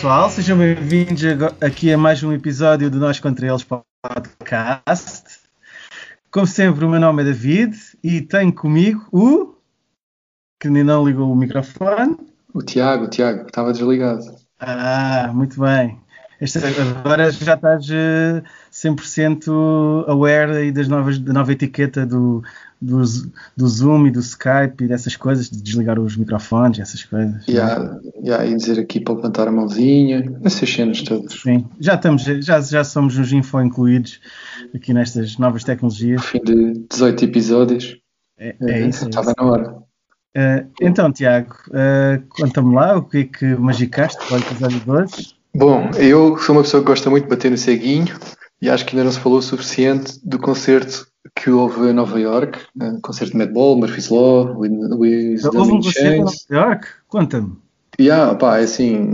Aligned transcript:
Pessoal, 0.00 0.30
sejam 0.30 0.56
bem-vindos 0.56 1.22
aqui 1.60 1.92
a 1.92 1.98
mais 1.98 2.22
um 2.22 2.32
episódio 2.32 2.90
do 2.90 2.98
Nós 2.98 3.20
Contra 3.20 3.46
Eles 3.46 3.62
podcast. 3.62 5.40
Como 6.30 6.46
sempre, 6.46 6.86
o 6.86 6.88
meu 6.88 6.98
nome 6.98 7.20
é 7.20 7.26
David 7.26 7.76
e 8.02 8.22
tenho 8.22 8.50
comigo 8.50 9.06
o. 9.12 9.54
que 10.58 10.68
ainda 10.68 10.84
não 10.84 11.06
ligou 11.06 11.30
o 11.30 11.36
microfone. 11.36 12.16
O 12.54 12.62
Tiago, 12.62 13.04
o 13.04 13.08
Tiago, 13.10 13.46
estava 13.46 13.72
desligado. 13.72 14.24
Ah, 14.58 15.30
muito 15.34 15.60
bem. 15.60 16.00
Este, 16.40 16.60
agora 17.04 17.30
já 17.30 17.52
estás 17.52 17.86
100% 18.72 19.48
eh, 19.48 20.10
aware 20.10 20.52
aí 20.52 20.72
das 20.72 20.88
novas, 20.88 21.18
da 21.18 21.34
nova 21.34 21.52
etiqueta 21.52 22.06
do, 22.06 22.42
do, 22.80 23.02
do 23.56 23.68
Zoom 23.68 24.06
e 24.06 24.10
do 24.10 24.20
Skype 24.20 24.84
e 24.84 24.88
dessas 24.88 25.16
coisas, 25.16 25.50
de 25.50 25.62
desligar 25.62 25.98
os 25.98 26.16
microfones, 26.16 26.78
essas 26.78 27.04
coisas. 27.04 27.46
Yeah, 27.46 28.00
yeah, 28.24 28.46
e 28.46 28.56
dizer 28.56 28.80
aqui 28.80 29.00
para 29.00 29.14
levantar 29.14 29.48
a 29.48 29.52
mãozinha, 29.52 30.38
essas 30.42 30.72
cenas 30.72 31.02
todas. 31.02 31.34
Sim, 31.34 31.66
já, 31.78 31.94
estamos, 31.94 32.22
já, 32.22 32.60
já 32.60 32.82
somos 32.82 33.18
uns 33.18 33.32
info 33.32 33.60
incluídos 33.60 34.20
aqui 34.74 34.94
nestas 34.94 35.36
novas 35.36 35.62
tecnologias. 35.62 36.24
Fim 36.24 36.40
de 36.42 36.86
18 36.90 37.24
episódios. 37.24 37.98
É, 38.38 38.54
é 38.62 38.86
isso. 38.86 39.06
Estava 39.06 39.34
na 39.36 39.44
hora. 39.44 39.72
Uh, 40.36 40.70
então, 40.80 41.12
Tiago, 41.12 41.54
uh, 41.68 42.24
conta-me 42.28 42.74
lá 42.74 42.96
o 42.96 43.02
que 43.02 43.18
é 43.18 43.24
que 43.24 43.44
magicaste 43.56 44.24
para 44.26 44.36
o 44.36 44.40
episódio 44.40 44.80
de 44.80 44.90
hoje. 44.90 45.34
Bom, 45.54 45.90
eu 45.98 46.38
sou 46.38 46.54
uma 46.54 46.62
pessoa 46.62 46.80
que 46.80 46.86
gosta 46.86 47.10
muito 47.10 47.24
de 47.24 47.30
bater 47.30 47.50
no 47.50 47.58
ceguinho 47.58 48.16
e 48.62 48.70
acho 48.70 48.86
que 48.86 48.94
ainda 48.94 49.04
não 49.04 49.12
se 49.12 49.18
falou 49.18 49.38
o 49.38 49.42
suficiente 49.42 50.20
do 50.24 50.38
concerto 50.38 51.09
que 51.34 51.50
houve 51.50 51.90
em 51.90 51.92
Nova 51.92 52.18
York, 52.18 52.58
uh, 52.80 53.00
concerto 53.00 53.32
de 53.32 53.38
Madball, 53.38 53.78
Murphy's 53.78 54.08
Law, 54.08 54.56
with, 54.58 54.70
with 54.96 55.44
Houve 55.44 55.72
um 55.72 55.80
concerto 55.80 56.00
em 56.00 56.20
Nova 56.20 56.36
York? 56.50 56.88
Conta-me. 57.08 57.56
Yeah, 58.00 58.34
pá, 58.34 58.58
é 58.58 58.62
assim, 58.62 59.12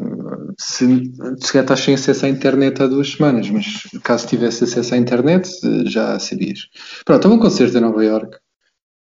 se, 0.59 1.12
se 1.41 1.59
estás 1.59 1.81
sem 1.81 1.95
acesso 1.95 2.25
à 2.25 2.29
internet 2.29 2.81
há 2.81 2.87
duas 2.87 3.11
semanas, 3.11 3.51
mas 3.51 3.83
caso 4.05 4.29
tivesse 4.29 4.62
acesso 4.62 4.95
à 4.95 4.97
internet, 4.97 5.49
já 5.87 6.17
sabias. 6.21 6.69
Pronto, 7.05 7.25
houve 7.25 7.37
um 7.37 7.41
concerto 7.41 7.77
em 7.77 7.81
Nova 7.81 8.05
York, 8.05 8.39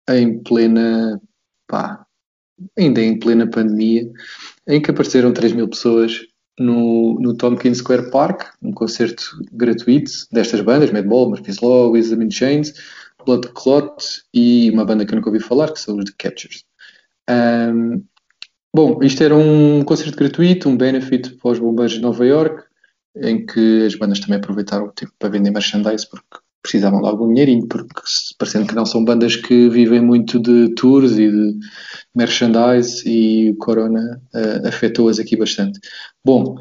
em 0.10 0.38
plena, 0.44 1.20
pá, 1.68 2.06
ainda 2.78 3.02
em 3.02 3.18
plena 3.18 3.50
pandemia, 3.50 4.08
em 4.68 4.80
que 4.80 4.92
apareceram 4.92 5.34
3 5.34 5.54
mil 5.54 5.68
pessoas 5.68 6.22
no, 6.60 7.20
no 7.20 7.36
Tompkins 7.36 7.80
Square 7.80 8.12
Park, 8.12 8.44
um 8.62 8.72
concerto 8.72 9.24
gratuito 9.52 10.12
destas 10.32 10.62
bandas, 10.62 10.92
Madball, 10.92 11.30
Murphy's 11.30 11.60
Law, 11.60 11.92
With 11.92 12.16
the 12.16 12.30
Chains, 12.30 12.74
Blood 13.26 13.50
Clot 13.54 14.24
e 14.34 14.70
uma 14.72 14.86
banda 14.86 15.06
que 15.06 15.14
eu 15.14 15.16
nunca 15.16 15.30
ouvi 15.30 15.40
falar, 15.40 15.72
que 15.72 15.80
são 15.80 15.98
os 15.98 16.06
The 16.06 16.12
Captures. 16.18 16.66
Um, 17.30 18.04
bom, 18.74 19.00
isto 19.04 19.24
era 19.24 19.36
um 19.36 19.84
concerto 19.84 20.18
gratuito, 20.18 20.70
um 20.70 20.78
benefit 20.78 21.36
para 21.36 21.52
os 21.52 21.60
bombeiros 21.60 21.94
de 21.94 22.02
Nova 22.02 22.26
York, 22.26 22.64
em 23.16 23.46
que 23.46 23.86
as 23.86 23.96
bandas 23.96 24.20
também 24.20 24.38
aproveitaram 24.38 24.86
o 24.86 24.92
tempo 24.92 25.14
para 25.20 25.30
vender 25.30 25.52
merchandise, 25.52 26.08
porque 26.10 26.38
precisavam 26.62 27.02
de 27.02 27.08
algum 27.08 27.28
dinheirinho, 27.28 27.67
porque 27.67 28.02
parecendo 28.38 28.67
que 28.67 28.76
não 28.76 28.86
são 28.86 29.04
bandas 29.04 29.36
que 29.36 29.70
vivem 29.70 30.02
muito 30.02 30.40
de 30.40 30.73
tours 30.76 31.17
e 31.17 31.30
de 31.30 31.59
merchandise 32.16 33.04
e 33.08 33.52
o 33.52 33.58
corona 33.58 34.22
uh, 34.34 34.67
afetou-as 34.67 35.20
aqui 35.20 35.36
bastante. 35.36 35.80
Bom, 36.23 36.56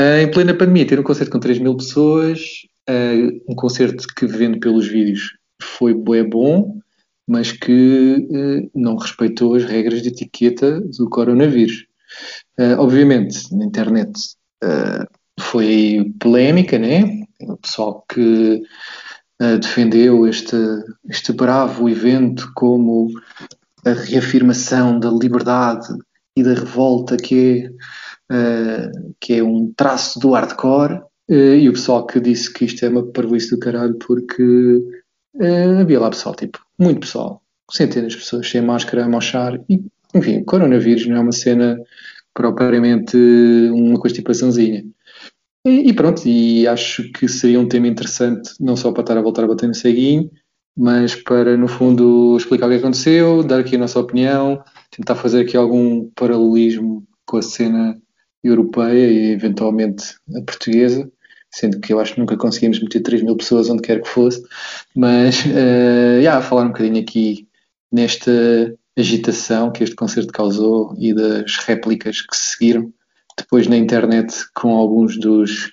uh, 0.00 0.20
em 0.22 0.30
plena 0.30 0.54
pandemia, 0.54 0.86
ter 0.86 0.98
um 0.98 1.04
concerto 1.04 1.30
com 1.30 1.38
3 1.38 1.58
mil 1.58 1.76
pessoas, 1.76 2.40
uh, 2.88 3.42
um 3.48 3.54
concerto 3.54 4.06
que 4.14 4.26
vendo 4.26 4.58
pelos 4.58 4.88
vídeos 4.88 5.36
foi 5.62 5.94
bom, 5.94 6.78
mas 7.26 7.52
que 7.52 8.68
não 8.74 8.96
respeitou 8.96 9.54
as 9.54 9.64
regras 9.64 10.02
de 10.02 10.08
etiqueta 10.08 10.78
do 10.98 11.08
coronavírus. 11.08 11.86
obviamente, 12.76 13.50
na 13.56 13.64
internet 13.64 14.12
foi 15.40 16.12
polémica, 16.20 16.78
né? 16.78 17.24
O 17.40 17.56
pessoal 17.56 18.04
que 18.06 18.60
uh, 19.42 19.58
defendeu 19.58 20.26
este, 20.26 20.56
este 21.08 21.32
bravo 21.32 21.88
evento 21.88 22.50
como 22.54 23.08
a 23.84 23.90
reafirmação 23.90 24.98
da 24.98 25.10
liberdade 25.10 25.86
e 26.36 26.42
da 26.42 26.54
revolta 26.54 27.16
que 27.16 27.70
é, 28.30 28.86
uh, 28.88 29.14
que 29.20 29.34
é 29.34 29.42
um 29.42 29.72
traço 29.76 30.18
do 30.18 30.32
hardcore, 30.32 31.00
uh, 31.30 31.34
e 31.34 31.68
o 31.68 31.72
pessoal 31.72 32.06
que 32.06 32.20
disse 32.20 32.52
que 32.52 32.64
isto 32.64 32.84
é 32.84 32.88
uma 32.88 33.04
parvoíce 33.04 33.50
do 33.50 33.58
caralho 33.58 33.94
porque 33.98 34.82
havia 35.80 35.98
lá 35.98 36.10
pessoal, 36.10 36.34
tipo, 36.36 36.60
muito 36.78 37.00
pessoal, 37.00 37.42
centenas 37.72 38.12
de 38.12 38.18
pessoas 38.18 38.48
sem 38.48 38.60
máscara 38.60 39.04
a 39.04 39.08
mochar, 39.08 39.60
e 39.68 39.82
enfim, 40.14 40.44
coronavírus 40.44 41.06
não 41.06 41.16
é 41.16 41.20
uma 41.20 41.32
cena 41.32 41.76
propriamente 42.32 43.16
uma 43.72 43.98
constipaçãozinha. 43.98 44.84
E, 45.66 45.88
e, 45.88 45.92
pronto, 45.94 46.22
e 46.26 46.66
acho 46.66 47.10
que 47.12 47.26
seria 47.26 47.58
um 47.58 47.68
tema 47.68 47.88
interessante, 47.88 48.52
não 48.60 48.76
só 48.76 48.92
para 48.92 49.00
estar 49.02 49.16
a 49.16 49.22
voltar 49.22 49.44
a 49.44 49.46
bater 49.46 49.66
no 49.66 49.74
ceguinho, 49.74 50.30
mas 50.76 51.14
para, 51.14 51.56
no 51.56 51.68
fundo, 51.68 52.36
explicar 52.36 52.66
o 52.66 52.68
que 52.70 52.76
aconteceu, 52.76 53.42
dar 53.42 53.60
aqui 53.60 53.76
a 53.76 53.78
nossa 53.78 53.98
opinião, 53.98 54.62
tentar 54.90 55.14
fazer 55.14 55.40
aqui 55.42 55.56
algum 55.56 56.10
paralelismo 56.10 57.06
com 57.24 57.38
a 57.38 57.42
cena 57.42 57.98
europeia 58.42 59.10
e, 59.10 59.32
eventualmente, 59.32 60.16
a 60.36 60.42
portuguesa, 60.42 61.10
sendo 61.50 61.80
que 61.80 61.92
eu 61.94 62.00
acho 62.00 62.14
que 62.14 62.20
nunca 62.20 62.36
conseguimos 62.36 62.80
meter 62.80 63.00
3 63.00 63.22
mil 63.22 63.36
pessoas 63.36 63.70
onde 63.70 63.82
quer 63.82 64.02
que 64.02 64.08
fosse, 64.08 64.42
mas, 64.94 65.46
uh, 65.46 66.18
yeah, 66.20 66.42
falar 66.42 66.64
um 66.64 66.68
bocadinho 66.68 67.00
aqui 67.00 67.48
nesta 67.90 68.30
agitação 68.98 69.72
que 69.72 69.82
este 69.82 69.96
concerto 69.96 70.32
causou 70.32 70.94
e 70.98 71.14
das 71.14 71.56
réplicas 71.58 72.20
que 72.20 72.36
se 72.36 72.56
seguiram 72.56 72.92
depois 73.36 73.66
na 73.66 73.76
internet 73.76 74.34
com 74.54 74.76
alguns 74.76 75.18
dos, 75.18 75.72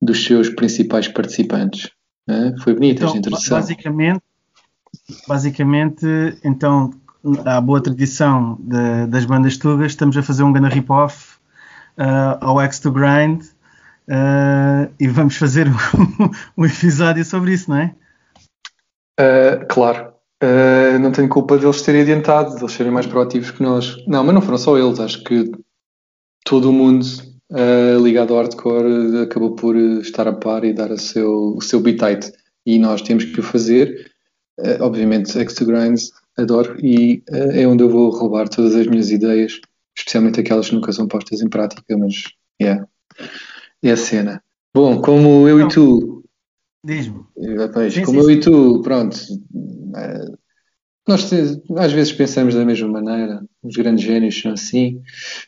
dos 0.00 0.24
seus 0.24 0.48
principais 0.48 1.08
participantes. 1.08 1.90
Né? 2.26 2.54
Foi 2.62 2.74
bonita 2.74 3.00
então, 3.00 3.08
esta 3.08 3.18
introdução. 3.18 3.58
Basicamente, 3.58 4.22
basicamente, 5.26 6.06
então, 6.44 6.90
à 7.44 7.60
boa 7.60 7.82
tradição 7.82 8.58
de, 8.60 9.06
das 9.06 9.24
bandas 9.24 9.56
tugas, 9.56 9.92
estamos 9.92 10.16
a 10.16 10.22
fazer 10.22 10.42
um 10.42 10.52
grande 10.52 10.74
rip-off 10.74 11.36
uh, 11.98 12.38
ao 12.40 12.60
X 12.60 12.80
to 12.80 12.92
Grind 12.92 13.42
uh, 13.42 14.92
e 14.98 15.08
vamos 15.08 15.36
fazer 15.36 15.68
um, 15.98 16.30
um, 16.62 16.66
episódio 16.66 17.24
sobre 17.24 17.52
isso, 17.52 17.70
não 17.70 17.78
é? 17.78 17.94
Uh, 19.20 19.66
claro. 19.68 20.12
Não 21.00 21.12
tenho 21.12 21.28
culpa 21.28 21.56
deles 21.56 21.82
terem 21.82 22.02
adiantado, 22.02 22.56
deles 22.56 22.72
serem 22.72 22.90
mais 22.90 23.06
proativos 23.06 23.52
que 23.52 23.62
nós. 23.62 24.04
Não, 24.08 24.24
mas 24.24 24.34
não 24.34 24.42
foram 24.42 24.58
só 24.58 24.76
eles, 24.76 24.98
acho 24.98 25.22
que 25.22 25.52
todo 26.44 26.70
o 26.70 26.72
mundo 26.72 27.04
uh, 27.50 28.02
ligado 28.02 28.34
ao 28.34 28.40
hardcore 28.40 29.22
acabou 29.22 29.54
por 29.54 29.76
estar 29.76 30.26
a 30.26 30.32
par 30.32 30.64
e 30.64 30.72
dar 30.72 30.90
o 30.90 30.98
seu, 30.98 31.56
o 31.56 31.60
seu 31.60 31.80
bitite. 31.80 32.32
E 32.64 32.78
nós 32.78 33.02
temos 33.02 33.24
que 33.24 33.40
o 33.40 33.42
fazer. 33.42 34.10
Uh, 34.58 34.82
obviamente, 34.82 35.38
Extra 35.38 35.64
Grinds 35.64 36.10
adoro 36.36 36.76
e 36.84 37.22
uh, 37.30 37.50
é 37.52 37.66
onde 37.66 37.82
eu 37.82 37.88
vou 37.88 38.10
roubar 38.10 38.48
todas 38.48 38.74
as 38.74 38.86
minhas 38.86 39.10
ideias, 39.10 39.60
especialmente 39.96 40.40
aquelas 40.40 40.68
que 40.68 40.74
nunca 40.74 40.92
são 40.92 41.08
postas 41.08 41.40
em 41.40 41.48
prática, 41.48 41.96
mas 41.96 42.32
yeah, 42.60 42.86
é 43.82 43.90
a 43.90 43.96
cena. 43.96 44.42
Bom, 44.74 45.00
como 45.00 45.48
eu 45.48 45.60
e 45.60 45.68
tu. 45.68 46.24
Diz-me. 46.84 47.24
Como 48.04 48.22
sim, 48.22 48.26
eu 48.26 48.30
e 48.30 48.40
tu, 48.40 48.80
pronto, 48.82 49.16
nós 51.06 51.30
às 51.76 51.92
vezes 51.92 52.12
pensamos 52.12 52.54
da 52.54 52.64
mesma 52.64 52.88
maneira, 52.88 53.42
os 53.62 53.76
grandes 53.76 54.04
génios 54.04 54.40
são 54.40 54.52
assim, 54.52 55.02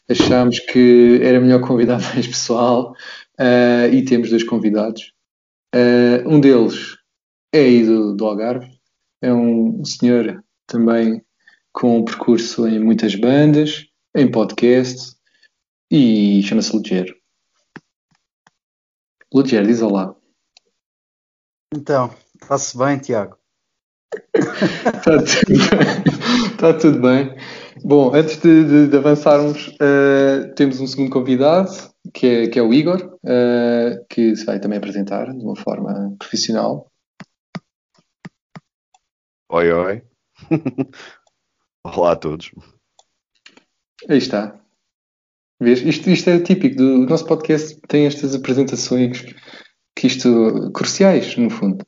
achamos 0.09 0.61
que 0.61 1.19
era 1.23 1.41
melhor 1.41 1.61
convidar 1.61 2.01
mais 2.15 2.27
pessoal 2.27 2.95
uh, 3.39 3.93
e 3.93 4.05
temos 4.05 4.31
dois 4.31 4.45
convidados. 4.45 5.13
Uh, 5.75 6.29
um 6.29 6.41
deles 6.41 6.97
é 7.53 7.61
aí 7.61 7.85
do, 7.85 8.15
do 8.15 8.25
Algarve, 8.25 8.69
é 9.21 9.33
um 9.33 9.85
senhor 9.85 10.43
também 10.67 11.23
com 11.73 11.99
um 11.99 12.05
percurso 12.05 12.69
em 12.69 12.79
muitas 12.79 13.15
bandas, 13.17 13.87
em 14.15 14.31
podcast 14.31 15.17
e 15.91 16.43
chama-se 16.45 16.75
Lugero. 16.75 17.15
Lugero, 19.33 19.67
diz 19.67 19.83
olá. 19.83 20.15
Então, 21.75 22.15
está-se 22.41 22.79
bem, 22.79 22.99
Tiago? 22.99 23.37
Está 24.35 25.19
tudo 25.19 25.59
bem. 25.59 26.53
Está 26.53 26.75
tudo 26.75 27.01
bem. 27.01 27.37
Bom, 27.87 28.15
antes 28.15 28.39
de, 28.39 28.65
de, 28.65 28.89
de 28.89 28.97
avançarmos, 28.97 29.69
uh, 29.69 30.55
temos 30.55 30.81
um 30.81 30.87
segundo 30.87 31.11
convidado, 31.11 31.71
que 32.15 32.27
é, 32.27 32.49
que 32.49 32.59
é 32.59 32.63
o 32.63 32.73
Igor, 32.73 33.19
uh, 33.23 34.07
que 34.09 34.35
se 34.35 34.47
vai 34.47 34.59
também 34.59 34.79
apresentar 34.79 35.31
de 35.31 35.45
uma 35.45 35.55
forma 35.55 36.17
profissional. 36.19 36.91
Oi, 39.51 39.71
oi. 39.71 40.03
Olá 41.85 42.13
a 42.13 42.17
todos. 42.17 42.53
Aí 44.09 44.17
está. 44.17 44.59
Vês? 45.61 45.83
Isto, 45.83 46.09
isto 46.09 46.31
é 46.31 46.41
típico 46.41 46.77
do 46.77 47.07
nosso 47.07 47.27
podcast, 47.27 47.79
tem 47.87 48.07
estas 48.07 48.35
apresentações 48.35 49.27
que 49.95 50.07
isto 50.07 50.73
cruciais, 50.73 51.37
no 51.37 51.51
fundo. 51.51 51.85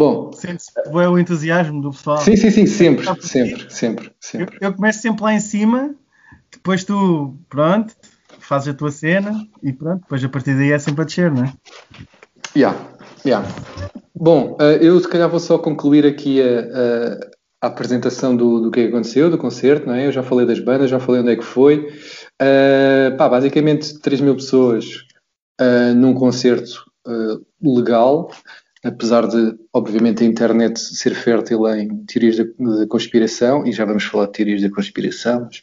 Bom. 0.00 0.32
Sente-se 0.32 0.72
o 0.88 1.18
entusiasmo 1.18 1.82
do 1.82 1.90
pessoal. 1.90 2.16
Sim, 2.16 2.34
sim, 2.34 2.50
sim, 2.50 2.64
sempre, 2.64 3.04
sempre, 3.20 3.66
sempre, 3.68 4.12
sempre. 4.18 4.56
Eu, 4.58 4.68
eu, 4.68 4.74
começo 4.74 5.02
sempre 5.02 5.22
lá 5.22 5.34
em 5.34 5.40
cima, 5.40 5.94
depois 6.50 6.84
tu, 6.84 7.36
pronto, 7.50 7.94
fazes 8.38 8.68
a 8.68 8.74
tua 8.74 8.90
cena 8.90 9.46
e 9.62 9.74
pronto, 9.74 10.00
depois 10.00 10.24
a 10.24 10.28
partir 10.30 10.54
daí 10.54 10.72
é 10.72 10.78
sempre 10.78 11.02
a 11.02 11.04
descer, 11.04 11.30
não 11.30 11.44
é? 11.44 11.52
Yeah, 12.56 12.78
yeah. 13.26 13.46
Bom, 14.14 14.56
uh, 14.58 14.62
eu 14.80 14.98
se 14.98 15.06
calhar 15.06 15.28
vou 15.28 15.38
só 15.38 15.58
concluir 15.58 16.06
aqui 16.06 16.40
a, 16.40 16.60
a, 16.60 17.66
a 17.66 17.66
apresentação 17.66 18.34
do, 18.34 18.58
do 18.58 18.70
que 18.70 18.80
aconteceu, 18.80 19.30
do 19.30 19.36
concerto, 19.36 19.86
não 19.86 19.92
é? 19.92 20.06
Eu 20.06 20.12
já 20.12 20.22
falei 20.22 20.46
das 20.46 20.60
bandas, 20.60 20.88
já 20.88 20.98
falei 20.98 21.20
onde 21.20 21.32
é 21.32 21.36
que 21.36 21.44
foi. 21.44 21.92
Uh, 22.40 23.14
pá, 23.18 23.28
basicamente 23.28 24.00
3 24.00 24.22
mil 24.22 24.34
pessoas 24.34 24.86
uh, 25.60 25.94
num 25.94 26.14
concerto 26.14 26.88
legal, 27.62 28.30
apesar 28.82 29.26
de, 29.26 29.54
obviamente, 29.72 30.22
a 30.22 30.26
internet 30.26 30.78
ser 30.80 31.14
fértil 31.14 31.68
em 31.68 32.04
teorias 32.06 32.36
da 32.36 32.86
conspiração, 32.88 33.66
e 33.66 33.72
já 33.72 33.84
vamos 33.84 34.04
falar 34.04 34.26
de 34.26 34.32
teorias 34.32 34.62
da 34.62 34.70
conspiração, 34.70 35.42
mas 35.42 35.62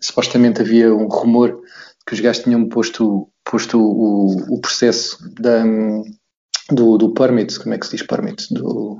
supostamente 0.00 0.62
havia 0.62 0.94
um 0.94 1.06
rumor 1.06 1.60
que 2.06 2.14
os 2.14 2.20
gajos 2.20 2.42
tinham 2.42 2.68
posto, 2.68 3.28
posto 3.44 3.78
o, 3.78 4.54
o 4.54 4.60
processo 4.60 5.18
da, 5.34 5.64
do, 6.70 6.96
do 6.98 7.12
permit, 7.12 7.58
como 7.58 7.74
é 7.74 7.78
que 7.78 7.86
se 7.86 7.96
diz 7.96 8.06
permit? 8.06 8.52
Do, 8.52 8.98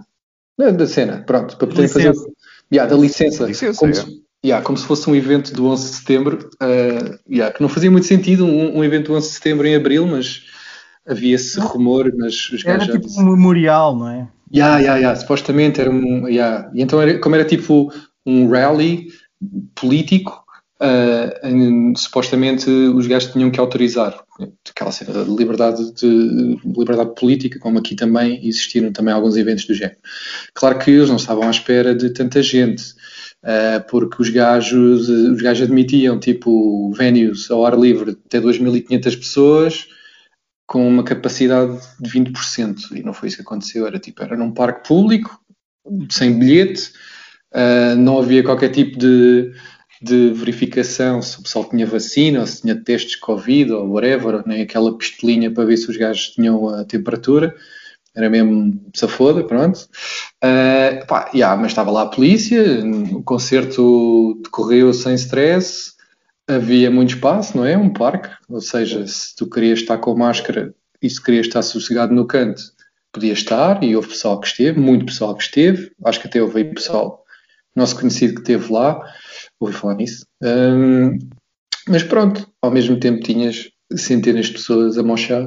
da, 0.58 0.86
cena, 0.86 1.22
pronto, 1.22 1.56
para 1.56 1.66
poder 1.66 1.88
fazer. 1.88 2.14
Yeah, 2.72 2.90
da 2.92 3.00
licença. 3.00 3.44
licença 3.46 3.78
como, 3.78 3.92
é. 3.92 3.94
se, 3.94 4.22
yeah, 4.44 4.64
como 4.64 4.78
se 4.78 4.86
fosse 4.86 5.08
um 5.08 5.14
evento 5.14 5.52
do 5.52 5.66
11 5.66 5.90
de 5.90 5.96
setembro, 5.96 6.50
uh, 6.62 7.18
yeah, 7.30 7.54
que 7.54 7.60
não 7.60 7.68
fazia 7.68 7.90
muito 7.90 8.06
sentido 8.06 8.44
um, 8.44 8.78
um 8.78 8.84
evento 8.84 9.06
do 9.06 9.14
11 9.14 9.28
de 9.28 9.34
setembro 9.34 9.66
em 9.66 9.74
abril, 9.74 10.06
mas 10.06 10.44
havia 11.06 11.34
esse 11.34 11.58
rumor, 11.60 12.12
mas 12.16 12.50
os 12.50 12.64
Era 12.64 12.86
tipo 12.86 13.08
um 13.20 13.24
memorial, 13.24 13.96
não 13.96 14.08
é? 14.08 14.28
Yeah, 14.52 14.78
yeah, 14.78 14.98
yeah, 14.98 15.20
supostamente 15.20 15.80
era 15.80 15.90
um. 15.90 16.28
Yeah. 16.28 16.70
E 16.74 16.82
então, 16.82 17.00
era, 17.00 17.18
como 17.18 17.34
era 17.34 17.44
tipo 17.44 17.92
um 18.24 18.48
rally 18.48 19.08
político, 19.74 20.44
uh, 20.80 21.98
supostamente 21.98 22.70
os 22.70 23.06
gajos 23.06 23.32
tinham 23.32 23.50
que 23.50 23.60
autorizar 23.60 24.22
aquela 24.70 24.92
cena 24.92 25.24
de 25.24 25.30
liberdade, 25.30 25.92
de 25.94 26.58
liberdade 26.64 27.14
política, 27.14 27.58
como 27.58 27.78
aqui 27.78 27.94
também 27.94 28.46
existiram 28.46 28.92
também 28.92 29.12
alguns 29.12 29.36
eventos 29.36 29.66
do 29.66 29.74
género. 29.74 29.98
Claro 30.54 30.78
que 30.78 30.90
eles 30.90 31.08
não 31.08 31.16
estavam 31.16 31.46
à 31.46 31.50
espera 31.50 31.94
de 31.94 32.10
tanta 32.10 32.42
gente. 32.42 32.94
Uh, 33.42 33.84
porque 33.90 34.22
os 34.22 34.30
gajos, 34.30 35.06
os 35.06 35.42
gajos 35.42 35.64
admitiam 35.64 36.18
tipo 36.18 36.90
venues 36.92 37.50
ao 37.50 37.66
ar 37.66 37.78
livre 37.78 38.16
até 38.26 38.40
2.500 38.40 39.18
pessoas 39.18 39.86
com 40.66 40.86
uma 40.86 41.04
capacidade 41.04 41.78
de 42.00 42.10
20%, 42.10 42.92
e 42.92 43.02
não 43.02 43.12
foi 43.12 43.28
isso 43.28 43.36
que 43.36 43.42
aconteceu, 43.42 43.86
era 43.86 43.98
tipo, 43.98 44.22
era 44.22 44.36
num 44.36 44.52
parque 44.52 44.88
público, 44.88 45.38
sem 46.10 46.38
bilhete, 46.38 46.92
uh, 47.52 47.96
não 47.96 48.18
havia 48.18 48.42
qualquer 48.42 48.70
tipo 48.70 48.98
de, 48.98 49.52
de 50.00 50.30
verificação 50.30 51.20
se 51.20 51.38
o 51.38 51.42
pessoal 51.42 51.68
tinha 51.68 51.86
vacina, 51.86 52.40
ou 52.40 52.46
se 52.46 52.62
tinha 52.62 52.76
testes 52.76 53.16
Covid, 53.16 53.72
ou 53.72 53.90
whatever, 53.90 54.42
nem 54.46 54.62
aquela 54.62 54.96
pistolinha 54.96 55.50
para 55.50 55.64
ver 55.64 55.76
se 55.76 55.90
os 55.90 55.96
gajos 55.96 56.30
tinham 56.30 56.68
a 56.68 56.84
temperatura, 56.84 57.54
era 58.16 58.30
mesmo 58.30 58.80
safoda, 58.94 59.42
pronto. 59.42 59.88
Uh, 60.42 61.04
pá, 61.06 61.30
yeah, 61.34 61.60
mas 61.60 61.72
estava 61.72 61.90
lá 61.90 62.02
a 62.02 62.08
polícia, 62.08 62.62
o 63.12 63.22
concerto 63.22 64.40
decorreu 64.42 64.94
sem 64.94 65.14
stress, 65.14 65.94
havia 66.48 66.90
muito 66.90 67.14
espaço, 67.14 67.56
não 67.56 67.64
é? 67.64 67.76
Um 67.76 67.92
parque, 67.92 68.30
ou 68.48 68.60
seja, 68.60 69.06
se 69.06 69.34
tu 69.34 69.48
querias 69.48 69.80
estar 69.80 69.98
com 69.98 70.14
máscara 70.16 70.74
e 71.00 71.08
se 71.08 71.22
querias 71.22 71.46
estar 71.46 71.62
sossegado 71.62 72.14
no 72.14 72.26
canto, 72.26 72.62
podia 73.12 73.32
estar, 73.32 73.82
e 73.82 73.94
houve 73.94 74.08
pessoal 74.08 74.40
que 74.40 74.46
esteve, 74.46 74.78
muito 74.78 75.06
pessoal 75.06 75.34
que 75.36 75.44
esteve, 75.44 75.92
acho 76.04 76.20
que 76.20 76.26
até 76.26 76.42
houve 76.42 76.64
pessoal, 76.64 77.24
nosso 77.74 77.98
conhecido 77.98 78.34
que 78.34 78.40
esteve 78.40 78.72
lá, 78.72 79.00
ouvi 79.60 79.72
falar 79.72 79.94
nisso. 79.94 80.26
Um, 80.42 81.18
mas 81.88 82.02
pronto, 82.02 82.48
ao 82.60 82.70
mesmo 82.70 82.98
tempo 82.98 83.22
tinhas 83.22 83.70
centenas 83.94 84.46
de 84.46 84.52
pessoas 84.52 84.98
a 84.98 85.02
mochar. 85.02 85.44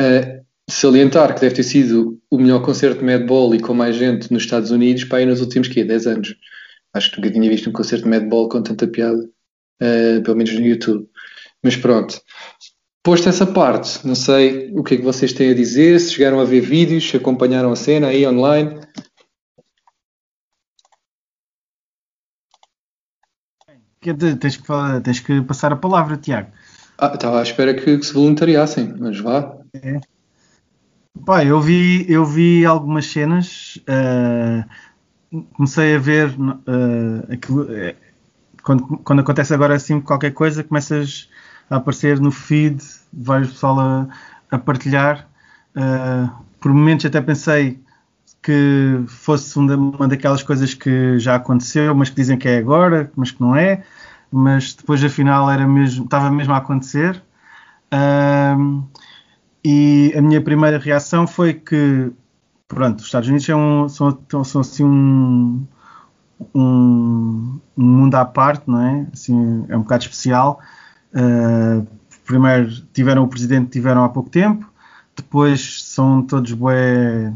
Uh, 0.00 0.44
salientar 0.68 1.34
que 1.34 1.40
deve 1.40 1.54
ter 1.54 1.62
sido 1.62 2.18
o 2.30 2.38
melhor 2.38 2.62
concerto 2.62 3.00
de 3.00 3.04
Madball 3.04 3.54
e 3.54 3.60
com 3.60 3.74
mais 3.74 3.96
gente 3.96 4.32
nos 4.32 4.42
Estados 4.44 4.70
Unidos 4.70 5.04
para 5.04 5.18
aí 5.18 5.26
nos 5.26 5.40
últimos 5.40 5.68
quê? 5.68 5.84
10 5.84 6.06
anos. 6.06 6.34
Acho 6.92 7.10
que 7.10 7.16
nunca 7.18 7.32
tinha 7.32 7.50
visto 7.50 7.68
um 7.68 7.72
concerto 7.72 8.04
de 8.04 8.10
Madball 8.10 8.48
com 8.48 8.62
tanta 8.62 8.86
piada 8.86 9.28
uh, 9.82 10.22
pelo 10.22 10.36
menos 10.36 10.52
no 10.52 10.60
YouTube. 10.60 11.08
Mas 11.62 11.76
pronto. 11.76 12.20
Posto 13.02 13.28
essa 13.28 13.46
parte, 13.46 14.06
não 14.06 14.14
sei 14.14 14.72
o 14.74 14.82
que 14.82 14.94
é 14.94 14.96
que 14.96 15.02
vocês 15.02 15.32
têm 15.32 15.50
a 15.50 15.54
dizer, 15.54 16.00
se 16.00 16.14
chegaram 16.14 16.40
a 16.40 16.44
ver 16.44 16.60
vídeos, 16.60 17.08
se 17.08 17.16
acompanharam 17.16 17.70
a 17.70 17.76
cena 17.76 18.08
aí 18.08 18.26
online. 18.26 18.80
Tens 24.40 24.56
que, 24.56 24.66
falar, 24.66 25.00
tens 25.02 25.20
que 25.20 25.42
passar 25.42 25.72
a 25.72 25.76
palavra, 25.76 26.16
Tiago. 26.16 26.50
Ah, 26.96 27.12
estava 27.14 27.40
à 27.40 27.42
espera 27.42 27.74
que, 27.74 27.98
que 27.98 28.06
se 28.06 28.12
voluntariassem, 28.12 28.94
mas 28.98 29.18
vá. 29.18 29.58
É. 29.74 30.00
Pá, 31.24 31.44
eu 31.44 31.60
vi, 31.60 32.10
eu 32.10 32.24
vi 32.24 32.66
algumas 32.66 33.06
cenas, 33.06 33.78
uh, 33.88 35.44
comecei 35.54 35.94
a 35.94 35.98
ver 35.98 36.28
uh, 36.28 37.32
aquilo, 37.32 37.66
quando, 38.64 38.98
quando 38.98 39.20
acontece 39.20 39.54
agora 39.54 39.74
assim 39.74 40.00
qualquer 40.00 40.32
coisa, 40.32 40.64
começas 40.64 41.28
a 41.70 41.76
aparecer 41.76 42.18
no 42.18 42.30
feed, 42.30 42.82
vários 43.12 43.50
pessoal 43.52 43.78
a, 43.78 44.08
a 44.50 44.58
partilhar. 44.58 45.28
Uh, 45.76 46.30
por 46.60 46.72
momentos 46.72 47.04
até 47.04 47.20
pensei 47.20 47.78
que 48.42 49.02
fosse 49.06 49.58
uma 49.58 50.08
daquelas 50.08 50.42
coisas 50.42 50.74
que 50.74 51.18
já 51.18 51.36
aconteceu, 51.36 51.94
mas 51.94 52.10
que 52.10 52.16
dizem 52.16 52.38
que 52.38 52.48
é 52.48 52.58
agora, 52.58 53.10
mas 53.14 53.30
que 53.30 53.40
não 53.40 53.54
é. 53.54 53.84
Mas 54.32 54.74
depois 54.74 55.02
afinal 55.04 55.50
era 55.50 55.66
mesmo, 55.66 56.04
estava 56.04 56.30
mesmo 56.30 56.54
a 56.54 56.58
acontecer. 56.58 57.22
Uh, 57.92 58.82
e 59.64 60.12
a 60.16 60.22
minha 60.22 60.40
primeira 60.40 60.78
reação 60.78 61.26
foi 61.26 61.54
que, 61.54 62.10
pronto, 62.66 63.00
os 63.00 63.06
Estados 63.06 63.28
Unidos 63.28 63.46
são, 63.46 63.88
são, 63.88 64.44
são 64.44 64.60
assim 64.60 64.84
um, 64.84 65.66
um, 66.54 67.58
um, 67.76 67.84
mundo 67.84 68.14
à 68.14 68.24
parte, 68.24 68.68
não 68.68 68.80
é? 68.80 69.06
Assim, 69.12 69.64
é 69.68 69.76
um 69.76 69.82
bocado 69.82 70.04
especial. 70.04 70.60
Uh, 71.12 71.86
primeiro 72.24 72.70
tiveram 72.92 73.24
o 73.24 73.28
presidente, 73.28 73.70
tiveram 73.70 74.04
há 74.04 74.08
pouco 74.08 74.30
tempo, 74.30 74.70
depois 75.16 75.82
são 75.84 76.22
todos 76.22 76.52
bué 76.52 77.32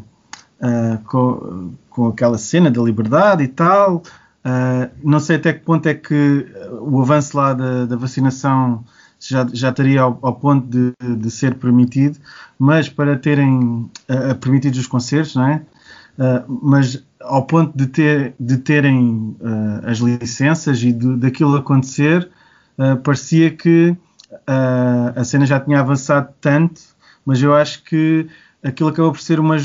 uh, 0.60 1.04
com, 1.04 1.72
com, 1.90 2.08
aquela 2.08 2.38
cena 2.38 2.70
da 2.70 2.82
liberdade 2.82 3.44
e 3.44 3.48
tal. 3.48 4.02
Uh, 4.44 4.90
não 5.02 5.20
sei 5.20 5.36
até 5.36 5.52
que 5.52 5.60
ponto 5.60 5.86
é 5.86 5.94
que 5.94 6.46
o 6.80 7.00
avanço 7.02 7.36
lá 7.36 7.52
da, 7.52 7.86
da 7.86 7.96
vacinação 7.96 8.84
já, 9.20 9.46
já 9.52 9.68
estaria 9.70 10.00
ao, 10.00 10.18
ao 10.22 10.34
ponto 10.34 10.66
de, 10.66 10.92
de, 11.16 11.30
ser 11.30 11.54
permitido, 11.56 12.18
mas 12.58 12.88
para 12.88 13.16
terem 13.16 13.90
uh, 14.08 14.34
permitidos 14.40 14.78
os 14.78 14.86
concertos, 14.86 15.34
não 15.34 15.46
é? 15.46 15.62
Mas 16.48 17.04
ao 17.20 17.44
ponto 17.44 17.76
de, 17.76 17.86
ter, 17.86 18.34
de 18.38 18.58
terem 18.58 19.36
uh, 19.40 19.86
as 19.86 19.98
licenças 19.98 20.82
e 20.82 20.92
de, 20.92 21.16
daquilo 21.16 21.56
acontecer, 21.56 22.28
uh, 22.78 22.96
parecia 22.98 23.50
que 23.50 23.96
uh, 24.30 25.12
a 25.16 25.24
cena 25.24 25.46
já 25.46 25.58
tinha 25.58 25.80
avançado 25.80 26.32
tanto, 26.40 26.80
mas 27.24 27.42
eu 27.42 27.54
acho 27.54 27.82
que 27.84 28.26
aquilo 28.62 28.90
acabou 28.90 29.12
por 29.12 29.20
ser 29.20 29.40
uma. 29.40 29.56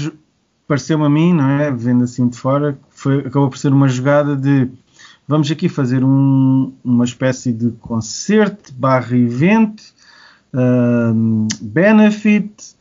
pareceu-me 0.68 1.06
a 1.06 1.10
mim, 1.10 1.34
não 1.34 1.50
é? 1.50 1.72
Vendo 1.72 2.04
assim 2.04 2.28
de 2.28 2.38
fora, 2.38 2.78
foi, 2.90 3.20
acabou 3.20 3.50
por 3.50 3.58
ser 3.58 3.72
uma 3.72 3.88
jogada 3.88 4.36
de 4.36 4.70
vamos 5.28 5.50
aqui 5.50 5.70
fazer 5.70 6.04
um, 6.04 6.74
uma 6.84 7.06
espécie 7.06 7.54
de 7.54 7.72
concerto 7.72 8.74
barra 8.74 9.16
evento, 9.16 9.82
benefit 11.62 12.76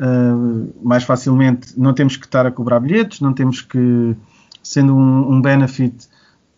uh, 0.00 0.72
mais 0.82 1.04
facilmente 1.04 1.78
não 1.78 1.92
temos 1.92 2.16
que 2.16 2.24
estar 2.24 2.46
a 2.46 2.50
cobrar 2.50 2.80
bilhetes, 2.80 3.20
não 3.20 3.32
temos 3.32 3.60
que, 3.60 4.16
sendo 4.62 4.96
um, 4.96 5.34
um 5.34 5.42
benefit, 5.42 6.08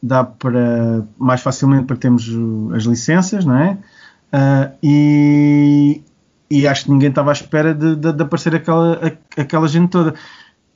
dá 0.03 0.25
para 0.25 1.05
mais 1.19 1.41
facilmente 1.41 1.85
para 1.85 1.97
termos 1.97 2.29
as 2.75 2.85
licenças, 2.85 3.45
não 3.45 3.57
é? 3.57 3.79
Uh, 4.33 4.73
e, 4.83 6.03
e, 6.51 6.67
acho 6.67 6.85
que 6.85 6.91
ninguém 6.91 7.11
estava 7.11 7.31
à 7.31 7.35
espera 7.35 7.75
de, 7.75 7.97
de, 7.97 8.13
de 8.13 8.23
aparecer 8.23 8.55
aquela, 8.55 8.99
aquela 9.37 9.69
gente 9.69 9.91
toda. 9.91 10.15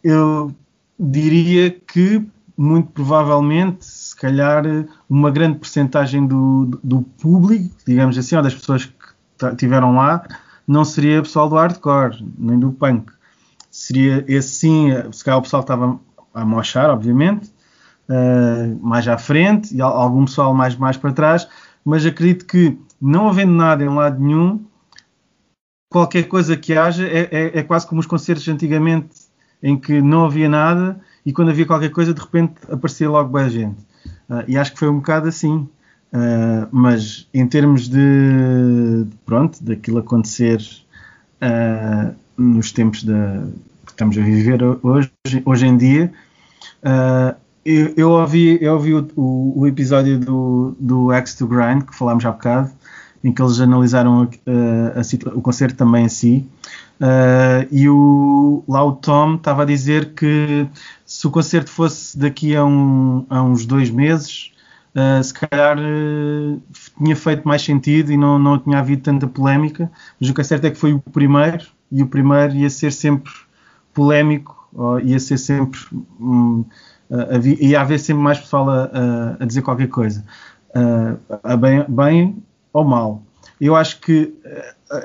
Eu 0.05 0.55
diria 0.99 1.71
que, 1.71 2.23
muito 2.57 2.91
provavelmente, 2.91 3.85
se 3.85 4.15
calhar, 4.15 4.63
uma 5.09 5.31
grande 5.31 5.59
porcentagem 5.59 6.27
do, 6.27 6.79
do 6.85 7.03
público, 7.03 7.75
digamos 7.87 8.19
assim, 8.19 8.37
ou 8.37 8.43
das 8.43 8.55
pessoas 8.55 8.85
que 8.85 9.47
estiveram 9.47 9.95
lá, 9.95 10.23
não 10.67 10.85
seria 10.85 11.23
pessoal 11.23 11.49
do 11.49 11.57
hardcore, 11.57 12.25
nem 12.39 12.59
do 12.59 12.73
punk. 12.73 13.13
Seria 13.71 14.25
esse 14.27 14.49
sim, 14.49 14.89
se 15.13 15.25
calhar 15.25 15.39
o 15.39 15.43
pessoal 15.43 15.63
estava 15.63 16.01
a 16.35 16.45
mochar, 16.45 16.91
obviamente, 16.91 17.53
uh, 18.09 18.79
mais 18.87 19.07
à 19.07 19.19
frente, 19.19 19.75
e 19.75 19.81
algum 19.81 20.25
pessoal 20.25 20.55
mais, 20.55 20.77
mais 20.77 20.97
para 20.97 21.13
trás, 21.13 21.49
mas 21.85 22.05
acredito 22.05 22.47
que 22.47 22.79
não 23.01 23.29
havendo 23.29 23.53
nada 23.53 23.85
em 23.85 23.89
lado 23.89 24.23
nenhum, 24.23 24.65
qualquer 25.91 26.25
coisa 26.25 26.57
que 26.57 26.77
haja 26.77 27.07
é, 27.07 27.29
é, 27.31 27.59
é 27.59 27.63
quase 27.63 27.87
como 27.87 28.01
os 28.01 28.07
concertos 28.07 28.47
antigamente 28.49 29.09
em 29.63 29.79
que 29.79 30.01
não 30.03 30.25
havia 30.25 30.49
nada 30.49 31.01
e 31.25 31.33
quando 31.33 31.51
havia 31.51 31.67
qualquer 31.67 31.91
coisa 31.91 32.13
de 32.13 32.21
repente 32.21 32.55
aparecia 32.71 33.09
logo 33.09 33.31
bem 33.31 33.45
a 33.45 33.49
gente. 33.49 33.81
Uh, 34.29 34.45
e 34.47 34.59
acho 34.59 34.73
que 34.73 34.79
foi 34.79 34.89
um 34.89 34.97
bocado 34.97 35.29
assim. 35.29 35.69
Uh, 36.13 36.67
mas 36.71 37.29
em 37.35 37.47
termos 37.47 37.89
de 37.89 39.07
pronto, 39.25 39.63
daquilo 39.63 39.99
acontecer 39.99 40.63
uh, 41.43 42.15
nos 42.39 42.71
tempos 42.73 43.01
que 43.01 43.91
estamos 43.91 44.17
a 44.17 44.23
viver 44.23 44.63
hoje, 44.83 45.11
hoje 45.45 45.67
em 45.67 45.77
dia, 45.77 46.13
uh, 46.85 47.37
eu, 47.65 47.93
eu, 47.97 48.11
ouvi, 48.11 48.57
eu 48.63 48.75
ouvi 48.75 48.95
o, 48.95 49.09
o, 49.17 49.61
o, 49.61 49.67
episódio 49.67 50.19
do, 50.19 50.77
do 50.79 51.13
X 51.13 51.35
to 51.35 51.47
Grind, 51.47 51.83
que 51.83 51.95
falámos 51.95 52.25
há 52.25 52.31
bocado, 52.31 52.71
em 53.25 53.33
que 53.33 53.43
eles 53.43 53.59
analisaram 53.59 54.23
a, 54.47 55.01
a, 55.01 55.35
o 55.35 55.43
concerto 55.43 55.77
também 55.77 56.05
em 56.05 56.09
si. 56.09 56.47
e 57.73 57.89
o, 57.89 58.63
lá 58.69 58.85
o 58.85 58.93
Tom 58.93 59.35
estava 59.35 59.63
a 59.63 59.65
dizer 59.67 60.15
que 60.15 60.69
se 61.05 61.27
o 61.27 61.31
concerto 61.31 61.69
fosse 61.69 62.17
daqui 62.17 62.55
a, 62.55 62.65
um, 62.65 63.27
a 63.29 63.43
uns 63.43 63.67
dois 63.67 63.91
meses, 63.91 64.53
uh, 64.97 65.23
se 65.23 65.35
calhar 65.35 65.79
uh, 65.79 66.62
tinha 66.99 67.15
feito 67.15 67.47
mais 67.47 67.62
sentido 67.62 68.11
e 68.11 68.17
não, 68.17 68.38
não 68.38 68.59
tinha 68.59 68.79
havido 68.79 69.03
tanta 69.03 69.26
polémica, 69.26 69.91
mas 70.19 70.31
o 70.31 70.35
que 70.35 70.41
é 70.41 70.45
certo 70.45 70.65
é 70.65 70.71
que 70.71 70.79
foi 70.79 70.95
o 70.95 70.99
primeiro 70.99 71.67
e 71.93 72.03
o 72.03 72.07
primeiro 72.07 72.55
ia 72.55 72.71
ser 72.71 72.91
sempre 72.91 73.33
polémico, 73.95 74.69
ou 74.73 74.99
ia 74.99 75.21
ser 75.21 75.38
sempre. 75.38 75.81
Um, 76.19 76.65
uh, 77.11 77.47
ia 77.61 77.81
haver 77.81 77.99
sempre 78.00 78.23
mais 78.23 78.38
pessoal 78.38 78.69
a, 78.69 78.85
a, 78.85 79.37
a 79.41 79.47
dizer 79.47 79.62
qualquer 79.62 79.88
coisa, 79.88 80.25
a 81.43 81.57
bem, 81.57 81.85
bem 81.88 82.43
ou 82.73 82.85
mal. 82.85 83.23
Eu 83.59 83.75
acho 83.75 84.00
que 84.00 84.35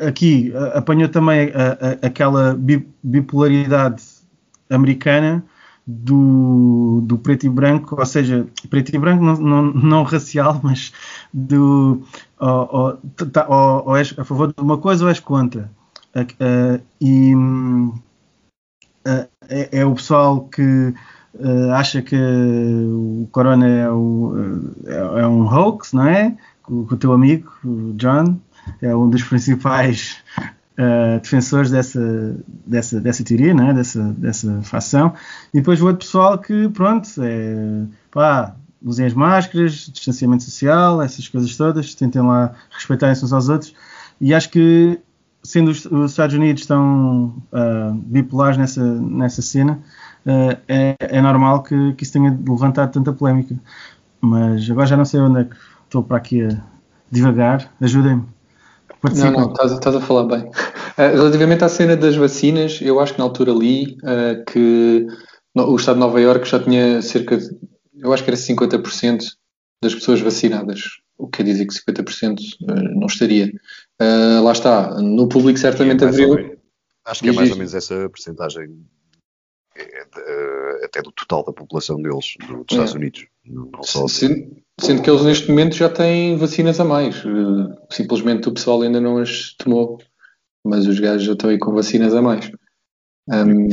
aqui 0.05 0.51
apanhou 0.73 1.07
também 1.07 1.53
aquela 2.01 2.57
bipolaridade 3.01 4.03
americana 4.69 5.41
do, 5.91 7.01
do 7.03 7.17
preto 7.17 7.45
e 7.45 7.49
branco, 7.49 7.95
ou 7.99 8.05
seja, 8.05 8.47
preto 8.69 8.95
e 8.95 8.97
branco 8.97 9.23
não, 9.23 9.35
não, 9.35 9.63
não 9.63 10.03
racial, 10.03 10.59
mas 10.63 10.93
do 11.33 12.01
ou, 12.39 12.69
ou, 12.71 12.97
tá, 13.31 13.45
ou, 13.47 13.89
ou, 13.89 13.97
és 13.97 14.17
a 14.17 14.23
favor 14.23 14.47
de 14.47 14.61
uma 14.61 14.77
coisa 14.77 15.03
ou 15.03 15.09
és 15.09 15.19
contra. 15.19 15.69
Uh, 16.15 16.81
e 16.99 17.35
uh, 17.35 17.93
é, 19.49 19.79
é, 19.79 19.85
o 19.85 19.95
pessoal 19.95 20.41
que 20.41 20.93
uh, 21.35 21.71
acha 21.73 22.01
que 22.01 22.15
o 22.15 23.27
corona 23.31 23.67
é, 23.67 23.89
o, 23.89 24.33
é, 24.85 25.21
é, 25.21 25.27
um 25.27 25.45
hoax, 25.45 25.93
não 25.93 26.05
é? 26.05 26.35
O, 26.67 26.81
o 26.81 26.97
teu 26.97 27.13
amigo, 27.13 27.51
o 27.63 27.93
John, 27.93 28.39
é 28.81 28.95
um 28.95 29.09
dos 29.09 29.23
principais 29.23 30.17
uh, 30.77 31.19
defensores 31.21 31.71
dessa, 31.71 32.35
dessa, 32.65 32.99
dessa 32.99 33.23
teoria, 33.23 33.53
né? 33.53 33.73
dessa, 33.73 34.01
dessa 34.13 34.61
facção, 34.61 35.13
e 35.53 35.57
depois 35.57 35.81
o 35.81 35.87
outro 35.87 36.05
pessoal 36.05 36.37
que, 36.37 36.69
pronto, 36.69 37.07
é 37.21 37.83
pá, 38.11 38.55
usem 38.83 39.05
as 39.05 39.13
máscaras, 39.13 39.89
distanciamento 39.91 40.43
social, 40.43 41.01
essas 41.01 41.27
coisas 41.27 41.55
todas, 41.55 41.93
tentem 41.93 42.21
lá 42.21 42.53
respeitarem-se 42.71 43.23
uns 43.23 43.33
aos 43.33 43.49
outros, 43.49 43.73
e 44.19 44.33
acho 44.33 44.49
que, 44.49 44.99
sendo 45.43 45.71
os, 45.71 45.85
os 45.85 46.11
Estados 46.11 46.35
Unidos 46.35 46.65
tão 46.65 47.35
uh, 47.51 47.93
bipolares 47.93 48.57
nessa, 48.57 48.83
nessa 48.83 49.41
cena, 49.41 49.79
uh, 50.25 50.57
é, 50.67 50.95
é, 50.99 51.21
normal 51.21 51.63
que, 51.63 51.93
que 51.93 52.03
isso 52.03 52.13
tenha 52.13 52.29
levantado 52.47 52.91
tanta 52.91 53.11
polémica. 53.13 53.55
Mas 54.19 54.69
agora 54.69 54.85
já 54.85 54.95
não 54.95 55.05
sei 55.05 55.19
onde 55.19 55.41
é 55.41 55.43
que 55.45 55.55
estou 55.85 56.03
para 56.03 56.17
aqui 56.17 56.43
a 56.43 56.61
divagar, 57.09 57.71
ajudem-me. 57.81 58.23
Não, 59.03 59.31
não, 59.31 59.51
estás, 59.51 59.71
estás, 59.71 59.95
a 59.95 60.01
falar 60.01 60.25
bem. 60.25 60.47
Uh, 60.47 61.17
relativamente 61.17 61.63
à 61.63 61.69
cena 61.69 61.97
das 61.97 62.15
vacinas, 62.15 62.79
eu 62.81 62.99
acho 62.99 63.13
que 63.13 63.19
na 63.19 63.25
altura 63.25 63.51
li 63.51 63.97
uh, 64.03 64.45
que 64.45 65.07
no, 65.55 65.71
o 65.71 65.75
Estado 65.75 65.95
de 65.95 66.01
Nova 66.01 66.21
Iorque 66.21 66.47
já 66.47 66.59
tinha 66.59 67.01
cerca 67.01 67.37
de, 67.37 67.49
eu 67.95 68.13
acho 68.13 68.23
que 68.23 68.29
era 68.29 68.37
50% 68.37 69.23
das 69.83 69.95
pessoas 69.95 70.21
vacinadas, 70.21 70.99
o 71.17 71.27
que 71.27 71.37
quer 71.37 71.43
dizer 71.43 71.65
que 71.65 71.73
50% 71.73 72.39
uh, 72.39 72.71
eh, 72.71 72.95
não 72.95 73.07
estaria. 73.07 73.51
lá 73.99 74.51
está, 74.51 75.01
no 75.01 75.27
público 75.27 75.57
certamente 75.57 76.03
é 76.03 76.07
haveria... 76.07 76.57
Acho 77.03 77.23
que 77.23 77.29
é 77.29 77.31
mais 77.31 77.49
ou 77.49 77.57
menos 77.57 77.73
essa 77.73 78.07
percentagem 78.09 78.85
até 80.83 81.01
do 81.01 81.11
total 81.11 81.43
da 81.43 81.53
população 81.53 82.01
deles, 82.01 82.35
do, 82.47 82.63
dos 82.63 82.71
Estados 82.71 82.93
é. 82.93 82.97
Unidos. 82.97 83.25
Não 83.45 83.83
só 83.83 84.07
Sendo, 84.07 84.55
sendo, 84.81 85.01
que 85.01 85.09
eles 85.09 85.23
neste 85.23 85.49
momento 85.49 85.75
já 85.75 85.89
têm 85.89 86.37
vacinas 86.37 86.79
a 86.79 86.85
mais. 86.85 87.17
Eh, 87.17 87.77
simplesmente 87.89 88.49
o 88.49 88.53
pessoal 88.53 88.81
ainda 88.81 88.99
não 88.99 89.17
as 89.17 89.53
tomou. 89.53 89.99
Mas 90.63 90.85
os 90.85 90.99
gajos 90.99 91.23
já 91.23 91.33
estão 91.33 91.49
aí 91.49 91.57
com 91.57 91.73
vacinas 91.73 92.13
a 92.13 92.21
mais. 92.21 92.51
Um... 93.27 93.67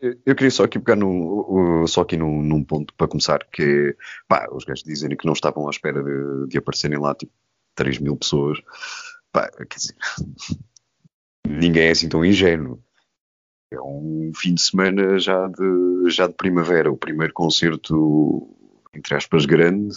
Eu, 0.00 0.16
eu, 0.26 0.34
queria 0.34 0.50
só 0.50 0.64
aqui 0.64 0.78
pegar 0.78 0.96
no, 0.96 1.84
só 1.86 2.02
aqui 2.02 2.16
num, 2.16 2.42
num, 2.42 2.62
ponto 2.62 2.94
para 2.94 3.08
começar, 3.08 3.44
que 3.52 3.96
pá, 4.28 4.46
os 4.52 4.64
gajos 4.64 4.84
dizerem 4.84 5.16
que 5.16 5.26
não 5.26 5.32
estavam 5.32 5.66
à 5.66 5.70
espera 5.70 6.02
de, 6.02 6.48
de 6.48 6.58
aparecerem 6.58 6.98
lá 6.98 7.14
tipo 7.14 7.32
3 7.74 7.98
mil 7.98 8.16
pessoas. 8.16 8.58
Pá, 9.32 9.50
quer 9.50 9.76
dizer, 9.76 9.96
ninguém 11.46 11.88
é 11.88 11.90
assim 11.90 12.08
tão 12.08 12.24
ingênuo. 12.24 12.82
É 13.72 13.80
um 13.80 14.32
fim 14.34 14.54
de 14.54 14.62
semana 14.62 15.18
já 15.18 15.46
de, 15.46 16.10
já 16.10 16.26
de 16.26 16.34
primavera, 16.34 16.90
o 16.90 16.96
primeiro 16.96 17.32
concerto, 17.32 18.48
entre 18.94 19.14
aspas, 19.14 19.46
grande, 19.46 19.96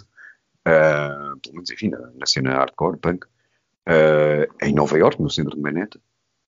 uh, 0.68 1.40
pelo 1.40 1.56
menos, 1.56 1.72
enfim, 1.72 1.90
na, 1.90 2.00
na 2.16 2.26
cena 2.26 2.56
hardcore, 2.56 2.98
punk, 2.98 3.26
uh, 3.26 4.66
em 4.66 4.74
Nova 4.74 4.98
York, 4.98 5.22
no 5.22 5.30
centro 5.30 5.56
de 5.56 5.62
Manhattan. 5.62 6.00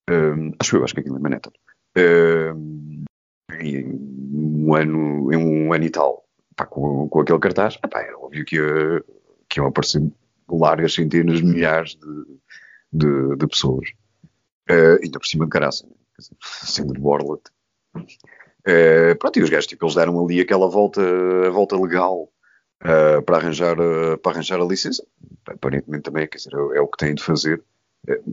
Uh, 0.10 0.56
acho 0.60 0.78
eu, 0.78 0.84
acho 0.84 0.94
que 0.94 1.02
aquilo 1.02 1.18
é 1.18 1.20
Manhattan. 1.20 1.52
em 3.60 3.86
um 4.34 4.74
ano, 4.74 5.34
em 5.34 5.38
um 5.38 5.74
ano 5.74 5.84
e 5.84 5.90
tal, 5.90 6.26
pá, 6.56 6.66
com, 6.66 7.08
com 7.10 7.22
aquele 7.22 7.40
cartaz, 7.40 7.78
epá, 7.84 8.02
era 8.02 8.18
óbvio 8.18 8.46
que, 8.46 8.58
que 9.50 9.60
iam 9.60 9.68
aparecer 9.68 10.02
largas 10.50 10.94
centenas, 10.94 11.42
milhares 11.42 11.96
de, 11.96 12.26
de, 12.94 13.36
de 13.38 13.48
pessoas. 13.48 13.90
Uh, 14.70 14.98
ainda 15.04 15.20
por 15.20 15.28
cima 15.28 15.46
de 15.46 15.52
caraça. 15.52 15.86
Né? 15.86 15.94
sendo 16.42 16.94
de 16.94 17.00
Borlat. 17.00 17.42
Uh, 17.96 19.16
pronto, 19.20 19.40
e 19.40 19.44
os 19.44 19.50
gajos, 19.50 19.68
tipo, 19.68 19.86
eles 19.86 19.96
deram 19.96 20.24
ali 20.24 20.42
aquela 20.42 20.68
volta, 20.68 21.02
a 21.02 21.50
volta 21.50 21.78
legal 21.78 22.30
uh, 22.84 23.22
para, 23.24 23.38
arranjar, 23.38 23.80
uh, 23.80 24.18
para 24.18 24.34
arranjar 24.34 24.60
a 24.60 24.66
licença. 24.66 25.06
Aparentemente 25.48 26.04
também, 26.04 26.28
quer 26.28 26.38
dizer, 26.38 26.54
é, 26.54 26.82
o 26.82 26.88
que 26.88 26.98
têm 26.98 27.16
de 27.16 27.24
fazer. 27.24 27.64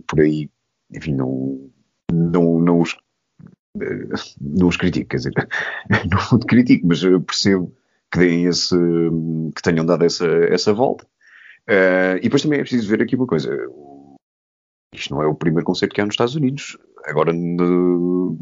por 0.07 0.21
aí, 0.21 0.51
enfim, 0.91 1.15
não, 1.15 1.71
não, 2.11 2.61
não 2.61 2.81
os 2.81 2.97
não 4.39 4.69
os 4.69 4.77
critico, 4.77 5.09
quer 5.09 5.17
dizer, 5.17 5.33
não 6.11 6.39
critico, 6.41 6.87
mas 6.87 7.01
percebo 7.27 7.75
que 8.11 8.19
deem 8.19 8.45
esse, 8.45 8.77
que 9.57 9.63
tenham 9.63 9.87
dado 9.87 10.05
essa, 10.05 10.27
essa 10.27 10.75
volta. 10.75 11.07
Uh, 11.69 12.19
e 12.19 12.23
depois 12.23 12.43
também 12.43 12.59
é 12.59 12.63
preciso 12.63 12.89
ver 12.89 13.03
aqui 13.03 13.17
uma 13.17 13.27
coisa. 13.27 13.51
Isto 14.95 15.15
não 15.15 15.23
é 15.23 15.27
o 15.27 15.35
primeiro 15.35 15.65
conceito 15.65 15.95
que 15.95 16.01
há 16.01 16.05
nos 16.05 16.13
Estados 16.13 16.35
Unidos 16.35 16.77
agora 17.05 17.33
no, 17.33 18.37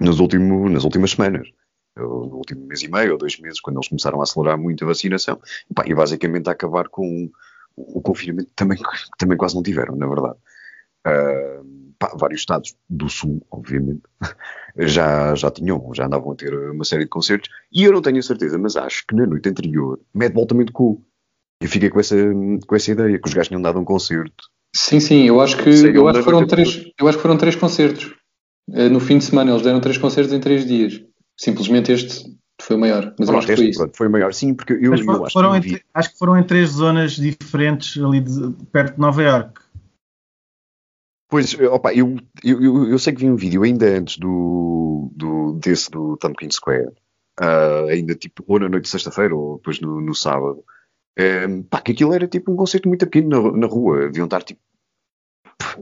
nos 0.00 0.18
nas 0.18 0.84
últimas 0.84 1.10
semanas. 1.10 1.48
No 1.96 2.36
último 2.36 2.66
mês 2.66 2.82
e 2.82 2.88
meio 2.88 3.12
ou 3.12 3.18
dois 3.18 3.38
meses, 3.38 3.60
quando 3.60 3.76
eles 3.76 3.88
começaram 3.88 4.20
a 4.20 4.22
acelerar 4.22 4.58
muito 4.58 4.84
a 4.84 4.88
vacinação, 4.88 5.40
e, 5.70 5.74
pá, 5.74 5.84
e 5.86 5.94
basicamente 5.94 6.48
a 6.48 6.52
acabar 6.52 6.88
com 6.88 7.30
o, 7.76 8.00
confinamento 8.00 8.50
também, 8.56 8.78
que 8.78 9.18
também 9.18 9.36
quase 9.36 9.54
não 9.54 9.62
tiveram, 9.62 9.96
na 9.96 10.06
verdade. 10.06 10.38
Uh, 11.06 11.92
pá, 11.98 12.14
vários 12.18 12.40
estados 12.40 12.74
do 12.88 13.08
sul, 13.08 13.44
obviamente, 13.50 14.02
já, 14.78 15.34
já 15.34 15.50
tinham, 15.50 15.92
já 15.94 16.06
andavam 16.06 16.32
a 16.32 16.36
ter 16.36 16.54
uma 16.70 16.84
série 16.84 17.04
de 17.04 17.10
concertos, 17.10 17.50
e 17.70 17.84
eu 17.84 17.92
não 17.92 18.02
tenho 18.02 18.18
a 18.18 18.22
certeza, 18.22 18.58
mas 18.58 18.76
acho 18.76 19.06
que 19.06 19.14
na 19.14 19.26
noite 19.26 19.48
anterior, 19.48 20.00
Mad 20.14 20.32
Voltamento 20.32 20.72
Cool. 20.72 21.02
Eu 21.60 21.68
fiquei 21.68 21.90
com 21.90 22.00
essa, 22.00 22.16
com 22.66 22.74
essa 22.74 22.90
ideia, 22.90 23.18
que 23.20 23.28
os 23.28 23.34
gajos 23.34 23.48
tinham 23.48 23.62
dado 23.62 23.78
um 23.78 23.84
concerto 23.84 24.50
Sim, 24.74 25.00
sim, 25.00 25.28
eu 25.28 25.40
acho 25.40 25.56
que, 25.58 25.68
eu 25.68 26.08
acho 26.08 26.20
que, 26.20 26.24
foram, 26.24 26.46
três, 26.46 26.90
eu 26.98 27.06
acho 27.06 27.18
que 27.18 27.22
foram 27.22 27.36
três 27.36 27.54
concertos. 27.54 28.14
Eh, 28.72 28.88
no 28.88 29.00
fim 29.00 29.18
de 29.18 29.24
semana 29.24 29.50
eles 29.50 29.62
deram 29.62 29.80
três 29.80 29.98
concertos 29.98 30.32
em 30.32 30.40
três 30.40 30.64
dias. 30.64 31.02
Simplesmente 31.36 31.92
este 31.92 32.36
foi 32.60 32.76
o 32.76 32.78
maior. 32.78 33.14
Mas 33.18 33.28
eu 33.28 33.36
acho 33.36 33.46
que 33.46 33.56
foi 33.56 33.66
isso. 33.66 33.90
Foi 33.94 34.08
maior, 34.08 34.32
sim, 34.32 34.54
porque 34.54 34.72
eu, 34.74 34.94
eu 34.94 34.94
acho, 34.94 35.32
foram 35.32 35.52
que 35.52 35.56
entre, 35.56 35.84
acho 35.92 36.12
que 36.12 36.18
foram 36.18 36.38
em 36.38 36.44
três 36.44 36.70
zonas 36.70 37.12
diferentes 37.12 38.02
ali 38.02 38.20
de, 38.20 38.52
perto 38.66 38.94
de 38.94 39.00
Nova 39.00 39.22
York. 39.22 39.60
Pois, 41.28 41.58
opa, 41.58 41.94
eu, 41.94 42.16
eu, 42.44 42.90
eu, 42.90 42.98
sei 42.98 43.14
que 43.14 43.20
vi 43.20 43.30
um 43.30 43.36
vídeo 43.36 43.62
ainda 43.62 43.86
antes 43.86 44.18
do, 44.18 45.10
do 45.16 45.54
desse 45.54 45.90
do 45.90 46.16
Tompkins 46.18 46.56
Square, 46.56 46.92
uh, 47.40 47.88
ainda 47.88 48.14
tipo 48.14 48.44
ou 48.46 48.60
na 48.60 48.68
noite 48.68 48.84
de 48.84 48.90
sexta-feira 48.90 49.34
ou 49.34 49.56
depois 49.56 49.80
no, 49.80 49.98
no 50.00 50.14
sábado, 50.14 50.62
um, 51.48 51.62
pá, 51.62 51.80
que 51.80 51.92
aquilo 51.92 52.12
era 52.12 52.28
tipo 52.28 52.52
um 52.52 52.56
concerto 52.56 52.86
muito 52.86 53.06
pequeno 53.06 53.50
na, 53.50 53.58
na 53.60 53.66
rua, 53.66 54.08
deviam 54.08 54.26
estar 54.26 54.42
tipo 54.42 54.60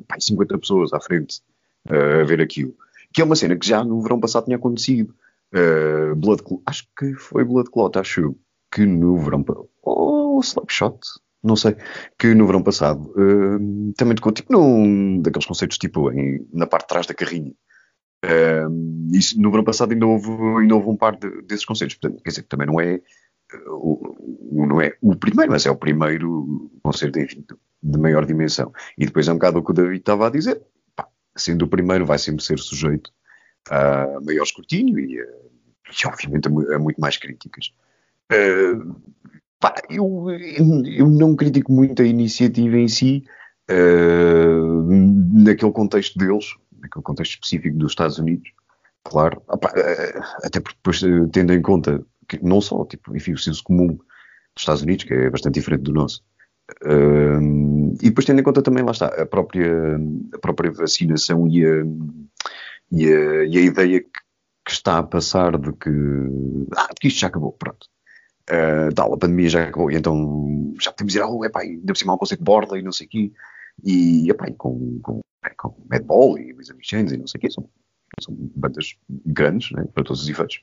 pá, 0.07 0.17
50 0.21 0.57
pessoas 0.59 0.93
à 0.93 1.01
frente 1.01 1.43
uh, 1.89 2.21
a 2.21 2.25
ver 2.25 2.41
aquilo. 2.41 2.75
Que 3.13 3.21
é 3.21 3.25
uma 3.25 3.35
cena 3.35 3.57
que 3.57 3.67
já 3.67 3.83
no 3.83 4.01
verão 4.01 4.21
passado 4.21 4.45
tinha 4.45 4.57
acontecido. 4.57 5.13
Uh, 5.53 6.15
Blood 6.15 6.43
acho 6.67 6.87
que 6.97 7.15
foi 7.15 7.45
Blood 7.45 7.71
Clot, 7.71 7.99
acho 7.99 8.37
que 8.73 8.87
no 8.87 9.19
verão 9.19 9.45
ou 9.83 10.37
oh, 10.39 10.41
Slapshot, 10.41 10.99
não 11.43 11.57
sei, 11.57 11.77
que 12.19 12.35
no 12.35 12.47
verão 12.47 12.63
passado 12.63 13.13
uh, 13.17 13.93
também 13.97 14.15
tocou 14.15 14.31
tipo 14.33 14.53
num 14.53 15.21
daqueles 15.21 15.47
concertos 15.47 15.79
tipo 15.79 16.13
em, 16.13 16.47
na 16.53 16.67
parte 16.67 16.85
de 16.85 16.89
trás 16.89 17.07
da 17.07 17.15
carrinha. 17.15 17.53
Uh, 18.25 19.11
isso, 19.15 19.41
no 19.41 19.51
verão 19.51 19.65
passado 19.65 19.93
ainda 19.93 20.07
houve, 20.07 20.29
ainda 20.61 20.75
houve 20.77 20.89
um 20.89 20.97
par 20.97 21.17
de, 21.17 21.43
desses 21.43 21.65
concertos, 21.65 21.97
portanto, 21.97 22.23
quer 22.23 22.31
dizer, 22.31 22.43
também 22.45 22.67
não 22.67 22.81
é 22.81 23.01
o- 23.69 24.17
não 24.53 24.81
é 24.81 24.97
o 25.01 25.17
primeiro, 25.17 25.51
mas 25.51 25.67
é 25.67 25.71
o 25.71 25.77
primeiro 25.77 26.71
concerto 26.83 27.19
enfim, 27.19 27.45
de 27.83 27.99
maior 27.99 28.25
dimensão. 28.27 28.73
E 28.99 29.07
depois 29.07 29.27
é 29.29 29.33
um 29.33 29.37
bocado 29.37 29.59
o 29.59 29.65
que 29.65 29.71
o 29.71 29.75
David 29.75 30.01
estava 30.01 30.27
a 30.27 30.31
dizer, 30.31 30.63
pá, 30.95 31.09
sendo 31.37 31.65
o 31.65 31.69
primeiro 31.69 32.07
vai 32.07 32.19
sempre 32.19 32.45
ser 32.45 32.59
sujeito 32.59 33.11
a 33.71 34.21
maior 34.25 34.45
escrutínio 34.45 34.99
e, 34.99 35.21
a- 35.21 35.25
e 35.25 36.07
obviamente 36.07 36.49
a, 36.49 36.51
mu- 36.51 36.73
a 36.73 36.79
muito 36.79 37.01
mais 37.01 37.17
críticas. 37.17 37.73
Eh, 38.33 38.75
pá, 39.61 39.75
eu, 39.91 40.27
eu 40.87 41.09
não 41.09 41.37
critico 41.37 41.73
muito 41.73 42.03
a 42.03 42.07
iniciativa 42.07 42.77
em 42.77 42.89
si, 42.89 43.25
eh, 43.69 44.57
naquele 45.33 45.73
contexto 45.73 46.19
deles, 46.19 46.47
naquele 46.81 47.03
contexto 47.05 47.33
específico 47.35 47.77
dos 47.79 47.93
Estados 47.93 48.19
Unidos, 48.19 48.51
claro, 49.05 49.43
Ah, 49.49 49.57
pá, 49.59 49.73
eh, 49.77 50.21
até 50.45 50.61
porque 50.61 50.77
depois 50.83 51.03
eh, 51.03 51.29
tendo 51.33 51.53
em 51.53 51.63
conta 51.63 52.05
que 52.29 52.43
não 52.45 52.61
só, 52.61 52.85
tipo, 52.85 53.17
enfim, 53.17 53.33
o 53.33 53.39
senso 53.39 53.63
comum 53.65 53.89
dos 53.89 53.99
Estados 54.59 54.83
Unidos, 54.83 55.05
que 55.05 55.15
é 55.15 55.31
bastante 55.31 55.55
diferente 55.55 55.83
do 55.85 55.93
nosso, 55.93 56.23
eh, 56.85 57.39
e 58.03 58.09
depois 58.09 58.25
tendo 58.27 58.41
em 58.41 58.45
conta 58.45 58.63
também, 58.63 58.85
lá 58.85 58.93
está, 58.93 59.07
a 59.09 59.27
própria, 59.27 59.97
a 60.35 60.39
própria 60.39 60.73
vacinação 60.73 61.49
e 61.49 61.65
a, 61.65 61.85
e 62.91 63.07
a, 63.07 63.45
e 63.45 63.59
a 63.59 63.61
ideia 63.61 64.01
que, 64.01 64.21
que 64.65 64.73
está 64.73 64.99
a 64.99 65.03
passar 65.03 65.59
de 65.59 65.73
que, 65.73 65.91
ah, 66.77 66.89
que 67.01 67.09
isto 67.09 67.21
já 67.21 67.29
acabou, 67.29 67.53
pronto. 67.53 67.87
Uh, 68.51 68.93
tal, 68.95 69.15
a 69.15 69.19
pandemia 69.19 69.49
já 69.49 69.63
acabou, 69.65 69.91
e 69.91 69.97
então 69.97 70.75
já 70.81 70.91
podemos 70.91 71.15
ir 71.15 71.23
ao, 71.23 71.45
epá, 71.45 71.61
ainda 71.61 71.93
por 71.93 71.97
cima 71.97 72.15
um 72.15 72.19
conceito 72.19 72.41
de 72.41 72.45
borda 72.45 72.79
e 72.79 72.83
não 72.83 72.91
sei 72.91 73.07
o 73.07 73.11
quê, 73.11 73.33
e, 73.85 74.29
epá, 74.29 74.49
e 74.49 74.55
com, 74.55 74.99
com, 75.01 75.21
com 75.57 75.77
Madball 75.89 76.37
e 76.37 76.53
Luisa 76.53 76.75
Michels 76.75 77.13
e 77.13 77.17
não 77.17 77.29
sei 77.29 77.39
o 77.39 77.41
quê, 77.43 77.51
são, 77.51 77.69
são 78.21 78.35
bandas 78.57 78.97
grandes, 79.25 79.71
né, 79.71 79.85
para 79.95 80.03
todos 80.03 80.23
os 80.23 80.29
efeitos. 80.29 80.63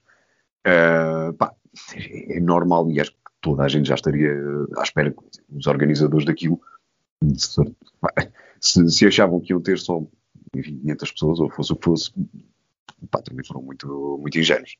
Uh, 0.67 1.31
pá, 1.33 1.53
é, 1.95 2.39
normal 2.41 2.91
e 2.91 2.99
acho 2.99 3.11
que 3.11 3.17
toda 3.39 3.63
a 3.63 3.67
gente 3.69 3.87
já 3.87 3.95
estaria 3.95 4.33
à 4.77 4.83
espera, 4.83 5.13
os 5.49 5.67
organizadores 5.67 6.25
daquilo, 6.25 6.59
se, 8.59 8.89
se 8.89 9.05
achavam 9.07 9.39
que 9.39 9.53
iam 9.53 9.61
ter 9.61 9.77
só 9.77 10.03
enfim, 10.59 10.77
500 10.79 11.11
pessoas, 11.11 11.39
ou 11.39 11.49
fosse 11.49 11.73
o 11.73 11.75
que 11.75 11.85
fosse, 11.85 12.11
pá, 13.11 13.21
também 13.21 13.45
foram 13.45 13.61
muito, 13.61 14.17
muito 14.21 14.39
ingênuos. 14.39 14.75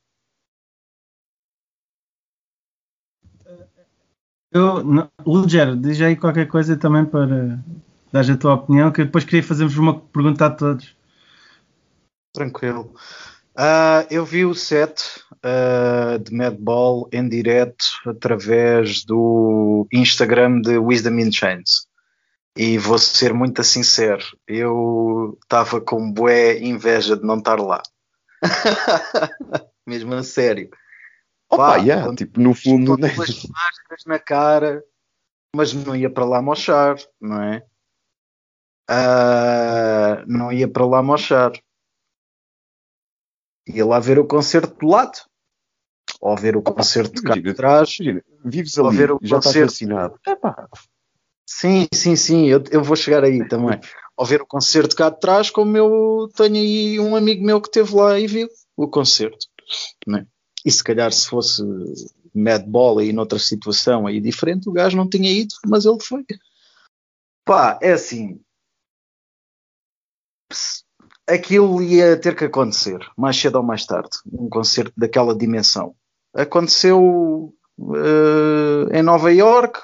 Eu, 4.51 5.10
Luger, 5.25 5.75
diz 5.75 6.01
aí 6.01 6.15
qualquer 6.15 6.48
coisa 6.48 6.77
também 6.77 7.05
para 7.05 7.60
dar 8.12 8.29
a 8.29 8.38
tua 8.38 8.53
opinião, 8.55 8.91
que 8.91 9.03
depois 9.03 9.24
queria 9.24 9.43
fazer-vos 9.43 9.77
uma 9.77 10.00
pergunta 10.00 10.46
a 10.46 10.50
todos. 10.50 10.96
Tranquilo. 12.34 12.93
Ah, 13.55 14.05
eu 14.10 14.24
vi 14.24 14.46
o 14.46 14.53
set 14.53 15.24
ah, 15.43 16.17
de 16.24 16.34
Madball 16.34 17.10
em 17.12 17.27
direto 17.27 17.86
através 18.05 19.03
do 19.03 19.88
Instagram 19.91 20.62
de 20.62 20.77
Wisdom 20.77 21.19
in 21.19 21.31
Chains. 21.31 21.87
E 22.57 22.77
vou 22.79 22.97
ser 22.97 23.33
muito 23.33 23.63
sincero, 23.63 24.25
eu 24.47 25.37
estava 25.43 25.79
com 25.79 26.11
bué 26.11 26.57
inveja 26.57 27.15
de 27.15 27.23
não 27.23 27.37
estar 27.37 27.59
lá. 27.59 27.83
Mesmo 29.85 30.15
a 30.15 30.23
sério. 30.23 30.69
Opa, 31.49 31.73
Pá, 31.73 31.75
yeah, 31.77 32.13
tipo, 32.15 32.39
no 32.39 32.55
fundo, 32.55 32.95
com 32.95 33.01
né? 33.01 33.09
duas 33.13 33.43
máscaras 33.45 34.03
na 34.07 34.19
cara, 34.19 34.83
mas 35.55 35.71
não 35.73 35.95
ia 35.95 36.09
para 36.09 36.25
lá 36.25 36.41
mochar, 36.41 36.97
não 37.21 37.41
é? 37.41 37.63
Ah, 38.89 40.23
não 40.27 40.51
ia 40.51 40.67
para 40.67 40.85
lá 40.85 41.03
mochar. 41.03 41.51
Ia 43.67 43.85
lá 43.85 44.00
ver 44.00 44.17
o 44.17 44.25
concerto 44.25 44.75
do 44.77 44.87
lado. 44.87 45.20
Ou 46.20 46.35
ver 46.35 46.55
o 46.57 46.61
concerto 46.63 47.13
de 47.13 47.22
cá 47.22 47.35
de 47.35 47.53
trás. 47.53 47.98
Imagina, 48.00 48.24
vives 48.43 48.77
ali, 48.79 48.98
ver 48.98 49.11
o 49.11 49.20
já 49.22 49.37
estás 49.37 49.53
concerto. 49.53 49.72
vacinado. 49.72 50.20
Epá, 50.25 50.67
Sim, 51.50 51.88
sim, 51.94 52.16
sim, 52.18 52.48
eu, 52.48 52.62
eu 52.72 52.83
vou 52.83 52.96
chegar 52.98 53.24
aí 53.24 53.48
também. 53.48 53.79
Ao 54.18 54.25
ver 54.25 54.42
o 54.42 54.46
concerto 54.46 54.96
cá 54.96 55.10
de 55.10 55.20
trás, 55.20 55.50
como 55.50 55.77
eu 55.77 56.29
tenho 56.36 56.55
aí 56.55 57.00
um 57.00 57.16
amigo 57.16 57.44
meu 57.44 57.62
que 57.62 57.70
esteve 57.70 57.96
lá 57.96 58.20
e 58.20 58.27
viu 58.27 58.50
o 58.75 58.88
concerto. 58.88 59.48
não 60.05 60.20
é? 60.20 60.27
E 60.66 60.72
se 60.72 60.83
calhar 60.83 61.12
se 61.14 61.27
fosse 61.27 61.64
Madball 62.36 63.00
aí 63.00 63.14
noutra 63.14 63.40
situação 63.40 64.05
aí 64.05 64.20
diferente, 64.20 64.68
o 64.68 64.74
gajo 64.74 64.98
não 64.98 65.10
tinha 65.10 65.31
ido, 65.31 65.55
mas 65.66 65.86
ele 65.86 66.00
foi. 66.01 66.25
Pá, 67.46 67.79
é 67.81 67.94
assim. 67.94 68.42
Aquilo 71.25 71.81
ia 71.81 72.20
ter 72.20 72.36
que 72.36 72.46
acontecer, 72.46 73.00
mais 73.18 73.38
cedo 73.38 73.55
ou 73.57 73.64
mais 73.64 73.86
tarde, 73.86 74.10
um 74.31 74.50
concerto 74.50 74.94
daquela 74.98 75.38
dimensão. 75.38 75.96
Aconteceu 76.33 77.53
eh, 77.96 79.00
em 79.00 79.03
Nova 79.03 79.31
York, 79.31 79.79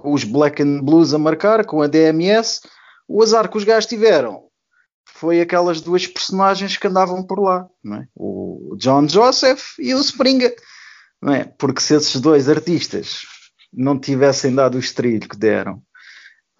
com 0.00 0.12
os 0.12 0.24
Black 0.24 0.62
and 0.62 0.82
Blues 0.82 1.14
a 1.14 1.18
marcar, 1.18 1.64
com 1.64 1.82
a 1.82 1.86
DMS. 1.86 2.60
O 3.08 3.22
azar 3.22 3.48
que 3.48 3.56
os 3.56 3.64
gajos 3.64 3.88
tiveram 3.88 4.44
foi 5.06 5.40
aquelas 5.40 5.80
duas 5.80 6.06
personagens 6.06 6.76
que 6.76 6.86
andavam 6.86 7.22
por 7.22 7.40
lá, 7.40 7.66
é? 7.86 8.06
o 8.14 8.76
John 8.76 9.08
Joseph 9.08 9.78
e 9.78 9.94
o 9.94 10.00
Springa. 10.00 10.52
É? 11.28 11.44
Porque 11.44 11.80
se 11.80 11.94
esses 11.94 12.20
dois 12.20 12.48
artistas 12.48 13.22
não 13.72 13.98
tivessem 13.98 14.54
dado 14.54 14.76
o 14.76 14.80
estrilho 14.80 15.28
que 15.28 15.36
deram, 15.36 15.82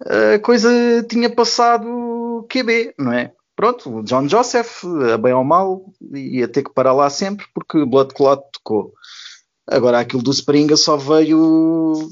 a 0.01 0.39
coisa 0.39 0.69
tinha 1.07 1.29
passado 1.29 2.45
QB, 2.49 2.95
não 2.97 3.13
é? 3.13 3.31
Pronto, 3.55 3.97
o 3.97 4.03
John 4.03 4.27
Joseph, 4.27 4.83
a 5.13 5.17
bem 5.17 5.33
ou 5.33 5.43
mal, 5.43 5.85
ia 6.13 6.47
ter 6.47 6.63
que 6.63 6.73
parar 6.73 6.93
lá 6.93 7.09
sempre 7.09 7.45
porque 7.53 7.85
Blood 7.85 8.13
Clot 8.13 8.43
tocou. 8.53 8.93
Agora 9.67 9.99
aquilo 9.99 10.21
do 10.21 10.31
Springa 10.31 10.77
só 10.77 10.95
veio 10.95 12.07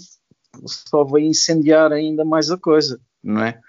só 0.65 1.03
veio 1.03 1.27
incendiar 1.27 1.91
ainda 1.91 2.23
mais 2.23 2.49
a 2.51 2.57
coisa, 2.57 2.99
não 3.23 3.43
é? 3.43 3.59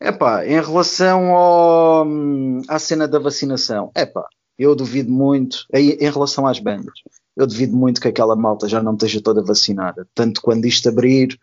Epá, 0.00 0.46
em 0.46 0.60
relação 0.60 1.34
ao, 1.34 2.06
à 2.68 2.78
cena 2.78 3.08
da 3.08 3.18
vacinação, 3.18 3.90
epá, 3.96 4.24
eu 4.58 4.74
duvido 4.74 5.10
muito, 5.10 5.66
em, 5.72 5.96
relação 5.98 6.46
às 6.46 6.58
bandas, 6.60 6.94
eu 7.36 7.46
duvido 7.46 7.76
muito 7.76 8.00
que 8.00 8.08
aquela 8.08 8.36
malta 8.36 8.68
já 8.68 8.82
não 8.82 8.94
esteja 8.94 9.20
toda 9.20 9.42
vacinada. 9.42 10.06
Tanto 10.14 10.40
quando 10.40 10.66
isto 10.66 10.88
abrir, 10.88 11.38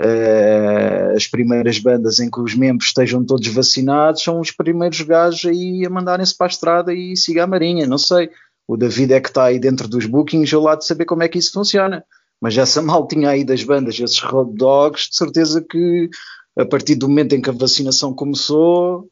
eh, 0.00 1.12
as 1.16 1.26
primeiras 1.26 1.78
bandas 1.78 2.18
em 2.18 2.30
que 2.30 2.40
os 2.40 2.54
membros 2.54 2.88
estejam 2.88 3.24
todos 3.24 3.46
vacinados 3.48 4.22
são 4.22 4.40
os 4.40 4.50
primeiros 4.50 5.00
gajos 5.00 5.46
aí 5.46 5.84
a 5.86 5.90
mandarem-se 5.90 6.36
para 6.36 6.46
a 6.46 6.48
estrada 6.48 6.94
e 6.94 7.16
siga 7.16 7.44
a 7.44 7.46
marinha, 7.46 7.86
não 7.86 7.98
sei. 7.98 8.30
O 8.66 8.76
David 8.76 9.12
é 9.12 9.20
que 9.20 9.28
está 9.28 9.44
aí 9.44 9.58
dentro 9.58 9.86
dos 9.86 10.06
bookings, 10.06 10.52
eu 10.52 10.60
lá 10.60 10.74
de 10.74 10.86
saber 10.86 11.04
como 11.04 11.22
é 11.22 11.28
que 11.28 11.38
isso 11.38 11.52
funciona. 11.52 12.04
Mas 12.44 12.58
essa 12.58 12.82
mal 12.82 13.08
tinha 13.08 13.30
aí 13.30 13.42
das 13.42 13.64
bandas, 13.64 13.98
esses 13.98 14.20
road 14.20 14.54
dogs, 14.54 15.08
de 15.08 15.16
certeza 15.16 15.64
que 15.66 16.10
a 16.58 16.66
partir 16.66 16.94
do 16.94 17.08
momento 17.08 17.34
em 17.34 17.40
que 17.40 17.48
a 17.48 17.54
vacinação 17.54 18.12
começou, 18.12 19.08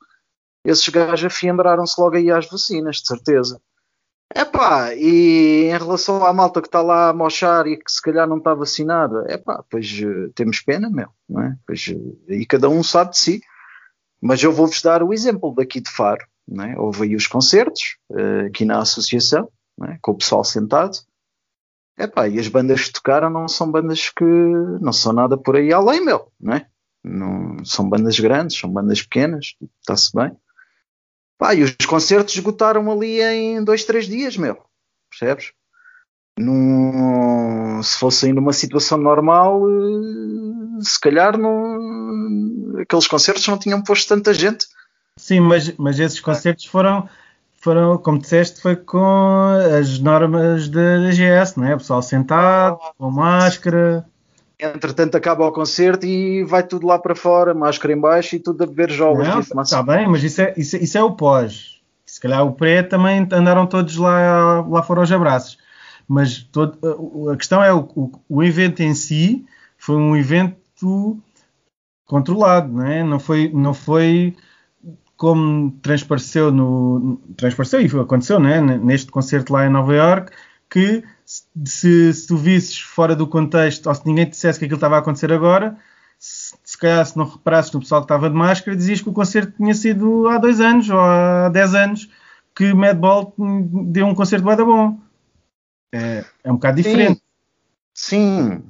esses 0.62 0.86
gajos 0.90 1.24
afiandraram-se 1.24 1.98
logo 1.98 2.14
aí 2.14 2.30
às 2.30 2.46
vacinas, 2.46 2.96
de 2.96 3.08
certeza. 3.08 3.58
Epá, 4.36 4.94
e 4.94 5.64
em 5.64 5.78
relação 5.78 6.22
à 6.26 6.30
malta 6.34 6.60
que 6.60 6.68
está 6.68 6.82
lá 6.82 7.08
a 7.08 7.14
mochar 7.14 7.66
e 7.66 7.78
que 7.78 7.90
se 7.90 8.02
calhar 8.02 8.28
não 8.28 8.36
está 8.36 8.52
vacinada, 8.52 9.24
epá, 9.32 9.64
pois 9.70 9.86
eh, 9.86 10.28
temos 10.34 10.60
pena, 10.60 10.90
meu, 10.90 11.08
não 11.26 11.42
é? 11.42 11.56
Pois 11.66 11.88
eh, 11.88 12.34
aí 12.34 12.44
cada 12.44 12.68
um 12.68 12.82
sabe 12.82 13.12
de 13.12 13.18
si. 13.18 13.40
Mas 14.20 14.42
eu 14.42 14.52
vou-vos 14.52 14.82
dar 14.82 15.02
o 15.02 15.10
exemplo 15.10 15.54
daqui 15.54 15.80
de 15.80 15.90
Faro, 15.90 16.26
não 16.46 16.64
é? 16.64 16.78
Houve 16.78 17.04
aí 17.04 17.16
os 17.16 17.26
concertos, 17.26 17.96
eh, 18.14 18.48
aqui 18.48 18.66
na 18.66 18.80
associação, 18.82 19.48
é? 19.88 19.96
com 20.02 20.12
o 20.12 20.18
pessoal 20.18 20.44
sentado. 20.44 20.98
Epá, 22.02 22.26
e 22.26 22.36
as 22.40 22.48
bandas 22.48 22.86
que 22.86 22.92
tocaram 22.94 23.30
não 23.30 23.46
são 23.46 23.70
bandas 23.70 24.08
que 24.08 24.24
não 24.24 24.92
são 24.92 25.12
nada 25.12 25.36
por 25.36 25.54
aí 25.54 25.72
além, 25.72 26.04
meu, 26.04 26.32
não 26.40 26.54
é? 26.54 26.66
Não, 27.04 27.64
são 27.64 27.88
bandas 27.88 28.18
grandes, 28.18 28.58
são 28.58 28.68
bandas 28.68 29.02
pequenas, 29.02 29.54
está-se 29.80 30.10
bem. 30.12 30.36
Pá, 31.38 31.54
e 31.54 31.62
os 31.62 31.76
concertos 31.86 32.34
esgotaram 32.34 32.90
ali 32.90 33.22
em 33.22 33.62
dois, 33.62 33.84
três 33.84 34.06
dias, 34.06 34.36
meu. 34.36 34.60
Percebes? 35.10 35.52
Num, 36.36 37.80
se 37.84 37.96
fosse 37.98 38.26
ainda 38.26 38.40
uma 38.40 38.52
situação 38.52 38.98
normal, 38.98 39.62
eh, 39.68 40.82
se 40.82 40.98
calhar 40.98 41.34
aqueles 42.80 43.06
concertos 43.06 43.46
não 43.46 43.58
tinham 43.58 43.82
posto 43.82 44.08
tanta 44.08 44.34
gente. 44.34 44.66
Sim, 45.16 45.38
mas, 45.38 45.72
mas 45.76 46.00
esses 46.00 46.18
concertos 46.18 46.64
foram, 46.64 47.08
foram, 47.62 47.96
como 47.96 48.18
disseste, 48.18 48.60
foi 48.60 48.74
com 48.76 49.46
as 49.78 49.98
normas 50.00 50.68
da 50.68 50.98
DGS, 50.98 51.58
não 51.58 51.66
é? 51.66 51.74
O 51.74 51.78
pessoal 51.78 52.02
sentado, 52.02 52.78
com 52.98 53.10
máscara. 53.10 54.04
Entretanto, 54.58 55.16
acaba 55.16 55.46
o 55.46 55.52
concerto 55.52 56.04
e 56.04 56.44
vai 56.44 56.62
tudo 56.62 56.86
lá 56.86 56.98
para 56.98 57.14
fora, 57.14 57.54
máscara 57.54 57.92
em 57.94 57.98
baixo 58.00 58.36
e 58.36 58.40
tudo 58.40 58.62
a 58.64 58.66
beber 58.66 58.90
jolas 58.90 59.26
Não, 59.28 59.40
de 59.40 59.46
fumaça. 59.46 59.74
está 59.76 59.82
bem, 59.94 60.08
mas 60.08 60.22
isso 60.22 60.40
é, 60.42 60.54
isso, 60.56 60.76
isso 60.76 60.98
é 60.98 61.02
o 61.02 61.12
pós. 61.12 61.80
Se 62.04 62.20
calhar 62.20 62.44
o 62.44 62.52
pré 62.52 62.82
também 62.82 63.26
andaram 63.32 63.66
todos 63.66 63.96
lá, 63.96 64.60
lá 64.68 64.82
fora 64.82 65.00
aos 65.00 65.10
abraços. 65.10 65.56
Mas 66.06 66.42
todo- 66.42 67.30
a 67.30 67.36
questão 67.36 67.62
é 67.62 67.72
o, 67.72 67.88
o, 67.94 68.12
o 68.28 68.42
evento 68.42 68.80
em 68.82 68.94
si 68.94 69.46
foi 69.78 69.96
um 69.96 70.16
evento 70.16 71.18
controlado, 72.06 72.72
não 72.72 72.86
é? 72.86 73.02
Não 73.02 73.18
foi, 73.18 73.50
não 73.52 73.72
foi 73.72 74.36
como 75.22 75.70
transpareceu 75.80 76.50
no 76.50 77.16
transpareceu 77.36 77.80
e 77.80 77.86
aconteceu, 77.86 78.40
não 78.40 78.48
é? 78.48 78.60
Neste 78.60 79.08
concerto 79.08 79.52
lá 79.52 79.64
em 79.64 79.70
Nova 79.70 79.94
York 79.94 80.32
que 80.68 81.04
se, 81.24 82.12
se 82.12 82.26
tu 82.26 82.36
visses 82.36 82.80
fora 82.80 83.14
do 83.14 83.28
contexto, 83.28 83.86
ou 83.86 83.94
se 83.94 84.04
ninguém 84.04 84.24
te 84.24 84.30
dissesse 84.30 84.58
que 84.58 84.64
aquilo 84.64 84.78
estava 84.78 84.96
a 84.96 84.98
acontecer 84.98 85.32
agora, 85.32 85.78
se, 86.18 86.56
se 86.64 86.76
calhar 86.76 87.06
se 87.06 87.16
não 87.16 87.24
reparasses 87.24 87.70
no 87.70 87.78
pessoal 87.78 88.00
que 88.00 88.06
estava 88.06 88.28
de 88.28 88.34
máscara, 88.34 88.76
dizias 88.76 89.00
que 89.00 89.10
o 89.10 89.12
concerto 89.12 89.52
tinha 89.52 89.74
sido 89.74 90.26
há 90.26 90.38
dois 90.38 90.60
anos 90.60 90.90
ou 90.90 90.98
há 90.98 91.48
dez 91.50 91.72
anos 91.72 92.10
que 92.52 92.74
Madball 92.74 93.32
deu 93.38 94.06
um 94.06 94.16
concerto 94.16 94.44
bem 94.44 94.56
bom. 94.56 94.98
É, 95.94 96.24
é 96.42 96.50
um 96.50 96.56
bocado 96.56 96.82
diferente. 96.82 97.22
Sim. 97.94 98.60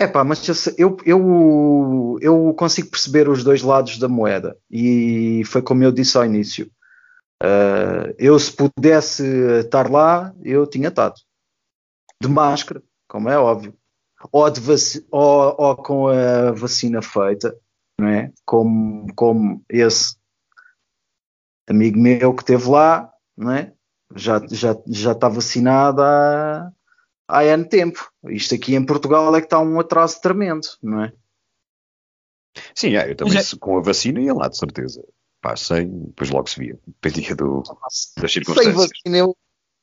É 0.00 0.06
pá, 0.06 0.24
mas 0.24 0.66
eu, 0.78 0.96
eu, 1.04 2.18
eu 2.22 2.54
consigo 2.54 2.88
perceber 2.88 3.28
os 3.28 3.44
dois 3.44 3.60
lados 3.60 3.98
da 3.98 4.08
moeda 4.08 4.56
e 4.70 5.42
foi 5.44 5.60
como 5.60 5.84
eu 5.84 5.92
disse 5.92 6.16
ao 6.16 6.24
início. 6.24 6.70
Uh, 7.42 8.08
eu, 8.18 8.38
se 8.38 8.50
pudesse 8.50 9.22
estar 9.58 9.90
lá, 9.90 10.34
eu 10.42 10.66
tinha 10.66 10.88
estado 10.88 11.16
de 12.18 12.28
máscara, 12.30 12.82
como 13.06 13.28
é 13.28 13.38
óbvio, 13.38 13.76
ou, 14.32 14.46
ou, 15.10 15.54
ou 15.58 15.76
com 15.76 16.08
a 16.08 16.52
vacina 16.52 17.02
feita, 17.02 17.54
não 17.98 18.08
é? 18.08 18.32
Como, 18.46 19.06
como 19.14 19.62
esse 19.68 20.16
amigo 21.68 21.98
meu 21.98 22.32
que 22.32 22.42
esteve 22.42 22.70
lá, 22.70 23.12
não 23.36 23.52
é? 23.52 23.74
Já, 24.16 24.40
já, 24.50 24.74
já 24.86 25.12
está 25.12 25.28
vacinado 25.28 26.00
há, 26.00 26.72
há 27.30 27.42
ano 27.42 27.68
tempo. 27.68 28.10
Isto 28.24 28.54
aqui 28.54 28.74
em 28.74 28.84
Portugal 28.84 29.34
é 29.34 29.40
que 29.40 29.46
está 29.46 29.60
um 29.60 29.80
atraso 29.80 30.20
tremendo, 30.20 30.66
não 30.82 31.04
é? 31.04 31.12
Sim, 32.74 32.96
é, 32.96 33.10
eu 33.10 33.16
também 33.16 33.40
já... 33.40 33.56
com 33.58 33.78
a 33.78 33.82
vacina 33.82 34.20
ia 34.20 34.34
lá, 34.34 34.48
de 34.48 34.56
certeza. 34.56 35.02
Pá, 35.40 35.56
sem, 35.56 35.88
depois 36.06 36.30
logo 36.30 36.50
se 36.50 36.60
via. 36.60 36.78
Dependia 36.86 37.34
do, 37.34 37.62
das 38.18 38.32
circunstâncias. 38.32 38.64
Sem 38.64 38.74
vacina, 38.74 39.16
eu, 39.16 39.36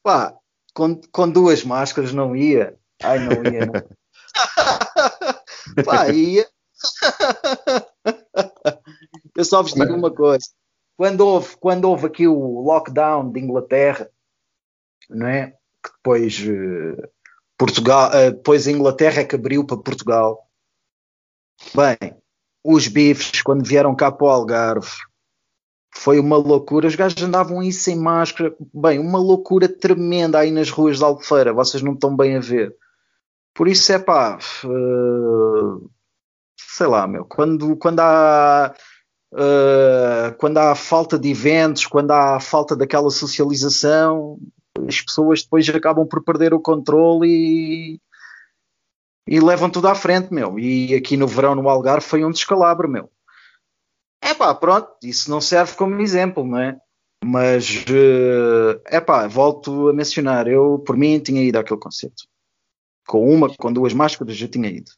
pá, 0.03 0.35
com, 0.73 0.99
com 1.11 1.29
duas 1.29 1.63
máscaras 1.63 2.13
não 2.13 2.35
ia. 2.35 2.77
Ai, 3.01 3.19
não 3.19 3.43
ia, 3.43 3.65
não. 3.65 3.73
Pá, 5.83 6.09
ia. 6.09 6.47
Eu 9.35 9.45
só 9.45 9.61
vos 9.61 9.73
digo 9.73 9.93
uma 9.93 10.13
coisa. 10.13 10.47
Quando 10.95 11.21
houve, 11.21 11.57
quando 11.57 11.85
houve 11.85 12.07
aqui 12.07 12.27
o 12.27 12.61
lockdown 12.61 13.31
de 13.31 13.39
Inglaterra, 13.39 14.09
não 15.09 15.27
é? 15.27 15.51
Que 15.83 15.91
depois 15.95 16.39
uh, 16.39 17.09
Portugal, 17.57 18.09
uh, 18.09 18.31
depois 18.31 18.67
a 18.67 18.71
Inglaterra 18.71 19.21
é 19.21 19.25
que 19.25 19.35
abriu 19.35 19.65
para 19.65 19.77
Portugal. 19.77 20.47
Bem, 21.73 22.15
os 22.63 22.87
bifes, 22.87 23.41
quando 23.41 23.65
vieram 23.65 23.95
cá 23.95 24.11
para 24.11 24.25
o 24.25 24.29
Algarve, 24.29 24.91
foi 25.97 26.19
uma 26.19 26.37
loucura. 26.37 26.87
Os 26.87 26.95
gajos 26.95 27.21
andavam 27.21 27.59
aí 27.59 27.71
sem 27.73 27.95
máscara. 27.95 28.55
Bem, 28.73 28.99
uma 28.99 29.19
loucura 29.19 29.67
tremenda 29.67 30.39
aí 30.39 30.51
nas 30.51 30.69
ruas 30.69 30.97
de 30.97 31.03
Albufeira. 31.03 31.53
Vocês 31.53 31.81
não 31.81 31.93
estão 31.93 32.15
bem 32.15 32.37
a 32.37 32.39
ver. 32.39 32.75
Por 33.53 33.67
isso 33.67 33.91
é 33.91 33.97
pá. 33.97 34.37
Uh, 34.63 35.89
sei 36.55 36.87
lá, 36.87 37.07
meu. 37.07 37.25
Quando, 37.25 37.75
quando 37.77 37.99
há. 37.99 38.73
Uh, 39.33 40.33
quando 40.37 40.57
há 40.59 40.73
falta 40.73 41.19
de 41.19 41.31
eventos, 41.31 41.85
quando 41.85 42.11
há 42.11 42.39
falta 42.39 42.75
daquela 42.75 43.09
socialização, 43.09 44.39
as 44.87 45.01
pessoas 45.01 45.43
depois 45.43 45.67
acabam 45.69 46.07
por 46.07 46.23
perder 46.23 46.53
o 46.53 46.59
controle 46.59 47.27
e, 47.27 47.99
e 49.27 49.39
levam 49.39 49.69
tudo 49.69 49.87
à 49.87 49.95
frente, 49.95 50.33
meu. 50.33 50.57
E 50.57 50.95
aqui 50.95 51.17
no 51.17 51.27
verão 51.27 51.55
no 51.55 51.67
Algarve 51.69 52.05
foi 52.05 52.23
um 52.23 52.31
descalabro, 52.31 52.89
meu. 52.89 53.09
É 54.21 54.33
pá, 54.33 54.53
pronto, 54.55 54.89
isso 55.03 55.29
não 55.29 55.39
serve 55.39 55.75
como 55.75 56.01
exemplo, 56.01 56.45
não 56.45 56.59
é? 56.59 56.77
Mas, 57.23 57.85
é 58.85 58.97
uh, 58.99 59.05
pá, 59.05 59.27
volto 59.27 59.89
a 59.89 59.93
mencionar, 59.93 60.47
eu 60.47 60.79
por 60.85 60.95
mim 60.95 61.19
tinha 61.19 61.41
ido 61.43 61.57
àquele 61.57 61.79
concerto. 61.79 62.23
Com 63.07 63.27
uma, 63.33 63.53
com 63.55 63.71
duas 63.71 63.93
máscaras, 63.93 64.39
eu 64.39 64.47
tinha 64.47 64.69
ido. 64.69 64.91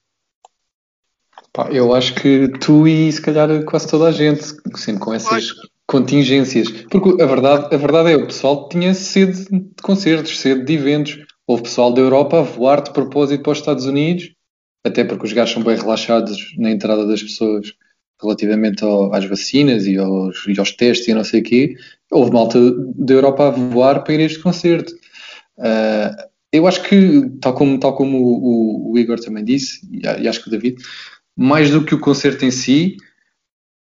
Pá, 1.54 1.70
eu 1.72 1.94
acho 1.94 2.16
que 2.16 2.50
tu 2.60 2.88
e 2.88 3.12
se 3.12 3.22
calhar 3.22 3.64
quase 3.66 3.88
toda 3.88 4.08
a 4.08 4.12
gente, 4.12 4.44
sempre 4.76 5.00
com 5.00 5.14
essas 5.14 5.54
contingências. 5.90 6.70
Porque 6.90 7.22
a 7.22 7.26
verdade, 7.26 7.74
a 7.74 7.78
verdade 7.78 8.12
é 8.12 8.16
o 8.16 8.28
pessoal 8.28 8.70
tinha 8.70 8.94
sede 8.94 9.46
de 9.50 9.82
concertos, 9.82 10.40
sede 10.40 10.64
de 10.64 10.74
eventos. 10.74 11.26
Houve 11.48 11.64
pessoal 11.64 11.92
da 11.92 12.00
Europa 12.00 12.40
a 12.40 12.44
voar 12.44 12.82
de 12.82 12.94
propósito 12.94 13.42
para 13.42 13.54
os 13.54 13.58
Estados 13.58 13.86
Unidos, 13.86 14.32
até 14.86 15.04
porque 15.04 15.26
os 15.26 15.34
gajos 15.34 15.56
são 15.56 15.64
bem 15.64 15.76
relaxados 15.76 16.54
na 16.60 16.70
entrada 16.70 17.08
das 17.08 17.24
pessoas 17.24 17.74
relativamente 18.22 18.84
ao, 18.84 19.12
às 19.14 19.26
vacinas 19.26 19.88
e 19.88 19.98
aos, 19.98 20.46
e 20.48 20.60
aos, 20.60 20.72
testes 20.74 21.08
e 21.08 21.14
não 21.14 21.24
sei 21.24 21.40
o 21.40 21.44
quê, 21.44 21.76
houve 22.12 22.32
malta 22.32 22.60
da 22.96 23.14
Europa 23.14 23.48
a 23.48 23.52
voar 23.52 24.04
para 24.04 24.14
ir 24.14 24.20
a 24.20 24.24
este 24.26 24.40
concerto. 24.40 24.94
Uh, 25.58 26.30
eu 26.52 26.68
acho 26.68 26.84
que, 26.84 27.32
tal 27.42 27.54
como, 27.54 27.80
tal 27.80 27.96
como 27.96 28.18
o, 28.20 28.92
o, 28.92 28.92
o 28.92 29.00
Igor 29.00 29.20
também 29.20 29.44
disse, 29.44 29.80
e, 29.92 30.02
e, 30.22 30.28
acho 30.28 30.44
que 30.44 30.50
o 30.50 30.52
David, 30.52 30.84
mais 31.36 31.72
do 31.72 31.84
que 31.84 31.96
o 31.96 32.00
concerto 32.00 32.46
em 32.46 32.52
si, 32.52 32.98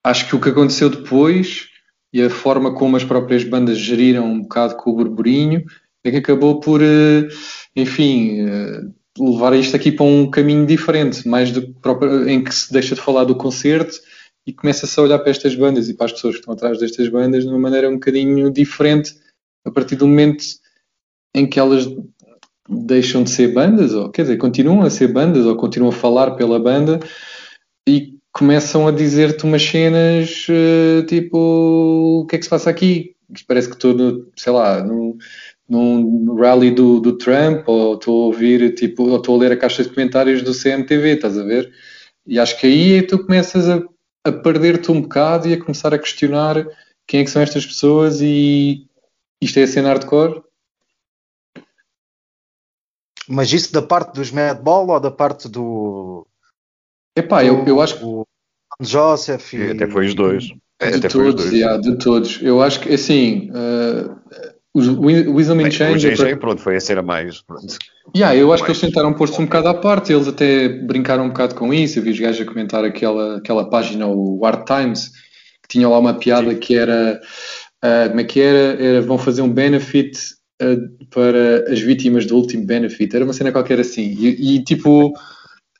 acho 0.04 0.28
que 0.28 0.36
o 0.36 0.42
que 0.42 0.50
aconteceu 0.50 0.90
depois 0.90 1.69
e 2.14 2.22
a 2.22 2.30
forma 2.30 2.74
como 2.74 2.98
as 2.98 3.04
próprias 3.04 3.44
bandas 3.44 3.78
geriram 3.78 4.26
um 4.26 4.42
bocado 4.42 4.76
com 4.76 4.92
o 4.92 4.96
burburinho 4.96 5.64
é 6.04 6.12
que 6.12 6.18
acabou 6.18 6.60
por, 6.60 6.82
uh, 6.82 7.28
enfim, 7.76 8.46
uh, 8.46 8.94
levar 9.20 9.54
isto 9.54 9.76
aqui 9.76 9.92
para 9.92 10.06
um 10.06 10.30
caminho 10.30 10.66
diferente, 10.66 11.28
mais 11.28 11.52
do 11.52 11.74
próprio, 11.76 12.28
em 12.28 12.44
que 12.44 12.54
se 12.54 12.72
deixa 12.72 12.96
de 12.96 13.02
falar 13.02 13.26
do 13.26 13.36
concerto 13.36 14.00
e 14.48 14.54
começa-se 14.54 15.00
a 15.00 15.04
olhar 15.04 15.20
para 15.20 15.30
estas 15.30 15.56
bandas 15.56 15.90
e 15.90 15.94
para 15.94 16.06
as 16.08 16.14
pessoas 16.14 16.36
que 16.36 16.40
estão 16.40 16.54
atrás 16.54 16.80
destas 16.80 17.08
bandas 17.10 17.44
de 17.44 17.50
uma 17.50 17.60
maneira 17.60 17.90
um 17.90 17.94
bocadinho 17.94 18.52
diferente 18.52 19.14
a 19.66 19.72
partir 19.72 19.96
do 19.96 20.08
momento 20.08 20.44
em 21.36 21.46
que 21.46 21.60
elas 21.60 21.88
deixam 22.68 23.24
de 23.24 23.32
ser 23.32 23.54
bandas, 23.54 23.94
ou 23.94 24.10
quer 24.10 24.24
dizer, 24.24 24.38
continuam 24.38 24.82
a 24.84 24.90
ser 24.90 25.08
bandas, 25.12 25.46
ou 25.46 25.56
continuam 25.56 25.92
a 25.92 25.96
falar 25.96 26.32
pela 26.32 26.60
banda 26.60 27.00
e 27.88 28.19
começam 28.40 28.88
a 28.88 28.92
dizer-te 28.92 29.44
umas 29.44 29.62
cenas 29.62 30.48
uh, 30.50 31.06
tipo 31.06 31.38
o 32.22 32.26
que 32.26 32.36
é 32.36 32.40
que 32.40 32.46
se 32.46 32.50
passa 32.50 32.70
aqui? 32.70 33.16
Parece 33.48 33.70
que 33.70 33.76
estou, 33.76 33.96
sei 34.36 34.52
lá, 34.52 34.84
num, 34.84 35.18
num 35.68 36.36
rally 36.36 36.72
do, 36.72 37.00
do 37.00 37.18
Trump, 37.18 37.68
ou 37.68 37.94
estou 37.94 38.24
a 38.24 38.26
ouvir, 38.28 38.74
tipo, 38.74 39.04
ou 39.04 39.18
estou 39.18 39.36
a 39.36 39.40
ler 39.40 39.52
a 39.52 39.58
caixa 39.58 39.84
de 39.84 39.90
comentários 39.90 40.42
do 40.42 40.54
CMTV, 40.54 41.10
estás 41.12 41.38
a 41.38 41.44
ver? 41.44 41.72
E 42.26 42.40
acho 42.40 42.60
que 42.60 42.66
aí 42.66 42.94
é 42.94 43.02
tu 43.04 43.20
começas 43.20 43.70
a 43.70 43.84
a 44.24 44.32
perder-te 44.32 44.92
um 44.92 45.02
bocado 45.02 45.48
e 45.48 45.54
a 45.54 45.60
começar 45.60 45.94
a 45.94 46.00
questionar 46.00 46.66
quem 47.08 47.22
é 47.22 47.24
que 47.24 47.30
são 47.30 47.42
estas 47.42 47.66
pessoas 47.66 48.22
e 48.22 48.88
isto 49.42 49.58
é 49.58 49.64
a 49.64 49.68
cena 49.68 49.90
hardcore. 49.90 50.44
Mas 53.28 53.52
isso 53.54 53.72
da 53.72 53.82
parte 53.82 54.16
dos 54.16 54.32
Madball 54.32 54.88
ou 54.90 55.00
da 55.00 55.12
parte 55.12 55.48
do. 55.48 56.26
Epá, 57.20 57.44
eu, 57.44 57.64
eu 57.66 57.82
acho 57.82 57.98
que. 57.98 58.06
Joseph 58.82 59.54
e... 59.54 59.72
Até 59.72 59.88
foi 59.88 60.08
os 60.08 60.16
dois. 60.16 60.44
De 60.46 60.56
Até 60.80 61.10
todos, 61.10 61.36
dois. 61.36 61.52
Yeah, 61.52 61.82
de 61.82 61.98
todos. 61.98 62.40
Eu 62.42 62.62
acho 62.62 62.80
que, 62.80 62.94
assim, 62.94 63.52
uh, 63.52 64.16
o 64.74 65.36
Wisdom 65.36 65.60
in 65.60 65.72
Change. 65.72 66.08
O 66.08 66.12
GG, 66.12 66.38
pronto, 66.38 66.62
foi 66.62 66.78
a 66.78 66.80
cena 66.80 67.02
mais. 67.02 67.42
Pronto. 67.42 67.78
Yeah, 68.16 68.36
eu 68.36 68.54
acho 68.54 68.64
mais... 68.64 68.78
que 68.80 68.86
eles 68.86 68.94
tentaram 68.94 69.14
pôr-se 69.14 69.40
um 69.42 69.46
bocado 69.46 69.68
à 69.68 69.74
parte, 69.74 70.14
eles 70.14 70.28
até 70.28 70.70
brincaram 70.70 71.26
um 71.26 71.30
bocado 71.30 71.56
com 71.56 71.74
isso. 71.74 72.00
Eu 72.00 72.04
vi 72.04 72.12
os 72.12 72.20
gajos 72.20 72.42
a 72.42 72.50
comentar 72.50 72.86
aquela, 72.86 73.38
aquela 73.38 73.70
página, 73.70 74.08
o 74.08 74.46
Art 74.46 74.66
Times, 74.66 75.10
que 75.62 75.68
tinha 75.68 75.90
lá 75.90 76.00
uma 76.00 76.14
piada 76.14 76.52
Sim. 76.52 76.60
que 76.60 76.76
era. 76.76 77.20
Uh, 77.84 78.10
como 78.10 78.22
é 78.22 78.24
que 78.24 78.40
era? 78.40 78.82
era? 78.82 79.02
Vão 79.02 79.18
fazer 79.18 79.42
um 79.42 79.52
benefit 79.52 80.18
uh, 80.62 81.06
para 81.10 81.70
as 81.70 81.82
vítimas 81.82 82.26
do 82.26 82.38
último 82.38 82.66
benefit. 82.66 83.14
Era 83.14 83.26
uma 83.26 83.34
cena 83.34 83.52
qualquer 83.52 83.82
assim. 83.82 84.16
E, 84.18 84.56
e 84.56 84.64
tipo, 84.64 85.12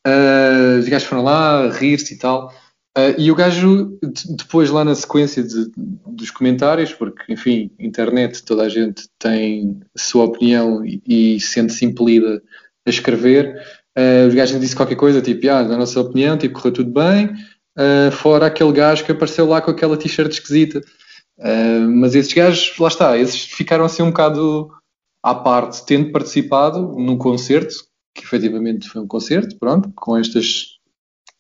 uh, 0.10 0.80
os 0.80 0.88
gajos 0.90 1.08
foram 1.08 1.24
lá 1.24 1.70
rir-se 1.70 2.16
e 2.16 2.18
tal. 2.18 2.52
Uh, 2.98 3.16
e 3.18 3.32
o 3.32 3.36
gajo, 3.36 3.98
depois 4.38 4.70
lá 4.70 4.84
na 4.84 4.96
sequência 4.96 5.44
de, 5.44 5.72
dos 6.08 6.32
comentários, 6.32 6.92
porque, 6.94 7.32
enfim, 7.32 7.72
internet, 7.80 8.44
toda 8.44 8.64
a 8.64 8.70
gente 8.70 9.08
tem 9.20 9.80
a 9.96 10.00
sua 10.00 10.26
opinião 10.26 10.84
e, 10.84 11.02
e 11.08 11.40
sente-se 11.40 11.86
impelida 11.86 12.42
a 12.86 12.90
escrever, 12.90 13.56
uh, 13.98 14.30
o 14.30 14.36
gajo 14.36 14.60
disse 14.60 14.76
qualquer 14.76 14.96
coisa, 14.96 15.22
tipo, 15.22 15.48
ah, 15.50 15.64
na 15.64 15.78
nossa 15.78 16.02
opinião, 16.02 16.38
tipo, 16.38 16.56
correu 16.56 16.74
tudo 16.74 16.92
bem, 16.92 17.28
uh, 17.78 18.12
fora 18.12 18.48
aquele 18.48 18.72
gajo 18.72 19.06
que 19.06 19.12
apareceu 19.12 19.46
lá 19.46 19.62
com 19.62 19.72
aquela 19.72 19.98
t-shirt 19.98 20.32
esquisita. 20.32 20.82
Mas 21.90 22.16
esses 22.16 22.34
gajos, 22.34 22.78
lá 22.78 22.90
está, 22.90 23.18
esses 23.18 23.44
ficaram 23.44 23.86
assim 23.86 24.04
um 24.04 24.08
bocado 24.08 24.70
à 25.24 25.34
parte, 25.34 25.86
tendo 25.86 26.12
participado 26.12 26.82
num 26.98 27.18
concerto, 27.18 27.76
que 28.20 28.26
efetivamente 28.26 28.90
foi 28.90 29.02
um 29.02 29.08
concerto, 29.08 29.58
pronto, 29.58 29.92
com 29.96 30.18
estas 30.18 30.78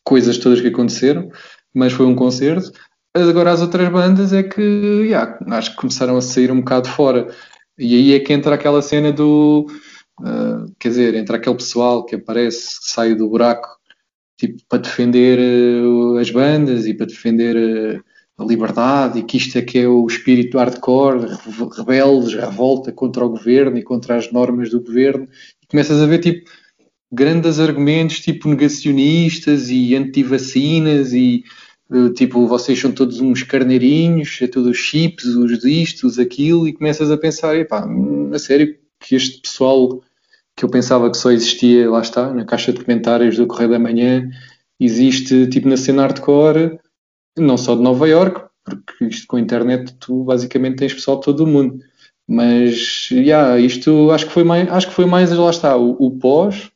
coisas 0.03 0.37
todas 0.37 0.61
que 0.61 0.67
aconteceram, 0.67 1.29
mas 1.73 1.91
foi 1.91 2.05
um 2.05 2.15
concerto. 2.15 2.71
Agora 3.13 3.51
as 3.51 3.61
outras 3.61 3.89
bandas 3.89 4.31
é 4.31 4.43
que 4.43 4.61
yeah, 4.61 5.37
acho 5.51 5.71
que 5.71 5.77
começaram 5.77 6.15
a 6.15 6.21
sair 6.21 6.51
um 6.51 6.59
bocado 6.59 6.87
fora. 6.87 7.27
E 7.77 7.95
aí 7.95 8.13
é 8.13 8.19
que 8.19 8.31
entra 8.31 8.55
aquela 8.55 8.81
cena 8.81 9.11
do. 9.11 9.67
Uh, 10.21 10.73
quer 10.79 10.89
dizer, 10.89 11.15
entra 11.15 11.37
aquele 11.37 11.55
pessoal 11.55 12.05
que 12.05 12.15
aparece, 12.15 12.79
que 12.79 12.91
sai 12.91 13.15
do 13.15 13.29
buraco, 13.29 13.67
tipo, 14.37 14.61
para 14.67 14.79
defender 14.79 15.39
uh, 15.39 16.17
as 16.17 16.29
bandas 16.29 16.85
e 16.85 16.93
para 16.93 17.05
defender 17.05 17.55
uh, 17.55 18.03
a 18.37 18.45
liberdade 18.45 19.19
e 19.19 19.23
que 19.23 19.37
isto 19.37 19.57
é 19.57 19.61
que 19.61 19.79
é 19.79 19.87
o 19.87 20.05
espírito 20.07 20.57
hardcore, 20.57 21.25
rebeldes, 21.77 22.33
revolta 22.33 22.91
contra 22.91 23.25
o 23.25 23.29
governo 23.29 23.77
e 23.77 23.83
contra 23.83 24.15
as 24.17 24.31
normas 24.31 24.69
do 24.69 24.81
governo 24.81 25.27
começas 25.69 26.01
a 26.01 26.05
ver 26.05 26.19
tipo 26.19 26.49
grandes 27.11 27.59
argumentos 27.59 28.19
tipo 28.19 28.47
negacionistas 28.47 29.69
e 29.69 29.95
anti-vacinas 29.95 31.13
e 31.13 31.43
eh, 31.91 32.09
tipo 32.13 32.47
vocês 32.47 32.79
são 32.79 32.91
todos 32.91 33.19
uns 33.19 33.43
carneirinhos, 33.43 34.39
é 34.41 34.47
tudo 34.47 34.69
os 34.69 34.77
chips, 34.77 35.25
os 35.25 35.59
disto, 35.59 36.07
os 36.07 36.19
aquilo 36.19 36.67
e 36.67 36.73
começas 36.73 37.09
a 37.11 37.17
pensar, 37.17 37.55
epá, 37.55 37.87
a 38.33 38.39
sério 38.39 38.77
que 38.99 39.15
este 39.15 39.41
pessoal 39.41 40.01
que 40.55 40.65
eu 40.65 40.69
pensava 40.69 41.09
que 41.09 41.17
só 41.17 41.31
existia, 41.31 41.89
lá 41.89 42.01
está, 42.01 42.33
na 42.33 42.45
caixa 42.45 42.73
de 42.73 42.83
comentários 42.83 43.37
do 43.37 43.47
Correio 43.47 43.71
da 43.71 43.79
Manhã, 43.79 44.29
existe 44.79 45.47
tipo 45.47 45.67
na 45.69 45.77
cena 45.77 46.03
hardcore, 46.03 46.79
não 47.37 47.57
só 47.57 47.75
de 47.75 47.81
Nova 47.81 48.07
York, 48.07 48.41
porque 48.63 49.05
isto 49.05 49.25
com 49.27 49.37
a 49.37 49.39
internet 49.39 49.93
tu 49.99 50.23
basicamente 50.25 50.77
tens 50.77 50.93
pessoal 50.93 51.17
de 51.17 51.23
todo 51.25 51.43
o 51.43 51.47
mundo. 51.47 51.79
Mas 52.27 53.09
yeah, 53.09 53.59
isto 53.59 54.11
acho 54.11 54.27
que 54.27 54.33
foi 54.33 54.43
mais, 54.43 54.69
acho 54.69 54.87
que 54.89 54.93
foi 54.93 55.05
mais 55.05 55.31
lá 55.31 55.49
está, 55.49 55.75
o, 55.77 55.91
o 55.99 56.11
pós, 56.19 56.69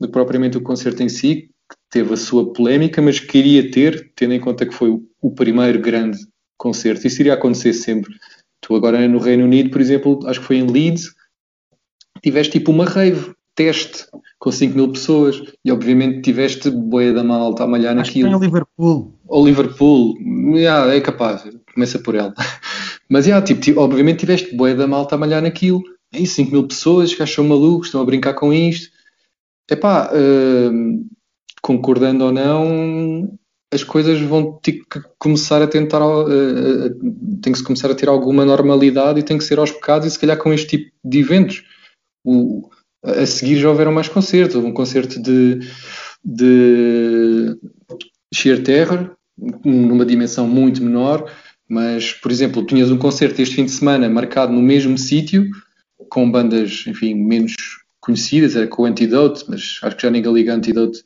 do 0.00 0.06
que 0.06 0.12
propriamente 0.12 0.56
o 0.56 0.62
concerto 0.62 1.02
em 1.02 1.08
si, 1.08 1.48
que 1.68 1.76
teve 1.90 2.14
a 2.14 2.16
sua 2.16 2.52
polémica, 2.52 3.02
mas 3.02 3.18
queria 3.18 3.70
ter, 3.70 4.12
tendo 4.14 4.34
em 4.34 4.40
conta 4.40 4.66
que 4.66 4.74
foi 4.74 4.90
o, 5.20 5.30
primeiro 5.30 5.80
grande 5.80 6.18
concerto. 6.56 7.06
Isso 7.06 7.22
iria 7.22 7.34
acontecer 7.34 7.72
sempre. 7.72 8.14
Tu 8.60 8.74
agora 8.74 9.06
no 9.08 9.18
Reino 9.18 9.44
Unido, 9.44 9.70
por 9.70 9.80
exemplo, 9.80 10.20
acho 10.26 10.40
que 10.40 10.46
foi 10.46 10.56
em 10.56 10.70
Leeds, 10.70 11.14
tiveste 12.22 12.58
tipo 12.58 12.70
uma 12.70 12.84
rave, 12.84 13.34
teste, 13.54 14.06
com 14.38 14.52
5 14.52 14.74
mil 14.76 14.92
pessoas, 14.92 15.42
e 15.64 15.72
obviamente 15.72 16.22
tiveste 16.22 16.70
boia 16.70 17.12
da 17.12 17.24
malta 17.24 17.64
a 17.64 17.66
malhar 17.66 17.96
Acho 17.98 18.12
que 18.12 18.22
naquilo. 18.22 18.28
tem 18.28 18.36
o 18.38 18.44
Liverpool. 18.44 19.14
Ou 19.28 19.44
Liverpool, 19.46 20.14
yeah, 20.54 20.94
é 20.94 21.00
capaz, 21.00 21.42
começa 21.72 21.98
por 21.98 22.14
ela. 22.14 22.34
Mas 23.08 23.26
yeah, 23.26 23.44
tipo, 23.44 23.60
ti- 23.60 23.76
obviamente 23.76 24.20
tiveste 24.20 24.54
boia 24.56 24.74
da 24.74 24.86
malta 24.86 25.14
a 25.14 25.18
malhar 25.18 25.42
naquilo. 25.42 25.82
Aí 26.12 26.26
5 26.26 26.52
mil 26.52 26.66
pessoas, 26.66 27.14
que 27.14 27.22
acham 27.22 27.44
malucos, 27.44 27.88
estão 27.88 28.00
a 28.00 28.04
brincar 28.04 28.34
com 28.34 28.52
isto. 28.52 28.95
Epá, 29.70 30.10
hum, 30.14 31.06
concordando 31.62 32.24
ou 32.26 32.32
não, 32.32 33.36
as 33.72 33.82
coisas 33.82 34.20
vão 34.20 34.52
ter 34.62 34.74
que 34.88 35.00
começar 35.18 35.60
a 35.60 35.66
tentar, 35.66 36.00
eh, 36.00 36.86
eh, 36.86 36.90
tem 37.42 37.52
que 37.52 37.62
começar 37.64 37.90
a 37.90 37.94
ter 37.94 38.08
alguma 38.08 38.44
normalidade 38.44 39.18
e 39.20 39.22
tem 39.24 39.36
que 39.38 39.44
ser 39.44 39.58
aos 39.58 39.72
bocados 39.72 40.06
e 40.06 40.10
se 40.10 40.18
calhar 40.18 40.38
com 40.38 40.52
este 40.52 40.78
tipo 40.78 40.92
de 41.04 41.18
eventos. 41.18 41.64
O- 42.24 42.70
a 43.04 43.26
seguir 43.26 43.56
já 43.58 43.68
houveram 43.68 43.92
mais 43.92 44.08
concertos, 44.08 44.56
houve 44.56 44.68
um 44.68 44.72
concerto 44.74 45.20
de, 45.22 45.60
de 46.24 47.56
Sheer 48.34 48.62
Terror, 48.62 49.12
numa 49.64 50.04
dimensão 50.04 50.46
muito 50.48 50.82
menor, 50.82 51.30
mas, 51.68 52.12
por 52.12 52.30
exemplo, 52.32 52.64
tinhas 52.66 52.90
um 52.90 52.98
concerto 52.98 53.40
este 53.42 53.56
fim 53.56 53.64
de 53.64 53.70
semana 53.72 54.08
marcado 54.08 54.52
no 54.52 54.62
mesmo 54.62 54.96
sítio, 54.96 55.48
com 56.08 56.30
bandas, 56.30 56.84
enfim, 56.86 57.14
menos 57.14 57.54
conhecidas, 58.06 58.54
era 58.56 58.66
com 58.66 58.82
o 58.82 58.86
Antidote, 58.86 59.44
mas 59.48 59.78
acho 59.82 59.96
que 59.96 60.02
já 60.02 60.10
ninguém 60.10 60.32
liga 60.32 60.54
Antidote, 60.54 61.04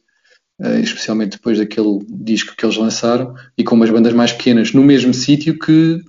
eh, 0.61 0.81
especialmente 0.81 1.33
depois 1.33 1.59
daquele 1.59 1.99
disco 2.09 2.55
que 2.55 2.65
eles 2.65 2.77
lançaram, 2.77 3.35
e 3.57 3.65
com 3.65 3.75
umas 3.75 3.91
bandas 3.91 4.13
mais 4.13 4.33
pequenas, 4.33 4.73
no 4.73 4.83
mesmo 4.83 5.15
sítio 5.15 5.59
que 5.59 6.01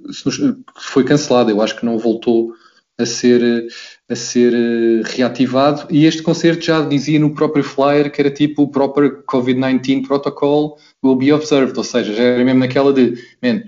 foi 0.75 1.06
cancelado. 1.06 1.49
Eu 1.49 1.62
acho 1.62 1.77
que 1.80 1.86
não 1.86 1.97
voltou 1.97 2.54
a 2.99 3.06
ser, 3.06 3.67
a 4.10 4.15
ser 4.15 4.54
eh, 4.54 5.01
reativado. 5.06 5.88
E 5.89 6.06
este 6.06 6.21
concerto 6.21 6.65
já 6.65 6.82
dizia 6.82 7.19
no 7.19 7.34
próprio 7.34 7.63
flyer 7.63 8.12
que 8.12 8.21
era 8.21 8.30
tipo 8.30 8.63
o 8.63 8.67
próprio 8.67 9.23
COVID-19 9.23 10.06
protocol 10.06 10.77
will 11.04 11.15
be 11.15 11.32
observed, 11.32 11.77
ou 11.77 11.84
seja, 11.84 12.13
já 12.13 12.23
era 12.23 12.43
mesmo 12.43 12.60
naquela 12.60 12.93
de, 12.93 13.13
man, 13.41 13.63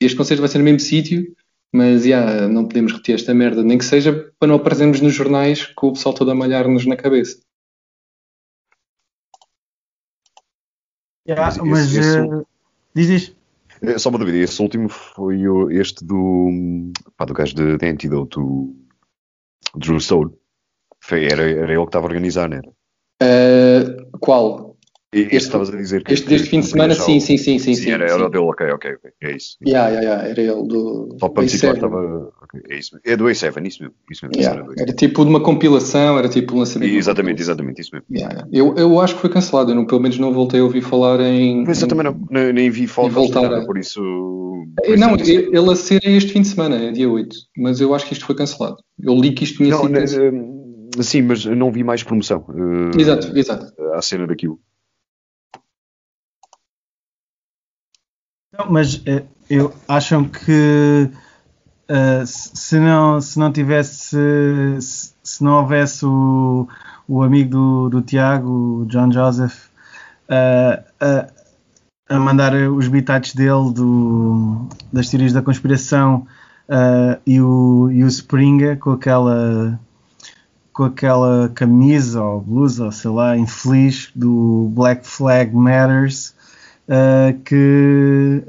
este 0.00 0.16
concerto 0.16 0.42
vai 0.42 0.48
ser 0.48 0.58
no 0.58 0.64
mesmo 0.64 0.80
sítio, 0.80 1.34
mas 1.72 2.04
yeah, 2.04 2.46
não 2.48 2.66
podemos 2.66 2.92
repetir 2.92 3.14
esta 3.14 3.32
merda, 3.34 3.62
nem 3.62 3.78
que 3.78 3.84
seja 3.84 4.12
para 4.38 4.48
não 4.48 4.56
aparecermos 4.56 5.00
nos 5.00 5.14
jornais 5.14 5.66
com 5.66 5.88
o 5.88 5.92
pessoal 5.92 6.14
todo 6.14 6.30
a 6.30 6.34
malhar-nos 6.34 6.84
na 6.86 6.96
cabeça. 6.96 7.40
Yeah, 11.28 11.44
Mas 11.46 11.58
mas 11.58 11.80
esse- 11.94 11.98
esse- 12.00 12.18
eh, 12.18 12.44
diz 12.94 13.08
isto. 13.08 13.36
É, 13.80 13.98
Só 13.98 14.10
uma 14.10 14.18
dúvida, 14.18 14.38
esse 14.38 14.60
último 14.62 14.88
foi 14.88 15.46
o- 15.48 15.70
este 15.70 16.04
do, 16.04 16.92
pá, 17.16 17.24
do 17.24 17.34
gajo 17.34 17.54
de, 17.54 17.76
de 17.76 17.86
Antidote, 17.86 18.38
o 18.38 18.74
Drew 19.76 19.98
Soul. 20.00 20.38
Foi, 21.00 21.24
era, 21.24 21.42
era 21.42 21.72
ele 21.72 21.80
que 21.82 21.88
estava 21.88 22.06
a 22.06 22.08
organizar, 22.08 22.48
não 22.48 22.58
era? 22.58 22.68
Eh, 23.20 23.96
qual? 24.20 24.71
Este 25.14 25.36
Este- 25.36 25.46
estavas 25.48 25.68
a 25.68 25.76
dizer 25.76 26.02
que. 26.02 26.14
Este 26.14 26.26
deste 26.26 26.48
fim 26.48 26.60
de 26.60 26.66
semana, 26.66 26.94
sim, 26.94 27.20
sim, 27.20 27.36
sim, 27.36 27.58
sim. 27.58 27.74
Sim, 27.74 27.90
era, 27.90 28.06
era 28.06 28.24
o 28.26 28.30
dele, 28.30 28.44
ok, 28.44 28.66
ok, 28.72 28.94
ok. 28.94 29.10
É 29.20 29.36
isso. 29.36 29.58
Yeah, 29.66 29.90
yeah, 29.90 30.02
yeah, 30.08 30.28
era 30.30 30.40
ele 30.40 30.66
do 30.66 31.16
Só 31.20 31.28
para 31.28 31.42
me 31.42 31.48
A7. 31.48 31.52
situar, 31.52 31.74
estava. 31.74 32.32
é 32.70 32.78
isso 32.78 32.94
mesmo. 32.94 33.00
É 33.12 33.14
do 33.16 33.24
A7, 33.26 33.66
isso 33.68 33.82
mesmo. 33.82 33.94
Isso 34.10 34.24
mesmo 34.26 34.40
Yeah, 34.40 34.58
era 34.60 34.64
do 34.66 34.72
A7. 34.72 34.80
Era 34.80 34.92
tipo 34.94 35.22
de 35.24 35.30
uma 35.30 35.42
compilação, 35.42 36.18
era 36.18 36.30
tipo 36.30 36.54
um 36.54 36.60
lançamento. 36.60 36.94
Exatamente, 36.94 37.42
exatamente, 37.42 37.82
isso 37.82 37.90
mesmo. 37.94 38.06
Yeah. 38.10 38.48
Eu, 38.50 38.74
eu 38.78 38.98
acho 39.00 39.14
que 39.16 39.20
foi 39.20 39.28
cancelado, 39.28 39.70
eu 39.70 39.74
não, 39.74 39.84
pelo 39.86 40.00
menos 40.00 40.18
não 40.18 40.32
voltei 40.32 40.60
a 40.60 40.64
ouvir 40.64 40.80
falar 40.80 41.20
em. 41.20 41.62
Mas 41.66 41.82
eu 41.82 41.88
também 41.88 42.04
não, 42.04 42.18
nem, 42.30 42.50
nem 42.54 42.70
vi 42.70 42.86
fotos, 42.86 43.12
voltar 43.12 43.42
nada, 43.42 43.58
a- 43.58 43.66
por 43.66 43.76
isso. 43.76 44.00
Eh, 44.82 44.86
por 44.86 44.96
Não, 44.98 45.14
isso 45.16 45.30
ele 45.30 45.54
ele 45.58 45.70
a 45.72 45.76
ser 45.76 46.00
é 46.06 46.10
este 46.12 46.32
fim 46.32 46.40
de 46.40 46.48
semana, 46.48 46.76
é 46.76 46.90
dia 46.90 47.10
8, 47.10 47.36
mas 47.58 47.82
eu 47.82 47.94
acho 47.94 48.06
que 48.06 48.14
isto 48.14 48.24
foi 48.24 48.34
cancelado. 48.34 48.76
Eu 48.98 49.14
li 49.14 49.32
que 49.32 49.44
isto 49.44 49.58
tinha 49.58 49.68
Não, 49.68 49.82
sido 49.82 49.98
eh, 49.98 51.02
sim, 51.02 51.20
mas 51.20 51.44
não 51.44 51.70
vi 51.70 51.84
mais 51.84 52.02
promoção. 52.02 52.46
eh, 52.96 52.98
Exato, 52.98 53.36
exato. 53.36 53.66
À 53.92 54.00
cena 54.00 54.26
daquilo. 54.26 54.58
Não, 58.52 58.70
mas 58.70 59.00
eh, 59.06 59.24
eu 59.48 59.72
acham 59.88 60.24
que 60.24 61.10
eh, 61.88 62.22
se 62.26 62.78
não 62.78 63.18
se 63.18 63.38
não 63.38 63.50
tivesse 63.50 64.16
se, 64.80 65.42
não 65.42 65.52
houvesse 65.60 66.04
o, 66.04 66.68
o 67.08 67.22
amigo 67.22 67.50
do, 67.50 67.88
do 67.88 68.02
Tiago, 68.02 68.82
o 68.82 68.86
John 68.86 69.10
Joseph, 69.10 69.68
eh, 70.28 70.82
a, 72.10 72.18
mandar 72.18 72.52
os 72.54 72.88
bitates 72.88 73.34
dele 73.34 73.72
do, 73.72 74.68
das 74.92 75.08
teorias 75.08 75.32
da 75.32 75.40
conspiração 75.40 76.26
e, 77.26 77.40
o, 77.40 77.90
e 77.90 78.04
o 78.04 78.08
Springa 78.08 78.76
com 78.76 78.90
aquela 78.92 79.80
com 80.74 80.84
aquela 80.84 81.48
camisa 81.54 82.22
ou 82.22 82.40
blusa, 82.40 82.84
ou 82.86 82.92
sei 82.92 83.10
lá, 83.10 83.36
infeliz 83.36 84.10
do 84.14 84.70
Black 84.74 85.06
Flag 85.06 85.54
Matters, 85.54 86.34
uh, 86.88 87.42
que 87.44 88.42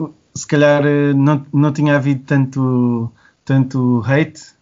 uh, 0.00 0.14
se 0.34 0.46
calhar 0.46 0.84
uh, 0.84 1.14
não, 1.14 1.46
não 1.52 1.72
tinha 1.72 1.96
havido 1.96 2.24
tanto, 2.24 3.12
tanto 3.44 4.02
hate 4.04 4.54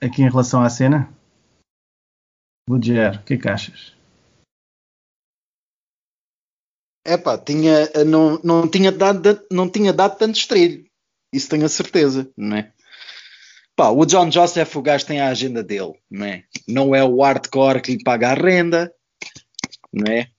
aqui 0.00 0.22
em 0.22 0.30
relação 0.30 0.62
à 0.62 0.70
cena. 0.70 1.08
Luger, 2.68 3.20
o 3.20 3.22
que 3.24 3.34
é 3.34 3.36
que 3.38 3.48
achas? 3.48 3.96
Epá, 7.06 7.38
tinha, 7.38 7.88
não, 8.06 8.38
não, 8.44 8.68
tinha 8.68 8.92
dado, 8.92 9.42
não 9.50 9.70
tinha 9.70 9.92
dado 9.94 10.18
tanto 10.18 10.36
estrilho. 10.36 10.86
Isso 11.32 11.48
tenho 11.48 11.64
a 11.64 11.68
certeza, 11.68 12.30
não 12.36 12.56
é? 12.58 12.72
Pá, 13.74 13.90
o 13.90 14.04
John 14.04 14.30
Joseph, 14.30 14.76
o 14.76 14.82
gajo 14.82 15.06
tem 15.06 15.20
a 15.20 15.28
agenda 15.28 15.62
dele, 15.62 15.94
não 16.10 16.26
é? 16.26 16.44
Não 16.66 16.94
é 16.94 17.02
o 17.02 17.22
hardcore 17.22 17.80
que 17.80 17.92
lhe 17.92 18.02
paga 18.02 18.30
a 18.30 18.34
renda, 18.34 18.92
não 19.92 20.12
é? 20.12 20.30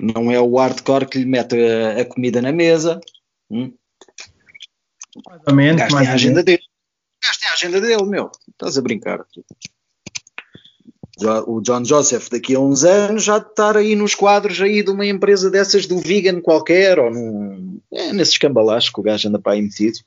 Não 0.00 0.30
é 0.30 0.40
o 0.40 0.56
hardcore 0.56 1.06
que 1.06 1.18
lhe 1.18 1.26
mete 1.26 1.56
a, 1.56 2.00
a 2.00 2.04
comida 2.04 2.40
na 2.40 2.52
mesa. 2.52 3.00
Hum? 3.50 3.72
Mais 5.26 5.42
ou 5.46 5.54
menos. 5.54 5.82
A 5.82 6.12
agenda 6.12 6.42
dele. 6.42 6.62
Tem 7.40 7.50
a 7.50 7.52
agenda 7.52 7.80
dele, 7.80 8.04
meu. 8.04 8.30
Estás 8.50 8.78
a 8.78 8.82
brincar. 8.82 9.24
O 11.46 11.60
John 11.60 11.84
Joseph 11.84 12.28
daqui 12.30 12.54
a 12.54 12.60
uns 12.60 12.84
anos 12.84 13.22
já 13.22 13.38
de 13.38 13.46
estar 13.46 13.76
aí 13.76 13.94
nos 13.94 14.14
quadros 14.14 14.60
aí 14.60 14.82
de 14.82 14.90
uma 14.90 15.06
empresa 15.06 15.50
dessas 15.50 15.86
do 15.86 15.98
vegan 15.98 16.40
qualquer 16.40 16.98
ou 16.98 17.10
num, 17.10 17.80
é, 17.92 18.12
nesses 18.12 18.38
cambalaches 18.38 18.90
que 18.90 18.98
o 18.98 19.02
gajo 19.02 19.28
anda 19.28 19.38
para 19.38 19.52
aí 19.52 19.62
metido. 19.62 19.98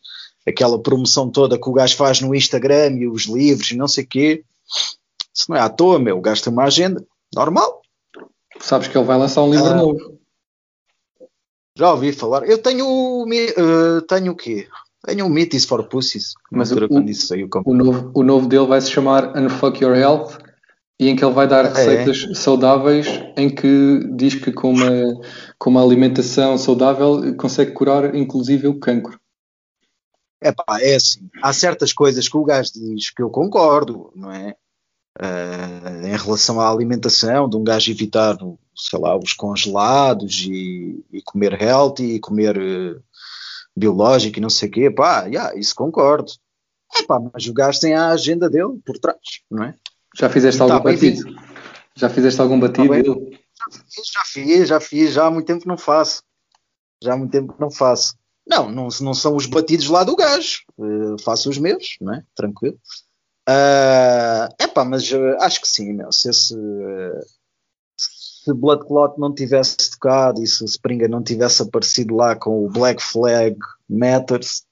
Aquela 0.45 0.81
promoção 0.81 1.29
toda 1.29 1.59
que 1.59 1.69
o 1.69 1.73
gajo 1.73 1.95
faz 1.95 2.21
no 2.21 2.35
Instagram 2.35 2.97
e 2.97 3.07
os 3.07 3.25
livros 3.25 3.71
e 3.71 3.77
não 3.77 3.87
sei 3.87 4.03
o 4.03 4.07
quê. 4.07 4.43
Isso 5.33 5.45
não 5.49 5.57
é 5.57 5.61
à 5.61 5.69
toa, 5.69 5.99
meu. 5.99 6.17
O 6.17 6.21
gajo 6.21 6.43
tem 6.43 6.51
uma 6.51 6.65
agenda 6.65 7.05
normal. 7.33 7.81
Sabes 8.59 8.87
que 8.87 8.97
ele 8.97 9.05
vai 9.05 9.17
lançar 9.17 9.43
um 9.43 9.51
livro 9.51 9.67
Ah. 9.67 9.75
novo. 9.75 10.19
Já 11.77 11.91
ouvi 11.91 12.13
falar. 12.13 12.47
Eu 12.47 12.57
tenho, 12.57 12.87
o 12.87 13.25
eh, 13.33 14.01
tenho 14.07 14.31
o 14.31 14.35
quê? 14.35 14.67
Tenho 15.05 15.25
o 15.25 15.29
Meat 15.29 15.59
for 15.67 15.87
Pussies. 15.87 16.33
Mas 16.51 16.71
o- 16.71 16.87
quando 16.87 17.09
isso 17.09 17.27
saiu, 17.27 17.49
O 17.65 17.73
novo, 17.73 18.11
o 18.15 18.23
novo 18.23 18.47
dele 18.47 18.65
vai 18.65 18.79
se 18.81 18.89
chamar 18.89 19.37
Unfuck 19.37 19.83
Your 19.83 19.95
Health 19.95 20.37
e 20.99 21.09
em 21.09 21.15
que 21.15 21.23
ele 21.25 21.33
vai 21.33 21.47
dar 21.47 21.65
é? 21.65 21.67
receitas 21.67 22.39
saudáveis 22.39 23.07
em 23.37 23.53
que 23.53 23.99
diz 24.15 24.35
que 24.35 24.51
com 24.53 24.71
uma, 24.71 24.89
com 25.59 25.69
uma 25.69 25.83
alimentação 25.83 26.57
saudável 26.57 27.35
consegue 27.35 27.73
curar 27.73 28.15
inclusive 28.15 28.67
o 28.67 28.79
cancro. 28.79 29.19
É 30.41 30.51
pá, 30.53 30.79
é 30.79 30.95
assim. 30.95 31.29
Há 31.43 31.51
certas 31.51 31.91
coisas 31.91 32.29
que 32.29 32.37
o 32.37 32.43
gajo 32.45 32.71
diz 32.73 33.09
que 33.09 33.21
eu 33.21 33.29
concordo, 33.29 34.11
não 34.15 34.31
é? 34.31 34.55
Eh, 35.19 36.07
em 36.09 36.17
relação 36.17 36.59
à 36.59 36.69
alimentação, 36.69 37.47
de 37.49 37.55
um 37.55 37.63
gajo 37.63 37.89
evitar, 37.91 38.37
sei 38.75 38.99
lá, 38.99 39.17
os 39.17 39.33
congelados 39.33 40.45
e, 40.49 41.03
e 41.11 41.21
comer 41.21 41.61
healthy 41.61 42.15
e 42.15 42.19
comer 42.19 42.57
eh, 42.57 42.99
biológico 43.75 44.37
e 44.37 44.41
não 44.41 44.49
sei 44.49 44.67
o 44.69 44.71
quê, 44.71 44.91
pá, 44.91 45.25
yeah, 45.25 45.57
isso 45.57 45.73
concordo. 45.75 46.31
É 46.97 47.03
pá, 47.03 47.19
mas 47.19 47.45
o 47.47 47.53
gajo 47.53 47.79
tem 47.79 47.93
a 47.93 48.09
agenda 48.09 48.49
dele 48.49 48.79
por 48.85 48.97
trás, 48.97 49.19
não 49.49 49.63
é? 49.63 49.75
Já 50.15 50.29
fizeste 50.29 50.57
Tá 50.59 50.65
algum 50.65 50.83
bem 50.83 50.93
batido? 50.95 51.35
Já 51.95 52.09
fizeste 52.09 52.41
algum 52.41 52.59
batido? 52.59 52.89
bem. 52.89 53.03
Eu- 53.05 53.31
Já 54.13 54.23
fiz, 54.25 54.67
já 54.67 54.79
fiz, 54.79 55.13
já 55.13 55.25
há 55.25 55.31
muito 55.31 55.45
tempo 55.47 55.61
que 55.61 55.67
não 55.67 55.77
faço. 55.77 56.21
Já 57.01 57.13
há 57.13 57.17
muito 57.17 57.31
tempo 57.31 57.53
que 57.53 57.59
não 57.59 57.71
faço. 57.71 58.15
Não, 58.47 58.69
não, 58.71 58.89
não 59.01 59.13
são 59.13 59.35
os 59.35 59.45
batidos 59.47 59.87
lá 59.87 60.03
do 60.03 60.15
gajo. 60.15 60.59
Eh, 60.79 61.21
faço 61.23 61.49
os 61.49 61.57
meus, 61.57 61.95
não 61.99 62.13
é? 62.13 62.23
Tranquilo. 62.35 62.77
É 63.47 64.49
epá, 64.59 64.83
mas 64.83 65.11
eh, 65.11 65.37
acho 65.39 65.61
que 65.61 65.67
sim, 65.67 65.93
meu. 65.93 66.11
Se 66.11 66.29
esse. 66.29 66.55
se 67.97 68.53
Blood 68.53 68.85
Clot 68.85 69.19
não 69.19 69.33
tivesse 69.33 69.91
tocado 69.91 70.41
e 70.43 70.47
se 70.47 70.65
Springer 70.65 71.09
não 71.09 71.23
tivesse 71.23 71.61
aparecido 71.61 72.15
lá 72.15 72.35
com 72.35 72.65
o 72.65 72.69
Black 72.69 73.01
Flag 73.01 73.57
Matters, 73.89 74.63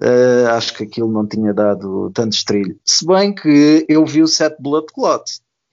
eh, 0.00 0.46
acho 0.50 0.74
que 0.74 0.84
aquilo 0.84 1.10
não 1.10 1.26
tinha 1.26 1.52
dado 1.54 2.10
tanto 2.12 2.32
estrilho. 2.32 2.78
Se 2.84 3.06
bem 3.06 3.34
que 3.34 3.84
eu 3.88 4.04
vi 4.04 4.22
o 4.22 4.28
set 4.28 4.56
Blood 4.60 4.86
Clot 4.92 5.24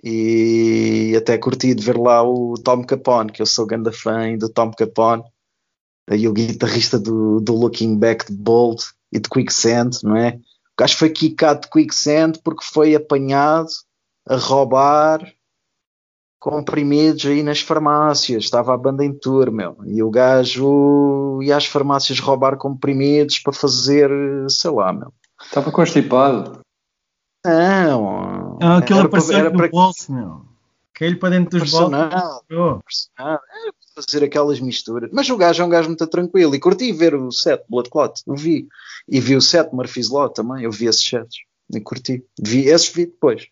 e 0.03 1.13
até 1.17 1.37
curti 1.37 1.73
de 1.73 1.83
ver 1.83 1.97
lá 1.97 2.21
o 2.23 2.55
Tom 2.55 2.83
Capone, 2.83 3.31
que 3.31 3.41
eu 3.41 3.45
sou 3.45 3.65
grande 3.65 3.91
fã 3.91 4.37
do 4.37 4.49
Tom 4.49 4.71
Capone, 4.71 5.23
aí 6.09 6.27
o 6.27 6.33
guitarrista 6.33 6.99
do, 6.99 7.39
do 7.39 7.53
Looking 7.53 7.97
Back 7.97 8.25
de 8.31 8.37
Bolt 8.37 8.83
e 9.11 9.19
de 9.19 9.29
Quicksand, 9.29 9.91
não 10.03 10.17
é? 10.17 10.39
O 10.77 10.81
gajo 10.81 10.97
foi 10.97 11.09
quicado 11.09 11.61
de 11.61 11.69
Quicksand 11.69 12.33
porque 12.43 12.63
foi 12.65 12.95
apanhado 12.95 13.67
a 14.27 14.35
roubar 14.35 15.19
comprimidos 16.39 17.25
aí 17.25 17.41
nas 17.41 17.61
farmácias, 17.61 18.43
estava 18.43 18.73
a 18.73 18.77
banda 18.77 19.05
em 19.05 19.13
tour, 19.17 19.49
meu, 19.51 19.77
e 19.85 20.03
o 20.03 20.09
gajo 20.09 21.39
ia 21.41 21.55
às 21.55 21.65
farmácias 21.65 22.19
roubar 22.19 22.57
comprimidos 22.57 23.39
para 23.39 23.53
fazer, 23.53 24.09
sei 24.49 24.71
lá, 24.71 24.91
meu. 24.91 25.13
Estava 25.41 25.71
constipado. 25.71 26.59
Não, 27.45 28.57
Ah, 28.61 28.81
para- 28.81 29.05
apareceu 29.05 29.51
no 29.51 29.69
bolso, 29.69 30.13
meu. 30.13 30.45
Caiu-lhe 30.95 31.15
para 31.17 31.29
dentro 31.29 31.59
dos 31.59 31.71
bolsos. 31.71 31.89
personal, 32.85 33.35
é 33.35 34.01
fazer 34.01 34.23
aquelas 34.25 34.59
misturas. 34.59 35.09
Mas 35.13 35.29
o 35.29 35.37
gajo 35.37 35.61
é 35.61 35.65
um 35.65 35.69
gajo 35.69 35.87
muito 35.89 36.05
tranquilo. 36.07 36.53
E 36.55 36.59
curti 36.59 36.91
ver 36.91 37.15
o 37.15 37.31
set 37.31 37.63
Blood 37.69 37.89
Clot. 37.89 38.21
Eu 38.27 38.35
vi. 38.35 38.67
E 39.07 39.19
vi 39.19 39.35
o 39.35 39.41
set 39.41 39.69
Murphy's 39.73 40.09
Law 40.09 40.29
também. 40.29 40.63
Eu 40.63 40.71
vi 40.71 40.85
esses 40.85 41.03
sets. 41.03 41.37
E 41.73 41.79
curti. 41.79 42.23
Vi 42.39 42.67
esses 42.67 42.89
vi 42.89 43.05
depois. 43.07 43.47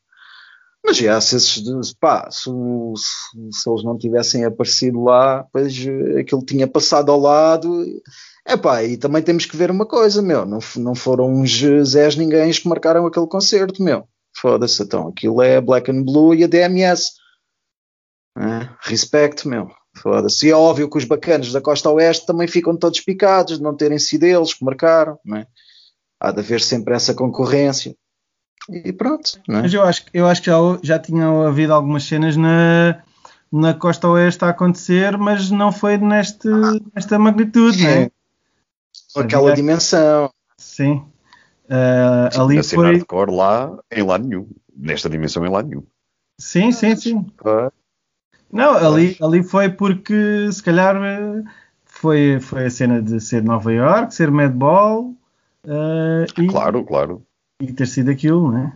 Mas 0.84 0.98
já, 0.98 1.20
se 1.22 1.36
esses. 1.36 1.94
Pá, 1.94 2.30
se, 2.32 2.50
o- 2.50 2.94
se- 2.98 3.60
se 3.60 3.70
eles 3.70 3.84
não 3.84 3.98
tivessem 3.98 4.44
aparecido 4.46 5.04
lá, 5.04 5.46
pois 5.54 5.76
eh, 5.86 6.22
aquilo 6.22 6.44
tinha 6.44 6.68
passado 6.68 7.12
ao 7.12 7.20
lado. 7.20 7.86
É 8.46 8.58
pá, 8.58 8.84
e 8.84 8.98
também 8.98 9.22
temos 9.22 9.46
que 9.46 9.56
ver 9.56 9.70
uma 9.70 9.86
coisa, 9.86 10.22
meu. 10.24 10.44
Não, 10.46 10.58
não 10.78 10.96
foram 10.96 11.32
uns 11.32 11.52
Zés 11.86 12.16
ninguém 12.16 12.52
que 12.52 12.68
marcaram 12.68 13.06
aquele 13.06 13.28
concerto, 13.28 13.82
meu. 13.84 14.08
Foda-se, 14.36 14.82
então. 14.82 15.08
Aquilo 15.10 15.42
é 15.44 15.62
Black 15.62 15.92
and 15.92 16.02
Blue 16.04 16.34
e 16.34 16.44
a 16.44 16.48
DMS. 16.48 17.12
É, 18.38 18.70
meu. 19.48 19.70
Foda-se. 19.94 20.48
E 20.48 20.52
é 20.52 20.56
óbvio 20.56 20.90
que 20.90 20.98
os 20.98 21.04
bacanos 21.06 21.52
da 21.52 21.60
costa 21.62 21.90
oeste 21.90 22.26
também 22.26 22.48
ficam 22.48 22.78
todos 22.78 23.02
picados 23.02 23.58
de 23.58 23.64
não 23.64 23.76
terem 23.76 24.00
sido 24.00 24.24
eles 24.24 24.54
que 24.54 24.64
marcaram, 24.64 25.20
não 25.26 25.38
é? 25.38 25.48
Há 26.20 26.32
de 26.32 26.40
haver 26.40 26.62
sempre 26.62 26.94
essa 26.94 27.14
concorrência. 27.14 27.96
E 28.70 28.94
pronto, 28.94 29.42
não 29.48 29.60
é? 29.60 29.62
Mas 29.64 29.74
eu 29.74 29.82
acho, 29.84 30.06
que- 30.06 30.12
eu 30.18 30.28
acho 30.28 30.42
que 30.42 30.50
já, 30.50 30.58
já 30.82 31.00
tinha 31.00 31.28
havido 31.48 31.74
algumas 31.74 32.04
cenas 32.04 32.38
na, 32.38 33.02
na 33.52 33.74
costa 33.74 34.08
oeste 34.08 34.46
a 34.46 34.50
acontecer, 34.50 35.18
mas 35.18 35.50
não 35.52 35.72
foi 35.72 35.98
neste, 35.98 36.48
nesta 36.96 37.20
magnitude, 37.20 37.84
né? 37.84 38.12
Com 39.14 39.22
aquela 39.22 39.44
Havia- 39.52 39.56
dimensão. 39.56 40.32
Sim. 40.58 41.04
Ah, 41.70 42.30
ali 42.40 42.60
a 42.60 42.64
cena 42.64 42.84
foi. 42.84 42.92
hardcore 42.94 43.32
lá, 43.36 43.78
em 43.92 44.04
lado 44.04 44.26
nenhum. 44.28 44.48
Nesta 44.76 45.10
dimensão, 45.10 45.46
em 45.46 45.50
lado 45.50 45.68
nenhum. 45.68 45.84
Sim, 46.40 46.72
sim, 46.72 46.96
sim. 46.96 47.26
Não, 48.52 48.74
ali, 48.76 49.18
ali 49.22 49.44
foi 49.44 49.70
porque 49.70 50.52
se 50.52 50.62
calhar 50.62 50.96
eh, 50.96 51.44
foi, 51.86 52.40
foi 52.40 52.66
a 52.66 52.70
cena 52.70 53.02
de 53.02 53.20
ser 53.20 53.44
Nova 53.44 53.72
York, 53.72 54.14
ser 54.14 54.32
Madball 54.32 55.14
eh, 55.66 56.26
e, 56.38 56.48
Claro, 56.48 56.84
claro. 56.84 57.22
e 57.62 57.72
ter 57.72 57.88
sido 57.88 58.10
aquilo, 58.12 58.52
né? 58.52 58.74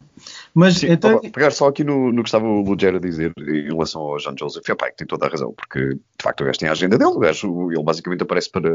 Mas 0.54 0.78
Sim, 0.78 0.92
então. 0.92 1.20
pegar 1.20 1.52
só 1.52 1.68
aqui 1.68 1.84
no, 1.84 2.12
no 2.12 2.24
que 2.24 2.30
estava 2.30 2.46
o 2.46 2.62
Lugero 2.62 2.98
a 2.98 3.00
dizer 3.00 3.34
em 3.38 3.64
relação 3.64 4.02
ao 4.02 4.18
John 4.18 4.36
Joseph, 4.40 4.68
epá, 4.70 4.90
que 4.90 4.98
tem 4.98 5.08
toda 5.08 5.26
a 5.26 5.30
razão, 5.30 5.54
porque 5.54 5.96
de 5.96 6.24
facto 6.24 6.42
o 6.42 6.46
gajo 6.46 6.60
tem 6.60 6.70
a 6.70 6.72
agenda 6.72 6.98
dele, 6.98 7.12
o 7.12 7.20
gajo, 7.20 7.72
ele 7.72 7.84
basicamente 7.84 8.24
aparece 8.24 8.50
para, 8.50 8.72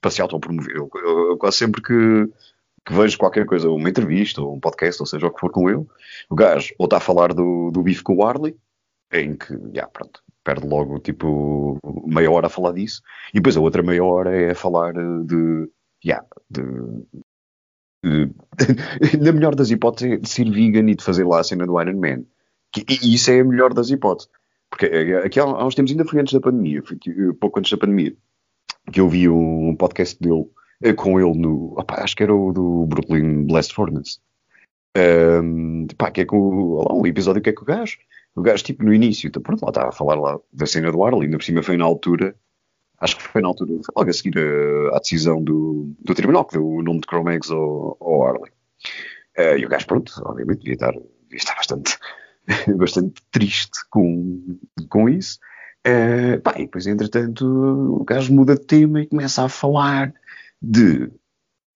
para 0.00 0.10
se 0.10 0.22
autopromover. 0.22 0.74
Eu, 0.74 0.88
eu, 0.94 1.30
eu 1.30 1.36
quase 1.36 1.58
sempre 1.58 1.82
que, 1.82 2.28
que 2.86 2.94
vejo 2.94 3.18
qualquer 3.18 3.44
coisa, 3.44 3.68
uma 3.68 3.90
entrevista 3.90 4.40
ou 4.40 4.54
um 4.54 4.60
podcast, 4.60 5.02
ou 5.02 5.06
seja 5.06 5.26
o 5.26 5.30
que 5.30 5.40
for 5.40 5.50
com 5.50 5.68
ele, 5.68 5.84
o 6.30 6.34
gajo 6.34 6.74
ou 6.78 6.86
está 6.86 6.96
a 6.96 7.00
falar 7.00 7.34
do, 7.34 7.70
do 7.70 7.82
bife 7.82 8.02
com 8.02 8.14
o 8.16 8.24
Harley, 8.24 8.56
em 9.14 9.36
que, 9.36 9.54
já, 9.72 9.86
pronto, 9.86 10.20
perde 10.42 10.66
logo 10.66 10.98
tipo 10.98 11.78
meia 12.06 12.30
hora 12.30 12.48
a 12.48 12.50
falar 12.50 12.72
disso, 12.72 13.00
e 13.30 13.34
depois 13.38 13.56
a 13.56 13.60
outra 13.60 13.82
meia 13.82 14.04
hora 14.04 14.34
é 14.34 14.50
a 14.50 14.54
falar 14.54 14.94
eh, 14.96 15.22
de, 15.24 15.70
já, 16.04 16.24
de, 16.50 16.62
na 19.20 19.32
melhor 19.32 19.54
das 19.54 19.70
hipóteses, 19.70 20.20
de 20.20 20.28
ser 20.28 20.50
vegan 20.50 20.90
e 20.90 20.94
de 20.94 21.04
fazer 21.04 21.24
lá 21.24 21.40
a 21.40 21.44
cena 21.44 21.66
do 21.66 21.80
Iron 21.80 21.98
Man. 21.98 22.24
Que, 22.72 22.84
e 22.88 23.14
isso 23.14 23.30
é 23.30 23.40
a 23.40 23.44
melhor 23.44 23.72
das 23.72 23.90
hipóteses. 23.90 24.30
Porque 24.68 24.86
eh, 24.86 25.24
aqui 25.24 25.40
há, 25.40 25.46
uns 25.46 25.74
tempos, 25.74 25.92
ainda 25.92 26.04
foi 26.04 26.20
antes 26.20 26.34
da 26.34 26.40
pandemia, 26.40 26.80
eh, 26.80 27.32
pouco 27.40 27.58
antes 27.58 27.70
da 27.70 27.78
pandemia, 27.78 28.14
que 28.92 29.00
eu 29.00 29.08
vi 29.08 29.28
um 29.28 29.74
podcast 29.76 30.20
dele, 30.20 30.46
eh, 30.82 30.92
com 30.92 31.20
ele 31.20 31.38
no, 31.38 31.78
opá, 31.78 32.02
acho 32.02 32.16
que 32.16 32.22
era 32.22 32.34
o 32.34 32.52
do 32.52 32.86
Brooklyn 32.86 33.46
Blast 33.46 33.72
Furnace. 33.72 34.18
Ahm, 34.96 35.86
pá, 35.96 36.10
que 36.10 36.20
é 36.20 36.24
com 36.24 36.76
lá, 36.76 36.94
um 36.94 37.06
episódio 37.06 37.42
que 37.42 37.50
é 37.50 37.52
com 37.52 37.62
o 37.62 37.66
gajo. 37.66 37.98
O 38.36 38.42
gajo, 38.42 38.64
tipo, 38.64 38.82
no 38.82 38.92
início, 38.92 39.28
então, 39.28 39.40
pronto, 39.40 39.62
lá 39.62 39.68
estava 39.68 39.88
a 39.88 39.92
falar 39.92 40.16
lá 40.16 40.38
da 40.52 40.66
cena 40.66 40.90
do 40.90 41.04
Arley, 41.04 41.24
ainda 41.24 41.38
por 41.38 41.44
cima 41.44 41.62
foi 41.62 41.76
na 41.76 41.84
altura, 41.84 42.34
acho 42.98 43.16
que 43.16 43.22
foi 43.22 43.40
na 43.40 43.48
altura, 43.48 43.72
logo 43.96 44.10
a 44.10 44.12
seguir 44.12 44.38
a, 44.38 44.96
à 44.96 44.98
decisão 44.98 45.42
do, 45.42 45.94
do 46.00 46.14
tribunal, 46.14 46.44
que 46.44 46.54
deu 46.54 46.66
o 46.66 46.82
nome 46.82 47.00
de 47.00 47.06
Chromex 47.08 47.50
ao, 47.50 47.96
ao 48.00 48.26
Arley. 48.26 48.50
Eh, 49.36 49.58
e 49.58 49.66
o 49.66 49.68
gajo, 49.68 49.86
pronto, 49.86 50.12
obviamente 50.24 50.58
devia 50.58 50.74
estar, 50.74 50.92
devia 50.92 51.36
estar 51.36 51.54
bastante, 51.54 51.98
bastante 52.76 53.22
triste 53.30 53.78
com, 53.90 54.58
com 54.88 55.08
isso. 55.08 55.38
Eh, 55.84 56.38
pá, 56.38 56.54
e 56.56 56.64
depois, 56.64 56.86
entretanto, 56.86 57.44
o 58.00 58.04
gajo 58.04 58.32
muda 58.32 58.54
de 58.54 58.64
tema 58.64 59.02
e 59.02 59.06
começa 59.06 59.44
a 59.44 59.48
falar 59.48 60.12
de 60.60 61.10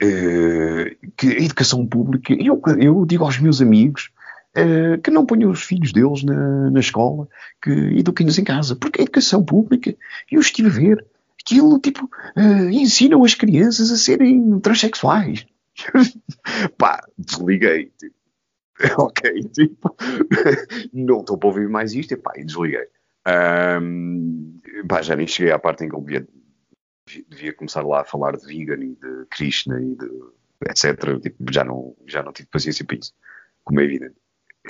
eh, 0.01 0.97
que 1.17 1.29
a 1.29 1.45
educação 1.45 1.87
pública, 1.87 2.33
eu, 2.33 2.61
eu 2.81 3.05
digo 3.05 3.25
aos 3.25 3.39
meus 3.39 3.61
amigos 3.61 4.11
eh, 4.55 4.99
que 4.99 5.11
não 5.11 5.27
ponham 5.27 5.51
os 5.51 5.63
filhos 5.63 5.93
deles 5.93 6.23
na, 6.23 6.71
na 6.71 6.81
escola, 6.81 7.29
que 7.63 7.71
eduquem-nos 7.71 8.39
em 8.39 8.45
casa, 8.45 8.77
porque 8.77 9.01
a 9.01 9.05
educação 9.05 9.45
pública, 9.45 9.95
eu 10.31 10.41
estive 10.41 10.69
a 10.69 10.73
ver, 10.73 11.07
aquilo 11.41 11.79
tipo, 11.79 12.09
eh, 12.37 12.71
ensinam 12.71 13.25
as 13.25 13.35
crianças 13.35 13.91
a 13.91 13.97
serem 13.97 14.59
transexuais. 14.61 15.47
Pá, 16.77 17.07
desliguei. 17.17 17.93
Tipo, 17.99 18.19
ok, 18.99 19.43
tipo, 19.53 19.97
não 20.93 21.21
estou 21.21 21.37
para 21.37 21.49
ouvir 21.49 21.69
mais 21.69 21.95
isto, 21.95 22.15
e 22.15 22.17
pá, 22.17 22.33
e 22.37 22.45
desliguei. 22.45 22.87
Ahm, 23.25 24.61
pá, 24.89 25.03
já 25.03 25.17
nem 25.17 25.27
cheguei 25.27 25.53
à 25.53 25.59
parte 25.59 25.85
em 25.85 25.89
que 25.89 25.97
ele 25.97 26.05
devia, 26.05 26.29
devia 27.29 27.53
começar 27.55 27.83
lá 27.83 28.03
a 28.03 28.05
falar 28.05 28.37
de 28.37 28.47
vegan 28.47 28.83
e 28.83 28.95
de 28.95 29.27
Krishna 29.31 29.81
e 29.81 29.97
de 29.97 30.09
etc. 30.67 31.21
Tipo, 31.21 31.53
já 31.53 31.65
não, 31.65 31.97
já 32.07 32.23
não 32.23 32.33
tive 32.33 32.49
paciência 32.49 32.85
para 32.85 32.97
isso, 32.97 33.13
como 33.65 33.81
é 33.81 33.85
evidente. 33.85 34.17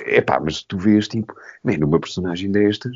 É 0.05 0.21
pá, 0.21 0.39
mas 0.39 0.63
tu 0.63 0.77
vês, 0.77 1.07
tipo, 1.07 1.33
man, 1.63 1.77
uma 1.85 1.99
personagem 1.99 2.51
destas 2.51 2.95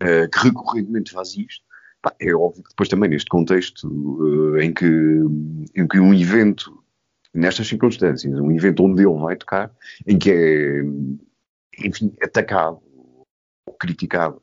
eh, 0.00 0.28
que 0.28 0.38
recorrentemente 0.40 1.12
faz 1.12 1.36
isto, 1.36 1.64
pá, 2.02 2.14
é 2.20 2.34
óbvio 2.34 2.62
que 2.62 2.70
depois 2.70 2.88
também 2.88 3.08
neste 3.08 3.28
contexto 3.30 4.56
eh, 4.56 4.64
em, 4.64 4.72
que, 4.72 4.84
em 5.74 5.88
que 5.88 5.98
um 5.98 6.12
evento, 6.12 6.82
nestas 7.32 7.66
circunstâncias, 7.68 8.38
um 8.38 8.52
evento 8.52 8.84
onde 8.84 9.02
ele 9.02 9.18
vai 9.18 9.36
tocar, 9.36 9.72
em 10.06 10.18
que 10.18 10.30
é, 10.30 10.82
enfim, 11.86 12.14
atacado 12.22 12.80
ou 13.66 13.74
criticado 13.74 14.40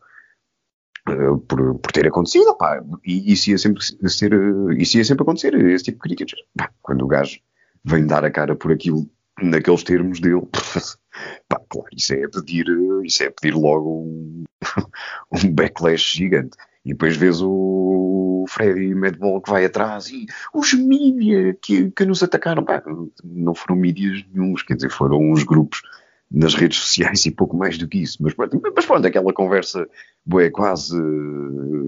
eh, 1.07 1.37
por, 1.47 1.79
por 1.79 1.91
ter 1.91 2.07
acontecido, 2.07 2.55
pá, 2.57 2.83
e 3.05 3.31
isso 3.31 3.51
ia 3.51 3.57
sempre 3.57 3.83
ser, 4.09 4.33
isso 4.77 4.97
ia 4.97 5.05
sempre 5.05 5.23
acontecer, 5.23 5.53
esse 5.53 5.85
tipo 5.85 5.97
de 5.97 6.15
críticas. 6.15 6.39
Pá, 6.57 6.71
quando 6.81 7.03
o 7.03 7.07
gajo 7.07 7.39
vem 7.83 8.07
dar 8.07 8.25
a 8.25 8.31
cara 8.31 8.55
por 8.55 8.71
aquilo 8.71 9.09
naqueles 9.41 9.83
termos 9.83 10.19
dele, 10.19 10.47
pá, 11.47 11.59
claro, 11.69 11.87
isso 11.95 12.13
é 12.13 12.27
pedir, 12.27 12.65
eh, 12.67 13.05
isso 13.05 13.23
é 13.23 13.29
pedir 13.29 13.55
logo 13.55 14.01
um, 14.03 14.43
um 15.31 15.51
backlash 15.53 16.13
gigante. 16.17 16.57
E 16.85 16.89
depois 16.89 17.15
vês 17.15 17.41
o 17.41 18.45
Freddy 18.49 18.93
Madball 18.93 19.41
que 19.41 19.49
vai 19.49 19.63
atrás 19.65 20.09
e 20.09 20.25
os 20.53 20.73
mídia 20.73 21.53
que, 21.61 21.89
que 21.91 22.05
nos 22.05 22.21
atacaram, 22.21 22.63
pá, 22.63 22.83
não 23.23 23.55
foram 23.55 23.77
mídias 23.79 24.21
nenhums, 24.33 24.63
quer 24.63 24.75
dizer, 24.75 24.89
foram 24.91 25.17
uns 25.31 25.43
grupos 25.43 25.81
nas 26.29 26.55
redes 26.55 26.79
sociais 26.79 27.25
e 27.25 27.31
pouco 27.31 27.55
mais 27.55 27.77
do 27.77 27.87
que 27.87 27.99
isso. 27.99 28.17
Mas 28.21 28.33
mas 28.75 28.85
pronto 28.85 29.07
aquela 29.07 29.31
conversa 29.33 29.87
bué, 30.25 30.49
quase, 30.49 30.97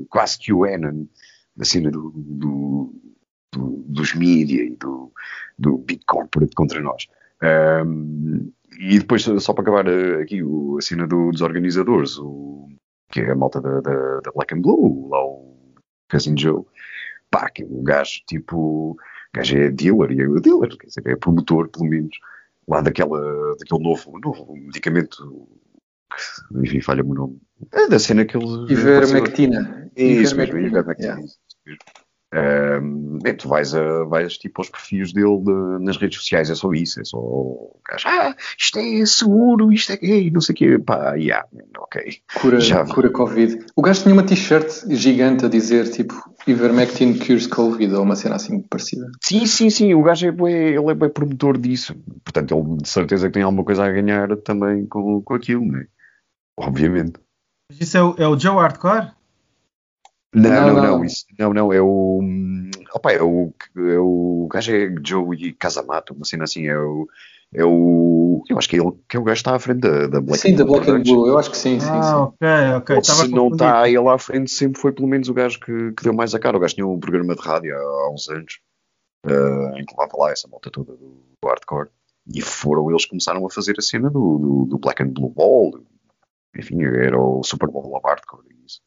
quase 0.09 0.37
que 0.39 0.53
o 0.53 0.65
cena 1.65 1.89
do, 1.91 2.11
do, 2.15 2.93
do- 3.53 3.83
dos 3.87 4.13
mídia 4.13 4.63
e 4.63 4.75
do, 4.75 5.11
do 5.57 5.77
Big 5.77 6.03
Corporate 6.05 6.53
contra 6.55 6.81
nós. 6.81 7.07
Ahm, 7.41 8.49
e 8.79 8.99
depois, 8.99 9.23
só 9.23 9.53
para 9.53 9.63
acabar 9.63 9.87
eh, 9.87 10.21
aqui, 10.21 10.43
o, 10.43 10.77
a 10.77 10.81
cena 10.81 11.07
do, 11.07 11.31
dos 11.31 11.41
organizadores, 11.41 12.17
o, 12.17 12.67
que 13.11 13.21
é 13.21 13.31
a 13.31 13.35
malta 13.35 13.61
da, 13.61 13.81
da, 13.81 14.19
da 14.21 14.31
Black 14.33 14.53
and 14.53 14.61
Blue, 14.61 15.09
lá 15.09 15.23
o 15.23 15.55
Cousin 16.09 16.37
Joe, 16.37 16.63
pá, 17.29 17.49
que 17.49 17.63
o 17.63 17.81
gajo, 17.83 18.21
tipo, 18.27 18.91
o 18.91 18.97
gajo 19.33 19.57
é 19.57 19.69
dealer, 19.69 20.11
e 20.11 20.21
é 20.21 20.41
dealer, 20.41 20.77
quer 20.77 20.87
dizer, 20.87 21.03
é 21.05 21.15
promotor, 21.15 21.69
pelo 21.69 21.85
menos, 21.85 22.17
lá 22.67 22.81
daquela, 22.81 23.55
daquele 23.57 23.83
novo, 23.83 24.19
novo 24.19 24.55
medicamento, 24.55 25.47
que, 26.09 26.59
enfim, 26.59 26.81
falha-me 26.81 27.11
o 27.11 27.15
nome, 27.15 27.41
é 27.71 27.87
da 27.87 27.99
cena 27.99 28.25
que 28.25 28.37
ele... 28.37 28.71
Ivermectina. 28.71 29.89
Isso 29.95 30.35
mesmo, 30.35 30.57
Ivermectina. 30.57 31.15
Yeah. 31.15 31.25
Um, 32.35 33.19
bem, 33.19 33.33
tu 33.33 33.47
vais, 33.47 33.73
a, 33.73 34.03
vais 34.03 34.37
tipo 34.37 34.59
aos 34.59 34.69
perfis 34.69 35.13
dele 35.13 35.39
de, 35.39 35.85
nas 35.85 35.95
redes 35.95 36.19
sociais, 36.19 36.49
é 36.49 36.55
só 36.55 36.73
isso, 36.73 36.99
é 36.99 37.05
só 37.05 37.17
o 37.17 37.79
gajo, 37.87 38.07
ah, 38.07 38.35
isto 38.59 38.77
é 38.77 39.05
seguro, 39.05 39.71
isto 39.71 39.93
é 39.93 39.97
gay, 39.97 40.29
não 40.29 40.41
sei 40.41 40.53
o 40.53 40.57
quê, 40.57 40.79
pá, 40.79 41.13
yeah, 41.13 41.47
ok. 41.79 42.17
Cura, 42.41 42.59
Já 42.59 42.83
cura 42.85 43.09
Covid. 43.09 43.65
O 43.73 43.81
gajo 43.81 44.03
tinha 44.03 44.13
uma 44.13 44.23
t-shirt 44.23 44.83
gigante 44.89 45.45
a 45.45 45.47
dizer 45.47 45.89
tipo 45.89 46.13
Ivermectin 46.45 47.17
cures 47.17 47.47
Covid 47.47 47.93
ou 47.93 48.03
uma 48.03 48.17
cena 48.17 48.35
assim 48.35 48.61
parecida. 48.61 49.09
Sim, 49.21 49.45
sim, 49.45 49.69
sim, 49.69 49.93
o 49.93 50.03
gajo 50.03 50.27
é 50.27 50.31
bem, 50.31 50.53
ele 50.53 50.91
é 50.91 50.93
bem 50.93 51.09
promotor 51.09 51.57
disso, 51.57 51.95
portanto 52.23 52.53
ele 52.53 52.81
de 52.81 52.89
certeza 52.89 53.27
que 53.27 53.33
tem 53.33 53.43
alguma 53.43 53.63
coisa 53.63 53.85
a 53.85 53.91
ganhar 53.91 54.35
também 54.37 54.85
com, 54.87 55.21
com 55.21 55.33
aquilo, 55.33 55.65
né? 55.65 55.85
Obviamente. 56.57 57.13
Isso 57.79 57.97
é 57.97 58.03
o, 58.03 58.15
é 58.17 58.27
o 58.27 58.37
Joe 58.37 58.55
Hardcore? 58.55 59.14
Não, 60.35 60.49
não, 60.49 60.73
não, 60.73 60.83
não, 60.83 61.05
isso, 61.05 61.25
não, 61.39 61.53
não, 61.53 61.71
é 61.71 61.81
o. 61.81 62.19
Opa, 62.93 63.13
é 63.13 63.21
o, 63.21 63.53
é 63.77 63.97
o 63.99 64.47
gajo 64.51 64.75
é 64.75 64.93
Joey 65.01 65.53
Casamato, 65.53 66.13
uma 66.13 66.25
cena 66.25 66.43
assim, 66.43 66.67
é 66.67 66.77
o. 66.77 67.07
É 67.53 67.63
o. 67.63 68.43
Eu 68.49 68.57
acho 68.57 68.67
que 68.67 68.75
é 68.75 68.79
ele 68.79 68.91
que 69.07 69.15
é 69.15 69.19
o 69.19 69.23
gajo 69.23 69.35
que 69.35 69.39
está 69.39 69.55
à 69.55 69.59
frente 69.59 69.79
da, 69.79 70.07
da 70.07 70.19
Black 70.19 70.39
Sim, 70.39 70.55
da 70.55 70.65
Black 70.65 70.89
and 70.91 71.03
Blue, 71.03 71.27
eu 71.27 71.37
acho 71.37 71.49
que 71.51 71.57
sim, 71.57 71.79
sim. 71.79 71.87
Ah, 71.89 72.01
sim. 72.01 72.73
ok, 72.75 72.97
ok. 72.97 73.03
se 73.03 73.27
não 73.29 73.47
está 73.47 73.87
ele 73.87 74.09
à 74.09 74.17
frente, 74.17 74.51
sempre 74.51 74.81
foi 74.81 74.91
pelo 74.91 75.07
menos 75.07 75.29
o 75.29 75.33
gajo 75.33 75.57
que, 75.61 75.93
que 75.93 76.03
deu 76.03 76.13
mais 76.13 76.35
a 76.35 76.39
cara. 76.39 76.57
O 76.57 76.59
gajo 76.59 76.75
tinha 76.75 76.85
um 76.85 76.99
programa 76.99 77.33
de 77.33 77.41
rádio 77.41 77.73
há, 77.73 77.79
há 77.79 78.11
uns 78.11 78.27
anos 78.27 78.59
uh, 79.25 79.77
em 79.77 79.85
que 79.85 79.95
levava 79.97 80.17
lá 80.17 80.31
essa 80.31 80.49
volta 80.49 80.69
toda 80.69 80.93
do, 80.93 80.97
do, 80.97 81.47
hardcore. 81.47 81.89
E 82.27 82.41
foram 82.41 82.89
eles 82.89 83.03
que 83.03 83.11
começaram 83.11 83.45
a 83.45 83.49
fazer 83.49 83.75
a 83.77 83.81
cena 83.81 84.09
do, 84.09 84.37
do, 84.37 84.65
do 84.65 84.77
Black 84.77 85.01
and 85.01 85.09
Blue 85.09 85.29
Ball. 85.29 85.79
Enfim, 86.57 86.83
era 86.83 87.19
o 87.19 87.43
Super 87.43 87.69
Bowl 87.69 87.95
of 87.95 88.05
Hardcore. 88.05 88.43
Isso. 88.65 88.81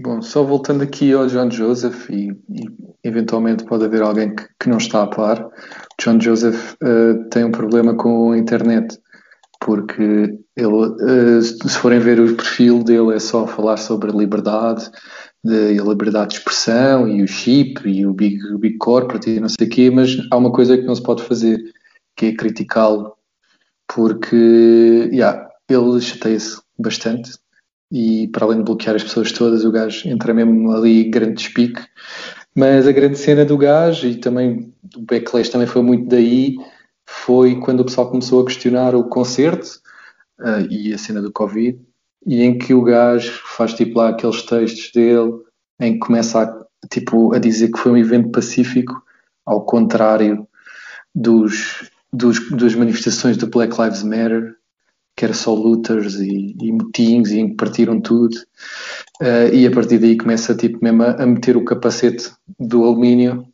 Bom, 0.00 0.22
só 0.22 0.42
voltando 0.42 0.82
aqui 0.82 1.12
ao 1.12 1.26
John 1.26 1.50
Joseph 1.50 2.08
e, 2.10 2.30
e 2.48 2.68
eventualmente 3.02 3.64
pode 3.64 3.84
haver 3.84 4.02
alguém 4.02 4.34
que, 4.34 4.46
que, 4.60 4.68
não 4.68 4.78
está 4.78 5.02
a 5.02 5.06
par. 5.06 5.48
John 6.00 6.20
Joseph 6.20 6.74
uh, 6.74 7.28
tem 7.30 7.44
um 7.44 7.50
problema 7.50 7.94
com 7.96 8.32
a 8.32 8.38
internet 8.38 8.98
porque 9.60 10.38
ele, 10.56 10.74
uh, 10.74 11.42
se 11.42 11.78
forem 11.78 11.98
ver 11.98 12.20
o 12.20 12.36
perfil 12.36 12.84
dele 12.84 13.14
é 13.14 13.18
só 13.18 13.46
falar 13.46 13.76
sobre 13.76 14.10
a 14.10 14.14
liberdade, 14.14 14.90
de, 15.42 15.78
a 15.78 15.84
liberdade 15.84 16.30
de 16.30 16.34
expressão 16.36 17.08
e 17.08 17.22
o 17.22 17.28
chip 17.28 17.88
e 17.88 18.06
o 18.06 18.12
big, 18.12 18.44
o 18.52 18.58
big 18.58 18.76
corporate 18.78 19.30
e 19.30 19.40
não 19.40 19.48
sei 19.48 19.66
o 19.66 19.70
quê, 19.70 19.90
mas 19.90 20.16
há 20.30 20.36
uma 20.36 20.52
coisa 20.52 20.76
que 20.76 20.84
não 20.84 20.94
se 20.94 21.02
pode 21.02 21.22
fazer 21.22 21.58
que 22.16 22.26
é 22.26 22.36
criticá-lo 22.36 23.14
porque 23.88 25.10
yeah, 25.12 25.48
ele 25.68 26.00
chateia-se 26.00 26.60
bastante 26.78 27.32
e 27.94 28.26
para 28.26 28.44
além 28.44 28.58
de 28.58 28.64
bloquear 28.64 28.96
as 28.96 29.04
pessoas 29.04 29.30
todas, 29.30 29.64
o 29.64 29.70
gajo 29.70 30.08
entra 30.08 30.34
mesmo 30.34 30.72
ali 30.72 31.04
grande 31.04 31.34
despique. 31.34 31.80
Mas 32.52 32.88
a 32.88 32.92
grande 32.92 33.16
cena 33.16 33.44
do 33.44 33.56
gajo, 33.56 34.08
e 34.08 34.16
também 34.16 34.74
o 34.96 35.02
backlash 35.02 35.48
também 35.48 35.68
foi 35.68 35.80
muito 35.80 36.08
daí, 36.08 36.56
foi 37.06 37.60
quando 37.60 37.80
o 37.80 37.84
pessoal 37.84 38.10
começou 38.10 38.42
a 38.42 38.46
questionar 38.46 38.96
o 38.96 39.04
concerto 39.04 39.78
uh, 40.40 40.66
e 40.68 40.92
a 40.92 40.98
cena 40.98 41.22
do 41.22 41.30
Covid, 41.30 41.78
e 42.26 42.42
em 42.42 42.58
que 42.58 42.74
o 42.74 42.82
gajo 42.82 43.30
faz 43.44 43.74
tipo 43.74 44.00
lá 44.00 44.08
aqueles 44.08 44.42
textos 44.42 44.90
dele, 44.92 45.30
em 45.80 45.92
que 45.92 46.00
começa 46.00 46.42
a, 46.42 46.88
tipo, 46.88 47.32
a 47.32 47.38
dizer 47.38 47.70
que 47.70 47.78
foi 47.78 47.92
um 47.92 47.96
evento 47.96 48.28
pacífico, 48.30 49.00
ao 49.46 49.64
contrário 49.64 50.48
dos, 51.14 51.88
dos, 52.12 52.50
das 52.50 52.74
manifestações 52.74 53.36
do 53.36 53.46
Black 53.46 53.80
Lives 53.80 54.02
Matter, 54.02 54.56
que 55.16 55.24
era 55.24 55.34
só 55.34 55.54
looters 55.54 56.16
e, 56.16 56.56
e 56.60 56.72
motins 56.72 57.30
e 57.30 57.38
em 57.38 57.50
que 57.50 57.56
partiram 57.56 58.00
tudo. 58.00 58.36
Uh, 59.20 59.52
e 59.52 59.66
a 59.66 59.70
partir 59.70 59.98
daí 59.98 60.16
começa 60.16 60.54
tipo, 60.54 60.78
mesmo 60.82 61.02
a, 61.02 61.22
a 61.22 61.26
meter 61.26 61.56
o 61.56 61.64
capacete 61.64 62.32
do 62.58 62.84
alumínio 62.84 63.46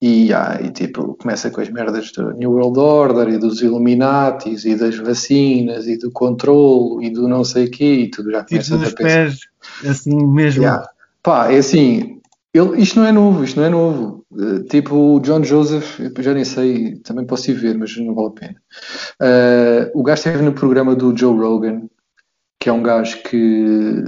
e, 0.00 0.32
ah, 0.34 0.58
e 0.60 0.70
tipo, 0.70 1.14
começa 1.14 1.48
com 1.48 1.60
as 1.60 1.68
merdas 1.68 2.10
do 2.10 2.32
New 2.32 2.50
World 2.50 2.78
Order 2.78 3.28
e 3.28 3.38
dos 3.38 3.62
Illuminatis 3.62 4.64
e 4.64 4.74
das 4.74 4.96
vacinas 4.96 5.86
e 5.86 5.96
do 5.96 6.10
controle 6.10 7.06
e 7.06 7.10
do 7.10 7.28
não 7.28 7.44
sei 7.44 7.66
o 7.66 7.70
quê 7.70 7.94
e 7.94 8.10
tudo 8.10 8.32
já 8.32 8.44
começa 8.44 8.74
a 8.74 8.90
pés, 8.90 9.38
assim 9.86 10.26
mesmo. 10.26 10.62
Yeah. 10.62 10.88
Pá, 11.22 11.52
é 11.52 11.58
assim, 11.58 12.20
ele, 12.54 12.82
isto 12.82 12.98
não 12.98 13.06
é 13.06 13.12
novo, 13.12 13.44
isto 13.44 13.58
não 13.58 13.66
é 13.66 13.70
novo. 13.70 14.26
Uh, 14.30 14.62
tipo 14.64 14.94
o 14.94 15.20
John 15.20 15.42
Joseph, 15.42 15.98
já 16.18 16.34
nem 16.34 16.44
sei, 16.44 16.96
também 16.96 17.26
posso 17.26 17.50
ir 17.50 17.54
ver, 17.54 17.76
mas 17.78 17.96
não 17.96 18.14
vale 18.14 18.28
a 18.28 18.30
pena. 18.30 18.62
Uh, 19.20 19.98
o 19.98 20.02
gajo 20.02 20.18
esteve 20.18 20.42
no 20.42 20.52
programa 20.52 20.94
do 20.94 21.16
Joe 21.16 21.36
Rogan, 21.36 21.88
que 22.60 22.68
é 22.68 22.72
um 22.72 22.82
gajo 22.82 23.22
que, 23.22 24.04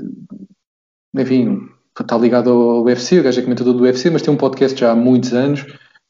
enfim, 1.15 1.69
está 1.99 2.19
ligado 2.19 2.51
ao 2.51 2.85
UFC, 2.85 3.19
o 3.19 3.23
gajo 3.23 3.41
é 3.41 3.43
comentador 3.43 3.75
do 3.75 3.83
UFC, 3.83 4.11
mas 4.11 4.23
tem 4.23 4.33
um 4.33 4.37
podcast 4.37 4.79
já 4.79 4.93
há 4.93 4.97
muitos 4.97 5.33
anos 5.33 5.65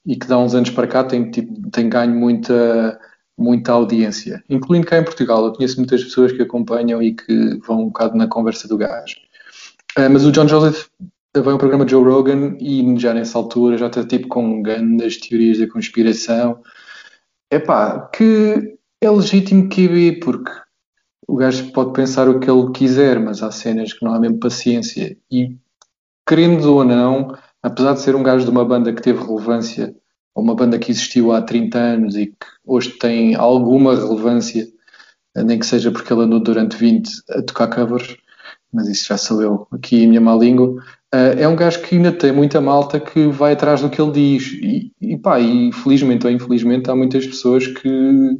e 0.05 0.17
que 0.17 0.27
dá 0.27 0.39
uns 0.39 0.55
anos 0.55 0.71
para 0.71 0.87
cá 0.87 1.05
tem, 1.05 1.31
tipo, 1.31 1.71
tem 1.71 1.89
ganho 1.89 2.15
muita, 2.15 2.99
muita 3.39 3.73
audiência, 3.73 4.43
incluindo 4.51 4.87
cá 4.87 4.99
em 4.99 5.05
Portugal. 5.05 5.45
Eu 5.45 5.53
conheço 5.53 5.77
muitas 5.77 6.03
pessoas 6.03 6.33
que 6.33 6.43
acompanham 6.43 7.01
e 7.03 7.15
que 7.15 7.59
vão 7.67 7.83
um 7.83 7.87
bocado 7.87 8.17
na 8.17 8.27
conversa 8.27 8.67
do 8.67 8.77
gajo. 8.77 9.17
Uh, 9.97 10.11
mas 10.11 10.25
o 10.25 10.33
John 10.33 10.49
Joseph 10.49 10.89
vai 11.43 11.55
um 11.55 11.59
programa 11.59 11.85
de 11.85 11.91
Joe 11.91 12.05
Rogan 12.05 12.57
e 12.61 12.99
já 12.99 13.13
nessa 13.13 13.39
altura 13.39 13.77
já 13.77 13.89
está 13.89 14.05
tipo 14.07 14.29
com 14.29 14.63
grandes 14.63 15.19
teorias 15.19 15.59
da 15.59 15.69
conspiração. 15.69 16.63
É 17.51 17.59
pá, 17.59 18.09
que 18.13 18.77
é 19.01 19.11
legítimo 19.11 19.69
que 19.69 19.89
vi, 19.89 20.19
porque 20.21 20.53
o 21.27 21.37
gajo 21.37 21.73
pode 21.73 21.93
pensar 21.93 22.29
o 22.29 22.39
que 22.39 22.51
ele 22.51 22.71
quiser, 22.73 23.19
mas 23.19 23.43
há 23.43 23.51
cenas 23.51 23.93
que 23.93 24.05
não 24.05 24.15
há 24.15 24.21
mesmo 24.21 24.39
paciência. 24.39 25.17
E 25.31 25.57
querendo 26.27 26.73
ou 26.73 26.85
não, 26.85 27.37
apesar 27.63 27.95
de 27.95 28.01
ser 28.01 28.15
um 28.15 28.23
gajo 28.23 28.45
de 28.45 28.51
uma 28.51 28.65
banda 28.65 28.93
que 28.93 29.03
teve 29.03 29.25
relevância, 29.25 29.95
ou 30.35 30.43
uma 30.43 30.55
banda 30.55 30.79
que 30.79 30.91
existiu 30.91 31.33
há 31.33 31.43
30 31.43 31.79
anos 31.79 32.17
e 32.17 32.27
que 32.27 32.47
hoje 32.65 32.91
tem 32.91 33.35
alguma 33.35 33.95
relevância, 33.95 34.67
nem 35.37 35.59
que 35.59 35.67
seja 35.67 35.91
porque 35.91 36.13
ele 36.13 36.23
andou 36.23 36.41
durante 36.41 36.77
20 36.77 37.11
a 37.31 37.43
tocar 37.43 37.69
covers, 37.69 38.17
mas 38.73 38.89
isso 38.89 39.07
já 39.07 39.17
sou 39.17 39.43
eu 39.43 39.67
aqui 39.73 40.05
a 40.05 40.09
minha 40.09 40.21
má 40.21 40.35
língua, 40.35 40.83
Uh, 41.15 41.39
é 41.39 41.47
um 41.47 41.55
gajo 41.55 41.81
que 41.81 41.95
ainda 41.95 42.11
tem 42.11 42.33
muita 42.33 42.61
malta 42.61 42.99
que 42.99 43.29
vai 43.29 43.53
atrás 43.53 43.81
do 43.81 43.89
que 43.89 44.03
ele 44.03 44.11
diz. 44.11 44.53
E, 44.55 44.93
e 45.01 45.17
pá, 45.17 45.39
e 45.39 45.73
felizmente 45.73 46.27
ou 46.27 46.33
infelizmente 46.33 46.91
há 46.91 46.97
muitas 46.97 47.25
pessoas 47.25 47.69
que 47.69 48.37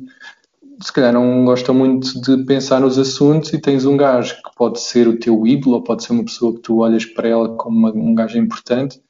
se 0.83 0.93
calhar 0.93 1.13
não 1.13 1.45
gostam 1.45 1.73
muito 1.73 2.21
de 2.21 2.45
pensar 2.45 2.81
nos 2.81 2.99
assuntos 2.99 3.53
e 3.53 3.61
tens 3.61 3.87
um 3.87 3.97
gajo 3.97 4.35
que 4.43 4.57
pode 4.57 4.81
ser 4.81 5.07
o 5.07 5.17
teu 5.17 5.47
ídolo 5.47 5.77
ou 5.77 5.85
pode 5.85 6.03
ser 6.03 6.15
uma 6.15 6.25
pessoa 6.25 6.53
que 6.53 6.63
tu 6.63 6.79
olhas 6.79 7.05
para 7.05 7.29
ela 7.29 7.55
como 7.55 7.79
uma, 7.79 7.91
um 7.93 8.13
gajo 8.13 8.39
importante 8.39 9.01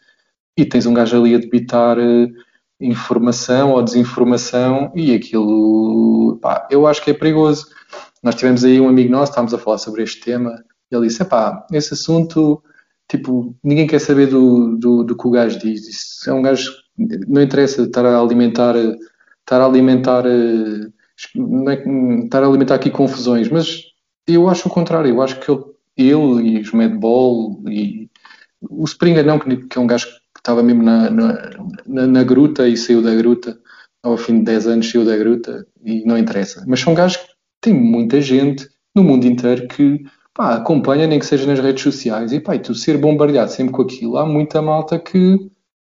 e 0.58 0.66
tens 0.66 0.84
um 0.84 0.92
gajo 0.92 1.16
ali 1.16 1.34
a 1.34 1.38
debitar 1.38 1.98
uh, 1.98 2.28
informação 2.78 3.72
ou 3.72 3.82
desinformação 3.82 4.92
e 4.94 5.14
aquilo, 5.14 6.38
pá, 6.42 6.68
eu 6.70 6.86
acho 6.86 7.02
que 7.02 7.12
é 7.12 7.14
perigoso. 7.14 7.66
Nós 8.22 8.34
tivemos 8.34 8.62
aí 8.62 8.78
um 8.78 8.90
amigo 8.90 9.10
nosso, 9.10 9.32
estávamos 9.32 9.54
a 9.54 9.58
falar 9.58 9.78
sobre 9.78 10.02
este 10.02 10.20
tema 10.20 10.62
e 10.92 10.94
ele 10.94 11.06
disse, 11.06 11.24
pá, 11.24 11.66
esse 11.72 11.94
assunto 11.94 12.62
tipo, 13.09 13.55
ninguém 13.62 13.86
quer 13.86 14.00
saber 14.00 14.26
do, 14.26 14.76
do, 14.76 15.05
do 15.05 15.16
que 15.16 15.26
o 15.26 15.30
gajo 15.30 15.59
diz. 15.59 15.88
Isso 15.88 16.30
é 16.30 16.32
um 16.32 16.42
gajo, 16.42 16.70
não 17.28 17.42
interessa 17.42 17.82
estar 17.82 18.05
a 18.05 18.18
alimentar, 18.18 18.76
estar 18.76 19.61
a 19.61 19.66
alimentar, 19.66 20.24
é, 20.26 20.88
estar 22.24 22.42
a 22.42 22.46
alimentar 22.46 22.74
aqui 22.74 22.90
confusões, 22.90 23.48
mas 23.48 23.82
eu 24.26 24.48
acho 24.48 24.68
o 24.68 24.70
contrário, 24.70 25.11
eu 25.11 25.22
acho 25.22 25.38
que 25.40 25.50
ele, 25.50 25.64
ele 25.96 26.59
e 26.59 26.61
os 26.61 26.72
Madball 26.72 27.62
e 27.68 28.09
o 28.70 28.84
Springer 28.84 29.24
não, 29.24 29.38
que 29.38 29.78
é 29.78 29.80
um 29.80 29.86
gajo 29.86 30.07
que 30.07 30.40
estava 30.40 30.62
mesmo 30.62 30.82
na, 30.82 31.11
na, 31.11 32.07
na, 32.07 32.22
gruta 32.24 32.66
e 32.66 32.76
saiu 32.76 33.02
da 33.02 33.14
gruta, 33.14 33.59
ao 34.02 34.16
fim 34.16 34.38
de 34.38 34.44
10 34.44 34.66
anos 34.66 34.90
saiu 34.90 35.05
da 35.05 35.16
gruta 35.16 35.66
e 35.84 36.05
não 36.05 36.18
interessa. 36.18 36.64
Mas 36.66 36.80
são 36.80 36.94
gajos 36.94 37.18
que 37.18 37.28
tem 37.61 37.74
muita 37.74 38.20
gente 38.20 38.68
no 38.94 39.05
mundo 39.05 39.26
inteiro 39.26 39.68
que 39.68 40.05
pá, 40.35 40.55
acompanha, 40.55 41.07
nem 41.07 41.18
que 41.18 41.26
seja 41.26 41.47
nas 41.47 41.61
redes 41.61 41.82
sociais, 41.82 42.32
e 42.32 42.41
pá, 42.41 42.57
e 42.57 42.59
tu 42.59 42.74
ser 42.74 42.99
bombardeado 42.99 43.53
sempre 43.53 43.72
com 43.72 43.82
aquilo, 43.82 44.18
há 44.18 44.26
muita 44.26 44.61
malta 44.61 44.99
que 44.99 45.39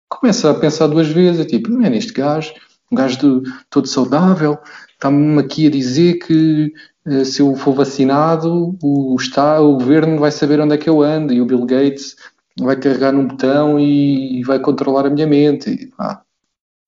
começa 0.09 0.51
a 0.51 0.55
pensar 0.55 0.87
duas 0.87 1.09
vezes, 1.09 1.41
é 1.41 1.45
tipo, 1.45 1.69
não 1.69 1.85
é 1.85 1.91
neste 1.91 2.13
gajo, 2.13 2.55
um 2.91 2.97
gajo 2.97 3.43
de, 3.43 3.51
todo 3.69 3.89
saudável, 3.89 4.57
está-me 4.93 5.41
aqui 5.41 5.67
a 5.67 5.71
dizer 5.71 6.15
que 6.21 6.73
uh, 7.07 7.25
se 7.25 7.43
eu 7.43 7.57
for 7.57 7.75
vacinado, 7.75 8.79
o, 8.81 9.17
está, 9.19 9.61
o 9.61 9.75
governo 9.75 10.19
vai 10.19 10.31
saber 10.31 10.61
onde 10.61 10.75
é 10.75 10.79
que 10.79 10.89
eu 10.89 11.03
ando, 11.03 11.33
e 11.33 11.41
o 11.41 11.47
Bill 11.47 11.67
Gates 11.67 12.17
vai 12.59 12.77
carregar 12.77 13.13
num 13.13 13.27
botão 13.27 13.79
e, 13.79 14.39
e 14.39 14.45
vai 14.45 14.61
controlar 14.61 15.07
a 15.07 15.11
minha 15.11 15.27
mente, 15.27 15.71
e, 15.71 15.87
pá, 15.89 16.23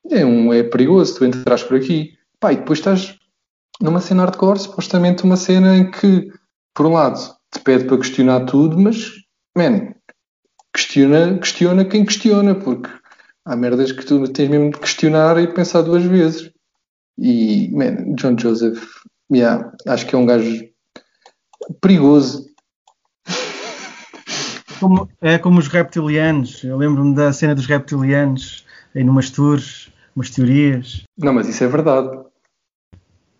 é, 0.09 0.25
um, 0.25 0.53
é 0.53 0.63
perigoso 0.63 1.17
tu 1.17 1.25
entras 1.25 1.65
por 1.65 1.77
aqui, 1.77 2.13
pá, 2.39 2.53
e 2.53 2.57
depois 2.57 2.79
estás 2.79 3.19
numa 3.81 4.01
cena 4.01 4.23
hardcore, 4.25 4.61
supostamente 4.61 5.25
uma 5.25 5.37
cena 5.37 5.77
em 5.77 5.91
que, 5.91 6.33
por 6.73 6.87
um 6.87 6.93
lado, 6.93 7.38
te 7.53 7.61
pede 7.61 7.85
para 7.85 7.99
questionar 7.99 8.45
tudo, 8.47 8.79
mas, 8.79 9.13
man, 9.57 9.95
questiona, 10.75 11.39
questiona 11.39 11.85
quem 11.85 12.05
questiona, 12.05 12.55
porque 12.55 12.91
há 13.45 13.57
merdas 13.57 13.93
que 13.93 14.05
tu 14.05 14.27
tens 14.33 14.49
mesmo 14.51 14.71
de 14.71 14.79
questionar 14.79 15.39
e 15.39 15.53
pensar 15.53 15.83
duas 15.83 16.05
vezes. 16.05 16.51
E, 17.19 17.71
man, 17.73 18.15
John 18.15 18.37
Joseph, 18.39 18.85
yeah, 19.33 19.73
acho 19.87 20.07
que 20.07 20.15
é 20.15 20.19
um 20.19 20.27
gajo 20.27 20.69
perigoso. 21.81 22.47
Como- 24.79 25.09
é 25.21 25.39
como 25.39 25.59
os 25.59 25.67
reptilianos. 25.69 26.63
Eu 26.63 26.77
lembro-me 26.77 27.15
da 27.15 27.33
cena 27.33 27.55
dos 27.55 27.67
reptilianos 27.67 28.65
em 28.95 29.03
numas 29.05 29.31
tours, 29.31 29.91
umas 30.15 30.31
teorias. 30.31 31.03
Não, 31.19 31.33
mas 31.33 31.49
isso 31.49 31.65
é 31.65 31.67
verdade. 31.67 32.11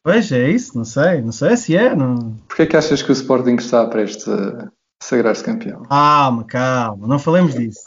Pois 0.03 0.31
é 0.33 0.51
isso, 0.51 0.77
não 0.77 0.85
sei, 0.85 1.21
não 1.21 1.33
sei 1.33 1.57
se 1.57 1.77
é. 1.77 1.95
Não... 1.95 2.37
Porquê 2.49 2.63
é 2.63 2.67
que 2.67 2.77
achas 2.77 3.03
que 3.03 3.11
o 3.11 3.13
Sporting 3.13 3.57
está 3.57 3.87
prestes 3.87 4.27
a 4.29 4.71
sagrar-se 5.03 5.45
campeão? 5.45 5.83
Calma, 5.83 6.45
calma, 6.45 7.07
não 7.07 7.19
falemos 7.19 7.55
disso. 7.55 7.81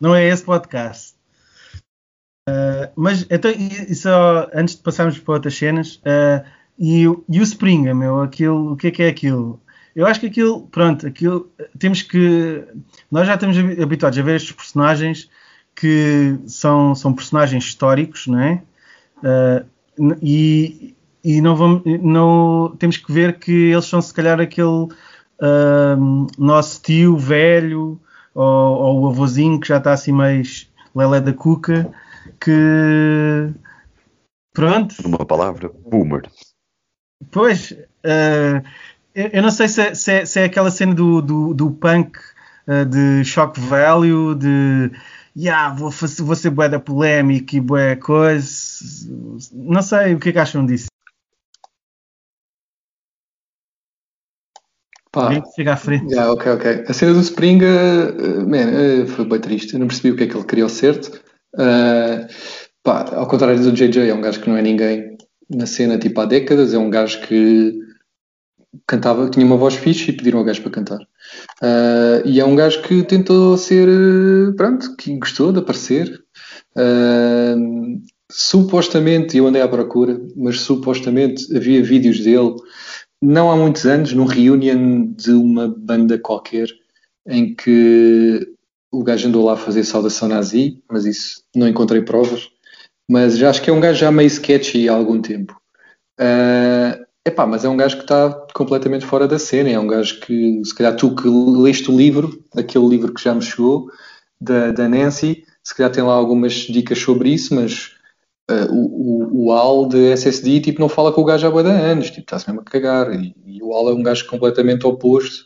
Não 0.00 0.14
é 0.14 0.26
esse 0.28 0.42
podcast. 0.42 1.14
Ah, 2.48 2.90
mas 2.96 3.26
então, 3.30 3.50
e, 3.50 3.92
e 3.92 3.94
só 3.94 4.48
antes 4.54 4.74
de 4.76 4.82
passarmos 4.82 5.18
para 5.18 5.34
outras 5.34 5.56
cenas, 5.56 6.00
ah, 6.04 6.44
e, 6.78 7.06
o- 7.06 7.24
e 7.28 7.40
o 7.40 7.42
Springa, 7.42 7.94
meu, 7.94 8.20
aquilo, 8.22 8.72
o 8.72 8.76
que 8.76 8.88
é 8.88 8.90
que 8.90 9.02
é 9.02 9.08
aquilo? 9.08 9.60
Eu 9.94 10.06
acho 10.06 10.20
que 10.20 10.26
aquilo, 10.26 10.62
pronto, 10.68 11.06
aquilo 11.06 11.50
temos 11.78 12.02
que. 12.02 12.64
Nós 13.10 13.26
já 13.26 13.34
estamos 13.34 13.58
habi- 13.58 13.82
habituados 13.82 14.18
a 14.18 14.22
ver 14.22 14.36
estes 14.36 14.52
personagens 14.52 15.28
que 15.74 16.38
são, 16.46 16.94
são 16.94 17.12
personagens 17.12 17.64
históricos, 17.64 18.26
não 18.26 18.38
é? 18.40 18.62
N- 19.98 20.16
e 20.22 20.94
e 21.24 21.40
não, 21.40 21.56
vamos, 21.56 21.82
não 22.02 22.74
temos 22.78 22.96
que 22.96 23.12
ver 23.12 23.38
que 23.38 23.52
eles 23.52 23.84
são 23.84 24.00
se 24.00 24.12
calhar 24.12 24.40
aquele 24.40 24.88
nosso 26.36 26.82
tio 26.82 27.16
velho 27.16 28.00
ou, 28.34 28.44
ou 28.44 29.00
o 29.02 29.08
avôzinho 29.08 29.60
que 29.60 29.68
já 29.68 29.78
está 29.78 29.92
assim 29.92 30.12
meio 30.12 30.42
lelé 30.94 31.20
da 31.20 31.32
cuca 31.32 31.90
que 32.40 33.52
pronto, 34.52 34.96
Numa 35.02 35.24
palavra, 35.24 35.70
boomer. 35.88 36.28
Pois, 37.30 37.72
eh, 38.04 38.62
eu, 39.14 39.28
eu 39.34 39.42
não 39.42 39.50
sei 39.50 39.68
se 39.68 39.80
é, 39.80 39.94
se 39.94 40.12
é- 40.12 40.24
se 40.24 40.40
é 40.40 40.44
aquela 40.44 40.70
cena 40.70 40.94
do, 40.94 41.20
do, 41.20 41.54
do 41.54 41.70
punk 41.70 42.18
eh, 42.66 42.84
de 42.84 43.24
shock 43.24 43.58
value, 43.60 44.34
de 44.34 44.90
yeah, 45.36 45.74
vou, 45.74 45.90
fazer, 45.90 46.22
vou 46.22 46.36
ser 46.36 46.50
bué 46.50 46.68
da 46.68 46.78
polémica 46.80 47.56
e 47.56 47.60
bué 47.60 47.96
coisa. 47.96 48.48
Não 49.52 49.82
sei 49.82 50.14
o 50.14 50.18
que 50.18 50.30
é 50.30 50.32
que 50.32 50.38
acham 50.38 50.64
disso. 50.64 50.86
Pá, 55.18 55.42
chega 55.56 55.72
à 55.72 55.76
frente. 55.76 56.12
Yeah, 56.12 56.32
ok, 56.32 56.52
ok. 56.52 56.84
A 56.86 56.92
cena 56.92 57.12
do 57.12 57.20
Springa, 57.20 57.66
eh, 57.66 58.44
man, 58.44 59.02
eh, 59.02 59.06
foi 59.06 59.24
bem 59.24 59.40
triste. 59.40 59.74
Eu 59.74 59.80
não 59.80 59.88
percebi 59.88 60.12
o 60.12 60.16
que 60.16 60.24
é 60.24 60.26
que 60.28 60.36
ele 60.36 60.46
queria 60.46 60.64
ao 60.64 60.70
certo. 60.70 61.20
Ah, 61.56 62.26
pá, 62.84 63.14
ao 63.16 63.26
contrário 63.26 63.60
do 63.60 63.72
JJ, 63.72 64.08
é 64.08 64.14
um 64.14 64.20
gajo 64.20 64.40
que 64.40 64.48
não 64.48 64.56
é 64.56 64.62
ninguém 64.62 65.16
na 65.50 65.66
cena 65.66 65.98
tipo 65.98 66.20
há 66.20 66.24
décadas. 66.24 66.72
É 66.72 66.78
um 66.78 66.88
gajo 66.88 67.20
que 67.22 67.76
cantava, 68.86 69.28
tinha 69.28 69.44
uma 69.44 69.56
voz 69.56 69.74
fixe 69.74 70.10
e 70.10 70.16
pediram 70.16 70.38
ao 70.38 70.44
gajo 70.44 70.62
para 70.62 70.70
cantar. 70.70 71.00
Ah, 71.60 72.22
e 72.24 72.38
é 72.38 72.44
um 72.44 72.54
gajo 72.54 72.80
que 72.82 73.02
tentou 73.02 73.56
ser, 73.56 73.88
pronto, 74.56 74.94
que 74.96 75.16
gostou 75.18 75.52
de 75.52 75.58
aparecer. 75.58 76.22
Ah, 76.76 77.56
supostamente, 78.30 79.36
eu 79.36 79.46
andei 79.46 79.62
à 79.62 79.68
procura, 79.68 80.20
mas 80.36 80.60
supostamente 80.60 81.56
havia 81.56 81.82
vídeos 81.82 82.20
dele 82.20 82.54
não 83.20 83.50
há 83.50 83.56
muitos 83.56 83.84
anos, 83.86 84.12
num 84.12 84.24
reunion 84.24 85.12
de 85.12 85.32
uma 85.32 85.68
banda 85.68 86.18
qualquer, 86.18 86.68
em 87.26 87.54
que 87.54 88.54
o 88.90 89.02
gajo 89.02 89.28
andou 89.28 89.44
lá 89.44 89.54
a 89.54 89.56
fazer 89.56 89.84
saudação 89.84 90.28
nazi, 90.28 90.82
mas 90.90 91.04
isso 91.04 91.42
não 91.54 91.68
encontrei 91.68 92.02
provas. 92.02 92.48
Mas 93.10 93.36
já 93.36 93.50
acho 93.50 93.62
que 93.62 93.70
é 93.70 93.72
um 93.72 93.80
gajo 93.80 93.98
já 93.98 94.10
meio 94.10 94.26
sketchy 94.26 94.88
há 94.88 94.92
algum 94.92 95.20
tempo. 95.20 95.58
Ah, 96.18 96.98
epá, 97.24 97.46
mas 97.46 97.64
é 97.64 97.68
um 97.68 97.76
gajo 97.76 97.96
que 97.96 98.02
está 98.02 98.30
completamente 98.54 99.06
fora 99.06 99.26
da 99.26 99.38
cena. 99.38 99.70
É 99.70 99.78
um 99.78 99.86
gajo 99.86 100.20
que, 100.20 100.62
se 100.64 100.74
calhar, 100.74 100.96
tu 100.96 101.14
que 101.14 101.28
leste 101.28 101.90
o 101.90 101.96
livro, 101.96 102.42
aquele 102.56 102.88
livro 102.88 103.12
que 103.12 103.22
já 103.22 103.34
me 103.34 103.42
chegou, 103.42 103.90
da, 104.40 104.72
da 104.72 104.88
Nancy, 104.88 105.44
se 105.62 105.74
calhar 105.74 105.92
tem 105.92 106.02
lá 106.02 106.12
algumas 106.12 106.52
dicas 106.52 106.98
sobre 106.98 107.30
isso, 107.30 107.54
mas 107.54 107.97
Uh, 108.50 108.72
o, 108.72 109.44
o, 109.44 109.46
o 109.46 109.52
Al 109.52 109.86
de 109.86 110.12
SSD 110.12 110.60
tipo, 110.60 110.80
não 110.80 110.88
fala 110.88 111.12
com 111.12 111.20
o 111.20 111.24
gajo 111.24 111.46
há 111.46 111.62
de 111.62 111.68
anos, 111.68 112.06
tipo, 112.10 112.20
está-se 112.20 112.48
mesmo 112.48 112.62
a 112.62 112.64
cagar. 112.64 113.12
E, 113.14 113.34
e 113.46 113.62
o 113.62 113.74
Al 113.74 113.90
é 113.90 113.94
um 113.94 114.02
gajo 114.02 114.26
completamente 114.26 114.86
oposto, 114.86 115.44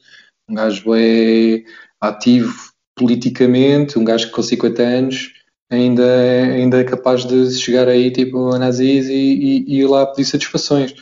um 0.49 0.55
gajo 0.55 0.95
é 0.95 1.65
ativo 2.01 2.55
politicamente, 2.97 3.99
um 3.99 4.05
gajo 4.05 4.27
que 4.27 4.33
com 4.33 4.43
50 4.43 4.83
anos 4.83 5.33
ainda, 5.71 6.05
é- 6.05 6.53
ainda 6.53 6.81
é 6.81 6.85
capaz 6.85 7.25
de 7.25 7.51
chegar 7.53 7.89
aí 7.89 8.11
tipo 8.11 8.53
a 8.53 8.59
nazis 8.59 9.09
e, 9.09 9.13
e, 9.15 9.65
e 9.67 9.81
ir 9.81 9.87
lá 9.87 10.07
pedir 10.07 10.25
satisfações. 10.27 10.95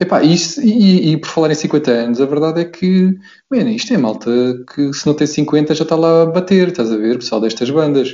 Epá, 0.00 0.22
isso, 0.22 0.60
e, 0.60 1.12
e 1.12 1.16
por 1.16 1.28
falar 1.28 1.50
em 1.52 1.54
50 1.54 1.90
anos, 1.90 2.20
a 2.20 2.26
verdade 2.26 2.60
é 2.60 2.64
que, 2.64 3.16
man, 3.50 3.70
isto 3.70 3.94
é 3.94 3.98
malta 3.98 4.30
que 4.74 4.92
se 4.92 5.06
não 5.06 5.14
tem 5.14 5.26
50 5.26 5.74
já 5.74 5.84
está 5.84 5.96
lá 5.96 6.22
a 6.22 6.26
bater, 6.26 6.68
estás 6.68 6.90
a 6.92 6.96
ver, 6.96 7.18
pessoal 7.18 7.40
destas 7.40 7.70
bandas. 7.70 8.12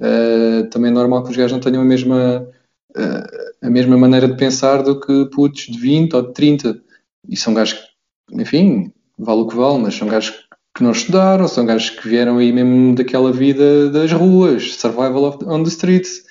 Uh, 0.00 0.68
também 0.70 0.90
é 0.90 0.94
normal 0.94 1.22
que 1.22 1.30
os 1.30 1.36
gajos 1.36 1.52
não 1.52 1.60
tenham 1.60 1.82
a 1.82 1.84
mesma, 1.84 2.48
uh, 2.96 3.66
a 3.66 3.70
mesma 3.70 3.96
maneira 3.96 4.26
de 4.26 4.36
pensar 4.36 4.82
do 4.82 4.98
que 4.98 5.26
putos 5.26 5.66
de 5.66 5.78
20 5.78 6.14
ou 6.16 6.22
de 6.22 6.32
30. 6.32 6.80
E 7.28 7.36
são 7.36 7.52
gajos 7.52 7.90
enfim, 8.32 8.92
vale 9.18 9.40
o 9.40 9.46
que 9.46 9.56
vale, 9.56 9.78
mas 9.78 9.94
são 9.94 10.08
gajos 10.08 10.46
que 10.74 10.82
não 10.82 10.92
estudaram, 10.92 11.48
são 11.48 11.66
gajos 11.66 11.90
que 11.90 12.08
vieram 12.08 12.38
aí 12.38 12.52
mesmo 12.52 12.94
daquela 12.94 13.32
vida 13.32 13.90
das 13.90 14.12
ruas, 14.12 14.74
survival 14.74 15.24
of, 15.24 15.44
on 15.44 15.62
the 15.62 15.68
streets. 15.68 16.24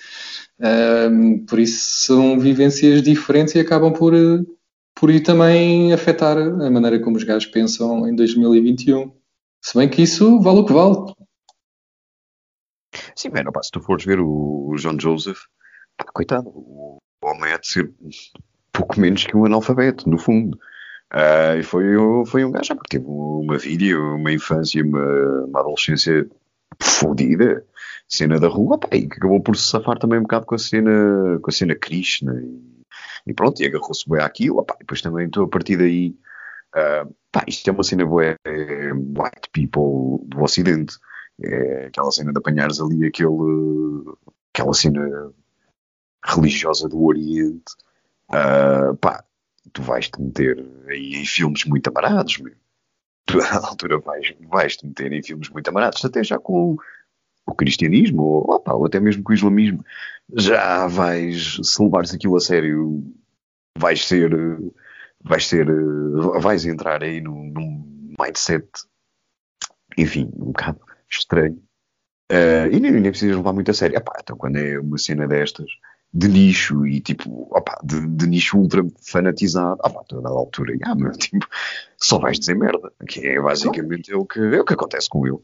Um, 0.59 1.45
por 1.45 1.59
isso 1.59 2.05
são 2.05 2.39
vivências 2.39 3.01
diferentes 3.01 3.55
e 3.55 3.59
acabam 3.59 3.93
por, 3.93 4.13
uh, 4.13 4.45
por 4.95 5.09
ir 5.09 5.21
também 5.21 5.93
afetar 5.93 6.37
a 6.37 6.69
maneira 6.69 6.99
como 6.99 7.17
os 7.17 7.23
gajos 7.23 7.49
pensam 7.49 8.07
em 8.07 8.15
2021. 8.15 9.11
Se 9.61 9.77
bem 9.77 9.89
que 9.89 10.01
isso 10.01 10.39
vale 10.41 10.59
o 10.59 10.65
que 10.65 10.73
vale. 10.73 11.13
Sim, 13.19 13.29
mano, 13.29 13.51
pá, 13.51 13.61
se 13.61 13.71
tu 13.71 13.81
fores 13.81 14.05
ver 14.05 14.19
o, 14.19 14.69
o 14.69 14.75
John 14.77 14.97
Joseph, 14.99 15.39
pá, 15.97 16.05
coitado, 16.13 16.49
o 16.49 16.99
homem 17.23 17.51
é 17.51 17.57
de 17.57 17.67
ser 17.67 17.91
pouco 18.71 18.99
menos 18.99 19.25
que 19.25 19.35
um 19.35 19.45
analfabeto, 19.45 20.09
no 20.09 20.17
fundo. 20.17 20.57
Ah, 21.11 21.55
e 21.57 21.63
foi, 21.63 21.97
o- 21.97 22.25
foi 22.25 22.45
um 22.45 22.51
gajo 22.51 22.75
que 22.77 22.89
teve 22.89 23.05
uma 23.07 23.57
vida, 23.57 23.99
uma 23.99 24.31
infância, 24.31 24.83
uma, 24.83 25.45
uma 25.47 25.59
adolescência 25.61 26.27
fodida, 26.81 27.65
cena 28.07 28.39
da 28.39 28.47
rua, 28.47 28.77
pá, 28.79 28.89
e 28.95 29.07
que 29.07 29.17
acabou 29.17 29.41
por 29.41 29.57
se 29.57 29.69
safar 29.69 29.99
também 29.99 30.19
um 30.19 30.23
bocado 30.23 30.45
com 30.45 30.55
a 30.55 30.59
cena, 30.59 31.39
com 31.41 31.49
a 31.49 31.53
cena 31.53 31.75
Krishna. 31.75 32.41
E, 32.41 33.31
e 33.31 33.33
pronto, 33.33 33.61
e 33.61 33.65
agarrou-se 33.67 34.09
bem 34.09 34.21
àquilo, 34.21 34.63
pá, 34.63 34.75
e 34.77 34.79
depois 34.79 35.01
também 35.01 35.27
estou 35.27 35.45
a 35.45 35.49
partir 35.49 35.77
daí. 35.77 36.15
ah, 36.75 37.07
pá, 37.31 37.43
isto 37.47 37.69
é 37.69 37.73
uma 37.73 37.83
cena 37.83 38.05
bué, 38.05 38.35
é, 38.45 38.93
white 38.93 39.49
people 39.53 40.25
do 40.27 40.41
Ocidente. 40.43 40.95
É 41.41 41.85
aquela 41.87 42.11
cena 42.11 42.31
de 42.31 42.37
apanhares 42.37 42.79
ali 42.79 43.05
aquele, 43.05 44.15
aquela 44.53 44.73
cena 44.73 45.31
religiosa 46.25 46.87
do 46.89 47.03
Oriente. 47.03 47.73
Ah, 48.29 48.93
pá, 48.99 49.23
tu 49.73 49.81
vais-te 49.81 50.21
meter 50.21 50.65
aí 50.87 51.15
em 51.15 51.25
filmes 51.25 51.65
muito 51.65 51.87
amarados, 51.87 52.37
meu. 52.39 52.53
Tu, 53.25 53.39
à 53.41 53.67
altura 53.67 53.99
vais, 53.99 54.35
vais-te 54.41 54.85
meter 54.85 55.13
em 55.13 55.23
filmes 55.23 55.49
muito 55.49 55.67
amarados, 55.69 56.03
até 56.03 56.23
já 56.23 56.39
com 56.39 56.77
o 57.45 57.55
cristianismo, 57.55 58.23
ou, 58.23 58.55
opá, 58.55 58.73
ou 58.73 58.85
até 58.85 58.99
mesmo 58.99 59.23
com 59.23 59.31
o 59.31 59.35
islamismo. 59.35 59.83
Já 60.35 60.87
vais, 60.87 61.59
se 61.63 61.81
levares 61.81 62.13
aquilo 62.13 62.35
a 62.37 62.39
sério, 62.39 63.03
vais 63.77 64.05
ser, 64.05 64.31
vais 65.23 65.47
ser, 65.47 65.67
vais 66.39 66.65
entrar 66.65 67.03
aí 67.03 67.21
num, 67.21 67.51
num 67.51 68.13
mindset, 68.19 68.67
enfim, 69.97 70.31
um 70.35 70.51
bocado 70.51 70.79
estranho. 71.09 71.61
Eh, 72.31 72.69
e 72.71 72.79
nem, 72.79 72.91
nem 72.91 73.11
precisas 73.11 73.35
levar 73.37 73.53
muito 73.53 73.71
a 73.71 73.73
sério. 73.73 73.97
Epá, 73.97 74.13
então 74.21 74.37
quando 74.37 74.57
é 74.57 74.79
uma 74.79 74.97
cena 74.97 75.27
destas, 75.27 75.67
de 76.13 76.27
nicho 76.27 76.85
e 76.87 76.99
tipo, 77.01 77.47
opá, 77.55 77.79
de, 77.83 78.07
de 78.07 78.27
nicho 78.27 78.57
ultra 78.57 78.83
fanatizado, 79.01 79.79
opá, 79.83 80.03
tu 80.07 80.17
a 80.19 80.21
dada 80.21 80.35
altura, 80.35 80.75
ah, 80.83 80.95
meu, 80.95 81.11
tipo, 81.17 81.45
só 81.97 82.19
vais 82.19 82.39
dizer 82.39 82.55
merda, 82.55 82.91
que 83.07 83.25
é 83.27 83.41
basicamente 83.41 84.11
é 84.11 84.15
o 84.15 84.25
que, 84.25 84.39
é 84.39 84.61
o 84.61 84.65
que 84.65 84.73
acontece 84.73 85.09
com 85.09 85.25
ele. 85.27 85.37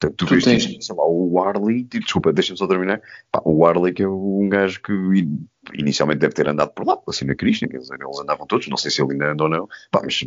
Portanto, 0.00 0.16
tu, 0.16 0.26
Tu 0.26 0.30
vês, 0.34 0.44
tens- 0.44 0.86
sei 0.86 0.96
lá, 0.96 1.04
o 1.06 1.32
Warley, 1.34 1.84
tipo, 1.84 2.04
desculpa, 2.04 2.32
deixa-me 2.32 2.58
só 2.58 2.66
terminar. 2.66 3.02
Pá, 3.30 3.42
o 3.44 3.58
Warley 3.58 3.92
que 3.92 4.02
é 4.02 4.08
um 4.08 4.48
gajo 4.48 4.80
que 4.82 4.92
in- 4.92 5.46
inicialmente 5.74 6.20
deve 6.20 6.32
ter 6.34 6.48
andado 6.48 6.72
por 6.72 6.86
lá, 6.86 6.98
assim 7.06 7.26
na 7.26 7.34
Krishna, 7.34 7.68
quer 7.68 7.78
dizer, 7.78 7.98
eles 8.00 8.18
andavam 8.18 8.46
todos, 8.46 8.66
não 8.68 8.78
sei 8.78 8.90
se 8.90 9.02
ele 9.02 9.12
ainda 9.12 9.32
anda 9.32 9.44
ou 9.44 9.50
não, 9.50 9.68
pá, 9.90 10.00
mas 10.02 10.24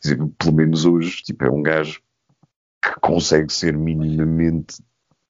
dizer, 0.00 0.16
pelo 0.38 0.52
menos 0.54 0.84
hoje, 0.84 1.22
tipo, 1.24 1.44
é 1.44 1.50
um 1.50 1.60
gajo 1.62 2.00
que 2.94 3.00
consegue 3.00 3.52
ser 3.52 3.76
minimamente 3.76 4.76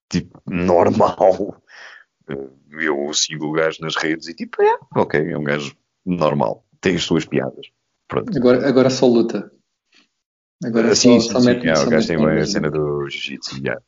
tipo, 0.09 0.41
normal. 0.47 1.61
Eh, 2.29 2.49
Eu 2.79 3.13
sigo 3.15 3.47
o 3.47 3.53
gajo 3.53 3.79
nas 3.83 3.97
redes 3.97 4.29
e 4.29 4.35
tipo, 4.35 4.61
é, 4.63 4.79
ok, 4.95 5.33
é 5.33 5.39
um 5.39 5.45
gajo 5.45 5.75
normal. 6.05 6.65
tem 6.81 6.97
as 6.97 7.03
suas 7.05 7.25
piadas. 7.25 7.67
Pronto. 8.09 8.37
Agora, 8.37 8.69
agora 8.69 8.91
só 8.91 9.07
luta. 9.07 9.51
Agora 10.65 10.95
sim, 10.95 11.19
só, 11.21 11.27
sim, 11.27 11.33
só 11.33 11.41
sim. 11.41 11.47
mete- 11.47 11.77
só 11.77 11.87
o 11.87 11.91
gajo 11.91 12.07
tem 12.07 12.17
a 12.17 12.21
nomes. 12.21 12.51
cena 12.53 12.71
do 12.71 13.09
jiu-jitsu. 13.09 13.59
yeah. 13.63 13.81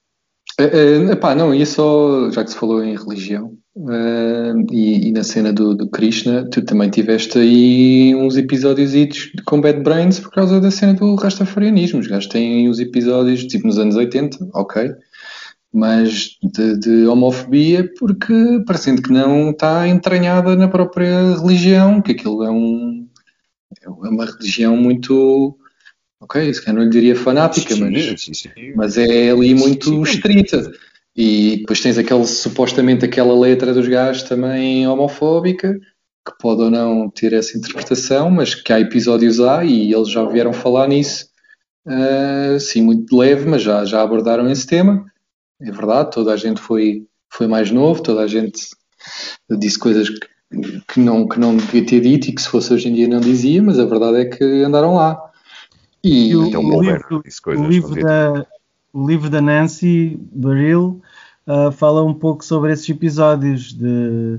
Eh, 0.61 1.09
eh, 1.13 1.35
não, 1.37 1.55
ia 1.55 1.65
só, 1.65 2.31
já 2.31 2.43
que 2.43 2.51
se 2.51 2.57
falou 2.57 2.83
em 2.83 2.97
religião 2.97 3.57
eh, 3.89 4.53
e, 4.73 5.09
e 5.09 5.13
na 5.13 5.23
cena 5.23 5.53
do, 5.53 5.73
do 5.75 5.89
Krishna, 5.89 6.49
tu 6.51 6.63
também 6.63 6.91
tiveste 6.91 7.39
aí 7.39 8.13
uns 8.17 8.37
episódios 8.37 8.93
com 9.47 9.61
Bad 9.61 9.81
Brains 9.83 10.19
por 10.19 10.33
causa 10.33 10.61
da 10.61 10.71
cena 10.71 10.95
do 10.95 11.15
rastafarianismo. 11.15 12.01
Os 12.01 12.09
gajos 12.09 12.29
têm 12.29 12.69
uns 12.69 12.81
episódios, 12.81 13.45
tipo 13.45 13.69
nos 13.69 13.79
anos 13.79 13.95
80, 13.95 14.37
ok, 14.53 14.91
mas 15.73 16.37
de, 16.43 16.77
de 16.79 17.07
homofobia, 17.07 17.89
porque 17.99 18.35
parecendo 18.67 19.03
que 19.03 19.13
não 19.13 19.51
está 19.51 19.87
entranhada 19.87 20.57
na 20.57 20.67
própria 20.67 21.37
religião, 21.37 22.03
que 22.03 22.13
aquilo 22.13 22.43
é 22.43 22.51
um 22.51 23.07
é 23.85 23.89
uma 23.89 24.25
religião 24.25 24.77
muito, 24.77 25.57
ok, 26.21 26.53
se 26.53 26.61
calhar 26.61 26.77
não 26.77 26.85
lhe 26.85 26.91
diria 26.91 27.17
fanática, 27.17 27.75
Sim, 27.75 27.91
mas 27.91 28.21
sim, 28.21 28.35
sim. 28.35 28.51
mas 28.75 28.99
é 28.99 29.31
ali 29.31 29.55
muito 29.55 29.85
Sim. 29.85 30.03
estrita. 30.03 30.71
E 31.17 31.57
depois 31.59 31.81
tens 31.81 31.99
aquele, 31.99 32.25
supostamente 32.27 33.05
aquela 33.05 33.37
letra 33.39 33.75
dos 33.75 33.89
gajos 33.89 34.23
também 34.23 34.87
homofóbica, 34.87 35.75
que 36.25 36.39
pode 36.39 36.63
ou 36.63 36.71
não 36.71 37.11
ter 37.11 37.33
essa 37.33 37.59
interpretação, 37.59 38.31
mas 38.31 38.55
que 38.55 38.73
há 38.73 38.79
episódios 38.79 39.41
há 39.41 39.65
e 39.65 39.93
eles 39.93 40.11
já 40.11 40.25
vieram 40.25 40.53
falar 40.53 40.87
nisso, 40.87 41.29
ah, 41.89 42.59
sim, 42.61 42.83
muito 42.83 43.17
leve, 43.17 43.49
mas 43.49 43.63
já, 43.63 43.85
já 43.85 44.03
abordaram 44.03 44.49
esse 44.51 44.67
tema. 44.67 45.11
É 45.61 45.73
verdade, 45.73 46.13
toda 46.13 46.33
a 46.33 46.37
gente 46.37 46.61
foi, 46.61 47.07
foi 47.31 47.47
mais 47.47 47.71
novo, 47.71 48.03
toda 48.03 48.21
a 48.21 48.27
gente 48.27 48.61
disse 49.59 49.79
coisas 49.79 50.09
que, 50.09 50.29
que, 50.87 51.01
não, 51.01 51.27
que 51.27 51.41
não 51.41 51.57
devia 51.57 51.85
ter 51.85 52.01
dito 52.01 52.29
e 52.29 52.33
que 52.33 52.43
se 52.43 52.49
fosse 52.49 52.73
hoje 52.73 52.89
em 52.89 52.95
dia 52.95 53.09
não 53.09 53.21
dizia, 53.21 53.63
mas 53.63 53.79
a 53.79 53.87
verdade 53.87 54.19
é 54.19 54.25
que 54.27 54.45
andaram 54.45 54.95
lá. 54.95 55.28
E, 56.05 56.31
E 56.31 56.37
o, 56.37 56.47
Então, 56.47 56.81
livro, 56.81 57.23
coisas 57.43 57.67
o, 57.67 57.69
livro 57.69 57.95
da, 58.05 58.47
o 58.93 59.07
livro 59.07 59.31
da 59.31 59.41
Nancy 59.41 60.19
Baril 60.33 61.01
ah, 61.47 61.71
fala 61.73 62.05
um 62.05 62.15
pouco 62.15 62.45
sobre 62.45 62.73
esses 62.73 62.89
episódios 62.89 63.73
de, 63.73 64.39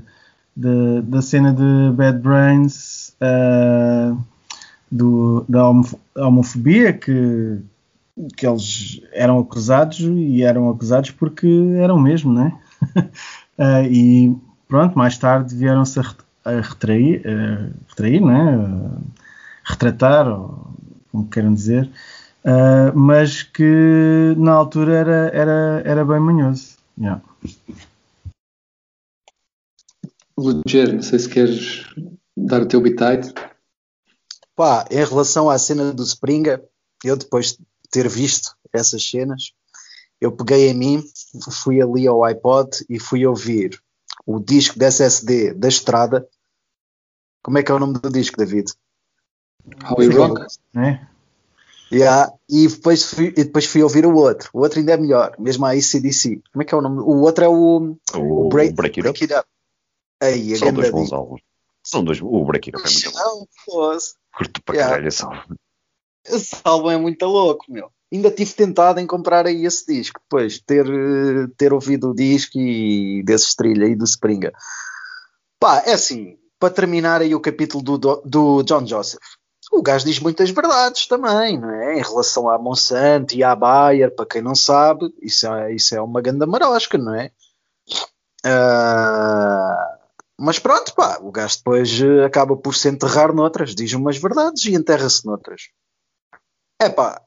de- 0.56 1.02
da 1.02 1.20
cena 1.22 1.52
de 1.52 1.92
Bad 1.94 2.18
Brains, 2.18 3.14
ah, 3.20 4.16
do- 4.90 5.44
da 5.48 5.68
homo- 5.68 6.00
homofobia, 6.16 6.92
que, 6.92 7.58
que 8.36 8.46
eles 8.46 9.00
eram 9.12 9.38
acusados 9.38 10.00
e 10.00 10.42
eram 10.42 10.68
acusados 10.70 11.10
porque 11.10 11.46
eram 11.76 11.98
mesmo, 11.98 12.32
né? 12.32 12.56
Ah, 13.62 13.82
e 13.82 14.34
pronto, 14.66 14.96
mais 14.96 15.18
tarde 15.18 15.54
vieram-se 15.54 15.98
a, 15.98 16.02
ret- 16.02 16.24
a 16.46 16.60
retrair, 16.62 17.22
a 17.26 17.68
retrair, 17.90 18.20
né? 18.24 18.54
A 19.66 19.70
retratar, 19.72 20.26
ou 20.26 20.70
como 21.10 21.28
queiram 21.28 21.54
dizer, 21.54 21.90
ah, 22.44 22.92
mas 22.94 23.42
que 23.42 24.34
na 24.36 24.52
altura 24.52 24.94
era, 24.94 25.30
era, 25.32 25.82
era 25.84 26.04
bem 26.04 26.20
manhoso. 26.20 26.76
Yeah. 26.98 27.22
Roger, 30.36 30.94
não 30.94 31.02
sei 31.02 31.18
se 31.18 31.28
queres 31.28 31.86
dar 32.36 32.62
o 32.62 32.66
teu 32.66 32.80
bitite. 32.80 33.34
Pá, 34.56 34.86
em 34.90 35.04
relação 35.04 35.50
à 35.50 35.58
cena 35.58 35.92
do 35.92 36.02
Springa, 36.02 36.62
eu 37.04 37.16
depois 37.16 37.52
de 37.52 37.58
ter 37.90 38.08
visto 38.08 38.54
essas 38.72 39.02
cenas, 39.02 39.52
eu 40.20 40.32
peguei 40.32 40.68
em 40.68 40.74
mim, 40.74 41.04
fui 41.50 41.80
ali 41.80 42.06
ao 42.06 42.24
iPod 42.24 42.70
e 42.88 42.98
fui 42.98 43.26
ouvir 43.26 43.80
o 44.26 44.38
disco 44.38 44.78
da 44.78 44.86
SSD 44.86 45.54
da 45.54 45.68
Estrada. 45.68 46.28
Como 47.42 47.58
é 47.58 47.62
que 47.62 47.72
é 47.72 47.74
o 47.74 47.78
nome 47.78 47.94
do 47.94 48.10
disco, 48.10 48.36
David? 48.36 48.70
How 49.84 49.96
We 49.98 50.06
Rock? 50.06 50.46
Né? 50.74 51.06
Yeah, 51.92 52.32
e, 52.48 52.68
depois 52.68 53.02
fui, 53.12 53.28
e 53.28 53.44
depois 53.44 53.66
fui 53.66 53.82
ouvir 53.82 54.06
o 54.06 54.14
outro. 54.14 54.48
O 54.52 54.60
outro 54.60 54.78
ainda 54.78 54.92
é 54.92 54.96
melhor, 54.96 55.34
mesmo 55.38 55.66
a 55.66 55.70
ACDC. 55.72 56.40
Como 56.52 56.62
é 56.62 56.64
que 56.64 56.72
é 56.72 56.78
o 56.78 56.80
nome? 56.80 57.00
O 57.00 57.20
outro 57.22 57.44
é 57.44 57.48
o, 57.48 57.96
O, 58.14 58.46
o 58.46 58.48
Break, 58.48 58.74
Break 58.74 59.00
It 59.00 59.08
Up. 59.08 59.18
Break 59.18 59.24
It 59.24 59.34
Up. 59.34 59.48
Aí, 60.22 60.56
São 60.56 60.72
dois 60.72 60.90
bons 60.90 61.12
álbuns. 61.12 61.40
São 61.82 62.04
dois. 62.04 62.20
O 62.22 62.44
Break 62.44 62.70
It 62.70 62.78
Up 62.78 62.88
é 62.88 62.92
muito 62.92 63.10
bom. 63.10 63.18
Não, 63.18 63.46
fosse. 63.64 64.14
Curto 64.36 64.62
para 64.62 64.74
Yeah. 64.76 64.90
caralho 64.94 65.08
esse 65.08 65.24
álbum. 65.24 65.54
Esse 66.24 66.56
álbum 66.62 66.90
é 66.90 66.96
muito 66.96 67.26
louco, 67.26 67.64
meu. 67.68 67.90
Ainda 68.12 68.30
tive 68.30 68.52
tentado 68.52 69.00
em 69.00 69.06
comprar 69.06 69.46
aí 69.46 69.64
esse 69.64 69.86
disco, 69.86 70.20
depois 70.20 70.54
de 70.54 70.64
ter, 70.64 70.84
ter 71.56 71.72
ouvido 71.72 72.10
o 72.10 72.14
disco 72.14 72.58
e 72.58 73.22
desse 73.24 73.56
trilha 73.56 73.86
aí 73.86 73.96
do 73.96 74.04
Springa. 74.04 74.52
Pá, 75.58 75.82
é 75.86 75.92
assim, 75.92 76.36
para 76.58 76.72
terminar 76.72 77.20
aí 77.20 77.34
o 77.34 77.40
capítulo 77.40 77.82
do, 77.82 78.22
do 78.24 78.62
John 78.62 78.86
Joseph. 78.86 79.20
O 79.70 79.82
gajo 79.82 80.04
diz 80.04 80.18
muitas 80.18 80.50
verdades 80.50 81.06
também, 81.06 81.58
não 81.58 81.70
é? 81.70 81.98
Em 81.98 82.02
relação 82.02 82.48
à 82.48 82.58
Monsanto 82.58 83.34
e 83.34 83.44
à 83.44 83.54
Bayer, 83.54 84.14
para 84.14 84.26
quem 84.26 84.42
não 84.42 84.54
sabe, 84.54 85.14
isso 85.22 85.46
é, 85.46 85.72
isso 85.72 85.94
é 85.94 86.00
uma 86.00 86.20
ganda 86.20 86.46
marosca, 86.46 86.98
não 86.98 87.14
é? 87.14 87.30
Ah, 88.44 89.98
mas 90.38 90.58
pronto, 90.58 90.94
pá, 90.94 91.18
o 91.20 91.30
gajo 91.30 91.58
depois 91.58 92.00
eh, 92.00 92.24
acaba 92.24 92.56
por 92.56 92.74
se 92.74 92.88
enterrar 92.88 93.34
noutras, 93.34 93.74
diz 93.74 93.92
umas 93.92 94.16
verdades 94.16 94.64
e 94.64 94.74
enterra-se 94.74 95.24
noutras. 95.26 95.68
É 96.80 96.88
pá, 96.88 97.22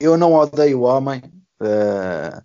eu 0.00 0.16
não 0.16 0.34
odeio 0.34 0.80
o 0.80 0.82
homem. 0.82 1.22
eh, 1.62 2.42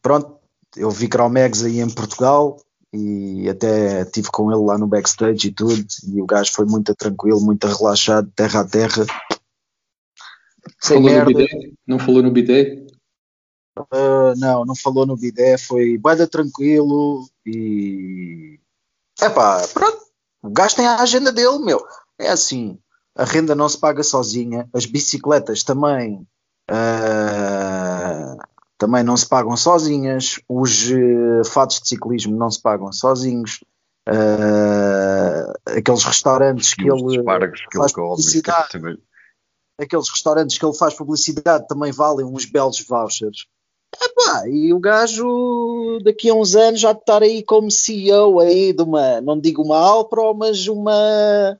pronto, 0.00 0.40
eu 0.76 0.90
vi 0.90 1.08
Cromegs 1.08 1.64
aí 1.64 1.80
em 1.80 1.88
Portugal 1.90 2.56
e 2.92 3.48
até 3.48 4.02
estive 4.02 4.30
com 4.30 4.52
ele 4.52 4.62
lá 4.64 4.76
no 4.76 4.86
backstage 4.86 5.48
e 5.48 5.52
tudo. 5.52 5.84
E 6.08 6.20
o 6.20 6.26
gajo 6.26 6.52
foi 6.52 6.66
muito 6.66 6.94
tranquilo, 6.94 7.40
muito 7.40 7.66
relaxado, 7.66 8.30
terra 8.36 8.60
a 8.60 8.68
terra. 8.68 9.06
Sem 10.80 10.96
Falou 10.96 11.02
no 11.02 11.16
merda. 11.16 11.26
bidé? 11.26 11.72
Não 11.86 11.98
falou 11.98 12.22
no 12.22 12.30
bidé? 12.30 12.86
Uh, 13.78 14.36
não, 14.36 14.64
não 14.66 14.76
falou 14.76 15.06
no 15.06 15.16
bidé, 15.16 15.56
foi 15.56 15.96
bada 15.96 16.26
tranquilo 16.28 17.26
e. 17.46 18.60
Epá, 19.20 19.66
pronto, 19.68 19.98
o 20.42 20.50
gajo 20.50 20.76
tem 20.76 20.86
a 20.86 21.00
agenda 21.00 21.32
dele, 21.32 21.58
meu. 21.58 21.80
É 22.18 22.28
assim, 22.28 22.78
a 23.16 23.24
renda 23.24 23.54
não 23.54 23.68
se 23.68 23.78
paga 23.78 24.02
sozinha, 24.02 24.68
as 24.74 24.84
bicicletas 24.84 25.62
também. 25.62 26.26
uh, 26.70 28.36
também 28.82 29.04
não 29.04 29.16
se 29.16 29.28
pagam 29.28 29.56
sozinhas, 29.56 30.40
os 30.48 30.90
uh, 30.90 31.44
fatos 31.44 31.78
de 31.78 31.88
ciclismo 31.88 32.36
não 32.36 32.50
se 32.50 32.60
pagam 32.60 32.92
sozinhos, 32.92 33.60
uh, 34.08 35.52
aqueles 35.78 36.02
restaurantes 36.02 36.74
que 36.74 36.90
ele 36.90 37.22
que 37.70 37.78
faz 37.78 37.92
publicidade. 37.92 38.70
também. 38.72 38.98
aqueles 39.80 40.08
restaurantes 40.08 40.58
que 40.58 40.66
ele 40.66 40.74
faz 40.74 40.94
publicidade 40.94 41.68
também 41.68 41.92
valem 41.92 42.26
uns 42.26 42.44
belos 42.44 42.84
vouchers. 42.84 43.46
Epá, 44.02 44.48
e 44.48 44.74
o 44.74 44.80
gajo 44.80 46.00
daqui 46.02 46.28
a 46.28 46.34
uns 46.34 46.56
anos 46.56 46.80
já 46.80 46.92
de 46.92 46.98
estar 46.98 47.22
aí 47.22 47.40
como 47.44 47.70
CEO 47.70 48.40
aí 48.40 48.72
de 48.72 48.82
uma, 48.82 49.20
não 49.20 49.38
digo 49.38 49.62
uma 49.62 49.78
Alpro, 49.78 50.34
mas 50.34 50.66
uma 50.66 51.56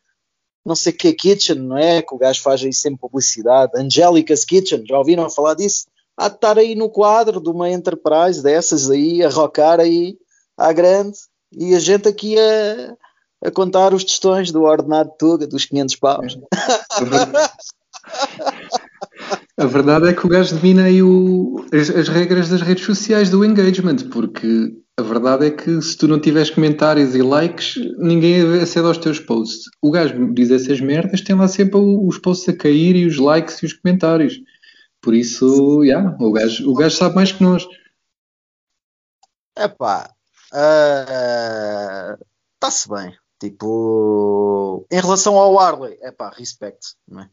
não 0.67 0.75
sei 0.75 0.93
que 0.93 1.13
Kitchen, 1.13 1.61
não 1.61 1.79
é? 1.79 2.03
Que 2.03 2.15
o 2.15 2.19
gajo 2.19 2.43
faz 2.43 2.65
aí 2.65 2.73
sempre 2.73 2.99
publicidade. 2.99 3.73
Angelica's 3.77 4.45
Kitchen, 4.45 4.85
já 4.85 4.99
ouviram 4.99 5.31
falar 5.31 5.55
disso? 5.55 5.87
Há 6.17 6.29
de 6.29 6.35
estar 6.35 6.59
aí 6.59 6.75
no 6.75 6.91
quadro 6.91 7.41
de 7.41 7.49
uma 7.51 7.71
Enterprise 7.71 8.43
dessas 8.43 8.91
aí, 8.91 9.23
a 9.23 9.29
rocar 9.29 9.81
aí 9.81 10.17
à 10.57 10.73
grande, 10.73 11.17
e 11.53 11.75
a 11.75 11.81
gente 11.81 12.09
aqui 12.09 12.37
a, 12.39 12.95
a 13.49 13.51
contar 13.51 13.93
os 13.95 14.05
tostões 14.05 14.51
do 14.53 14.63
ordenado 14.63 15.11
de 15.11 15.19
Tuga, 15.19 15.47
dos 15.47 15.65
500 15.65 15.97
paus. 15.97 16.39
A 19.57 19.67
verdade, 19.67 20.09
é 20.09 20.13
que 20.13 20.27
o 20.27 20.29
gajo 20.29 20.57
domina 20.57 20.85
aí 20.85 21.03
o- 21.03 21.65
as, 21.73 21.91
as 21.91 22.09
regras 22.09 22.49
das 22.49 22.63
redes 22.63 22.85
sociais 22.85 23.31
do 23.31 23.45
engagement, 23.45 23.97
porque 24.11 24.75
a 24.99 25.03
verdade 25.03 25.47
é 25.47 25.51
que 25.51 25.81
se 25.83 25.97
tu 25.97 26.09
não 26.09 26.19
tiveres 26.19 26.51
comentários 26.51 27.15
e 27.15 27.23
likes, 27.23 27.75
ninguém 27.99 28.43
acede 28.61 28.87
aos 28.87 28.99
teus 28.99 29.21
posts. 29.21 29.65
O 29.81 29.91
gajo 29.91 30.33
diz 30.33 30.51
essas 30.51 30.81
merdas, 30.81 31.21
tem 31.21 31.37
lá 31.37 31.49
sempre 31.49 31.79
os 31.79 32.19
posts 32.19 32.49
a 32.49 32.57
cair 32.57 32.97
e 32.97 33.07
os 33.07 33.19
likes 33.19 33.63
e 33.63 33.67
os 33.67 33.73
comentários. 33.73 34.41
Por 35.03 35.15
isso, 35.15 35.83
yeah, 35.83 36.17
o, 36.21 36.33
gajo, 36.33 36.71
o 36.71 36.75
gajo 36.75 36.97
sabe 36.97 37.17
mais 37.17 37.33
que 37.33 37.43
nós. 37.43 37.67
Epá, 39.59 40.15
está-se 42.55 42.89
bem. 42.89 43.17
Tipo, 43.41 44.87
em 44.89 45.01
relação 45.01 45.37
ao 45.37 45.59
Harley, 45.59 45.99
epá, 46.01 46.31
respect. 46.31 46.95
não 47.09 47.23
é? 47.23 47.31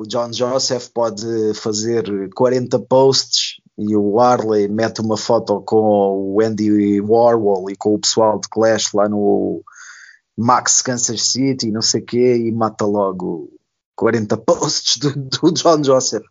O 0.00 0.06
John 0.06 0.32
Joseph 0.32 0.88
pode 0.88 1.52
fazer 1.54 2.32
40 2.34 2.78
posts 2.78 3.60
e 3.76 3.94
o 3.94 4.18
Harley 4.18 4.68
mete 4.68 5.00
uma 5.00 5.18
foto 5.18 5.60
com 5.60 6.34
o 6.34 6.40
Andy 6.40 7.00
Warhol 7.02 7.68
e 7.70 7.76
com 7.76 7.94
o 7.94 7.98
pessoal 7.98 8.40
de 8.40 8.48
Clash 8.48 8.94
lá 8.94 9.08
no 9.08 9.62
Max 10.36 10.80
Kansas 10.80 11.20
City, 11.28 11.70
não 11.70 11.82
sei 11.82 12.00
o 12.00 12.04
quê, 12.06 12.36
e 12.36 12.52
mata 12.52 12.86
logo 12.86 13.50
40 13.96 14.36
posts 14.38 14.96
do, 14.96 15.12
do 15.14 15.52
John 15.52 15.82
Joseph. 15.84 16.24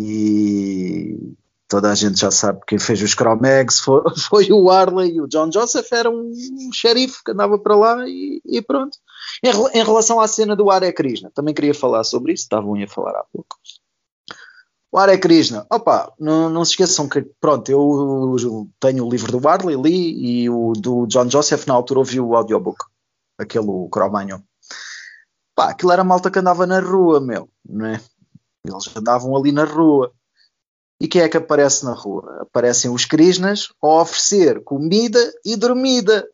E 0.00 1.34
toda 1.68 1.90
a 1.90 1.94
gente 1.94 2.20
já 2.20 2.30
sabe 2.30 2.60
que 2.60 2.66
quem 2.66 2.78
fez 2.78 3.02
os 3.02 3.12
Chromegs 3.12 3.80
foi, 3.80 4.02
foi 4.28 4.52
o 4.52 4.70
Harley 4.70 5.14
e 5.14 5.20
o 5.20 5.26
John 5.26 5.50
Joseph 5.50 5.90
era 5.92 6.10
um 6.10 6.32
xerife 6.72 7.22
que 7.24 7.32
andava 7.32 7.58
para 7.58 7.76
lá 7.76 8.08
e, 8.08 8.40
e 8.44 8.62
pronto. 8.62 8.98
Em, 9.42 9.50
em 9.78 9.84
relação 9.84 10.20
à 10.20 10.28
cena 10.28 10.54
do 10.54 10.70
Hare 10.70 10.92
Krishna, 10.92 11.30
também 11.34 11.54
queria 11.54 11.74
falar 11.74 12.04
sobre 12.04 12.32
isso, 12.32 12.44
estavam 12.44 12.74
a 12.74 12.88
falar 12.88 13.18
há 13.18 13.24
pouco. 13.32 13.56
O 14.92 14.98
Hare 14.98 15.18
Krishna, 15.18 15.66
opa, 15.70 16.12
não, 16.18 16.48
não 16.48 16.64
se 16.64 16.72
esqueçam 16.72 17.08
que, 17.08 17.22
pronto, 17.40 17.68
eu 17.70 18.70
tenho 18.80 19.04
o 19.04 19.10
livro 19.10 19.32
do 19.32 19.40
Barley, 19.40 19.76
li, 19.76 20.42
e 20.44 20.50
o 20.50 20.72
do 20.72 21.06
John 21.06 21.28
Joseph 21.28 21.66
na 21.66 21.74
altura 21.74 22.00
ouvi 22.00 22.20
o 22.20 22.34
audiobook, 22.34 22.84
aquele 23.38 23.88
Cromagnon. 23.90 24.40
Pá, 25.54 25.70
aquilo 25.70 25.92
era 25.92 26.04
malta 26.04 26.30
que 26.30 26.38
andava 26.38 26.66
na 26.66 26.80
rua, 26.80 27.20
meu, 27.20 27.48
não 27.68 27.86
é? 27.86 28.00
Eles 28.66 28.96
andavam 28.96 29.36
ali 29.36 29.52
na 29.52 29.64
rua. 29.64 30.12
E 31.00 31.06
quem 31.06 31.22
é 31.22 31.28
que 31.28 31.36
aparece 31.36 31.84
na 31.84 31.92
rua? 31.92 32.38
Aparecem 32.40 32.90
os 32.90 33.04
Krishnas 33.04 33.68
a 33.82 34.00
oferecer 34.00 34.62
comida 34.64 35.32
e 35.44 35.56
dormida. 35.56 36.26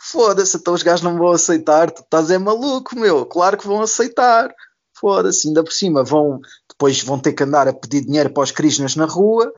Foda-se, 0.00 0.56
então 0.56 0.74
os 0.74 0.82
gajos 0.82 1.02
não 1.02 1.16
vão 1.16 1.32
aceitar. 1.32 1.90
Tu 1.90 2.02
estás 2.02 2.30
é 2.30 2.38
maluco, 2.38 2.98
meu. 2.98 3.24
Claro 3.24 3.56
que 3.56 3.66
vão 3.66 3.80
aceitar. 3.80 4.52
Foda-se, 4.98 5.48
ainda 5.48 5.64
por 5.64 5.72
cima 5.72 6.04
vão, 6.04 6.40
depois 6.68 7.02
vão 7.02 7.18
ter 7.18 7.32
que 7.32 7.42
andar 7.42 7.66
a 7.66 7.72
pedir 7.72 8.04
dinheiro 8.04 8.30
para 8.30 8.42
os 8.42 8.50
Krishnas 8.50 8.94
na 8.94 9.06
rua. 9.06 9.52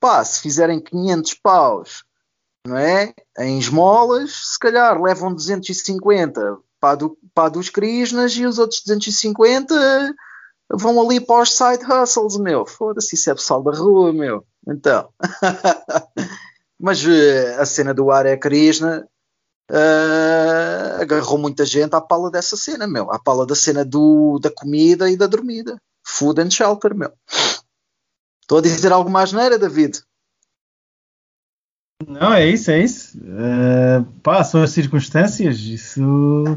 Pá, 0.00 0.24
se 0.24 0.40
fizerem 0.40 0.80
500 0.80 1.34
paus, 1.34 2.04
não 2.66 2.76
é? 2.76 3.14
Em 3.38 3.58
esmolas, 3.58 4.52
se 4.52 4.58
calhar 4.58 5.00
levam 5.00 5.32
250 5.32 6.58
para, 6.80 6.96
do, 6.96 7.16
para 7.34 7.50
dos 7.50 7.68
Krishnas 7.68 8.32
e 8.32 8.44
os 8.46 8.58
outros 8.58 8.82
250 8.82 10.14
vão 10.72 11.00
ali 11.00 11.20
para 11.20 11.42
os 11.42 11.52
side 11.56 11.84
hustles, 11.84 12.36
meu. 12.38 12.64
Foda-se, 12.66 13.14
isso 13.14 13.30
é 13.30 13.34
pessoal 13.34 13.62
da 13.62 13.72
rua, 13.72 14.12
meu. 14.12 14.44
Então. 14.66 15.08
Mas 16.78 17.04
eh, 17.06 17.56
a 17.58 17.66
cena 17.66 17.92
do 17.92 18.10
Hare 18.10 18.38
Krishna 18.38 19.06
eh, 19.70 20.96
agarrou 21.00 21.38
muita 21.38 21.64
gente 21.64 21.94
à 21.94 22.00
pala 22.00 22.30
dessa 22.30 22.56
cena, 22.56 22.86
meu. 22.86 23.10
À 23.10 23.18
pala 23.18 23.44
da 23.44 23.54
cena 23.54 23.84
do, 23.84 24.38
da 24.38 24.50
comida 24.50 25.10
e 25.10 25.16
da 25.16 25.26
dormida. 25.26 25.76
Food 26.02 26.40
and 26.40 26.50
shelter, 26.50 26.94
meu. 26.94 27.12
Estou 28.40 28.58
a 28.58 28.62
dizer 28.62 28.92
algo 28.92 29.10
mais 29.10 29.32
neira, 29.32 29.58
David? 29.58 30.02
Não, 32.06 32.32
é 32.32 32.46
isso, 32.46 32.70
é 32.70 32.80
isso. 32.80 33.18
Uh, 33.18 34.04
pá, 34.22 34.42
são 34.42 34.62
as 34.62 34.70
circunstâncias. 34.70 35.58
Isso. 35.58 36.02
uh, 36.02 36.54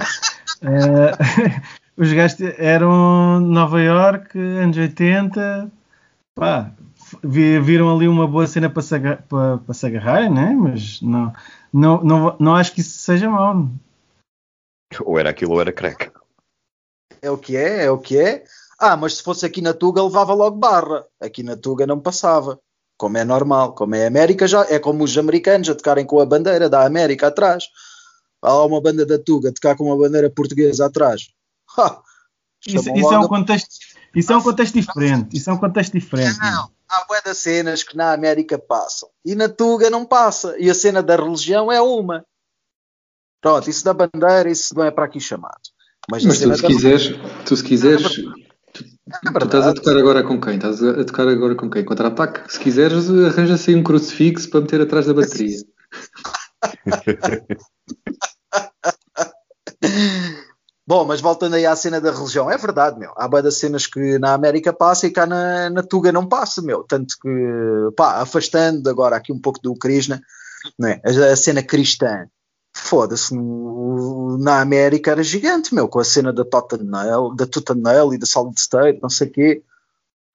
os 1.97 2.11
gajos 2.11 2.39
eram 2.57 3.39
Nova 3.39 3.81
York, 3.81 4.37
anos 4.37 4.77
80. 4.77 5.71
Pá, 6.35 6.71
vi- 7.23 7.59
viram 7.59 7.95
ali 7.95 8.07
uma 8.07 8.27
boa 8.27 8.47
cena 8.47 8.69
para 8.69 8.81
se, 8.81 8.99
para, 8.99 9.57
para 9.59 9.73
se 9.73 9.85
agarrarem, 9.85 10.33
né? 10.33 10.55
Mas 10.57 11.01
não, 11.01 11.33
não, 11.71 12.03
não, 12.03 12.37
não 12.39 12.55
acho 12.55 12.73
que 12.73 12.81
isso 12.81 12.97
seja 12.99 13.29
mau. 13.29 13.67
Ou 15.01 15.19
era 15.19 15.29
aquilo 15.29 15.53
ou 15.53 15.61
era 15.61 15.71
crack. 15.71 16.11
É 17.21 17.29
o 17.29 17.37
que 17.37 17.55
é, 17.55 17.85
é 17.85 17.91
o 17.91 17.97
que 17.97 18.17
é. 18.17 18.43
Ah, 18.79 18.97
mas 18.97 19.17
se 19.17 19.23
fosse 19.23 19.45
aqui 19.45 19.61
na 19.61 19.73
Tuga 19.73 20.03
levava 20.03 20.33
logo 20.33 20.57
barra. 20.57 21.05
Aqui 21.21 21.41
na 21.41 21.55
Tuga 21.55 21.87
não 21.87 21.99
passava. 21.99 22.59
Como 22.97 23.17
é 23.17 23.23
normal. 23.23 23.73
Como 23.73 23.95
é 23.95 24.05
América, 24.05 24.47
já 24.47 24.65
é 24.69 24.77
como 24.79 25.03
os 25.03 25.17
americanos 25.17 25.69
a 25.69 25.75
tocarem 25.75 26.05
com 26.05 26.19
a 26.19 26.25
bandeira 26.25 26.69
da 26.69 26.85
América 26.85 27.27
atrás. 27.27 27.65
Há 28.41 28.51
lá 28.51 28.65
uma 28.65 28.81
banda 28.81 29.05
da 29.05 29.17
Tuga 29.17 29.49
a 29.49 29.53
tocar 29.53 29.75
com 29.77 29.85
uma 29.85 29.97
bandeira 29.97 30.29
portuguesa 30.29 30.85
atrás. 30.85 31.29
Isso, 32.65 32.89
isso 32.95 33.13
é 33.13 33.19
um 33.19 33.27
contexto, 33.27 33.67
isso 34.15 34.31
é 34.31 34.37
um 34.37 34.41
contexto 34.41 34.73
diferente. 34.75 35.35
Isso 35.35 35.49
é 35.49 35.53
um 35.53 35.57
contexto 35.57 35.91
diferente. 35.91 36.39
Não, 36.39 36.71
há 36.87 37.03
bué 37.09 37.21
das 37.21 37.37
cenas 37.39 37.83
que 37.83 37.97
na 37.97 38.13
América 38.13 38.57
passam. 38.57 39.09
E 39.25 39.35
na 39.35 39.49
Tuga 39.49 39.89
não 39.89 40.05
passa. 40.05 40.55
E 40.57 40.69
a 40.69 40.73
cena 40.73 41.03
da 41.03 41.17
religião 41.17 41.69
é 41.69 41.81
uma. 41.81 42.25
Pronto, 43.41 43.69
isso 43.69 43.83
da 43.83 43.93
bandeira, 43.93 44.49
isso 44.49 44.73
não 44.75 44.85
é 44.85 44.91
para 44.91 45.03
aqui 45.03 45.19
chamado. 45.19 45.59
Mas, 46.09 46.23
a 46.23 46.29
Mas 46.29 46.39
tu 46.39 46.55
se 46.55 46.61
da- 46.61 46.67
quiseres, 46.69 47.09
tu 47.45 47.57
se 47.57 47.63
quiseres, 47.65 48.15
tu, 48.15 48.83
É 49.25 49.31
tu 49.39 49.45
estás 49.45 49.67
a 49.67 49.73
tocar 49.73 49.97
agora 49.97 50.23
com 50.23 50.39
quem? 50.39 50.55
Estás 50.55 50.81
a 50.81 51.03
tocar 51.03 51.27
agora 51.27 51.55
com 51.55 51.69
quem? 51.69 51.83
Contra-ataque? 51.83 52.49
Se 52.49 52.59
quiseres, 52.59 53.09
arranja-se 53.09 53.71
aí 53.71 53.75
um 53.75 53.83
crucifixo 53.83 54.49
para 54.49 54.61
meter 54.61 54.79
atrás 54.79 55.05
da 55.05 55.13
bateria. 55.13 55.59
Bom, 60.85 61.05
mas 61.05 61.21
voltando 61.21 61.55
aí 61.55 61.65
à 61.65 61.75
cena 61.77 62.01
da 62.01 62.11
religião, 62.11 62.51
é 62.51 62.57
verdade, 62.57 62.99
meu. 62.99 63.13
Há 63.15 63.27
das 63.41 63.57
cenas 63.57 63.87
que 63.87 64.19
na 64.19 64.33
América 64.33 64.73
passa 64.73 65.07
e 65.07 65.11
cá 65.11 65.25
na, 65.25 65.69
na 65.69 65.81
Tuga 65.81 66.11
não 66.11 66.27
passa, 66.27 66.61
meu. 66.61 66.83
Tanto 66.83 67.15
que, 67.21 67.29
pá, 67.95 68.21
afastando 68.21 68.89
agora 68.89 69.15
aqui 69.15 69.31
um 69.31 69.39
pouco 69.39 69.61
do 69.61 69.73
Krishna, 69.75 70.21
não 70.77 70.89
é? 70.89 71.01
a, 71.05 71.31
a 71.31 71.35
cena 71.37 71.63
cristã, 71.63 72.27
foda-se, 72.75 73.33
na 74.39 74.59
América 74.59 75.11
era 75.11 75.23
gigante, 75.23 75.73
meu, 75.73 75.87
com 75.87 75.99
a 75.99 76.03
cena 76.03 76.33
da 76.33 76.43
Tottenham, 76.43 77.33
da 77.33 77.47
Tottenham 77.47 78.13
e 78.13 78.17
da 78.17 78.25
Solid 78.25 78.59
State, 78.59 78.99
não 79.01 79.09
sei 79.09 79.27
o 79.27 79.31
quê. 79.31 79.63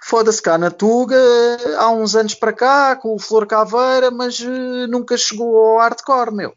Foda-se 0.01 0.41
cá 0.41 0.57
na 0.57 0.71
Tuga, 0.71 1.19
há 1.77 1.91
uns 1.91 2.15
anos 2.15 2.35
para 2.35 2.53
cá, 2.53 2.97
com 2.97 3.15
o 3.15 3.19
Flor 3.19 3.47
Caveira, 3.47 4.11
mas 4.11 4.41
eh, 4.41 4.87
nunca 4.87 5.17
chegou 5.17 5.59
ao 5.59 5.79
hardcore, 5.79 6.33
meu. 6.33 6.55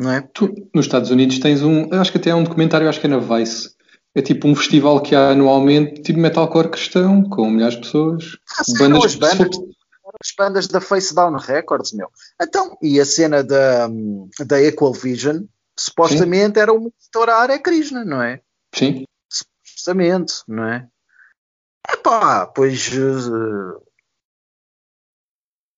Não 0.00 0.12
é? 0.12 0.20
Tu, 0.32 0.46
nos 0.72 0.86
Estados 0.86 1.10
Unidos 1.10 1.40
tens 1.40 1.60
um, 1.60 1.92
acho 1.92 2.12
que 2.12 2.18
até 2.18 2.30
há 2.30 2.36
um 2.36 2.44
documentário, 2.44 2.88
acho 2.88 3.00
que 3.00 3.08
é 3.08 3.10
na 3.10 3.18
Vice. 3.18 3.74
É 4.14 4.22
tipo 4.22 4.46
um 4.46 4.54
festival 4.54 5.02
que 5.02 5.12
há 5.12 5.30
anualmente, 5.30 6.02
tipo 6.02 6.20
metalcore 6.20 6.70
cristão, 6.70 7.28
com 7.28 7.50
milhares 7.50 7.74
de 7.74 7.80
pessoas. 7.80 8.38
Ah, 8.56 8.62
sim, 8.62 8.78
bandas, 8.78 9.14
for- 9.14 9.48
as 10.22 10.32
bandas 10.38 10.68
da 10.68 10.80
Face 10.80 11.12
Down 11.12 11.34
Records, 11.36 11.92
meu. 11.92 12.08
Então, 12.40 12.78
e 12.80 13.00
a 13.00 13.04
cena 13.04 13.42
da, 13.42 13.88
da 14.46 14.62
Equal 14.62 14.92
Vision, 14.92 15.42
supostamente 15.76 16.60
era 16.60 16.72
uma 16.72 16.90
editora 16.96 17.34
Are 17.34 17.58
Krishna, 17.58 18.04
não 18.04 18.22
é? 18.22 18.40
Sim. 18.72 19.04
Supostamente, 19.28 20.34
não 20.46 20.64
é? 20.64 20.86
Epá, 21.92 22.46
pois. 22.46 22.88
eh, 22.92 23.80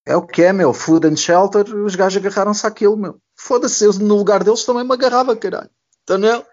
é 0.06 0.16
o 0.16 0.26
que 0.26 0.42
é, 0.42 0.52
meu. 0.52 0.72
Food 0.74 1.06
and 1.06 1.16
Shelter, 1.16 1.74
os 1.74 1.94
gajos 1.94 2.22
agarraram-se 2.24 2.66
àquilo, 2.66 2.96
meu. 2.96 3.18
Foda-se, 3.42 3.84
eu 3.84 3.92
no 3.94 4.16
lugar 4.16 4.44
deles 4.44 4.64
também 4.64 4.84
me 4.84 4.92
agarrava, 4.92 5.34
caralho. 5.34 5.70
Então 6.02 6.18
não? 6.18 6.44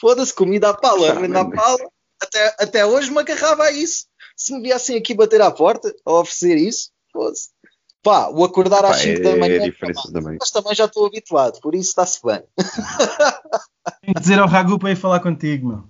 Foda-se, 0.00 0.32
comida 0.32 0.70
à 0.70 0.74
pala, 0.74 1.12
renda 1.12 1.40
à 1.42 1.50
pala. 1.50 1.78
Até, 2.20 2.56
até 2.58 2.86
hoje 2.86 3.10
me 3.10 3.18
agarrava 3.20 3.64
a 3.64 3.72
isso. 3.72 4.06
Se 4.36 4.54
me 4.54 4.62
viessem 4.62 4.96
aqui 4.96 5.14
bater 5.14 5.42
à 5.42 5.50
porta, 5.50 5.94
a 6.04 6.12
oferecer 6.12 6.56
isso, 6.56 6.90
foda-se. 7.12 7.50
Pá, 8.02 8.28
o 8.30 8.42
acordar 8.42 8.84
às 8.86 8.96
Pá, 8.96 9.02
5 9.02 9.20
é, 9.20 9.22
da 9.22 9.36
manhã. 9.36 9.66
é 9.66 10.12
também. 10.12 10.38
Mas 10.40 10.50
também 10.50 10.74
já 10.74 10.86
estou 10.86 11.06
habituado, 11.06 11.60
por 11.60 11.74
isso 11.74 11.90
está-se 11.90 12.20
bem. 12.24 12.42
Tenho 14.00 14.14
que 14.14 14.20
dizer 14.20 14.38
ao 14.38 14.48
Ragu 14.48 14.78
para 14.78 14.92
ir 14.92 14.96
falar 14.96 15.20
contigo, 15.20 15.68
meu. 15.68 15.84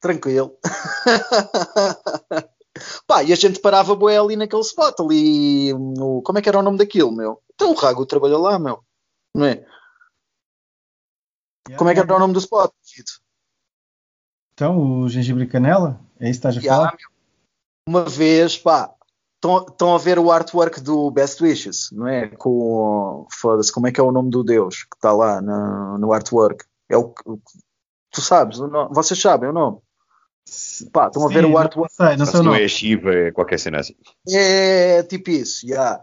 Tranquilo. 0.00 0.58
Pá, 3.06 3.22
e 3.22 3.32
a 3.32 3.36
gente 3.36 3.60
parava 3.60 3.94
bué 3.94 4.18
ali 4.18 4.36
naquele 4.36 4.62
spot, 4.62 5.00
ali 5.00 5.72
no. 5.72 6.22
Como 6.22 6.38
é 6.38 6.42
que 6.42 6.48
era 6.48 6.58
o 6.58 6.62
nome 6.62 6.78
daquilo, 6.78 7.12
meu? 7.12 7.42
Então 7.54 7.72
o 7.72 7.74
Rago 7.74 8.06
trabalhou 8.06 8.40
lá, 8.40 8.58
meu. 8.58 8.82
Não 9.34 9.46
é? 9.46 9.64
Como 11.76 11.90
é 11.90 11.94
que 11.94 12.00
era 12.00 12.14
o 12.14 12.18
nome 12.18 12.32
do 12.32 12.38
spot? 12.38 12.72
Então, 14.54 15.02
o 15.02 15.08
gengibre 15.08 15.46
canela? 15.46 16.00
É 16.18 16.28
isso 16.30 16.40
que 16.40 16.48
estás 16.48 16.56
a 16.56 16.60
Ya, 16.60 16.74
falar? 16.74 16.96
meu. 16.96 17.08
Uma 17.88 18.04
vez, 18.04 18.56
pá, 18.58 18.92
estão 19.36 19.94
a 19.94 19.98
ver 19.98 20.18
o 20.18 20.30
artwork 20.30 20.80
do 20.80 21.10
Best 21.10 21.42
Wishes, 21.42 21.90
não 21.92 22.06
é? 22.08 22.28
Com. 22.28 23.26
Foda-se, 23.32 23.72
como 23.72 23.86
é 23.86 23.92
que 23.92 24.00
é 24.00 24.02
o 24.02 24.12
nome 24.12 24.30
do 24.30 24.42
Deus 24.42 24.84
que 24.84 24.96
está 24.96 25.12
lá 25.12 25.40
no, 25.40 25.98
no 25.98 26.12
artwork? 26.12 26.64
É 26.88 26.96
o 26.96 27.12
Tu 28.10 28.22
sabes, 28.22 28.58
vocês 28.90 29.20
sabem 29.20 29.50
o 29.50 29.52
nome? 29.52 29.78
Pá, 30.92 31.06
estão 31.08 31.24
a 31.24 31.28
ver 31.28 31.44
Sim, 31.44 31.52
o 31.52 31.58
artwork. 31.58 31.92
Não 31.98 32.06
sei, 32.06 32.16
não 32.16 32.26
sei 32.26 32.34
o 32.34 32.36
se 32.38 32.42
não 32.44 32.52
nome. 32.52 32.64
é 32.64 32.68
Shiva, 32.68 33.12
é 33.12 33.30
qualquer 33.32 33.58
cena 33.58 33.80
assim. 33.80 33.94
É 34.28 35.02
tipo 35.02 35.30
isso, 35.30 35.66
já. 35.66 36.00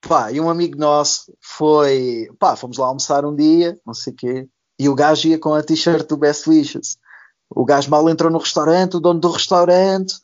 Pá, 0.00 0.30
e 0.30 0.40
um 0.40 0.48
amigo 0.48 0.78
nosso 0.78 1.32
foi. 1.40 2.28
Pá, 2.38 2.54
fomos 2.56 2.78
lá 2.78 2.86
almoçar 2.86 3.24
um 3.24 3.34
dia, 3.34 3.78
não 3.86 3.94
sei 3.94 4.12
o 4.12 4.16
quê, 4.16 4.48
e 4.78 4.88
o 4.88 4.94
gajo 4.94 5.28
ia 5.28 5.38
com 5.38 5.54
a 5.54 5.62
t-shirt 5.62 6.06
do 6.06 6.16
Best 6.16 6.48
Wishes. 6.48 6.96
O 7.50 7.64
gajo 7.64 7.90
mal 7.90 8.08
entrou 8.08 8.30
no 8.30 8.38
restaurante, 8.38 8.96
o 8.96 9.00
dono 9.00 9.18
do 9.20 9.30
restaurante 9.30 10.14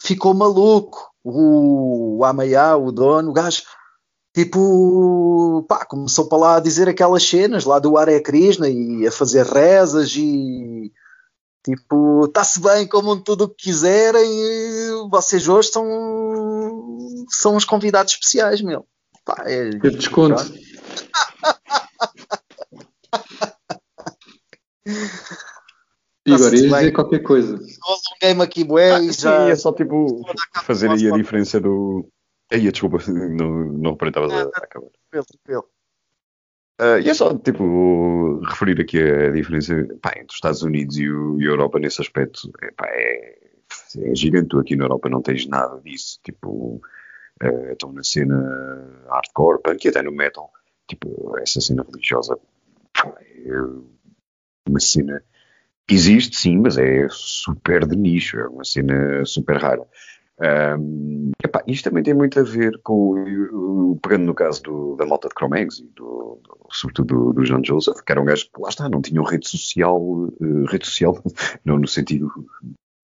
ficou 0.00 0.32
maluco. 0.32 1.08
O, 1.24 2.18
o 2.18 2.24
Amayá, 2.24 2.76
o 2.76 2.90
dono, 2.90 3.30
o 3.30 3.32
gajo, 3.34 3.64
tipo, 4.34 5.62
pá, 5.68 5.84
começou 5.84 6.26
para 6.26 6.38
lá 6.38 6.56
a 6.56 6.60
dizer 6.60 6.88
aquelas 6.88 7.22
cenas 7.22 7.64
lá 7.64 7.78
do 7.78 7.98
Hare 7.98 8.22
Krishna 8.22 8.68
e 8.68 9.06
a 9.06 9.12
fazer 9.12 9.44
rezas 9.44 10.14
e 10.16 10.90
Tipo, 11.64 12.24
está-se 12.26 12.60
bem, 12.60 12.86
comam 12.86 13.20
tudo 13.20 13.44
o 13.44 13.48
que 13.48 13.64
quiserem. 13.64 14.22
e 14.24 15.08
Vocês 15.10 15.48
hoje 15.48 15.68
são, 15.70 15.84
são 17.30 17.56
os 17.56 17.64
convidados 17.64 18.12
especiais, 18.14 18.60
meu. 18.62 18.86
Pá, 19.24 19.42
é, 19.46 19.70
Teve 19.70 19.96
desconto. 19.96 20.42
E 26.26 26.32
agora, 26.34 26.54
Está-se 26.54 26.66
ias 26.66 26.78
dizer 26.80 26.92
qualquer 26.92 27.22
coisa. 27.22 27.54
alonguei-me 27.54 28.42
aqui, 28.42 28.64
bué, 28.64 28.94
Ah, 28.96 29.00
e 29.00 29.12
sim, 29.14 29.22
já. 29.22 29.48
é 29.48 29.56
só 29.56 29.72
tipo 29.72 30.22
fazer 30.64 30.90
aí 30.90 31.10
a 31.10 31.14
diferença 31.16 31.58
do. 31.60 32.06
Aí, 32.52 32.70
desculpa, 32.70 32.98
não, 33.08 33.72
não 33.72 33.90
reparei, 33.92 34.10
estavas 34.10 34.32
a, 34.32 34.36
a 34.42 34.42
acabar. 34.42 34.88
Tranquilo, 35.10 35.24
tranquilo. 35.26 35.64
Uh, 36.80 37.00
e 37.04 37.10
é 37.10 37.14
só, 37.14 37.36
tipo, 37.36 38.40
referir 38.44 38.80
aqui 38.80 39.02
a 39.02 39.32
diferença 39.32 39.74
pá, 40.00 40.12
entre 40.12 40.28
os 40.28 40.34
Estados 40.34 40.62
Unidos 40.62 40.96
e, 40.96 41.04
a 41.04 41.50
Europa 41.50 41.78
nesse 41.80 42.00
aspecto. 42.00 42.52
Pá, 42.76 42.86
é, 42.88 43.38
é, 43.98 44.14
gigante. 44.14 44.48
Tu 44.48 44.60
aqui 44.60 44.76
na 44.76 44.84
Europa 44.84 45.08
não 45.08 45.20
tens 45.20 45.46
nada 45.46 45.80
disso. 45.80 46.20
Tipo, 46.22 46.80
uh, 47.42 47.72
estão 47.72 47.92
na 47.92 48.04
cena 48.04 49.04
hardcore, 49.08 49.60
punk 49.62 49.84
e 49.84 49.88
até 49.88 50.02
no 50.02 50.12
metal. 50.12 50.52
Tipo, 50.86 51.36
essa 51.38 51.60
cena 51.60 51.84
religiosa 51.84 52.38
pá, 52.92 53.12
é 53.44 54.68
uma 54.68 54.78
cena 54.78 55.22
existe, 55.90 56.36
sim, 56.36 56.58
mas 56.58 56.78
é 56.78 57.08
super 57.10 57.86
de 57.86 57.96
nicho. 57.96 58.38
É 58.38 58.46
uma 58.46 58.64
cena 58.64 59.24
super 59.24 59.56
rara. 59.56 59.84
Um, 60.40 61.32
epá, 61.42 61.62
isto 61.66 61.88
também 61.88 62.02
tem 62.02 62.14
muito 62.14 62.38
a 62.38 62.42
ver 62.44 62.80
com, 62.82 63.98
pegando 64.00 64.26
no 64.26 64.34
caso 64.34 64.62
do, 64.62 64.96
da 64.96 65.04
malta 65.04 65.28
de 65.28 65.34
Chromex 65.36 65.80
e 65.80 65.84
do, 65.96 66.40
do, 66.44 66.58
sobretudo 66.70 67.32
do, 67.32 67.32
do 67.32 67.44
John 67.44 67.62
Joseph, 67.64 68.00
que 68.02 68.12
era 68.12 68.20
um 68.20 68.24
gajo 68.24 68.44
que 68.44 68.60
lá 68.60 68.68
está, 68.68 68.88
não 68.88 69.02
tinham 69.02 69.24
rede 69.24 69.48
social, 69.48 70.00
uh, 70.00 70.64
rede 70.66 70.86
social, 70.86 71.20
não 71.64 71.78
no 71.78 71.88
sentido, 71.88 72.30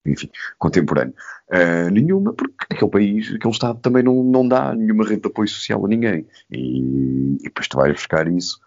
enfim, 0.07 0.31
contemporâneo, 0.59 1.15
uh, 1.51 1.91
nenhuma, 1.91 2.33
porque 2.33 2.55
aquele 2.71 2.91
país, 2.91 3.35
aquele 3.35 3.53
Estado 3.53 3.81
também 3.81 4.05
não, 4.05 4.23
não 4.23 4.47
dá 4.47 4.73
nenhuma 4.75 5.05
rede 5.05 5.23
de 5.23 5.29
apoio 5.29 5.49
social 5.49 5.85
a 5.85 5.89
ninguém. 5.89 6.27
E, 6.51 7.37
e 7.41 7.45
depois 7.45 7.67
tu 7.67 7.77
vais 7.77 7.93
buscar 7.93 8.29
isso 8.29 8.61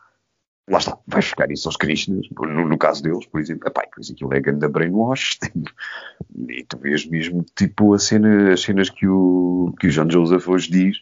lá 0.69 0.79
está, 0.79 0.97
vais 1.07 1.25
buscar 1.25 1.49
isso 1.49 1.67
aos 1.67 1.77
Krishnas, 1.77 2.27
no, 2.31 2.67
no, 2.67 2.77
caso 2.77 3.01
deles, 3.01 3.25
por 3.25 3.39
exemplo, 3.39 3.67
epá, 3.67 3.87
pois 3.93 4.11
aquilo 4.11 4.33
é 4.33 4.39
grande 4.39 4.67
brainwash, 4.67 5.39
e 6.49 6.63
tu 6.65 6.77
vês 6.77 7.05
mesmo, 7.05 7.45
tipo, 7.55 7.97
cena, 7.97 8.53
as 8.53 8.61
cenas 8.61 8.89
que 8.89 9.07
o, 9.07 9.73
que 9.79 9.87
o 9.87 9.89
John 9.89 10.09
Joseph 10.09 10.47
hoje 10.47 10.69
diz, 10.69 10.97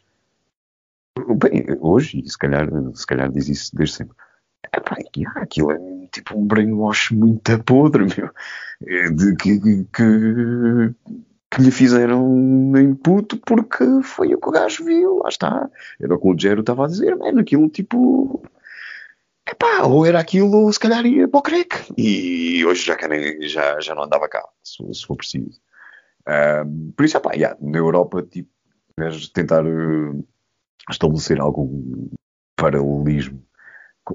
bem, 1.37 1.65
hoje, 1.79 2.21
e 2.23 2.29
se 2.29 2.37
calhar, 2.37 2.67
se 2.93 3.07
calhar 3.07 3.31
diz 3.31 3.49
isso 3.49 3.75
desde 3.75 3.95
sempre, 3.95 4.15
epá, 4.71 4.97
aquilo 5.35 5.71
é 5.71 6.07
tipo 6.11 6.37
um 6.37 6.45
brainwash 6.45 7.11
muito 7.11 7.63
podre, 7.63 8.05
meu, 8.05 8.29
é 8.85 9.09
de 9.09 9.35
que, 9.35 9.59
que, 9.59 10.95
que 11.49 11.61
lhe 11.61 11.71
fizeram 11.71 12.71
input 12.77 13.37
porque 13.45 13.83
foi 14.03 14.35
o 14.35 14.39
que 14.39 14.47
o 14.47 14.51
gajo 14.51 14.85
viu, 14.85 15.17
lá 15.23 15.29
está, 15.29 15.69
era 15.99 16.13
o 16.13 16.19
que 16.19 16.27
o 16.27 16.37
Jero 16.37 16.61
estava 16.61 16.85
a 16.85 16.87
dizer, 16.87 17.15
mano, 17.15 17.39
aquilo 17.39 17.67
tipo 17.67 18.43
Epá, 19.47 19.83
ou 19.83 20.05
era 20.05 20.19
aquilo, 20.19 20.71
se 20.73 20.79
calhar 20.79 21.05
ia 21.05 21.27
para 21.27 21.39
o 21.39 21.43
crack. 21.43 21.93
E 21.97 22.65
hoje 22.65 22.83
já, 22.83 22.97
já, 23.41 23.79
já 23.79 23.95
não 23.95 24.03
andava 24.03 24.27
cá, 24.27 24.43
se, 24.63 24.83
se 24.93 25.05
for 25.05 25.15
preciso. 25.15 25.61
Um, 26.27 26.91
por 26.91 27.05
isso, 27.05 27.17
epá, 27.17 27.33
yeah, 27.33 27.55
na 27.61 27.77
Europa, 27.77 28.23
tipo, 28.23 28.49
de 28.97 29.31
tentar 29.31 29.63
uh, 29.63 30.27
estabelecer 30.89 31.39
algum 31.39 32.09
paralelismo, 32.55 33.43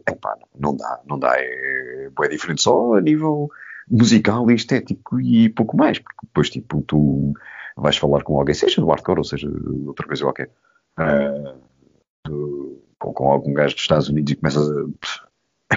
epá, 0.08 0.36
não, 0.40 0.72
não 0.72 0.76
dá, 0.76 1.00
não 1.06 1.18
dá. 1.18 1.34
É, 1.36 2.10
é 2.22 2.28
diferente 2.28 2.62
só 2.62 2.94
a 2.94 3.00
nível 3.00 3.48
musical 3.88 4.50
e 4.50 4.54
estético 4.54 5.20
e 5.20 5.48
pouco 5.48 5.76
mais. 5.76 5.98
Porque 5.98 6.26
depois, 6.26 6.50
tipo, 6.50 6.82
tu 6.82 7.34
vais 7.76 7.96
falar 7.96 8.22
com 8.24 8.38
alguém, 8.38 8.54
seja 8.54 8.80
do 8.80 8.88
hardcore 8.88 9.18
ou 9.18 9.24
seja 9.24 9.48
outra 9.86 10.06
coisa 10.06 10.24
qualquer. 10.24 10.50
Uh, 10.98 12.80
com, 13.00 13.12
com 13.12 13.32
algum 13.32 13.52
gajo 13.52 13.74
dos 13.74 13.82
Estados 13.82 14.08
Unidos 14.08 14.32
e 14.32 14.36
começas 14.36 14.70
a, 14.70 15.76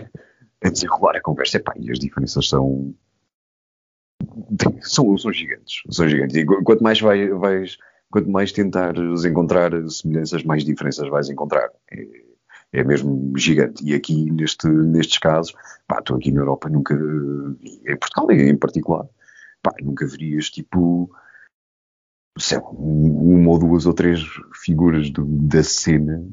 a 0.65 0.69
desenrolar 0.69 1.15
a 1.15 1.21
conversa. 1.21 1.57
Epá, 1.57 1.73
e 1.79 1.89
as 1.89 1.97
diferenças 1.97 2.47
são, 2.47 2.93
são, 4.81 5.17
são 5.17 5.33
gigantes. 5.33 5.81
São 5.89 6.07
gigantes. 6.07 6.35
E 6.35 6.45
quanto 6.45 6.83
mais 6.83 6.99
vai, 6.99 7.29
vais, 7.29 7.77
quanto 8.11 8.29
mais 8.29 8.51
tentares 8.51 9.25
encontrar 9.25 9.71
semelhanças, 9.89 10.43
mais 10.43 10.63
diferenças 10.63 11.09
vais 11.09 11.29
encontrar. 11.29 11.69
É, 11.91 12.05
é 12.73 12.83
mesmo 12.83 13.33
gigante. 13.37 13.83
E 13.83 13.95
aqui, 13.95 14.29
neste, 14.29 14.67
nestes 14.67 15.17
casos, 15.17 15.55
pá, 15.87 15.99
estou 15.99 16.17
aqui 16.17 16.31
na 16.31 16.41
Europa, 16.41 16.69
nunca, 16.69 16.93
em 16.93 17.97
Portugal 17.97 18.31
em 18.31 18.57
particular, 18.57 19.07
pá, 19.61 19.73
nunca 19.81 20.05
verias 20.07 20.49
tipo, 20.49 21.09
sei 22.37 22.57
uma 22.57 23.51
ou 23.51 23.59
duas 23.59 23.85
ou 23.85 23.93
três 23.93 24.21
figuras 24.55 25.09
do, 25.11 25.23
da 25.23 25.63
cena 25.63 26.27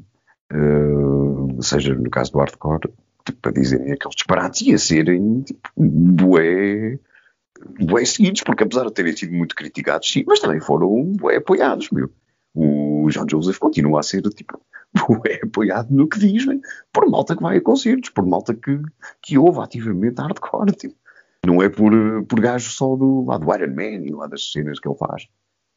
uh, 0.51 1.61
seja 1.63 1.95
no 1.95 2.09
caso 2.09 2.31
do 2.31 2.39
hardcore, 2.39 2.91
tipo, 3.25 3.39
para 3.41 3.51
dizerem 3.51 3.93
aqueles 3.93 4.15
disparates 4.15 4.61
e 4.61 4.73
a 4.73 4.77
serem 4.77 5.41
tipo, 5.41 5.69
bué, 5.77 6.99
bué 7.79 8.05
seguidos, 8.05 8.41
porque 8.43 8.63
apesar 8.63 8.85
de 8.85 8.93
terem 8.93 9.15
sido 9.15 9.33
muito 9.33 9.55
criticados, 9.55 10.11
sim, 10.11 10.23
mas 10.27 10.39
também 10.39 10.59
foram 10.59 11.13
bué 11.13 11.37
apoiados, 11.37 11.89
meu. 11.91 12.09
O 12.53 13.07
John 13.09 13.25
Joseph 13.29 13.57
continua 13.57 14.01
a 14.01 14.03
ser 14.03 14.21
tipo 14.23 14.59
bué 14.93 15.39
apoiado 15.43 15.91
no 15.91 16.07
que 16.07 16.19
diz, 16.19 16.45
né? 16.45 16.59
por 16.91 17.09
malta 17.09 17.35
que 17.35 17.41
vai 17.41 17.57
a 17.57 17.61
concertos, 17.61 18.09
por 18.09 18.25
malta 18.25 18.53
que, 18.53 18.81
que 19.21 19.37
ouve 19.37 19.59
ativamente 19.59 20.21
hardcore, 20.21 20.71
tipo. 20.73 20.95
Não 21.43 21.59
é 21.59 21.69
por, 21.69 21.91
por 22.27 22.39
gajo 22.39 22.69
só 22.69 22.95
do, 22.95 23.25
lá 23.25 23.35
do 23.39 23.51
Iron 23.55 23.73
Man 23.73 24.05
e 24.05 24.11
lá 24.11 24.27
das 24.27 24.51
cenas 24.51 24.79
que 24.79 24.87
ele 24.87 24.97
faz 24.97 25.27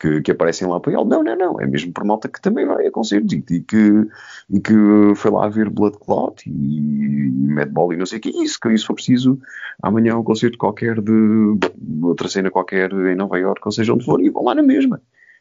que, 0.04 0.20
que 0.20 0.30
aparecem 0.32 0.68
lá 0.68 0.78
para 0.78 0.92
ele. 0.92 1.04
Não, 1.04 1.22
não, 1.22 1.36
não. 1.36 1.60
É 1.60 1.66
mesmo 1.66 1.90
por 1.92 2.04
malta 2.04 2.28
que 2.28 2.40
também 2.40 2.66
vai 2.66 2.86
a 2.86 2.90
concertos 2.90 3.32
e, 3.32 3.40
que, 3.40 4.06
e 4.50 4.60
que 4.60 4.74
foi 5.16 5.30
lá 5.30 5.48
ver 5.48 5.70
Blood 5.70 5.96
Clot 5.98 6.46
e, 6.46 7.30
Madball 7.30 7.94
e 7.94 7.96
não 7.96 8.04
sei 8.04 8.18
o 8.18 8.20
que. 8.20 8.28
Isso, 8.28 8.60
que 8.60 8.70
isso 8.70 8.86
for 8.86 8.94
preciso, 8.94 9.40
amanhã 9.82 10.16
um 10.18 10.22
concerto 10.22 10.58
qualquer 10.58 11.00
de 11.00 11.58
outra 12.02 12.28
cena 12.28 12.50
qualquer 12.50 12.92
em 12.92 13.16
Nova 13.16 13.38
York, 13.38 13.62
ou 13.64 13.72
seja, 13.72 13.94
onde 13.94 14.04
for, 14.04 14.20
e 14.20 14.28
vão 14.28 14.44
lá 14.44 14.54
na 14.54 14.62
mesma. 14.62 15.00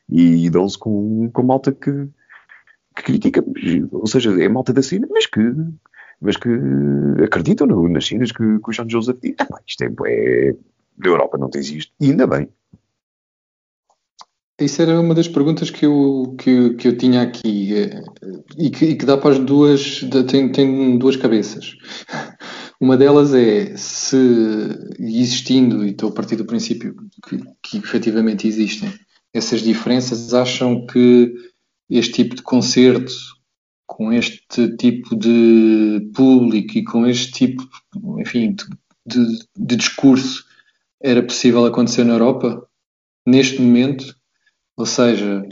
E, 0.09 0.45
e 0.45 0.49
dão-se 0.49 0.77
com, 0.77 1.29
com 1.31 1.43
malta 1.43 1.73
que, 1.73 2.07
que 2.95 3.03
critica, 3.03 3.43
ou 3.91 4.07
seja, 4.07 4.31
é 4.41 4.47
malta 4.47 4.71
da 4.71 4.81
cena, 4.81 5.07
mas 5.11 5.25
que 5.25 5.41
mas 6.21 6.37
que 6.37 6.49
acreditam 7.21 7.67
no, 7.67 7.89
nas 7.89 8.07
cenas 8.07 8.31
que, 8.31 8.37
que 8.37 8.69
o 8.69 8.71
John 8.71 8.87
Joseph 8.87 9.19
diz. 9.21 9.35
Ah, 9.39 9.59
isto 9.67 9.83
é, 9.83 9.89
é, 10.07 10.55
da 10.97 11.09
Europa 11.09 11.37
não 11.37 11.49
tens 11.49 11.69
isto, 11.69 11.91
e 11.99 12.11
ainda 12.11 12.25
bem. 12.25 12.47
Isso 14.59 14.81
era 14.81 14.99
uma 14.99 15.15
das 15.15 15.27
perguntas 15.27 15.71
que 15.71 15.85
eu, 15.85 16.35
que, 16.37 16.75
que 16.75 16.87
eu 16.87 16.97
tinha 16.97 17.23
aqui 17.23 17.73
eh, 17.73 18.03
e 18.57 18.69
que, 18.69 18.85
e 18.85 18.95
que 18.95 19.05
dá 19.05 19.17
para 19.17 19.31
as 19.31 19.39
duas, 19.39 20.01
tem, 20.29 20.51
tem 20.51 20.97
duas 20.97 21.15
cabeças. 21.15 21.75
Uma 22.79 22.95
delas 22.95 23.33
é 23.33 23.75
se 23.75 24.17
existindo, 24.99 25.85
e 25.85 25.91
estou 25.91 26.09
a 26.09 26.13
partir 26.13 26.35
do 26.35 26.45
princípio 26.45 26.95
que, 27.27 27.37
que 27.63 27.77
efetivamente 27.77 28.47
existem 28.47 28.93
essas 29.33 29.61
diferenças, 29.61 30.33
acham 30.33 30.85
que 30.85 31.33
este 31.89 32.13
tipo 32.13 32.35
de 32.35 32.43
concerto, 32.43 33.11
com 33.87 34.13
este 34.13 34.75
tipo 34.75 35.15
de 35.15 36.11
público 36.13 36.77
e 36.77 36.83
com 36.83 37.07
este 37.07 37.31
tipo, 37.31 37.67
enfim, 38.19 38.53
de, 38.53 38.65
de, 39.05 39.39
de 39.57 39.75
discurso, 39.75 40.45
era 41.01 41.23
possível 41.23 41.65
acontecer 41.65 42.03
na 42.03 42.13
Europa? 42.13 42.67
Neste 43.25 43.61
momento, 43.61 44.15
ou 44.77 44.85
seja, 44.85 45.47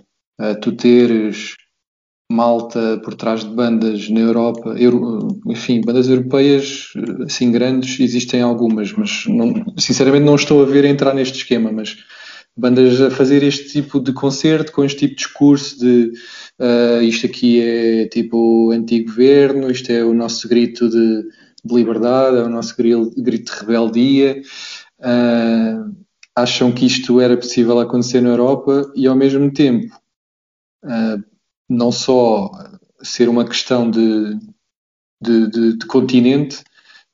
tu 0.62 0.72
teres 0.72 1.56
malta 2.32 3.00
por 3.04 3.14
trás 3.14 3.44
de 3.44 3.54
bandas 3.54 4.10
na 4.10 4.22
Europa, 4.22 4.74
Euro, 4.78 5.40
enfim, 5.48 5.82
bandas 5.82 6.08
europeias 6.08 6.88
assim 7.26 7.52
grandes 7.52 8.00
existem 8.00 8.42
algumas, 8.42 8.94
mas 8.94 9.26
não, 9.28 9.54
sinceramente 9.78 10.26
não 10.26 10.36
estou 10.36 10.64
a 10.64 10.66
ver 10.66 10.86
entrar 10.86 11.14
neste 11.14 11.40
esquema, 11.40 11.72
mas 11.72 11.98
bandas 12.56 13.02
a 13.02 13.12
fazer 13.12 13.44
este 13.44 13.70
tipo 13.70 14.00
de 14.00 14.14
concerto 14.14 14.72
com 14.72 14.84
este 14.84 15.00
tipo 15.00 15.16
de 15.16 15.18
discurso 15.18 15.80
de 15.80 16.12
uh, 16.60 17.02
isto 17.02 17.26
aqui 17.26 17.62
é 17.62 18.08
tipo 18.08 18.72
anti-governo, 18.72 19.70
isto 19.70 19.92
é 19.92 20.04
o 20.04 20.14
nosso 20.14 20.48
grito 20.48 20.90
de, 20.90 21.24
de 21.64 21.76
liberdade, 21.76 22.38
é 22.38 22.44
o 22.44 22.50
nosso 22.50 22.76
grito, 22.76 23.12
grito 23.18 23.54
de 23.54 23.60
rebeldia. 23.60 24.42
Uh, 25.00 25.96
acham 26.36 26.72
que 26.72 26.86
isto 26.86 27.20
era 27.20 27.36
possível 27.36 27.80
acontecer 27.80 28.22
na 28.22 28.30
Europa 28.30 28.92
e, 28.96 29.08
ao 29.08 29.16
mesmo 29.16 29.52
tempo, 29.52 29.94
uh, 30.84 31.24
não 31.70 31.92
só 31.92 32.52
ser 33.02 33.30
uma 33.30 33.46
questão 33.46 33.90
de, 33.90 34.38
de, 35.22 35.48
de, 35.50 35.78
de 35.78 35.86
continente, 35.86 36.64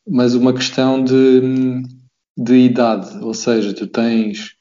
mas 0.07 0.35
uma 0.35 0.53
questão 0.53 1.03
de, 1.03 1.83
de 2.37 2.55
idade. 2.55 3.17
Ou 3.23 3.33
seja, 3.33 3.73
tu 3.73 3.87
tens 3.87 4.53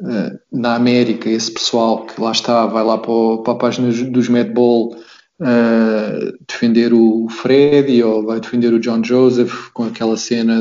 uh, 0.00 0.38
na 0.52 0.74
América 0.74 1.28
esse 1.28 1.52
pessoal 1.52 2.06
que 2.06 2.20
lá 2.20 2.32
está, 2.32 2.66
vai 2.66 2.84
lá 2.84 2.98
para, 2.98 3.42
para 3.42 3.52
a 3.52 3.58
página 3.58 3.92
dos 4.10 4.28
Madball 4.28 4.96
uh, 5.40 6.44
defender 6.48 6.92
o 6.92 7.28
Freddy 7.28 8.02
ou 8.02 8.24
vai 8.24 8.40
defender 8.40 8.72
o 8.72 8.80
John 8.80 9.02
Joseph 9.02 9.70
com 9.72 9.84
aquela 9.84 10.16
cena 10.16 10.58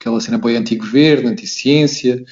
aquela 0.00 0.20
cena 0.20 0.38
boa 0.38 0.56
anti-governo, 0.56 1.30
anti-ciência, 1.30 2.24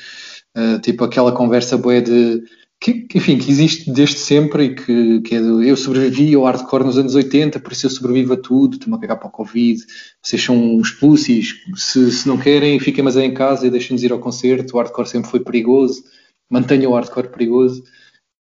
uh, 0.56 0.78
tipo 0.80 1.04
aquela 1.04 1.32
conversa 1.32 1.76
boa 1.76 2.00
de 2.00 2.42
que, 2.80 3.06
enfim, 3.14 3.38
que 3.38 3.50
existe 3.50 3.90
desde 3.90 4.18
sempre 4.18 4.64
e 4.64 4.74
que, 4.74 5.20
que 5.22 5.36
é 5.36 5.40
do, 5.40 5.62
eu 5.62 5.74
sobrevivi 5.74 6.34
ao 6.34 6.44
hardcore 6.44 6.84
nos 6.84 6.98
anos 6.98 7.14
80, 7.14 7.58
por 7.60 7.72
isso 7.72 7.86
eu 7.86 7.90
sobrevivo 7.90 8.34
a 8.34 8.36
tudo, 8.36 8.74
estou-me 8.74 8.96
a 8.96 9.00
cagar 9.00 9.18
para 9.18 9.28
o 9.28 9.32
Covid, 9.32 9.82
vocês 10.22 10.42
são 10.42 10.76
uns 10.76 10.90
pussies, 10.90 11.54
se, 11.76 12.12
se 12.12 12.28
não 12.28 12.36
querem, 12.36 12.78
fiquem 12.78 13.02
mais 13.02 13.16
aí 13.16 13.24
em 13.24 13.32
casa 13.32 13.66
e 13.66 13.70
deixem-nos 13.70 14.02
ir 14.02 14.12
ao 14.12 14.18
concerto, 14.18 14.76
o 14.76 14.78
hardcore 14.78 15.08
sempre 15.08 15.30
foi 15.30 15.40
perigoso, 15.40 16.04
mantenham 16.50 16.92
o 16.92 16.94
hardcore 16.94 17.28
perigoso. 17.28 17.82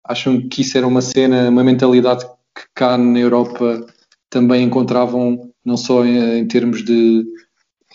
Acham 0.04 0.48
que 0.48 0.62
isso 0.62 0.76
era 0.76 0.86
uma 0.86 1.00
cena, 1.00 1.48
uma 1.48 1.62
mentalidade 1.62 2.26
que 2.26 2.64
cá 2.74 2.98
na 2.98 3.18
Europa 3.18 3.86
também 4.28 4.64
encontravam, 4.64 5.52
não 5.64 5.76
só 5.76 6.04
em, 6.04 6.40
em 6.40 6.48
termos 6.48 6.84
de. 6.84 7.24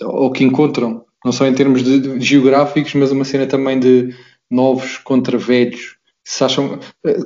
ou 0.02 0.32
que 0.32 0.44
encontram, 0.44 1.06
não 1.24 1.32
só 1.32 1.46
em 1.46 1.54
termos 1.54 1.84
de, 1.84 2.00
de 2.00 2.26
geográficos, 2.26 2.94
mas 2.94 3.12
uma 3.12 3.26
cena 3.26 3.48
também 3.48 3.80
de 3.80 4.16
novos 4.50 4.98
contra 4.98 5.38
velhos. 5.38 5.98
Se 6.24 6.44
acham 6.44 6.80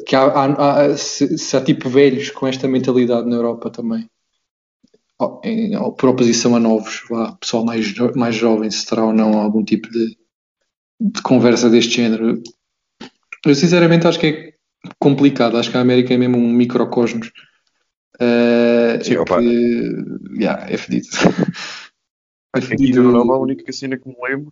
que 0.06 0.16
há, 0.16 0.24
há, 0.24 0.82
há 0.82 0.98
se, 0.98 1.38
se, 1.38 1.58
há 1.58 1.62
tipo 1.62 1.90
velhos 1.90 2.30
com 2.30 2.48
esta 2.48 2.68
mentalidade 2.68 3.28
na 3.28 3.36
Europa 3.36 3.70
também, 3.70 4.08
em, 5.44 5.72
por 5.98 6.10
oposição 6.10 6.56
a 6.56 6.60
novos, 6.60 7.04
vá, 7.10 7.34
pessoal 7.34 7.66
mais, 7.66 7.94
mais 8.16 8.36
jovem, 8.36 8.70
se 8.70 8.86
terá 8.86 9.06
ou 9.06 9.14
não 9.14 9.40
algum 9.40 9.64
tipo 9.64 9.90
de, 9.90 10.18
de 11.00 11.22
conversa 11.24 11.70
deste 11.70 11.96
género. 11.96 12.42
Eu 13.46 13.56
sinceramente 13.56 14.06
acho 14.06 14.20
que 14.20 14.28
é 14.28 14.54
complicado, 15.00 15.58
acho 15.58 15.72
que 15.72 15.78
a 15.78 15.82
América 15.82 16.14
é 16.14 16.18
mesmo 16.18 16.38
um 16.38 16.52
microcosmos. 16.52 17.32
Uh, 18.16 19.04
Sim, 19.04 19.16
é 19.16 19.20
opa. 19.20 19.40
Que, 19.40 19.96
yeah, 20.38 20.70
é 20.70 20.78
fedido. 20.78 21.08
é 22.56 22.62
fedido. 22.62 23.02
Aqui 23.02 23.28
na 23.28 23.34
a 23.34 23.40
única 23.40 23.72
cena 23.72 23.98
que 23.98 24.08
me 24.08 24.16
lembro 24.22 24.52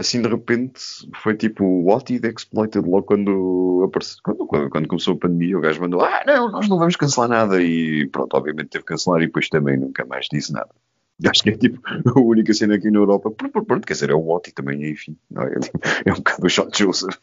assim 0.00 0.22
de 0.22 0.28
repente 0.28 0.80
foi 1.22 1.36
tipo 1.36 1.64
what 1.64 2.12
it 2.12 2.26
exploited 2.26 2.86
logo 2.86 3.02
quando 3.02 3.84
apareceu, 3.86 4.16
quando, 4.24 4.46
quando, 4.46 4.70
quando, 4.70 4.88
começou 4.88 5.14
a 5.14 5.18
pandemia 5.18 5.58
o 5.58 5.60
gajo 5.60 5.80
mandou, 5.80 6.02
ah 6.02 6.24
não, 6.26 6.50
nós 6.50 6.68
não 6.68 6.78
vamos 6.78 6.96
cancelar 6.96 7.28
nada 7.28 7.62
e 7.62 8.08
pronto, 8.08 8.34
obviamente 8.34 8.70
teve 8.70 8.84
que 8.84 8.88
cancelar 8.88 9.20
e 9.22 9.26
depois 9.26 9.48
também 9.48 9.76
nunca 9.76 10.04
mais 10.04 10.26
disse 10.32 10.52
nada. 10.52 10.70
Acho 11.28 11.42
que 11.42 11.50
é 11.50 11.56
tipo 11.56 11.78
a 12.16 12.18
única 12.18 12.52
cena 12.54 12.76
aqui 12.76 12.90
na 12.90 12.98
Europa, 12.98 13.30
pronto, 13.30 13.62
pronto 13.62 13.86
quer 13.86 13.92
dizer, 13.92 14.10
é 14.10 14.14
o 14.14 14.20
What 14.20 14.52
também, 14.52 14.90
enfim, 14.90 15.16
não 15.30 15.42
é? 15.42 15.52
é 16.06 16.12
um 16.12 16.16
bocado 16.16 16.46
o 16.46 16.48
shot 16.48 16.76
Joseph 16.76 17.16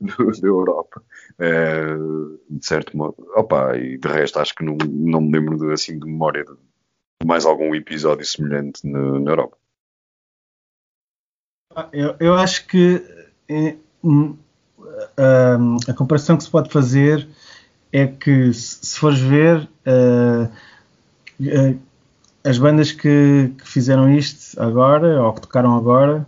da 0.00 0.48
Europa, 0.48 1.02
é, 1.38 1.94
de 2.50 2.66
certo 2.66 2.96
modo. 2.96 3.14
Opa, 3.36 3.76
e 3.76 3.96
de 3.96 4.08
resto 4.08 4.40
acho 4.40 4.54
que 4.56 4.64
não, 4.64 4.76
não 4.88 5.20
me 5.20 5.38
lembro 5.38 5.56
de, 5.56 5.72
assim 5.72 5.98
de 5.98 6.04
memória 6.04 6.44
de 6.44 6.50
mais 7.24 7.44
algum 7.44 7.74
episódio 7.74 8.24
semelhante 8.24 8.86
na, 8.86 9.20
na 9.20 9.30
Europa. 9.30 9.56
Eu, 11.92 12.16
eu 12.18 12.34
acho 12.34 12.66
que 12.66 13.02
é, 13.48 13.76
a 15.86 15.94
comparação 15.94 16.36
que 16.36 16.44
se 16.44 16.50
pode 16.50 16.70
fazer 16.70 17.28
é 17.92 18.06
que, 18.06 18.52
se 18.52 18.98
fores 18.98 19.20
ver, 19.20 19.68
uh, 19.86 20.44
uh, 21.40 21.78
as 22.44 22.58
bandas 22.58 22.92
que, 22.92 23.52
que, 23.58 23.68
fizeram 23.68 24.10
isto 24.10 24.60
agora, 24.60 25.22
ou 25.22 25.32
que 25.32 25.42
tocaram 25.42 25.76
agora, 25.76 26.26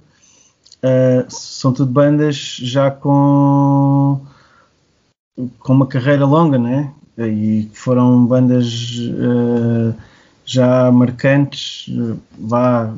uh, 0.79 1.31
são 1.31 1.73
tudo 1.73 1.93
bandas 1.93 2.37
já 2.37 2.91
com, 2.91 4.21
com 5.59 5.73
uma 5.73 5.87
carreira 5.87 6.25
longa, 6.25 6.59
né? 6.59 6.93
E 7.19 7.71
foram 7.75 8.25
bandas 8.27 8.67
já 10.45 10.91
marcantes, 10.91 11.87
vá, 12.39 12.93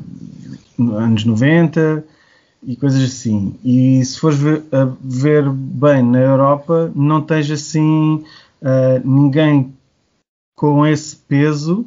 anos 0.79 1.25
90 1.25 2.03
e 2.63 2.75
coisas 2.75 3.03
assim. 3.03 3.55
E 3.63 4.03
se 4.03 4.19
fores 4.19 4.37
ver, 4.37 4.63
ver 5.01 5.49
bem 5.49 6.03
na 6.03 6.19
Europa, 6.19 6.91
não 6.95 7.21
tens 7.21 7.49
assim 7.51 8.23
uh, 8.61 9.01
ninguém 9.07 9.73
com 10.55 10.85
esse 10.85 11.15
peso, 11.15 11.85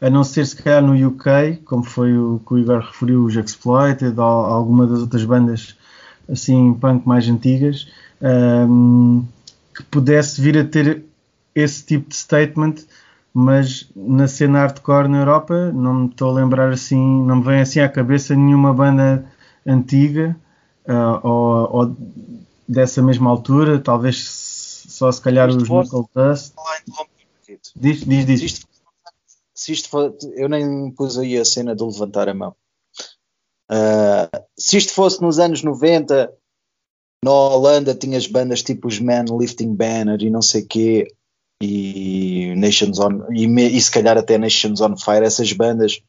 a 0.00 0.08
não 0.08 0.22
ser 0.22 0.46
se 0.46 0.56
calhar 0.56 0.82
no 0.82 0.94
UK, 1.08 1.62
como 1.64 1.82
foi 1.82 2.16
o 2.16 2.40
que 2.46 2.54
o 2.54 2.58
Igor 2.58 2.80
referiu, 2.80 3.24
os 3.24 3.34
Exploited 3.34 4.18
ou 4.18 4.24
alguma 4.24 4.86
das 4.86 5.00
outras 5.00 5.24
bandas 5.24 5.76
assim 6.28 6.72
punk 6.74 7.06
mais 7.06 7.28
antigas, 7.28 7.88
um, 8.22 9.24
que 9.74 9.82
pudesse 9.84 10.40
vir 10.40 10.56
a 10.58 10.64
ter 10.64 11.02
esse 11.54 11.84
tipo 11.84 12.08
de 12.08 12.16
statement, 12.16 12.74
mas 13.32 13.88
na 13.94 14.26
cena 14.26 14.60
hardcore 14.60 15.08
na 15.08 15.18
Europa 15.18 15.72
não 15.72 15.94
me 15.94 16.08
estou 16.08 16.30
a 16.30 16.34
lembrar 16.34 16.70
assim, 16.72 17.24
não 17.24 17.36
me 17.36 17.42
vem 17.44 17.60
assim 17.60 17.80
à 17.80 17.88
cabeça 17.88 18.34
nenhuma 18.34 18.74
banda 18.74 19.24
antiga 19.66 20.36
uh, 20.86 21.26
ou, 21.26 21.76
ou, 21.76 21.96
dessa 22.68 23.02
mesma 23.02 23.30
altura, 23.30 23.78
talvez 23.78 24.26
só 24.88 25.10
se 25.10 25.20
calhar 25.20 25.48
os 25.48 25.68
Knuckle 25.68 26.04
Dust. 26.14 26.54
Diz, 27.76 28.04
diz, 28.04 28.26
diz. 28.26 28.40
Se 28.40 28.46
isto, 28.46 28.68
se 29.54 29.72
isto 29.72 29.88
for, 29.88 30.16
eu 30.34 30.48
nem 30.48 30.90
pus 30.92 31.18
aí 31.18 31.36
a 31.36 31.44
cena 31.44 31.74
de 31.74 31.82
levantar 31.84 32.28
a 32.28 32.34
mão. 32.34 32.54
Uh, 33.70 34.44
se 34.58 34.76
isto 34.76 34.92
fosse 34.92 35.22
nos 35.22 35.38
anos 35.38 35.62
90, 35.62 36.32
na 37.24 37.30
Holanda 37.30 37.94
tinhas 37.94 38.26
bandas 38.26 38.62
tipo 38.62 38.88
os 38.88 38.98
Men 38.98 39.26
Lifting 39.30 39.74
Banner 39.74 40.20
e 40.22 40.30
não 40.30 40.42
sei 40.42 40.62
quê, 40.62 41.08
e 41.60 42.54
Nations 42.56 42.98
on, 42.98 43.32
e, 43.32 43.44
e 43.44 43.80
se 43.80 43.90
calhar 43.90 44.16
até 44.16 44.38
Nations 44.38 44.80
on 44.80 44.96
Fire, 44.96 45.24
essas 45.24 45.52
bandas 45.52 46.00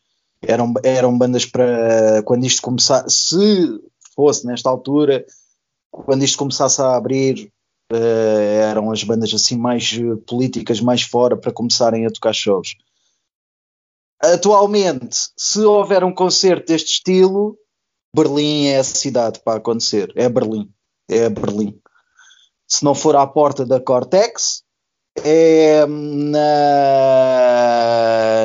eram, 0.42 0.74
eram 0.84 1.18
bandas 1.18 1.46
para 1.46 2.24
quando 2.24 2.46
isto 2.46 2.62
começar, 2.62 3.08
se 3.10 3.80
fosse 4.16 4.46
nesta 4.46 4.70
altura, 4.70 5.26
quando 5.92 6.24
isto 6.24 6.38
começasse 6.38 6.82
a 6.82 6.96
abrir, 6.96 7.52
uh, 7.92 7.96
eram 7.96 8.92
as 8.92 9.04
bandas 9.04 9.34
assim 9.34 9.58
mais 9.58 10.00
políticas, 10.26 10.80
mais 10.80 11.02
fora, 11.02 11.38
para 11.38 11.52
começarem 11.52 12.06
a 12.06 12.12
tocar 12.12 12.34
shows. 12.34 12.76
Atualmente, 14.24 15.18
se 15.36 15.62
houver 15.62 16.04
um 16.04 16.14
concerto 16.14 16.68
deste 16.68 16.94
estilo, 16.94 17.58
Berlim 18.16 18.68
é 18.68 18.78
a 18.78 18.84
cidade 18.84 19.40
para 19.44 19.58
acontecer. 19.58 20.14
É 20.16 20.30
Berlim. 20.30 20.72
É 21.10 21.28
Berlim. 21.30 21.80
Se 22.68 22.84
não 22.84 22.94
for 22.94 23.16
à 23.16 23.26
porta 23.26 23.66
da 23.66 23.80
Cortex, 23.80 24.64
é 25.18 25.86
na, 25.86 26.48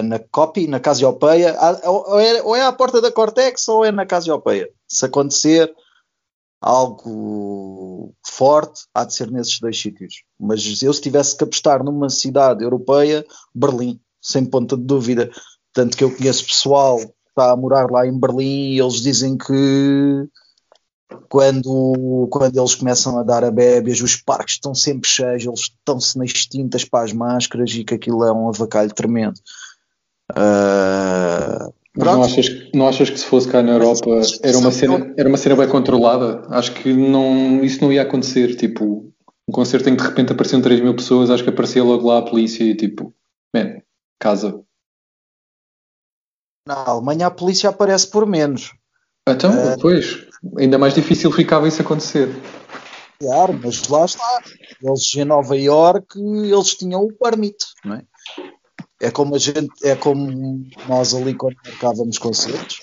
na 0.03 0.19
Copy, 0.31 0.67
na 0.67 0.81
Casiopeia, 0.81 1.57
ou 1.85 2.19
é, 2.21 2.43
ou 2.43 2.57
é 2.57 2.63
à 2.63 2.73
porta 2.73 3.01
da 3.01 3.13
Cortex 3.13 3.69
ou 3.69 3.85
é 3.85 3.93
na 3.93 4.05
Casiopeia. 4.07 4.69
Se 4.89 5.07
acontecer 5.07 5.73
algo 6.61 8.13
forte, 8.27 8.83
há 8.95 9.05
de 9.05 9.15
ser 9.15 9.31
nesses 9.31 9.61
dois 9.61 9.81
sítios. 9.81 10.25
Mas 10.39 10.83
eu, 10.83 10.93
se 10.93 11.01
tivesse 11.01 11.37
que 11.37 11.45
apostar 11.45 11.85
numa 11.85 12.11
cidade 12.11 12.65
europeia, 12.65 13.25
Berlim, 13.55 14.01
sem 14.21 14.45
ponta 14.45 14.77
de 14.77 14.83
dúvida. 14.83 15.31
Tanto 15.73 15.97
que 15.97 16.05
eu 16.05 16.15
conheço 16.15 16.47
pessoal 16.47 16.99
que 16.99 17.13
está 17.29 17.53
a 17.53 17.57
morar 17.57 17.91
lá 17.91 18.07
em 18.07 18.19
Berlim 18.19 18.73
e 18.73 18.81
eles 18.81 19.01
dizem 19.01 19.37
que 19.37 20.29
quando, 21.29 22.29
quando 22.31 22.59
eles 22.59 22.75
começam 22.75 23.19
a 23.19 23.23
dar 23.23 23.45
a 23.45 23.51
bébias, 23.51 24.01
os 24.01 24.17
parques 24.17 24.55
estão 24.55 24.75
sempre 24.75 25.09
cheios, 25.09 25.45
eles 25.45 25.61
estão-se 25.61 26.19
nas 26.19 26.33
tintas 26.33 26.85
para 26.85 27.05
as 27.05 27.13
máscaras 27.13 27.71
e 27.73 27.85
que 27.85 27.95
aquilo 27.95 28.25
é 28.25 28.33
um 28.33 28.49
avacalho 28.49 28.93
tremendo. 28.93 29.39
Uh, 30.33 31.73
não 31.97 32.23
achas, 32.23 32.47
não 32.75 32.89
achas 32.89 33.09
que 33.09 33.19
se 33.19 33.25
fosse 33.25 33.49
cá 33.49 33.63
na 33.63 33.73
Europa 33.73 34.11
era 34.43 34.59
uma 34.59 34.71
cena, 34.71 35.15
era 35.17 35.29
uma 35.29 35.39
cena 35.39 35.57
bem 35.57 35.69
controlada? 35.69 36.43
Acho 36.51 36.73
que 36.75 36.93
não, 36.93 37.65
isso 37.65 37.81
não 37.81 37.93
ia 37.93 38.03
acontecer. 38.03 38.55
Tipo, 38.57 39.11
um 39.49 39.53
concerto 39.53 39.89
em 39.89 39.97
que 39.97 40.03
de 40.03 40.09
repente 40.09 40.33
apareciam 40.33 40.61
3 40.61 40.81
mil 40.81 40.95
pessoas, 40.95 41.31
acho 41.31 41.43
que 41.43 41.51
aparecia 41.51 41.83
logo 41.83 42.07
lá 42.07 42.19
a 42.19 42.23
polícia 42.23 42.65
e 42.65 42.75
tipo, 42.75 43.15
man, 43.55 43.81
casa. 44.19 44.61
Na 46.67 46.85
Alemanha 46.85 47.29
a 47.29 47.31
polícia 47.31 47.71
aparece 47.71 48.09
por 48.09 48.27
menos. 48.27 48.75
Então, 49.29 49.51
uh, 49.51 49.79
pois, 49.81 50.26
ainda 50.59 50.79
mais 50.79 50.95
difícil 50.95 51.31
ficava 51.33 51.69
isso 51.69 51.83
acontecer. 51.83 52.29
Claro, 53.19 53.59
mas 53.63 53.89
lá 53.89 54.05
está. 54.05 54.43
Eles 54.83 55.15
em 55.15 55.25
Nova 55.25 55.57
York 55.57 56.19
eles 56.19 56.75
tinham 56.75 57.03
o 57.03 57.13
permit, 57.13 57.57
não 57.85 57.97
é? 57.97 58.03
É 59.01 59.11
como 59.11 59.35
a 59.35 59.39
gente, 59.39 59.71
é 59.83 59.95
como 59.95 60.65
nós 60.89 61.15
ali 61.15 61.35
quando 61.35 61.57
marcávamos 61.65 62.19
concertos. 62.19 62.81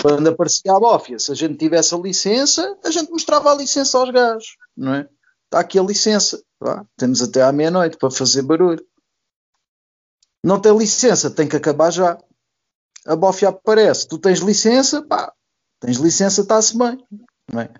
Quando 0.00 0.28
aparecia 0.28 0.72
a 0.72 0.80
bófia, 0.80 1.18
se 1.18 1.32
a 1.32 1.34
gente 1.34 1.56
tivesse 1.56 1.94
a 1.94 1.98
licença, 1.98 2.78
a 2.84 2.90
gente 2.90 3.10
mostrava 3.10 3.52
a 3.52 3.54
licença 3.54 3.98
aos 3.98 4.10
gajos, 4.10 4.56
não 4.76 4.94
é? 4.94 5.08
Está 5.44 5.60
aqui 5.60 5.78
a 5.78 5.82
licença, 5.82 6.42
vá. 6.60 6.84
temos 6.96 7.22
até 7.22 7.42
à 7.42 7.52
meia-noite 7.52 7.96
para 7.96 8.10
fazer 8.10 8.42
barulho. 8.42 8.84
Não 10.42 10.60
tem 10.60 10.76
licença, 10.76 11.30
tem 11.30 11.48
que 11.48 11.56
acabar 11.56 11.90
já. 11.90 12.18
A 13.06 13.16
bófia 13.16 13.48
aparece, 13.48 14.08
tu 14.08 14.18
tens 14.18 14.40
licença, 14.40 15.02
pá, 15.02 15.32
Tens 15.84 15.98
licença, 15.98 16.40
está-se 16.40 16.78
bem. 16.78 16.98
Não, 17.52 17.60
é? 17.60 17.70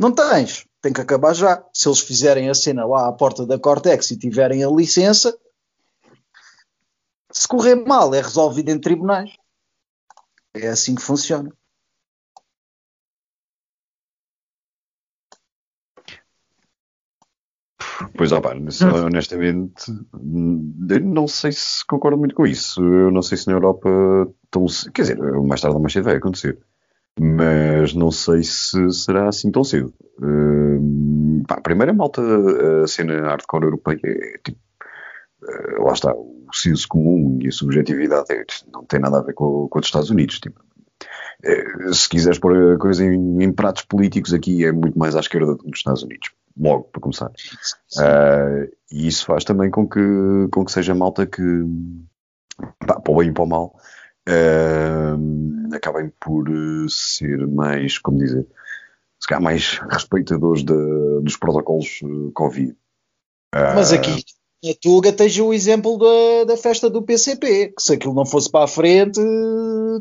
não 0.00 0.10
tens, 0.10 0.66
tem 0.80 0.90
que 0.90 1.02
acabar 1.02 1.34
já. 1.34 1.62
Se 1.70 1.86
eles 1.86 2.00
fizerem 2.00 2.48
a 2.48 2.54
cena 2.54 2.86
lá 2.86 3.08
à 3.08 3.12
porta 3.12 3.44
da 3.44 3.58
Cortex 3.58 4.10
e 4.10 4.18
tiverem 4.18 4.64
a 4.64 4.70
licença, 4.70 5.36
se 7.30 7.46
correr 7.46 7.74
mal, 7.74 8.14
é 8.14 8.22
resolvido 8.22 8.70
em 8.70 8.80
tribunais. 8.80 9.36
É 10.54 10.68
assim 10.68 10.94
que 10.94 11.02
funciona. 11.02 11.52
Pois, 18.16 18.32
opa, 18.32 18.54
honestamente, 19.04 19.92
não 20.14 21.28
sei 21.28 21.52
se 21.52 21.84
concordo 21.84 22.16
muito 22.16 22.34
com 22.34 22.46
isso. 22.46 22.82
Eu 22.82 23.10
não 23.10 23.20
sei 23.20 23.36
se 23.36 23.46
na 23.46 23.52
Europa, 23.52 23.90
tão, 24.50 24.64
quer 24.94 25.02
dizer, 25.02 25.18
mais 25.18 25.60
tarde 25.60 25.76
ou 25.76 25.82
mais 25.82 25.92
cedo 25.92 26.04
vai 26.04 26.16
acontecer 26.16 26.58
mas 27.18 27.94
não 27.94 28.10
sei 28.10 28.42
se 28.42 28.90
será 28.92 29.28
assim 29.28 29.50
tão 29.50 29.64
cedo. 29.64 29.92
Uh, 30.18 31.42
pá, 31.46 31.56
a 31.56 31.60
primeira 31.60 31.92
malta, 31.92 32.22
a 32.82 32.86
cena 32.86 33.22
hardcore 33.22 33.64
europeia 33.64 34.00
é 34.04 34.38
tipo 34.44 34.58
uh, 35.42 35.84
lá 35.84 35.92
está, 35.92 36.14
o 36.14 36.48
senso 36.52 36.86
comum 36.88 37.38
e 37.42 37.48
a 37.48 37.52
subjetividade 37.52 38.32
é, 38.32 38.44
não 38.72 38.84
tem 38.84 39.00
nada 39.00 39.18
a 39.18 39.22
ver 39.22 39.34
com, 39.34 39.68
com 39.68 39.78
os 39.78 39.86
Estados 39.86 40.10
Unidos. 40.10 40.40
Tipo, 40.40 40.60
uh, 40.60 41.94
se 41.94 42.08
quiseres 42.08 42.38
pôr 42.38 42.74
a 42.74 42.78
coisa 42.78 43.04
em, 43.04 43.42
em, 43.42 43.52
pratos 43.52 43.84
políticos, 43.84 44.32
aqui 44.32 44.64
é 44.64 44.72
muito 44.72 44.98
mais 44.98 45.16
à 45.16 45.20
esquerda 45.20 45.52
do 45.52 45.58
que 45.58 45.70
nos 45.70 45.78
Estados 45.78 46.02
Unidos, 46.02 46.30
logo 46.58 46.84
para 46.84 47.00
começar. 47.00 47.30
Uh, 47.98 48.70
e 48.90 49.06
isso 49.06 49.26
faz 49.26 49.44
também 49.44 49.70
com 49.70 49.88
que, 49.88 50.00
com 50.52 50.64
que 50.64 50.72
seja 50.72 50.94
malta 50.94 51.26
que, 51.26 51.42
pá, 52.86 53.00
para 53.00 53.12
o 53.12 53.16
bem 53.16 53.30
e 53.30 53.32
para 53.32 53.44
o 53.44 53.48
mal, 53.48 53.74
acabem 55.72 56.12
por 56.20 56.46
ser 56.88 57.46
mais, 57.46 57.98
como 57.98 58.18
dizer, 58.18 58.46
se 59.20 59.28
calhar 59.28 59.42
mais 59.42 59.78
respeitadores 59.90 60.64
de, 60.64 61.20
dos 61.22 61.36
protocolos 61.36 62.00
Covid. 62.34 62.76
Mas 63.52 63.92
aqui 63.92 64.24
na 64.64 64.72
Tuga 64.80 65.12
tens 65.12 65.38
o 65.38 65.52
exemplo 65.52 65.98
da, 65.98 66.44
da 66.52 66.56
festa 66.56 66.88
do 66.90 67.02
PCP, 67.02 67.74
que 67.76 67.82
se 67.82 67.92
aquilo 67.94 68.14
não 68.14 68.24
fosse 68.24 68.50
para 68.50 68.64
a 68.64 68.68
frente, 68.68 69.20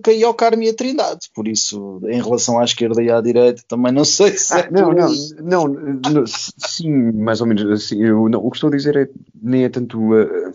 caía 0.04 0.26
ao 0.26 0.34
Carmo 0.34 0.64
e 0.64 0.70
a 0.70 0.74
Trindade. 0.74 1.30
Por 1.34 1.48
isso, 1.48 2.00
em 2.06 2.22
relação 2.22 2.60
à 2.60 2.64
esquerda 2.64 3.02
e 3.04 3.12
à 3.12 3.22
direita, 3.22 3.64
também 3.68 3.92
não 3.92 4.06
sei 4.06 4.32
se 4.38 4.54
ah, 4.54 4.60
é 4.60 4.72
não, 4.72 4.92
não, 4.92 5.10
não, 5.42 5.68
não, 5.68 6.24
sim, 6.26 7.12
mais 7.12 7.42
ou 7.42 7.48
menos. 7.48 7.70
Assim, 7.70 8.04
eu, 8.04 8.28
não, 8.30 8.44
o 8.44 8.50
que 8.50 8.58
estou 8.58 8.70
a 8.70 8.76
dizer 8.76 8.96
é 8.96 9.10
nem 9.40 9.66
é 9.66 9.70
tanto 9.70 10.14
a 10.14 10.52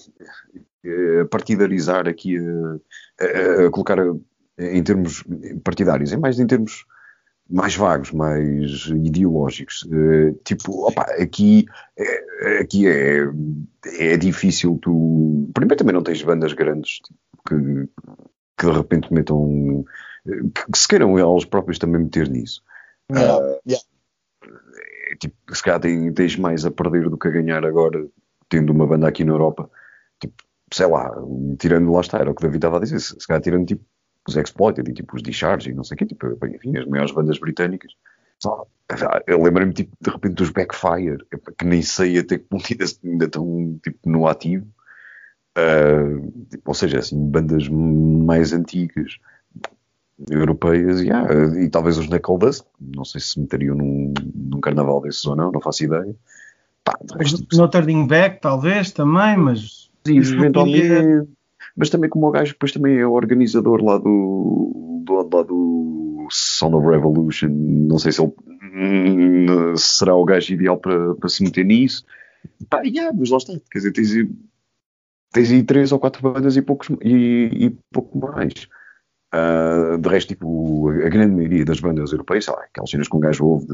partidarizar 1.31 2.09
aqui, 2.09 2.37
a, 2.39 3.25
a, 3.25 3.67
a 3.67 3.71
colocar 3.71 3.99
em 4.59 4.83
termos 4.83 5.25
partidários, 5.65 6.13
é 6.13 6.17
mais 6.17 6.39
em 6.39 6.47
termos 6.47 6.85
mais 7.51 7.75
vagos, 7.75 8.13
mais 8.13 8.87
ideológicos. 8.87 9.87
Tipo, 10.45 10.87
opa, 10.87 11.03
aqui, 11.21 11.67
é, 11.99 12.59
aqui 12.61 12.87
é, 12.87 13.25
é 13.99 14.17
difícil 14.17 14.79
tu. 14.81 15.51
Primeiro 15.53 15.77
também 15.77 15.95
não 15.95 16.03
tens 16.03 16.23
bandas 16.23 16.53
grandes 16.53 17.01
tipo, 17.01 17.19
que, 17.49 17.89
que 18.57 18.67
de 18.67 18.73
repente 18.73 19.13
metam. 19.13 19.85
que, 20.25 20.73
que 20.73 20.79
se 20.79 20.87
queiram 20.87 21.19
elas 21.19 21.45
próprios 21.45 21.79
também 21.79 22.03
meter 22.03 22.29
nisso. 22.29 22.63
Yeah. 23.11 23.39
Uh, 23.39 23.59
yeah. 23.67 23.85
É, 25.11 25.17
tipo, 25.17 25.35
se 25.53 25.63
calhar 25.63 25.81
tens 25.81 26.37
mais 26.37 26.65
a 26.65 26.71
perder 26.71 27.09
do 27.11 27.19
que 27.19 27.27
a 27.27 27.33
ganhar 27.33 27.65
agora, 27.65 28.07
tendo 28.49 28.73
uma 28.73 28.87
banda 28.87 29.09
aqui 29.09 29.25
na 29.25 29.33
Europa. 29.33 29.69
Sei 30.73 30.87
lá, 30.87 31.13
tirando 31.59 31.93
lá 31.93 32.01
está, 32.01 32.19
era 32.19 32.31
o 32.31 32.35
que 32.35 32.43
o 32.43 32.47
David 32.47 32.59
estava 32.59 32.77
a 32.77 32.81
dizer, 32.81 33.01
se, 33.01 33.19
se 33.19 33.27
calhar 33.27 33.43
tirando 33.43 33.67
tipo 33.67 33.85
os 34.29 34.37
Exploited 34.37 34.89
e 34.89 34.95
tipo 34.95 35.17
os 35.17 35.23
Discharge 35.23 35.71
e 35.71 35.75
não 35.75 35.83
sei 35.83 35.95
o 35.95 35.99
quê, 35.99 36.07
tipo, 36.07 36.27
enfim, 36.47 36.77
as 36.77 36.87
maiores 36.87 37.13
bandas 37.13 37.39
britânicas. 37.39 37.93
Só, 38.39 38.67
eu 39.27 39.43
lembro-me 39.43 39.73
tipo, 39.73 39.95
de 40.01 40.11
repente 40.11 40.35
dos 40.35 40.51
Backfire, 40.51 41.19
que 41.59 41.65
nem 41.65 41.83
sei 41.83 42.19
até 42.19 42.39
que 42.39 42.45
ponto 42.45 42.65
ainda 43.05 43.25
estão 43.25 43.79
tipo, 43.83 43.99
no 44.09 44.27
ativo. 44.27 44.67
Uh, 45.59 46.47
tipo, 46.49 46.63
ou 46.71 46.75
seja, 46.75 47.01
assim, 47.01 47.29
bandas 47.29 47.69
mais 47.69 48.53
antigas 48.53 49.19
europeias 50.29 51.01
yeah, 51.01 51.33
e 51.59 51.69
talvez 51.69 51.97
os 51.97 52.07
Knuckle 52.07 52.39
Dust, 52.39 52.65
não 52.79 53.05
sei 53.05 53.21
se 53.21 53.41
meteriam 53.41 53.75
num, 53.75 54.13
num 54.35 54.61
carnaval 54.61 55.01
desses 55.01 55.25
ou 55.25 55.35
não, 55.35 55.51
não 55.51 55.61
faço 55.61 55.85
ideia. 55.85 56.15
Pá, 56.85 56.99
resto, 57.19 57.45
no 57.53 57.69
Turning 57.69 58.07
Back, 58.07 58.41
talvez 58.41 58.93
também, 58.93 59.37
mas. 59.37 59.80
Sim, 60.05 60.19
eventualmente 60.19 61.29
mas 61.77 61.91
também 61.91 62.11
como 62.11 62.27
o 62.27 62.31
gajo 62.31 62.53
depois 62.53 62.73
também 62.73 62.99
é 62.99 63.07
o 63.07 63.13
organizador 63.13 63.83
lá 63.83 63.99
do, 63.99 65.03
do, 65.05 65.15
lá 65.15 65.43
do 65.43 66.27
Sound 66.31 66.77
of 66.77 66.87
Revolution, 66.87 67.49
não 67.49 67.99
sei 67.99 68.13
se 68.13 68.21
ele 68.21 68.33
hum, 68.75 69.77
será 69.77 70.15
o 70.15 70.25
gajo 70.25 70.53
ideal 70.53 70.79
para, 70.79 71.15
para 71.15 71.29
se 71.29 71.43
meter 71.43 71.65
nisso. 71.65 72.05
Pá, 72.69 72.83
yeah, 72.83 73.17
mas 73.17 73.31
lá 73.31 73.39
está, 73.39 73.53
quer 73.71 73.79
dizer, 73.79 73.93
tens, 73.93 74.11
tens 75.33 75.51
aí 75.51 75.63
três 75.63 75.93
ou 75.93 75.99
quatro 75.99 76.23
bandas 76.23 76.57
e, 76.57 76.63
poucos, 76.63 76.89
e, 77.03 77.67
e 77.67 77.71
pouco 77.93 78.19
mais. 78.19 78.69
Uh, 79.33 79.97
de 79.99 80.09
resto, 80.09 80.29
tipo, 80.29 80.91
a 80.91 81.09
grande 81.09 81.35
maioria 81.35 81.65
das 81.65 81.79
bandas 81.79 82.11
europeias, 82.11 82.45
sei 82.45 82.55
lá, 82.55 82.63
aquelas 82.65 82.91
cenas 82.91 83.09
que 83.09 83.17
um 83.17 83.21
gajo 83.21 83.47
ouve 83.47 83.67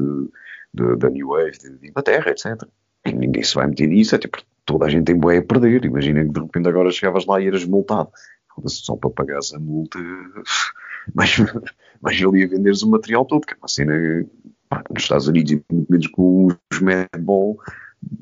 da 0.73 1.09
New 1.09 1.29
Wave, 1.29 1.57
de, 1.57 1.77
de 1.77 1.87
Inglaterra, 1.89 2.29
etc. 2.29 2.63
E 3.05 3.11
ninguém 3.11 3.43
se 3.43 3.55
vai 3.55 3.65
meter 3.67 3.87
nisso, 3.87 4.15
é 4.15 4.19
tipo, 4.19 4.37
toda 4.67 4.85
a 4.85 4.89
gente 4.89 5.05
tem 5.05 5.17
boé 5.17 5.37
a 5.37 5.41
perder. 5.41 5.85
Imagina 5.85 6.23
que 6.23 6.31
de 6.31 6.39
repente 6.39 6.67
agora 6.67 6.91
chegavas 6.91 7.25
lá 7.25 7.41
e 7.41 7.47
eras 7.47 7.65
multado. 7.65 8.09
Só 8.65 8.95
para 8.95 9.09
pagares 9.09 9.53
a 9.53 9.59
multa, 9.59 9.99
mas, 11.15 11.37
mas 12.01 12.19
ele 12.19 12.39
ia 12.39 12.47
venderes 12.47 12.81
o 12.81 12.89
material 12.89 13.25
todo, 13.25 13.45
que 13.45 13.53
é 13.53 13.57
uma 13.57 13.67
cena 13.67 13.93
pá, 14.67 14.83
nos 14.89 15.03
Estados 15.03 15.27
Unidos 15.27 15.51
e 15.51 15.63
muito 15.71 15.91
menos 15.91 16.07
com 16.07 16.47
os 16.47 16.81
Madball 16.81 17.57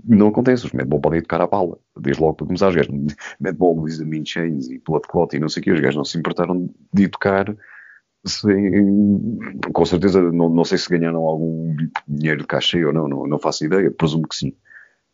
não 0.05 0.27
acontece, 0.27 0.65
os 0.65 0.71
Madball 0.71 1.01
podem 1.01 1.21
tocar 1.21 1.41
a 1.41 1.47
bala, 1.47 1.77
desde 1.99 2.21
logo 2.21 2.35
para 2.35 2.47
começar, 2.47 2.69
os 2.69 2.75
gajos, 2.75 2.93
Madball, 3.39 3.75
Luisa 3.75 4.05
Min 4.05 4.25
Chains 4.25 4.69
e 4.69 4.81
Blood 4.85 5.07
Clot 5.07 5.35
e 5.35 5.39
não 5.39 5.49
sei 5.49 5.61
o 5.61 5.63
que, 5.63 5.71
os 5.71 5.79
gajos 5.79 5.95
não 5.95 6.05
se 6.05 6.17
importaram 6.17 6.69
de 6.93 7.07
tocar 7.07 7.55
com 9.71 9.85
certeza, 9.85 10.21
não, 10.31 10.49
não 10.49 10.65
sei 10.65 10.77
se 10.77 10.89
ganharam 10.89 11.21
algum 11.21 11.75
dinheiro 12.07 12.41
de 12.41 12.47
cachê 12.47 12.83
ou 12.83 12.91
não, 12.91 13.07
não, 13.07 13.27
não 13.27 13.39
faço 13.39 13.65
ideia, 13.65 13.91
presumo 13.91 14.27
que 14.27 14.35
sim. 14.35 14.55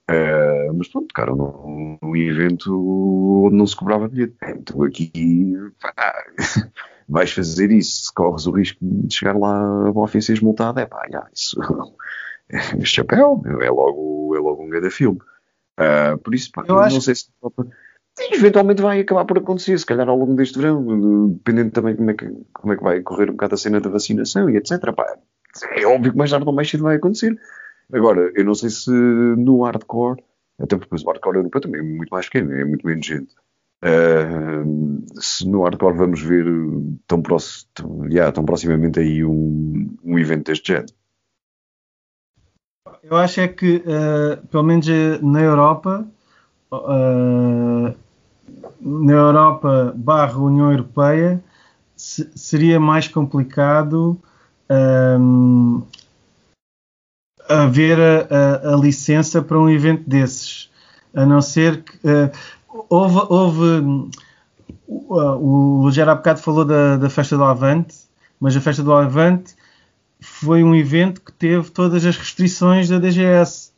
Uh, 0.09 0.73
mas 0.73 0.87
pronto, 0.87 1.07
tocaram 1.07 1.35
num, 1.35 1.97
num 2.01 2.15
evento 2.15 3.45
onde 3.45 3.55
não 3.55 3.67
se 3.67 3.75
cobrava 3.75 4.07
bilhete. 4.07 4.35
Então 4.43 4.83
aqui 4.83 5.53
pá, 5.79 5.93
vais 7.07 7.31
fazer 7.31 7.71
isso, 7.71 8.11
corres 8.13 8.45
o 8.45 8.51
risco 8.51 8.79
de 8.81 9.13
chegar 9.13 9.37
lá 9.37 9.87
a 9.87 9.91
boa 9.91 10.09
e 10.13 10.21
seres 10.21 10.41
multado, 10.41 10.79
é 10.79 10.85
pá, 10.85 11.07
já, 11.11 11.27
isso 11.33 11.59
é 12.49 12.85
chapéu, 12.85 13.41
é 13.61 13.69
logo, 13.69 14.35
é 14.35 14.39
logo 14.39 14.63
um 14.63 14.69
grande 14.69 14.89
filme. 14.89 15.19
Uh, 15.79 16.17
por 16.19 16.35
isso, 16.35 16.51
pá, 16.51 16.63
eu 16.67 16.75
não 16.75 16.81
acho... 16.81 17.01
sei 17.01 17.15
se 17.15 17.29
eventualmente 18.31 18.81
vai 18.81 18.99
acabar 18.99 19.25
por 19.25 19.37
acontecer, 19.37 19.77
se 19.79 19.85
calhar 19.85 20.07
ao 20.07 20.17
longo 20.17 20.35
deste 20.35 20.59
verão, 20.59 21.29
dependendo 21.29 21.71
também 21.71 21.95
como 21.95 22.11
é 22.11 22.13
que, 22.13 22.29
como 22.53 22.73
é 22.73 22.77
que 22.77 22.83
vai 22.83 23.01
correr 23.01 23.29
um 23.29 23.33
bocado 23.33 23.55
a 23.55 23.57
cena 23.57 23.79
da 23.79 23.89
vacinação 23.89 24.49
e 24.49 24.57
etc. 24.57 24.93
Pá, 24.93 25.17
é 25.75 25.85
óbvio 25.85 26.11
que 26.11 26.17
mais 26.17 26.31
tarde 26.31 26.45
ou 26.45 26.53
mais 26.53 26.69
cedo 26.69 26.83
vai 26.83 26.97
acontecer. 26.97 27.37
Agora, 27.93 28.31
eu 28.35 28.45
não 28.45 28.55
sei 28.55 28.69
se 28.69 28.89
no 28.91 29.63
hardcore, 29.63 30.23
até 30.59 30.77
porque 30.77 30.95
o 30.95 31.07
hardcore 31.07 31.37
europeu 31.37 31.61
também 31.61 31.81
é 31.81 31.83
muito 31.83 32.09
mais 32.09 32.27
pequeno, 32.27 32.53
é 32.53 32.63
muito 32.63 32.85
menos 32.85 33.05
gente. 33.05 33.33
Uh, 33.83 35.03
se 35.19 35.47
no 35.47 35.63
hardcore 35.63 35.97
vamos 35.97 36.21
ver 36.21 36.45
tão, 37.07 37.21
tão, 37.21 38.05
yeah, 38.05 38.31
tão 38.31 38.45
proximamente 38.45 38.99
aí 38.99 39.25
um, 39.25 39.97
um 40.03 40.19
evento 40.19 40.45
deste 40.45 40.73
género. 40.73 40.93
Eu 43.03 43.17
acho 43.17 43.41
é 43.41 43.47
que, 43.47 43.77
uh, 43.77 44.45
pelo 44.47 44.63
menos 44.63 44.87
eh, 44.87 45.19
na 45.21 45.41
Europa, 45.41 46.07
uh, 46.71 47.95
na 48.79 49.13
Europa 49.13 49.93
barra 49.95 50.37
União 50.37 50.71
Europeia, 50.71 51.43
se, 51.95 52.29
seria 52.35 52.79
mais 52.79 53.07
complicado 53.07 54.19
um, 55.19 55.81
haver 57.51 57.99
a, 57.99 58.69
a, 58.69 58.73
a, 58.73 58.77
licença 58.77 59.41
para 59.41 59.59
um 59.59 59.69
evento 59.69 60.09
desses. 60.09 60.69
A 61.13 61.25
não 61.25 61.41
ser 61.41 61.83
que. 61.83 61.95
Uh, 62.07 62.31
houve. 62.89 63.19
houve 63.29 64.09
o, 64.87 65.85
o 65.85 65.91
Gerard 65.91 66.19
bocado 66.19 66.41
falou 66.41 66.65
da, 66.65 66.97
da 66.97 67.09
festa 67.09 67.37
do 67.37 67.43
Avante, 67.43 67.95
mas 68.39 68.55
a 68.55 68.61
festa 68.61 68.83
do 68.83 68.93
Avante 68.93 69.55
foi 70.19 70.63
um 70.63 70.75
evento 70.75 71.21
que 71.21 71.31
teve 71.31 71.69
todas 71.71 72.05
as 72.05 72.17
restrições 72.17 72.89
da 72.89 72.99
DGS. 72.99 73.71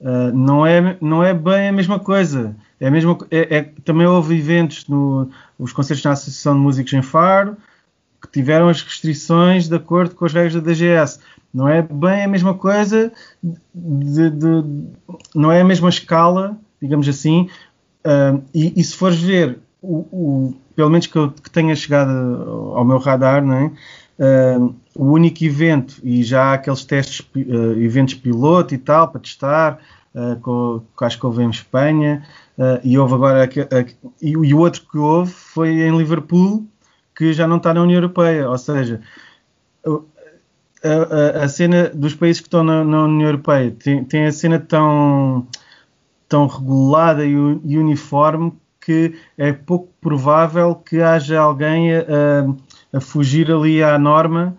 Uh, 0.00 0.34
não, 0.34 0.66
é, 0.66 0.96
não 1.00 1.22
é 1.22 1.32
bem 1.32 1.68
a 1.68 1.72
mesma 1.72 1.98
coisa. 1.98 2.56
É 2.80 2.90
mesmo, 2.90 3.18
é, 3.30 3.58
é, 3.58 3.62
também 3.84 4.06
houve 4.06 4.36
eventos 4.36 4.86
no 4.88 5.30
os 5.58 5.72
concertos 5.72 6.04
na 6.04 6.12
Associação 6.12 6.54
de 6.54 6.60
Músicos 6.60 6.92
em 6.92 7.02
Faro 7.02 7.56
que 8.20 8.28
tiveram 8.30 8.68
as 8.68 8.82
restrições 8.82 9.68
de 9.68 9.76
acordo 9.76 10.14
com 10.14 10.24
as 10.24 10.32
regras 10.32 10.54
da 10.54 10.60
DGS. 10.60 11.20
Não 11.54 11.68
é 11.68 11.80
bem 11.82 12.24
a 12.24 12.28
mesma 12.28 12.54
coisa, 12.54 13.12
de, 13.42 14.30
de, 14.30 14.64
não 15.34 15.52
é 15.52 15.60
a 15.60 15.64
mesma 15.64 15.88
escala, 15.88 16.58
digamos 16.82 17.08
assim. 17.08 17.48
Uh, 18.04 18.42
e, 18.52 18.78
e, 18.78 18.82
se 18.82 18.96
fores 18.96 19.20
ver, 19.20 19.60
o, 19.80 19.98
o, 20.10 20.54
pelo 20.74 20.90
menos 20.90 21.06
que, 21.06 21.16
eu, 21.16 21.30
que 21.30 21.50
tenha 21.50 21.74
chegado 21.76 22.10
ao 22.74 22.84
meu 22.84 22.98
radar, 22.98 23.44
não 23.44 23.54
é? 23.54 23.70
Uh, 24.16 24.74
o 24.94 25.06
único 25.12 25.44
evento, 25.44 26.00
e 26.02 26.22
já 26.22 26.44
há 26.44 26.52
aqueles 26.54 26.84
testes, 26.84 27.20
uh, 27.20 27.80
eventos 27.80 28.14
piloto 28.14 28.74
e 28.74 28.78
tal, 28.78 29.08
para 29.08 29.20
testar, 29.20 29.78
uh, 30.14 30.36
com, 30.40 30.82
que 30.96 31.04
acho 31.04 31.18
que 31.18 31.26
houve 31.26 31.42
em 31.42 31.50
Espanha, 31.50 32.24
e 32.84 32.96
houve 32.96 33.14
agora 33.14 33.50
e, 34.22 34.36
o 34.36 34.58
outro 34.58 34.82
que 34.88 34.96
houve 34.96 35.32
foi 35.32 35.70
em 35.70 35.98
Liverpool, 35.98 36.64
que 37.16 37.32
já 37.32 37.48
não 37.48 37.56
está 37.56 37.74
na 37.74 37.82
União 37.82 37.96
Europeia. 37.96 38.48
Ou 38.48 38.56
seja, 38.56 39.00
a, 40.84 41.44
a, 41.44 41.48
cena 41.48 41.88
dos 41.88 42.14
países 42.14 42.40
que 42.40 42.46
estão 42.46 42.62
na, 42.62 42.84
na 42.84 43.04
União 43.04 43.28
Europeia 43.28 43.70
tem, 43.70 44.04
tem, 44.04 44.26
a 44.26 44.32
cena 44.32 44.58
tão, 44.58 45.46
tão 46.28 46.46
regulada 46.46 47.24
e, 47.24 47.34
uniforme 47.34 48.52
que 48.80 49.14
é 49.38 49.52
pouco 49.52 49.88
provável 50.00 50.74
que 50.74 51.00
haja 51.00 51.40
alguém 51.40 51.94
a, 51.94 52.04
a 52.92 53.00
fugir 53.00 53.50
ali 53.50 53.82
à 53.82 53.98
norma 53.98 54.56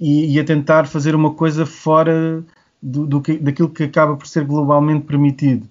e, 0.00 0.34
e, 0.34 0.40
a 0.40 0.44
tentar 0.44 0.86
fazer 0.86 1.14
uma 1.14 1.34
coisa 1.34 1.66
fora 1.66 2.42
do, 2.82 3.06
do 3.06 3.20
que, 3.20 3.36
daquilo 3.36 3.68
que 3.68 3.82
acaba 3.82 4.16
por 4.16 4.26
ser 4.26 4.44
globalmente 4.44 5.04
permitido. 5.04 5.68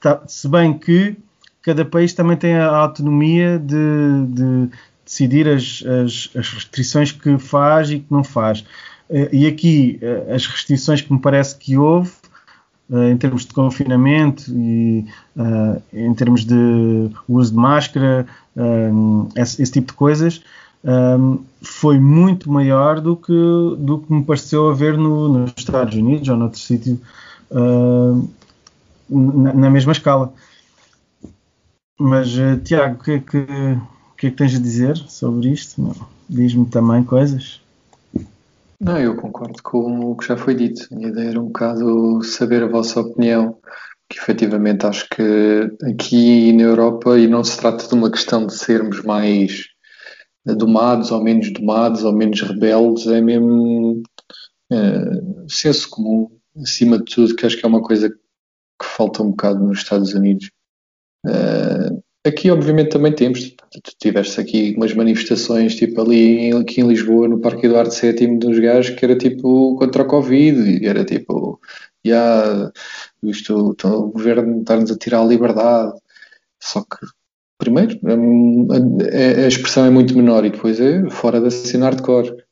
Tá, 0.00 0.22
se 0.26 0.46
bem 0.46 0.78
que 0.78 1.16
cada 1.62 1.84
país 1.84 2.12
também 2.12 2.36
tem 2.36 2.56
a 2.56 2.68
autonomia 2.68 3.58
de, 3.58 4.26
de 4.28 4.70
decidir 5.06 5.48
as, 5.48 5.82
as, 5.86 6.30
as, 6.36 6.52
restrições 6.52 7.12
que 7.12 7.38
faz 7.38 7.90
e 7.90 8.00
que 8.00 8.06
não 8.10 8.24
faz. 8.24 8.64
Eh, 9.08 9.28
e 9.32 9.46
aqui 9.46 9.98
eh, 10.02 10.34
as 10.34 10.46
restrições 10.46 11.00
que 11.00 11.12
me 11.12 11.20
parece 11.20 11.56
que 11.56 11.78
houve 11.78 12.10
eh, 12.92 13.10
em 13.10 13.16
termos 13.16 13.46
de 13.46 13.54
confinamento 13.54 14.50
e 14.50 15.06
em 15.92 16.14
termos 16.14 16.44
de 16.44 17.10
uso 17.28 17.52
de 17.52 17.56
máscara, 17.56 18.26
esse, 19.36 19.62
esse 19.62 19.72
tipo 19.72 19.88
de 19.88 19.92
coisas, 19.92 20.42
foi 21.62 21.98
muito 21.98 22.50
maior 22.50 23.00
do 23.00 23.16
que, 23.16 23.32
do 23.78 23.98
que 23.98 24.12
me 24.12 24.24
pareceu 24.24 24.70
haver 24.70 24.96
no, 24.96 25.28
nos 25.28 25.52
Estados 25.56 25.94
Unidos 25.94 26.26
ou 26.28 26.36
noutro 26.36 26.58
sítio 26.58 26.98
na, 29.10 29.52
na, 29.52 29.70
mesma 29.70 29.92
escala. 29.92 30.32
Mas, 31.98 32.34
Tiago, 32.64 32.94
o 32.94 33.04
que 33.04 33.10
é 33.10 33.18
que 33.18 33.46
o 34.16 34.18
que 34.18 34.28
é 34.28 34.30
que 34.30 34.36
tens 34.36 34.56
a 34.56 34.58
dizer 34.58 34.96
sobre 34.96 35.50
isto? 35.50 35.94
Diz-me 36.26 36.64
também 36.64 37.04
coisas. 37.04 37.60
Não, 38.80 38.96
eu 38.98 39.14
concordo 39.14 39.62
com 39.62 40.10
o 40.10 40.16
que 40.16 40.26
já 40.26 40.38
foi 40.38 40.54
dito. 40.54 40.88
A 40.90 40.96
minha 40.96 41.10
ideia 41.10 41.28
era 41.28 41.40
um 41.40 41.48
bocado 41.48 42.22
saber 42.22 42.62
a 42.62 42.66
vossa 42.66 42.98
opinião, 43.00 43.58
que 44.08 44.18
efetivamente 44.18 44.86
acho 44.86 45.06
que 45.10 45.70
aqui 45.84 46.50
na 46.54 46.62
Europa, 46.62 47.18
e 47.18 47.26
não 47.26 47.44
se 47.44 47.58
trata 47.58 47.86
de 47.86 47.92
uma 47.92 48.10
questão 48.10 48.46
de 48.46 48.54
sermos 48.54 49.02
mais 49.02 49.66
domados 50.46 51.10
ou 51.12 51.22
menos 51.22 51.52
domados 51.52 52.02
ou 52.02 52.12
menos 52.14 52.40
rebeldes, 52.40 53.06
é 53.08 53.20
mesmo 53.20 54.02
é, 54.72 54.76
senso 55.46 55.90
comum, 55.90 56.30
acima 56.62 56.96
de 56.96 57.04
tudo, 57.04 57.36
que 57.36 57.44
acho 57.44 57.58
que 57.58 57.66
é 57.66 57.68
uma 57.68 57.82
coisa 57.82 58.08
que 58.08 58.86
falta 58.86 59.22
um 59.22 59.32
bocado 59.32 59.62
nos 59.62 59.80
Estados 59.80 60.14
Unidos. 60.14 60.50
É, 61.26 62.05
Aqui, 62.26 62.50
obviamente, 62.50 62.90
também 62.90 63.12
temos. 63.12 63.54
Tu 63.70 63.92
tiveste 64.00 64.40
aqui 64.40 64.74
umas 64.76 64.92
manifestações, 64.92 65.76
tipo 65.76 66.00
ali 66.00 66.52
aqui 66.52 66.80
em 66.80 66.88
Lisboa, 66.88 67.28
no 67.28 67.38
Parque 67.38 67.66
Eduardo 67.66 67.94
VII, 67.94 68.38
dos 68.38 68.58
gajos, 68.58 68.96
que 68.96 69.04
era 69.04 69.16
tipo 69.16 69.76
contra 69.76 70.02
o 70.02 70.06
Covid, 70.06 70.82
e 70.82 70.86
era 70.86 71.04
tipo, 71.04 71.60
yeah, 72.04 72.72
isto, 73.22 73.74
então, 73.76 74.06
o 74.06 74.10
governo 74.10 74.60
está-nos 74.60 74.90
a 74.90 74.96
tirar 74.96 75.20
a 75.20 75.24
liberdade. 75.24 75.92
Só 76.60 76.80
que, 76.80 77.06
primeiro, 77.58 77.98
a, 78.02 79.44
a, 79.44 79.48
expressão 79.48 79.84
é 79.84 79.90
muito 79.90 80.16
menor 80.16 80.44
e 80.44 80.50
depois 80.50 80.80
é 80.80 81.08
fora 81.10 81.40
da 81.40 81.50
cena 81.50 81.86
hardcore. 81.86 82.44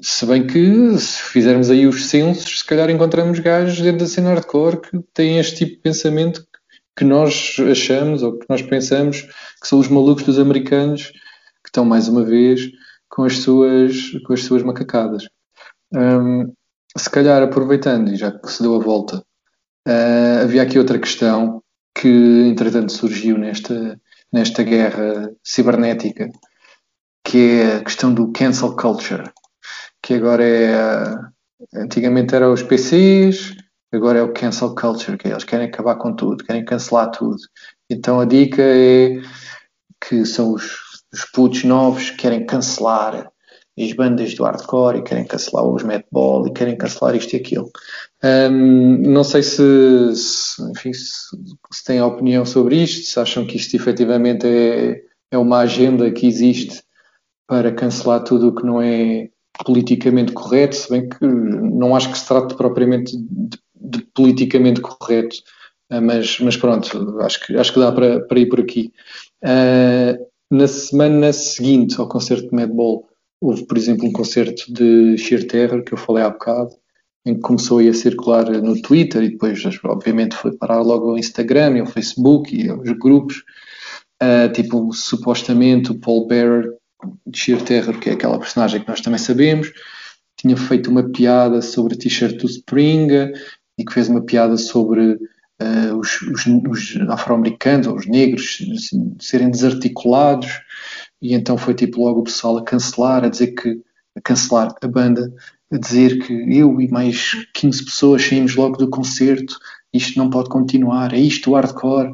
Se 0.00 0.26
bem 0.26 0.46
que, 0.46 0.98
se 0.98 1.22
fizermos 1.22 1.70
aí 1.70 1.86
os 1.86 2.06
censos, 2.06 2.58
se 2.58 2.64
calhar 2.64 2.90
encontramos 2.90 3.38
gajos 3.38 3.80
dentro 3.80 4.00
da 4.00 4.06
cena 4.06 4.30
hardcore 4.30 4.80
que 4.80 4.98
têm 5.14 5.38
este 5.38 5.58
tipo 5.58 5.76
de 5.76 5.82
pensamento 5.82 6.44
que 6.96 7.04
nós 7.04 7.56
achamos 7.70 8.22
ou 8.22 8.38
que 8.38 8.46
nós 8.48 8.62
pensamos 8.62 9.22
que 9.22 9.68
são 9.68 9.78
os 9.78 9.88
malucos 9.88 10.24
dos 10.24 10.38
americanos 10.38 11.10
que 11.62 11.68
estão 11.68 11.84
mais 11.84 12.08
uma 12.08 12.24
vez 12.24 12.70
com 13.08 13.24
as 13.24 13.38
suas, 13.38 14.10
com 14.26 14.32
as 14.32 14.44
suas 14.44 14.62
macacadas. 14.62 15.28
Um, 15.92 16.52
se 16.96 17.10
calhar 17.10 17.42
aproveitando, 17.42 18.12
e 18.12 18.16
já 18.16 18.30
que 18.30 18.50
se 18.50 18.62
deu 18.62 18.74
a 18.74 18.78
volta, 18.78 19.18
uh, 19.88 20.42
havia 20.42 20.62
aqui 20.62 20.78
outra 20.78 20.98
questão 20.98 21.62
que 21.94 22.08
entretanto 22.08 22.92
surgiu 22.92 23.38
nesta, 23.38 23.98
nesta 24.32 24.62
guerra 24.62 25.32
cibernética, 25.42 26.30
que 27.24 27.60
é 27.60 27.76
a 27.76 27.84
questão 27.84 28.12
do 28.12 28.32
cancel 28.32 28.76
culture, 28.76 29.30
que 30.02 30.14
agora 30.14 30.44
é. 30.44 31.34
Antigamente 31.72 32.34
era 32.34 32.50
os 32.50 32.62
PCs, 32.62 33.54
agora 33.96 34.18
é 34.18 34.22
o 34.22 34.32
cancel 34.32 34.74
culture, 34.74 35.16
que 35.16 35.28
eles 35.28 35.44
querem 35.44 35.66
acabar 35.66 35.96
com 35.96 36.14
tudo, 36.14 36.44
querem 36.44 36.64
cancelar 36.64 37.10
tudo. 37.10 37.38
Então 37.88 38.20
a 38.20 38.24
dica 38.24 38.62
é 38.62 39.20
que 40.00 40.24
são 40.24 40.52
os, 40.52 40.64
os 41.12 41.24
putos 41.32 41.64
novos 41.64 42.10
que 42.10 42.18
querem 42.18 42.46
cancelar 42.46 43.30
as 43.78 43.92
bandas 43.92 44.34
do 44.34 44.44
hardcore 44.44 44.98
e 44.98 45.02
querem 45.02 45.24
cancelar 45.24 45.66
os 45.66 45.82
Madball 45.82 46.46
e 46.46 46.52
querem 46.52 46.76
cancelar 46.76 47.16
isto 47.16 47.34
e 47.34 47.36
aquilo. 47.36 47.70
Um, 48.22 49.12
não 49.12 49.24
sei 49.24 49.42
se, 49.42 50.14
se 50.14 50.62
enfim, 50.70 50.92
se, 50.92 51.36
se 51.72 51.84
têm 51.84 52.00
opinião 52.00 52.46
sobre 52.46 52.76
isto, 52.76 53.06
se 53.06 53.18
acham 53.18 53.44
que 53.44 53.56
isto 53.56 53.74
efetivamente 53.74 54.46
é, 54.46 55.02
é 55.30 55.38
uma 55.38 55.58
agenda 55.58 56.10
que 56.12 56.26
existe 56.26 56.82
para 57.46 57.72
cancelar 57.72 58.22
tudo 58.22 58.48
o 58.48 58.54
que 58.54 58.64
não 58.64 58.80
é 58.80 59.28
politicamente 59.64 60.32
correto, 60.32 60.76
se 60.76 60.90
bem 60.90 61.08
que 61.08 61.26
não 61.26 61.94
acho 61.94 62.10
que 62.10 62.18
se 62.18 62.26
trate 62.26 62.54
propriamente 62.54 63.16
de 63.16 63.58
de 63.74 64.02
politicamente 64.14 64.80
correto, 64.80 65.36
uh, 65.92 66.00
mas, 66.00 66.38
mas 66.40 66.56
pronto, 66.56 67.20
acho 67.20 67.46
que, 67.46 67.56
acho 67.56 67.72
que 67.72 67.80
dá 67.80 67.92
para, 67.92 68.20
para 68.20 68.38
ir 68.38 68.48
por 68.48 68.60
aqui. 68.60 68.92
Uh, 69.42 70.24
na 70.50 70.68
semana 70.68 71.32
seguinte 71.32 71.98
ao 71.98 72.08
concerto 72.08 72.48
de 72.48 72.54
Madball, 72.54 73.08
houve, 73.40 73.66
por 73.66 73.76
exemplo, 73.76 74.06
um 74.06 74.12
concerto 74.12 74.72
de 74.72 75.18
Sheer 75.18 75.46
Terror, 75.46 75.82
que 75.82 75.92
eu 75.92 75.98
falei 75.98 76.22
há 76.22 76.30
bocado, 76.30 76.70
em 77.26 77.34
que 77.34 77.40
começou 77.40 77.78
a 77.78 77.92
circular 77.92 78.50
no 78.50 78.80
Twitter 78.80 79.22
e 79.22 79.30
depois, 79.30 79.62
obviamente, 79.84 80.34
foi 80.34 80.52
parar 80.56 80.80
logo 80.82 81.10
ao 81.10 81.18
Instagram 81.18 81.76
e 81.76 81.80
ao 81.80 81.86
Facebook 81.86 82.54
e 82.54 82.68
aos 82.68 82.90
grupos. 82.98 83.42
Uh, 84.22 84.52
tipo, 84.52 84.92
supostamente 84.92 85.90
o 85.90 85.98
Paul 85.98 86.26
Bearer 86.26 86.70
de 87.26 87.38
Sheer 87.38 87.62
Terror, 87.62 87.98
que 87.98 88.10
é 88.10 88.12
aquela 88.12 88.38
personagem 88.38 88.80
que 88.80 88.88
nós 88.88 89.00
também 89.00 89.18
sabemos, 89.18 89.72
tinha 90.36 90.56
feito 90.56 90.90
uma 90.90 91.02
piada 91.10 91.60
sobre 91.62 91.94
a 91.94 91.98
t-shirt 91.98 92.36
do 92.36 92.46
Spring 92.46 93.32
e 93.78 93.84
que 93.84 93.92
fez 93.92 94.08
uma 94.08 94.22
piada 94.22 94.56
sobre 94.56 95.14
uh, 95.14 95.96
os, 95.98 96.22
os, 96.22 96.46
os 96.46 96.96
afro-americanos 97.08 97.86
ou 97.86 97.96
os 97.96 98.06
negros 98.06 98.58
assim, 98.74 99.16
serem 99.20 99.50
desarticulados 99.50 100.60
e 101.24 101.32
então 101.34 101.56
foi 101.56 101.74
tipo 101.74 102.04
logo 102.04 102.20
o 102.20 102.24
pessoal 102.24 102.58
a 102.58 102.64
cancelar, 102.64 103.24
a 103.24 103.28
dizer 103.28 103.54
que 103.54 103.80
a 104.14 104.20
cancelar 104.20 104.74
a 104.82 104.86
banda, 104.86 105.32
a 105.72 105.78
dizer 105.78 106.18
que 106.18 106.32
eu 106.32 106.78
e 106.80 106.88
mais 106.88 107.32
15 107.54 107.84
pessoas 107.86 108.22
saímos 108.22 108.54
logo 108.54 108.76
do 108.76 108.90
concerto, 108.90 109.58
isto 109.90 110.18
não 110.18 110.28
pode 110.28 110.50
continuar, 110.50 111.14
é 111.14 111.18
isto 111.18 111.50
o 111.50 111.54
hardcore. 111.54 112.10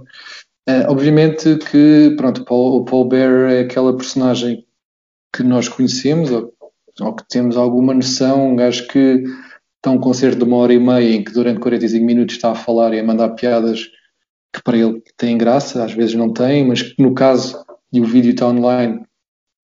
Uh, 0.69 0.87
obviamente 0.89 1.57
que 1.57 2.15
pronto, 2.17 2.45
Paul, 2.45 2.77
o 2.77 2.85
Paul 2.85 3.09
Bear 3.09 3.51
é 3.51 3.61
aquela 3.61 3.97
personagem 3.97 4.65
que 5.35 5.43
nós 5.43 5.69
conhecemos 5.69 6.31
ou, 6.31 6.55
ou 7.01 7.15
que 7.15 7.27
temos 7.29 7.57
alguma 7.57 7.93
noção, 7.93 8.53
um 8.53 8.57
gajo 8.57 8.87
que 8.87 9.25
está 9.81 9.91
um 9.91 9.99
concerto 9.99 10.39
de 10.39 10.45
uma 10.45 10.59
hora 10.59 10.75
e 10.75 10.79
meia 10.79 11.17
em 11.17 11.25
que 11.25 11.33
durante 11.33 11.59
45 11.59 12.05
minutos 12.05 12.37
está 12.37 12.53
a 12.53 12.55
falar 12.55 12.93
e 12.93 13.01
a 13.01 13.05
mandar 13.05 13.31
piadas 13.31 13.89
que 14.53 14.63
para 14.63 14.77
ele 14.77 15.03
têm 15.17 15.39
graça, 15.39 15.83
às 15.83 15.93
vezes 15.93 16.15
não 16.15 16.33
têm, 16.33 16.67
mas 16.67 16.83
que 16.83 17.03
no 17.03 17.15
caso, 17.15 17.65
e 17.93 18.01
o 18.01 18.05
vídeo 18.05 18.33
está 18.33 18.47
online, 18.47 19.01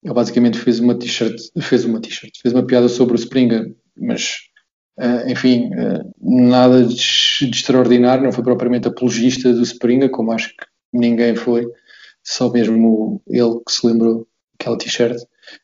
ele 0.03 0.15
basicamente 0.15 0.59
fez 0.59 0.81
uma 0.81 0.95
t-shirt, 0.95 1.37
fez 1.61 1.85
uma 1.85 2.01
t-shirt, 2.01 2.33
fez 2.41 2.55
uma 2.55 2.65
piada 2.65 2.89
sobre 2.89 3.15
o 3.15 3.19
Springer, 3.19 3.75
mas 3.97 4.39
uh, 4.99 5.29
enfim, 5.29 5.71
uh, 5.75 6.15
nada 6.21 6.85
de, 6.85 6.95
de, 6.95 7.51
extraordinário, 7.51 8.25
não 8.25 8.33
foi 8.33 8.45
propriamente 8.45 8.89
apologista 8.89 9.53
do 9.53 9.63
Springer, 9.63 10.11
como 10.11 10.33
acho 10.33 10.49
que 10.49 10.67
ninguém 10.93 11.35
foi, 11.35 11.67
só 12.23 12.51
mesmo 12.51 13.21
ele 13.27 13.61
que 13.67 13.73
se 13.73 13.87
lembrou 13.87 14.27
aquela 14.59 14.79
t-shirt. 14.79 15.21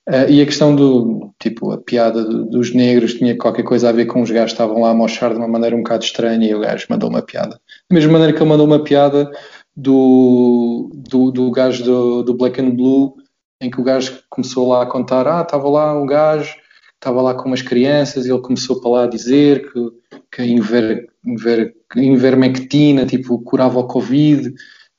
Uh, 0.08 0.28
e 0.28 0.40
a 0.40 0.46
questão 0.46 0.74
do, 0.74 1.32
tipo, 1.38 1.72
a 1.72 1.78
piada 1.78 2.24
do, 2.24 2.44
dos 2.46 2.74
negros 2.74 3.14
tinha 3.14 3.36
qualquer 3.36 3.62
coisa 3.62 3.88
a 3.88 3.92
ver 3.92 4.06
com 4.06 4.22
os 4.22 4.30
gajos 4.30 4.52
que 4.52 4.54
estavam 4.54 4.82
lá 4.82 4.90
a 4.90 4.94
mochar 4.94 5.32
de 5.32 5.38
uma 5.38 5.48
maneira 5.48 5.76
um 5.76 5.82
bocado 5.82 6.04
estranha 6.04 6.48
e 6.48 6.54
o 6.54 6.60
gajo 6.60 6.86
mandou 6.88 7.08
uma 7.08 7.22
piada. 7.22 7.60
Da 7.90 7.94
mesma 7.94 8.12
maneira 8.12 8.32
que 8.32 8.42
ele 8.42 8.48
mandou 8.48 8.66
uma 8.66 8.82
piada 8.82 9.30
do, 9.76 10.90
do, 10.92 11.30
do 11.30 11.50
gajo 11.50 11.84
do, 11.84 12.22
do 12.22 12.34
Black 12.34 12.60
and 12.60 12.70
Blue, 12.70 13.14
em 13.60 13.70
que 13.70 13.80
o 13.80 13.84
gajo 13.84 14.20
começou 14.28 14.68
lá 14.68 14.82
a 14.82 14.86
contar, 14.86 15.26
ah, 15.26 15.42
estava 15.42 15.68
lá 15.68 16.00
um 16.00 16.06
gajo, 16.06 16.54
estava 16.94 17.22
lá 17.22 17.34
com 17.34 17.48
umas 17.48 17.62
crianças 17.62 18.26
e 18.26 18.30
ele 18.30 18.40
começou 18.40 18.80
para 18.80 18.90
lá 18.90 19.04
a 19.04 19.08
dizer 19.08 19.72
que, 19.72 19.90
que 20.30 20.42
a 20.42 20.46
inver, 20.46 21.06
inver, 21.24 21.74
invermectina, 21.96 23.06
tipo, 23.06 23.38
curava 23.40 23.78
o 23.78 23.86
Covid 23.86 24.52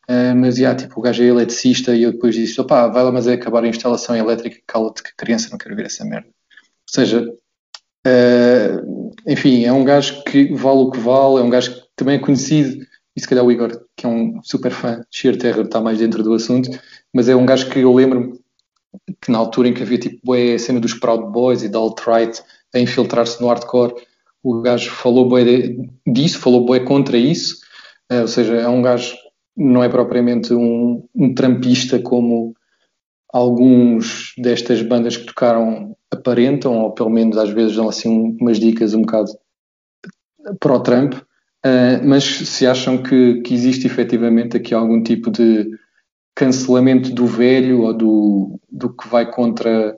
Uh, 0.09 0.35
mas, 0.35 0.57
yeah, 0.57 0.77
tipo, 0.77 0.99
o 0.99 1.03
gajo 1.03 1.23
é 1.23 1.27
eletricista 1.27 1.95
e 1.95 2.03
eu 2.03 2.11
depois 2.11 2.35
disse, 2.35 2.59
opá, 2.59 2.87
vai 2.87 3.03
lá, 3.03 3.11
mas 3.11 3.25
é 3.27 3.33
acabar 3.33 3.63
a 3.63 3.67
instalação 3.67 4.15
elétrica, 4.15 4.57
cala-te 4.67 5.01
que 5.01 5.15
criança 5.15 5.49
não 5.51 5.57
quer 5.57 5.73
ver 5.75 5.85
essa 5.85 6.03
merda. 6.03 6.27
Ou 6.27 6.93
seja, 6.93 7.21
uh, 8.07 9.11
enfim, 9.27 9.63
é 9.63 9.71
um 9.71 9.83
gajo 9.83 10.23
que 10.23 10.53
vale 10.53 10.79
o 10.79 10.91
que 10.91 10.99
vale, 10.99 11.37
é 11.37 11.41
um 11.41 11.49
gajo 11.49 11.73
que 11.73 11.83
também 11.95 12.15
é 12.15 12.19
conhecido, 12.19 12.85
e 13.15 13.21
se 13.21 13.27
calhar 13.27 13.45
o 13.45 13.51
Igor, 13.51 13.85
que 13.95 14.05
é 14.05 14.09
um 14.09 14.41
super 14.43 14.71
fã 14.71 14.99
de 14.99 15.05
Sheer 15.11 15.37
Terror, 15.37 15.65
está 15.65 15.79
mais 15.79 15.99
dentro 15.99 16.21
do 16.21 16.33
assunto, 16.33 16.69
mas 17.13 17.29
é 17.29 17.35
um 17.35 17.45
gajo 17.45 17.69
que 17.69 17.79
eu 17.79 17.93
lembro 17.93 18.39
que 19.21 19.31
na 19.31 19.37
altura 19.37 19.69
em 19.69 19.73
que 19.73 19.83
havia 19.83 19.97
tipo 19.97 20.33
a 20.33 20.59
cena 20.59 20.79
dos 20.79 20.93
Proud 20.93 21.31
Boys 21.31 21.63
e 21.63 21.69
da 21.69 21.79
alt-right 21.79 22.41
a 22.73 22.79
infiltrar-se 22.79 23.41
no 23.41 23.47
hardcore, 23.47 23.93
o 24.43 24.61
gajo 24.61 24.91
falou 24.91 25.29
bué 25.29 25.43
disso, 26.05 26.39
falou 26.39 26.65
bué 26.65 26.81
contra 26.81 27.17
isso, 27.17 27.59
uh, 28.11 28.21
ou 28.21 28.27
seja, 28.27 28.55
é 28.55 28.67
um 28.67 28.81
gajo 28.81 29.15
não 29.55 29.83
é 29.83 29.89
propriamente 29.89 30.53
um, 30.53 31.07
um 31.15 31.33
trampista 31.33 31.99
como 31.99 32.55
alguns 33.31 34.33
destas 34.37 34.81
bandas 34.81 35.17
que 35.17 35.25
tocaram 35.25 35.95
aparentam, 36.11 36.79
ou 36.79 36.91
pelo 36.91 37.09
menos 37.09 37.37
às 37.37 37.49
vezes 37.49 37.75
dão 37.75 37.89
assim 37.89 38.37
umas 38.39 38.59
dicas 38.59 38.93
um 38.93 39.01
bocado 39.01 39.31
para 40.59 40.73
o 40.73 40.79
Trump. 40.79 41.15
Uh, 41.65 42.03
mas 42.03 42.23
se 42.23 42.67
acham 42.67 43.01
que, 43.01 43.41
que 43.41 43.53
existe 43.53 43.87
efetivamente 43.87 44.57
aqui 44.57 44.73
algum 44.73 45.01
tipo 45.01 45.31
de 45.31 45.69
cancelamento 46.35 47.13
do 47.13 47.25
velho 47.25 47.83
ou 47.83 47.93
do, 47.93 48.59
do 48.69 48.93
que 48.93 49.07
vai 49.07 49.31
contra 49.31 49.95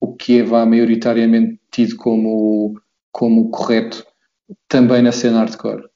o 0.00 0.14
que 0.14 0.40
é 0.40 0.42
vá 0.42 0.66
maioritariamente 0.66 1.60
tido 1.70 1.96
como, 1.96 2.80
como 3.12 3.50
correto 3.50 4.04
também 4.68 5.02
na 5.02 5.12
cena 5.12 5.38
hardcore? 5.38 5.87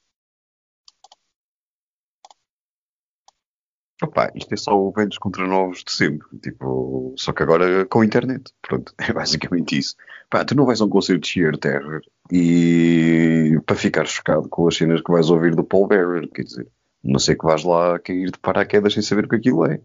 Opa, 4.01 4.31
isto 4.35 4.53
é 4.53 4.57
só 4.57 4.91
velhos 4.91 5.17
contra 5.17 5.47
novos 5.47 5.83
de 5.83 5.91
sempre, 5.91 6.27
tipo, 6.39 7.13
só 7.17 7.31
que 7.31 7.43
agora 7.43 7.85
com 7.85 8.01
a 8.01 8.05
internet, 8.05 8.51
pronto, 8.61 8.93
é 8.99 9.13
basicamente 9.13 9.77
isso. 9.77 9.95
Pá, 10.29 10.43
tu 10.43 10.55
não 10.55 10.65
vais 10.65 10.81
a 10.81 10.85
um 10.85 10.89
concerto 10.89 11.21
de 11.21 11.27
Sheer 11.27 11.57
Terror 11.57 12.01
e 12.31 13.59
para 13.65 13.75
ficar 13.75 14.05
chocado 14.05 14.49
com 14.49 14.67
as 14.67 14.75
cenas 14.75 15.01
que 15.01 15.11
vais 15.11 15.29
ouvir 15.29 15.55
do 15.55 15.63
Paul 15.63 15.87
Bearer, 15.87 16.27
quer 16.29 16.43
dizer, 16.43 16.67
não 17.03 17.19
sei 17.19 17.35
que 17.35 17.45
vais 17.45 17.63
lá 17.63 17.99
cair 17.99 18.31
de 18.31 18.39
paraquedas 18.39 18.93
sem 18.93 19.03
saber 19.03 19.25
o 19.25 19.29
que 19.29 19.35
aquilo 19.35 19.65
é. 19.65 19.79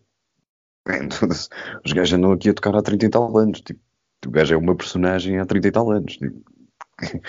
Os 1.85 1.93
gajos 1.93 2.14
andam 2.14 2.32
aqui 2.32 2.48
a 2.48 2.55
tocar 2.55 2.74
há 2.74 2.82
30 2.82 3.06
e 3.06 3.10
tal 3.10 3.36
anos, 3.36 3.60
tipo, 3.60 3.80
o 4.26 4.30
gajo 4.30 4.55
é 4.55 4.56
uma 4.56 4.74
personagem 4.74 5.39
há 5.39 5.44
30 5.44 5.68
e 5.68 5.70
tal 5.70 5.90
anos, 5.90 6.16
tipo, 6.16 6.43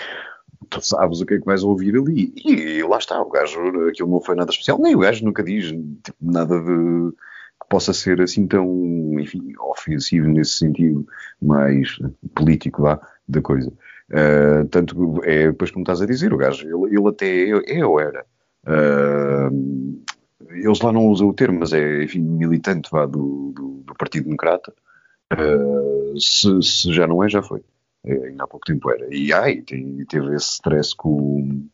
tu 0.68 0.80
sabes 0.80 1.20
o 1.20 1.26
que 1.26 1.34
é 1.34 1.38
que 1.38 1.46
vais 1.46 1.62
ouvir 1.62 1.96
ali. 1.96 2.32
E, 2.44 2.82
lá 2.82 2.98
está, 2.98 3.20
o 3.20 3.30
gajo, 3.30 3.88
aquilo 3.88 4.10
não 4.10 4.20
foi 4.20 4.34
nada 4.34 4.50
especial, 4.50 4.78
nem 4.78 4.94
o 4.94 5.00
gajo 5.00 5.24
nunca 5.24 5.42
diz 5.42 5.66
tipo, 5.66 6.16
nada 6.20 6.60
de 6.60 7.12
que 7.60 7.68
possa 7.68 7.92
ser 7.92 8.20
assim 8.20 8.46
tão, 8.46 8.66
enfim, 9.18 9.52
ofensivo 9.58 10.28
nesse 10.28 10.52
sentido, 10.52 11.06
mais 11.40 11.98
político 12.34 12.82
lá 12.82 13.00
da 13.28 13.40
coisa. 13.40 13.72
Uh, 14.10 14.66
tanto 14.70 15.20
é 15.22 15.46
depois 15.46 15.70
como 15.70 15.84
estás 15.84 16.02
a 16.02 16.06
dizer, 16.06 16.34
o 16.34 16.36
gajo, 16.36 16.66
ele, 16.66 16.96
ele 16.96 17.08
até 17.08 17.48
é 17.78 17.84
ou 17.84 18.00
era. 18.00 18.24
Uh, 18.66 20.00
eles 20.50 20.80
lá 20.80 20.92
não 20.92 21.06
usam 21.06 21.28
o 21.28 21.34
termo, 21.34 21.60
mas 21.60 21.72
é, 21.72 22.02
enfim, 22.02 22.20
militante 22.20 22.90
vá, 22.90 23.06
do, 23.06 23.52
do, 23.54 23.82
do 23.86 23.94
Partido 23.94 24.24
Democrata. 24.24 24.72
Uh, 25.32 26.18
se, 26.18 26.60
se, 26.62 26.92
já 26.92 27.06
não 27.06 27.22
é, 27.22 27.28
já 27.28 27.42
foi. 27.42 27.62
Ainda 28.04 28.44
há 28.44 28.46
pouco 28.46 28.64
tempo 28.66 28.90
era. 28.90 29.06
E 29.14 29.32
ai, 29.32 29.62
teve 29.62 30.34
esse 30.34 30.52
stress 30.52 30.94
com, 30.96 31.68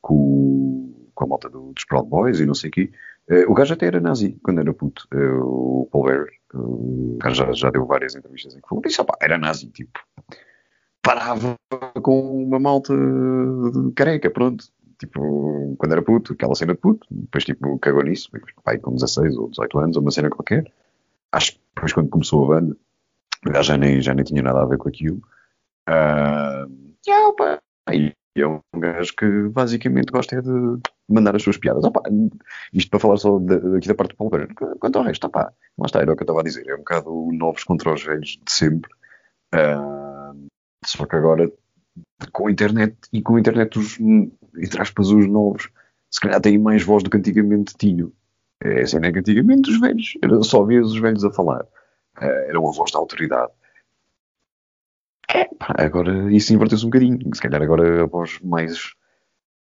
com, 0.00 0.94
com 1.14 1.24
a 1.24 1.26
malta 1.26 1.48
do, 1.48 1.72
dos 1.72 1.84
Proud 1.84 2.08
Boys 2.08 2.40
e 2.40 2.46
não 2.46 2.54
sei 2.54 2.70
o 2.70 2.72
quê. 2.72 2.92
Uh, 3.28 3.50
o 3.50 3.54
gajo 3.54 3.74
até 3.74 3.86
era 3.86 4.00
nazi 4.00 4.38
quando 4.42 4.60
era 4.60 4.72
puto. 4.72 5.08
Uh, 5.12 5.82
o 5.82 5.88
Paul 5.90 6.04
Bear, 6.04 6.26
o 6.54 7.18
gajo 7.20 7.34
já, 7.34 7.52
já 7.52 7.70
deu 7.70 7.84
várias 7.84 8.14
entrevistas 8.14 8.54
em 8.54 8.60
que 8.60 8.68
falou: 8.68 8.82
disse, 8.82 9.00
opa, 9.00 9.16
era 9.20 9.36
nazi, 9.36 9.66
tipo, 9.68 9.98
parava 11.02 11.56
com 12.02 12.44
uma 12.44 12.60
malta 12.60 12.94
careca, 13.94 14.30
pronto. 14.30 14.64
Tipo, 14.98 15.76
quando 15.76 15.92
era 15.92 16.02
puto, 16.02 16.32
aquela 16.32 16.54
cena 16.54 16.72
de 16.72 16.80
puto, 16.80 17.06
depois 17.10 17.44
tipo, 17.44 17.78
cagou 17.78 18.02
nisso, 18.02 18.30
pai, 18.64 18.78
com 18.78 18.94
16 18.94 19.36
ou 19.36 19.50
18 19.50 19.78
anos, 19.78 19.96
ou 19.96 20.02
uma 20.02 20.10
cena 20.10 20.30
qualquer. 20.30 20.72
Acho 21.32 21.52
que 21.52 21.60
depois 21.74 21.92
quando 21.92 22.08
começou 22.08 22.44
a 22.44 22.60
banda, 22.60 22.76
já 23.62 23.76
nem, 23.76 24.00
já 24.00 24.14
nem 24.14 24.24
tinha 24.24 24.42
nada 24.42 24.62
a 24.62 24.66
ver 24.66 24.78
com 24.78 24.88
aquilo. 24.88 25.20
Yeah, 25.88 27.28
opa, 27.28 27.60
e 27.92 28.12
é 28.36 28.46
um 28.46 28.60
gajo 28.76 29.14
que 29.16 29.48
basicamente 29.48 30.12
gosta 30.12 30.36
é 30.36 30.42
de 30.42 30.78
mandar 31.08 31.34
as 31.34 31.42
suas 31.42 31.56
piadas. 31.56 31.84
Opa, 31.84 32.02
isto 32.72 32.90
para 32.90 33.00
falar 33.00 33.16
só 33.16 33.38
de, 33.38 33.54
aqui 33.76 33.88
da 33.88 33.94
parte 33.94 34.10
do 34.10 34.16
Paulo 34.16 34.30
Pereira. 34.30 34.54
Quanto 34.78 34.98
ao 34.98 35.04
resto, 35.04 35.26
opa, 35.26 35.52
lá 35.78 35.86
está, 35.86 36.00
era 36.00 36.12
o 36.12 36.16
que 36.16 36.22
eu 36.22 36.24
estava 36.24 36.40
a 36.40 36.44
dizer. 36.44 36.68
É 36.68 36.74
um 36.74 36.78
bocado 36.78 37.30
novos 37.32 37.64
contra 37.64 37.94
os 37.94 38.02
velhos 38.02 38.38
de 38.44 38.52
sempre. 38.52 38.90
Uh, 39.54 40.46
só 40.84 41.06
que 41.06 41.16
agora, 41.16 41.50
com 42.32 42.48
a 42.48 42.50
internet 42.50 42.96
e 43.12 43.22
com 43.22 43.36
a 43.36 43.40
internet, 43.40 43.78
os, 43.78 43.98
entre 44.00 44.82
aspas, 44.82 45.08
os 45.08 45.26
novos, 45.26 45.70
se 46.10 46.20
calhar 46.20 46.40
têm 46.40 46.58
mais 46.58 46.82
voz 46.82 47.02
do 47.02 47.10
que 47.10 47.16
antigamente 47.16 47.74
tinham. 47.78 48.12
É 48.62 48.82
assim, 48.82 48.98
é 49.02 49.12
que 49.12 49.18
antigamente 49.18 49.70
os 49.70 49.80
velhos, 49.80 50.18
era 50.22 50.42
só 50.42 50.62
ver 50.64 50.82
os 50.82 50.98
velhos 50.98 51.24
a 51.24 51.30
falar. 51.30 51.62
Uh, 52.18 52.48
era 52.48 52.60
uma 52.60 52.72
voz 52.72 52.90
da 52.90 52.98
autoridade. 52.98 53.52
Pá, 55.58 55.74
agora 55.78 56.32
isso 56.32 56.52
inverteu-se 56.52 56.84
um 56.84 56.88
bocadinho. 56.88 57.18
Se 57.34 57.40
calhar 57.40 57.62
agora 57.62 58.02
a 58.02 58.06
voz 58.06 58.38
mais 58.42 58.94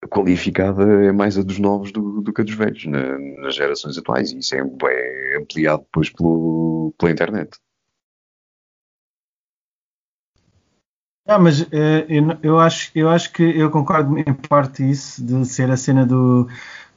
qualificada 0.09 0.83
é 1.05 1.11
mais 1.11 1.37
a 1.37 1.43
dos 1.43 1.59
novos 1.59 1.91
do, 1.91 2.21
do 2.21 2.33
que 2.33 2.41
a 2.41 2.43
dos 2.43 2.53
velhos 2.53 2.85
na, 2.85 3.17
nas 3.41 3.55
gerações 3.55 3.97
atuais. 3.97 4.31
E 4.31 4.39
isso 4.39 4.55
é, 4.55 4.59
é 4.59 5.37
ampliado 5.37 5.83
depois 5.83 6.09
pelo, 6.09 6.93
pela 6.97 7.11
internet. 7.11 7.57
Ah, 11.25 11.39
mas 11.39 11.61
eu, 11.61 12.37
eu, 12.43 12.59
acho, 12.59 12.91
eu 12.93 13.09
acho 13.09 13.31
que 13.31 13.43
eu 13.43 13.71
concordo 13.71 14.17
em 14.19 14.33
parte 14.33 14.89
isso, 14.89 15.23
de 15.23 15.45
ser 15.45 15.71
a 15.71 15.77
cena 15.77 16.05
do, 16.05 16.49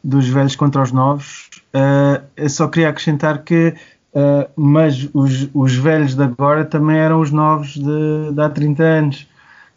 dos 0.03 0.29
velhos 0.29 0.57
contra 0.57 0.83
os 0.83 0.91
novos. 0.91 1.49
Uh, 1.73 2.27
eu 2.37 2.51
só 2.51 2.67
queria 2.69 2.89
acrescentar 2.89 3.45
que 3.45 3.75
Uh, 4.17 4.49
mas 4.57 5.11
os, 5.13 5.51
os, 5.53 5.75
velhos 5.75 6.15
de 6.15 6.23
agora 6.23 6.65
também 6.65 6.97
eram 6.97 7.21
os 7.21 7.31
novos 7.31 7.75
de, 7.75 8.33
de 8.33 8.41
há 8.41 8.49
30 8.49 8.83
anos, 8.83 9.29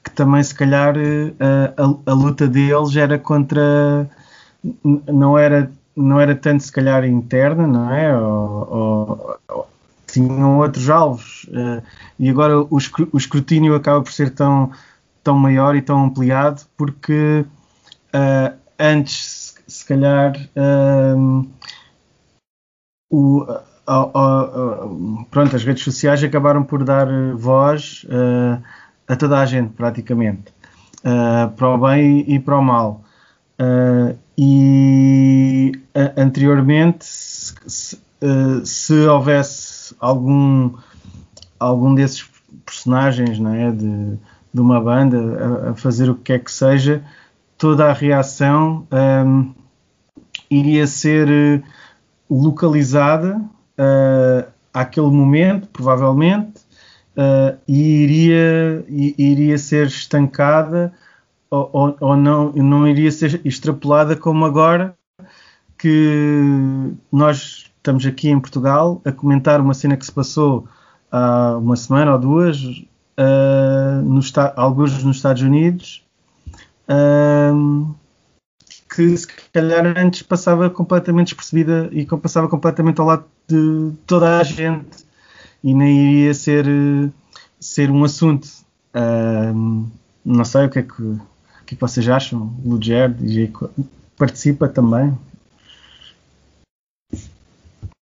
que 0.02 0.10
também 0.12 0.42
se 0.42 0.56
calhar 0.56 0.96
uh, 0.96 2.00
a, 2.08 2.12
a, 2.12 2.14
luta 2.14 2.48
deles 2.48 2.96
era 2.96 3.20
contra 3.20 4.10
não 4.82 5.38
era 5.38 5.70
não 5.94 6.22
era 6.22 6.34
tanto 6.34 6.64
se 6.64 6.72
calhar 6.72 7.04
interna, 7.04 7.68
não 7.68 7.94
é? 7.94 8.18
Ou, 8.18 9.38
ou, 9.50 9.68
tinham 10.08 10.60
outros 10.60 10.90
alvos 10.90 11.44
uh, 11.50 11.84
e 12.18 12.30
agora 12.30 12.62
o, 12.62 12.78
o, 13.12 13.18
escrutínio 13.18 13.76
acaba 13.76 14.02
por 14.02 14.14
ser 14.14 14.30
tão 14.34 14.72
tão 15.22 15.38
maior 15.38 15.76
e 15.76 15.82
tão 15.82 16.06
ampliado 16.06 16.62
porque 16.78 17.46
antes 18.80 19.58
se, 19.68 19.80
se 19.80 19.86
calhar 19.86 20.34
o, 23.12 23.46
pronto, 25.32 25.56
as 25.56 25.64
redes 25.64 25.84
sociais 25.84 26.24
acabaram 26.24 26.64
por 26.64 26.84
dar 26.84 27.08
voz 27.36 28.06
uh, 28.06 28.62
a 29.08 29.16
toda 29.16 29.40
a 29.40 29.46
gente, 29.46 29.74
praticamente, 29.74 30.54
uh, 31.00 31.50
para 31.52 31.68
o 31.68 31.78
bem 31.78 32.24
e 32.28 32.40
para 32.40 32.58
o 32.58 32.64
mal. 32.64 33.04
Uh, 33.60 34.16
e 34.38 35.72
anteriormente, 36.16 37.04
se, 37.04 37.56
se, 37.68 38.00
se, 38.64 38.94
houvesse 39.08 39.96
algum, 40.00 40.74
algum 41.60 41.94
desses 41.96 42.30
personagens 42.66 43.40
não 43.40 43.54
é, 43.54 43.72
de, 43.72 44.18
de 44.54 44.62
uma 44.62 44.80
banda 44.80 45.18
a, 45.18 45.70
a 45.72 45.74
fazer 45.74 46.10
o 46.10 46.16
que 46.16 46.24
quer 46.24 46.40
que 46.40 46.52
seja, 46.52 47.04
toda 47.58 47.90
a 47.90 47.94
reação 47.94 48.88
um, 49.26 49.54
iria 50.50 50.88
ser 50.88 51.64
localizada 52.30 53.42
uh, 53.80 54.48
àquele 54.74 55.08
momento, 55.08 55.68
provavelmente, 55.70 56.62
uh, 57.18 57.58
e 57.68 58.04
iria, 58.04 58.86
iria 58.88 59.58
ser 59.58 59.88
estancada 59.88 60.94
ou, 61.50 61.70
ou, 61.74 61.98
ou, 62.00 62.16
não, 62.16 62.52
não 62.52 62.88
iria 62.88 63.12
ser 63.12 63.42
extrapolada 63.44 64.16
como 64.16 64.46
agora 64.46 64.96
que 65.78 66.44
nós 67.12 67.72
estamos 67.78 68.06
aqui 68.06 68.30
em 68.30 68.40
Portugal 68.40 69.02
a 69.06 69.12
comentar 69.12 69.60
uma 69.62 69.74
cena 69.74 69.98
que 69.98 70.06
se 70.06 70.12
passou 70.12 70.68
há 71.12 71.58
uma 71.58 71.76
semana 71.76 72.12
ou 72.14 72.20
duas, 72.20 72.62
uh, 72.62 74.04
no, 74.04 74.22
alguns 74.56 75.04
nos 75.04 75.16
Estados 75.16 75.42
Unidos, 75.42 76.04
que 78.90 79.16
se 79.16 79.28
calhar 79.54 79.86
antes 79.98 80.24
passava 80.24 80.70
completamente 80.70 81.28
despercebida 81.28 81.90
e 81.92 82.06
passava 82.06 82.48
completamente 82.50 83.00
ao 83.00 83.08
lado 83.08 83.26
de 83.48 83.92
toda 84.08 84.40
a 84.40 84.44
gente 84.44 85.06
e 85.64 85.74
nem 85.74 86.12
iria 86.12 86.34
ser, 86.34 86.66
ser 87.60 87.92
um 87.92 88.04
assunto. 88.04 88.48
Não 90.26 90.44
sei 90.44 90.66
o 90.66 90.70
que 90.70 90.80
é 90.80 90.84
que, 90.84 91.02
o 91.02 91.20
que, 91.66 91.76
é 91.76 91.78
vocês 91.78 92.08
acham. 92.10 92.54
Luger 92.66 93.16
participa 94.18 94.68
também. 94.68 95.18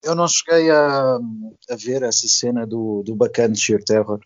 Eu 0.02 0.14
não 0.14 0.26
cheguei 0.26 0.70
a, 0.70 1.16
a 1.16 1.76
ver 1.76 2.02
essa 2.02 2.26
cena 2.26 2.66
do, 2.66 3.02
do 3.02 3.14
bacana 3.14 3.55
Sheer 3.55 3.84
Terror. 3.84 4.20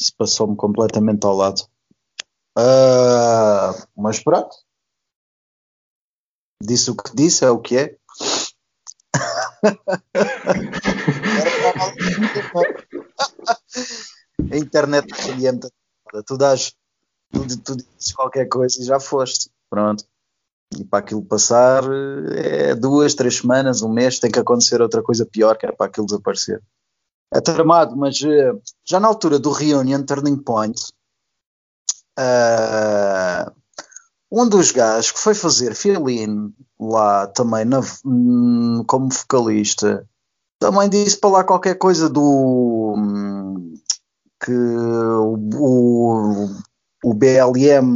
Isso 0.00 0.12
passou-me 0.16 0.56
completamente 0.56 1.26
ao 1.26 1.36
lado. 1.36 1.60
Uh, 2.56 3.86
mas 3.96 4.20
pronto, 4.20 4.56
disse 6.62 6.90
o 6.90 6.96
que 6.96 7.14
disse, 7.14 7.44
é 7.44 7.50
o 7.50 7.58
que 7.58 7.76
é. 7.76 7.96
a 14.50 14.56
internet 14.56 15.12
orienta. 15.30 15.70
Tu 16.26 16.36
dás, 16.36 16.74
tu, 17.32 17.46
tu 17.62 17.76
dizes 17.76 18.12
qualquer 18.14 18.46
coisa 18.46 18.80
e 18.80 18.84
já 18.84 18.98
foste. 18.98 19.50
Pronto. 19.70 20.04
E 20.76 20.84
para 20.84 20.98
aquilo 20.98 21.24
passar 21.24 21.82
é 22.34 22.74
duas, 22.74 23.14
três 23.14 23.38
semanas, 23.38 23.82
um 23.82 23.88
mês, 23.88 24.18
tem 24.18 24.30
que 24.30 24.38
acontecer 24.38 24.82
outra 24.82 25.02
coisa 25.02 25.24
pior, 25.24 25.56
que 25.56 25.66
é 25.66 25.72
para 25.72 25.86
aquilo 25.86 26.06
desaparecer. 26.06 26.62
É 27.32 27.40
tramado, 27.40 27.96
mas 27.96 28.22
eh, 28.22 28.52
já 28.84 28.98
na 28.98 29.08
altura 29.08 29.38
do 29.38 29.50
Reunion 29.50 30.02
Turning 30.02 30.38
Point, 30.38 30.80
uh, 32.18 33.52
um 34.30 34.48
dos 34.48 34.72
gajos 34.72 35.12
que 35.12 35.18
foi 35.18 35.34
fazer 35.34 35.74
fill-in 35.74 36.52
lá 36.78 37.26
também 37.28 37.64
na, 37.64 37.80
hum, 38.04 38.84
como 38.86 39.08
vocalista 39.08 40.06
também 40.58 40.88
disse 40.88 41.18
para 41.18 41.30
lá 41.30 41.44
qualquer 41.44 41.76
coisa 41.76 42.08
do 42.08 42.94
hum, 42.96 43.74
que 44.44 44.52
o, 44.52 46.48
o 47.04 47.14
BLM 47.14 47.86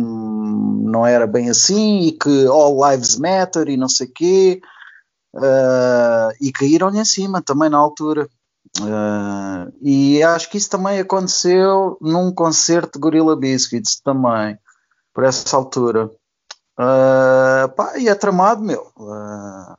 não 0.85 1.07
era 1.07 1.27
bem 1.27 1.51
assim 1.51 2.01
e 2.01 2.13
que 2.13 2.47
All 2.47 2.91
Lives 2.91 3.17
Matter 3.17 3.69
e 3.69 3.77
não 3.77 3.89
sei 3.89 4.07
quê 4.07 4.61
uh, 5.35 6.33
e 6.41 6.53
caíram-lhe 6.53 6.99
em 6.99 7.05
cima 7.05 7.43
também 7.43 7.69
na 7.69 7.79
altura. 7.79 8.29
Uh, 8.81 9.73
e 9.83 10.23
acho 10.23 10.49
que 10.49 10.57
isso 10.57 10.71
também 10.71 10.99
aconteceu 10.99 11.99
num 12.01 12.33
concerto 12.33 12.93
de 12.93 13.01
Gorilla 13.01 13.37
Biscuits 13.37 14.01
também 14.01 14.57
por 15.13 15.25
essa 15.25 15.57
altura 15.57 16.11
uh, 16.79 17.69
pá, 17.75 17.99
e 17.99 18.09
é 18.09 18.15
tramado 18.15 18.63
meu 18.63 18.93
uh, 18.97 19.77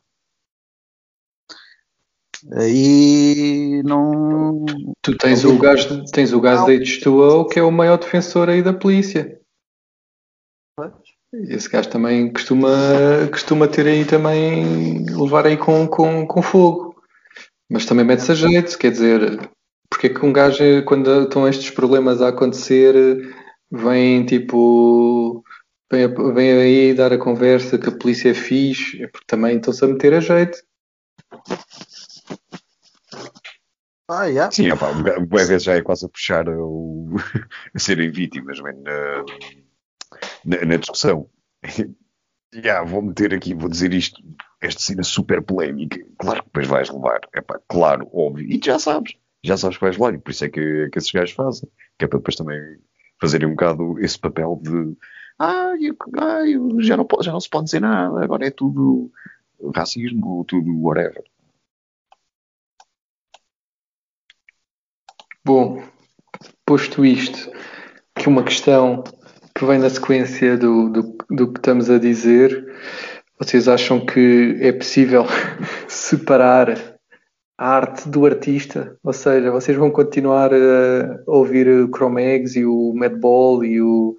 Aí 2.52 3.82
não. 3.84 4.66
Tu 5.02 5.18
tens 5.18 5.46
o 5.46 5.58
gajo, 5.58 6.04
tens 6.12 6.34
o 6.34 6.42
gajo 6.42 6.66
da 6.66 6.74
H2O 6.74 7.48
que 7.48 7.60
é 7.60 7.64
o 7.64 7.72
maior 7.72 7.98
defensor 7.98 8.50
aí 8.50 8.62
da 8.62 8.74
polícia. 8.74 9.40
Esse 11.34 11.70
gajo 11.70 11.90
também 11.90 12.32
costuma, 12.32 12.70
costuma 13.32 13.68
ter 13.68 13.88
aí 13.88 14.06
também 14.06 15.06
levar 15.06 15.48
aí 15.48 15.58
com, 15.58 15.88
com, 15.88 16.28
com 16.28 16.42
fogo. 16.42 16.96
Mas 17.72 17.86
também 17.86 18.06
mete-se 18.06 18.32
a 18.32 18.36
jeito, 18.36 18.78
quer 18.78 18.92
dizer, 18.92 19.50
porque 19.90 20.08
é 20.08 20.10
que 20.14 20.26
um 20.26 20.34
gajo, 20.34 20.84
quando 20.86 21.24
estão 21.24 21.48
estes 21.48 21.72
problemas 21.72 22.22
a 22.22 22.28
acontecer, 22.30 22.94
vem 23.72 24.26
tipo. 24.26 25.44
Vem, 25.94 26.08
vem 26.34 26.52
aí 26.54 26.94
dar 26.96 27.14
a 27.14 27.20
conversa 27.20 27.78
que 27.78 27.88
a 27.88 27.92
polícia 27.92 28.32
é 28.32 28.34
fixe, 28.34 29.04
é 29.04 29.08
porque 29.08 29.28
também 29.28 29.58
estão-se 29.58 29.86
a 29.86 29.88
meter 29.88 30.16
a 30.16 30.20
jeito. 30.20 30.58
Ah, 34.10 34.26
yeah. 34.26 34.52
Sim, 34.52 34.72
opa, 34.72 34.90
o 34.90 35.28
vezes 35.28 35.64
já 35.64 35.76
é 35.76 35.84
quase 35.84 36.08
a 36.08 36.10
puxar 36.10 36.50
o, 36.50 37.14
a 37.76 37.80
serem 37.80 38.10
vítimas 38.10 38.60
man, 38.60 38.74
na, 38.74 39.24
na, 40.44 40.66
na, 40.66 40.78
discussão. 40.78 41.30
yeah, 42.56 42.84
vou 42.84 43.04
meter 43.04 43.32
aqui, 43.32 43.54
vou 43.54 43.70
dizer 43.70 43.94
isto, 43.94 44.20
esta 44.62 44.82
cena 44.82 45.04
super 45.04 45.44
polémica. 45.44 46.00
Claro 46.18 46.40
que 46.40 46.48
depois 46.48 46.68
vais 46.68 46.90
levar, 46.90 47.20
é 47.36 47.42
pá, 47.42 47.60
claro, 47.68 48.10
óbvio, 48.12 48.48
e 48.50 48.60
já 48.64 48.80
sabes, 48.80 49.14
já 49.44 49.58
sabes 49.58 49.78
que 49.78 49.84
vais 49.84 49.96
levar, 49.96 50.16
e 50.16 50.18
por 50.18 50.32
isso 50.32 50.46
é 50.46 50.50
que, 50.50 50.90
que 50.90 50.98
esses 50.98 51.12
gajos 51.12 51.36
fazem, 51.36 51.70
que 52.00 52.06
é 52.06 52.08
para 52.08 52.18
depois 52.18 52.36
também 52.36 52.60
fazerem 53.22 53.48
um 53.48 53.52
bocado 53.52 54.00
esse 54.00 54.18
papel 54.18 54.60
de 54.60 54.98
ah, 55.40 55.74
já, 56.80 56.98
não, 56.98 57.08
já 57.22 57.32
não 57.32 57.40
se 57.40 57.50
pode 57.50 57.66
dizer 57.66 57.82
nada, 57.82 58.24
agora 58.24 58.48
é 58.48 58.52
tudo 58.52 59.12
racismo, 59.76 60.44
tudo 60.46 60.72
whatever. 60.82 61.24
Bom, 65.46 65.84
posto 66.66 67.06
isto, 67.06 67.52
que 68.16 68.30
uma 68.30 68.44
questão 68.44 69.04
que 69.56 69.66
vem 69.66 69.80
na 69.80 69.90
sequência 69.90 70.58
do, 70.58 70.90
do, 70.90 71.18
do 71.30 71.52
que 71.52 71.60
estamos 71.60 71.90
a 71.90 72.00
dizer, 72.00 72.66
vocês 73.38 73.68
acham 73.68 74.06
que 74.06 74.58
é 74.62 74.72
possível 74.72 75.26
separar 75.88 76.98
a 77.58 77.68
arte 77.68 78.08
do 78.08 78.26
artista? 78.26 78.98
Ou 79.04 79.14
seja, 79.14 79.52
vocês 79.52 79.78
vão 79.78 79.92
continuar 79.92 80.52
a 80.54 81.20
ouvir 81.28 81.68
o 81.68 81.90
Chromex 81.94 82.56
e 82.56 82.66
o 82.66 82.94
Madball 82.96 83.66
e 83.66 83.82
o, 83.82 84.16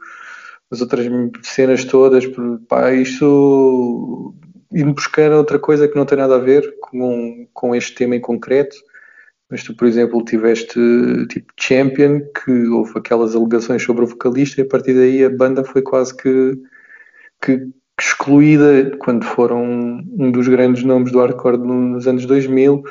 as 0.75 0.81
outras 0.81 1.07
cenas 1.43 1.85
todas, 1.85 2.25
pá, 2.69 2.93
isto 2.93 4.35
ir 4.73 4.85
buscar 4.93 5.31
outra 5.33 5.59
coisa 5.59 5.87
que 5.89 5.97
não 5.97 6.05
tem 6.05 6.19
nada 6.19 6.35
a 6.35 6.41
ver 6.41 6.77
com, 6.81 7.49
com 7.53 7.75
este 7.75 7.95
tema 7.95 8.17
em 8.17 8.21
concreto. 8.21 8.77
Mas 9.49 9.63
tu, 9.63 9.75
por 9.77 9.87
exemplo, 9.87 10.25
tiveste 10.25 10.81
tipo 11.29 11.53
Champion, 11.57 12.21
que 12.45 12.67
houve 12.69 12.99
aquelas 12.99 13.37
alegações 13.37 13.83
sobre 13.83 14.05
o 14.05 14.09
vocalista, 14.09 14.61
e 14.61 14.65
a 14.65 14.69
partir 14.69 14.95
daí 14.95 15.25
a 15.25 15.31
banda 15.31 15.63
foi 15.63 15.83
quase 15.83 16.17
que, 16.17 16.59
que 17.41 17.69
excluída 17.99 18.97
quando 18.99 19.25
foram 19.25 19.63
um 20.19 20.33
dos 20.33 20.49
grandes 20.49 20.83
nomes 20.83 21.13
do 21.13 21.21
hardcore 21.21 21.59
nos 21.59 22.09
anos 22.09 22.27
2000, 22.27 22.75
uh, 22.75 22.83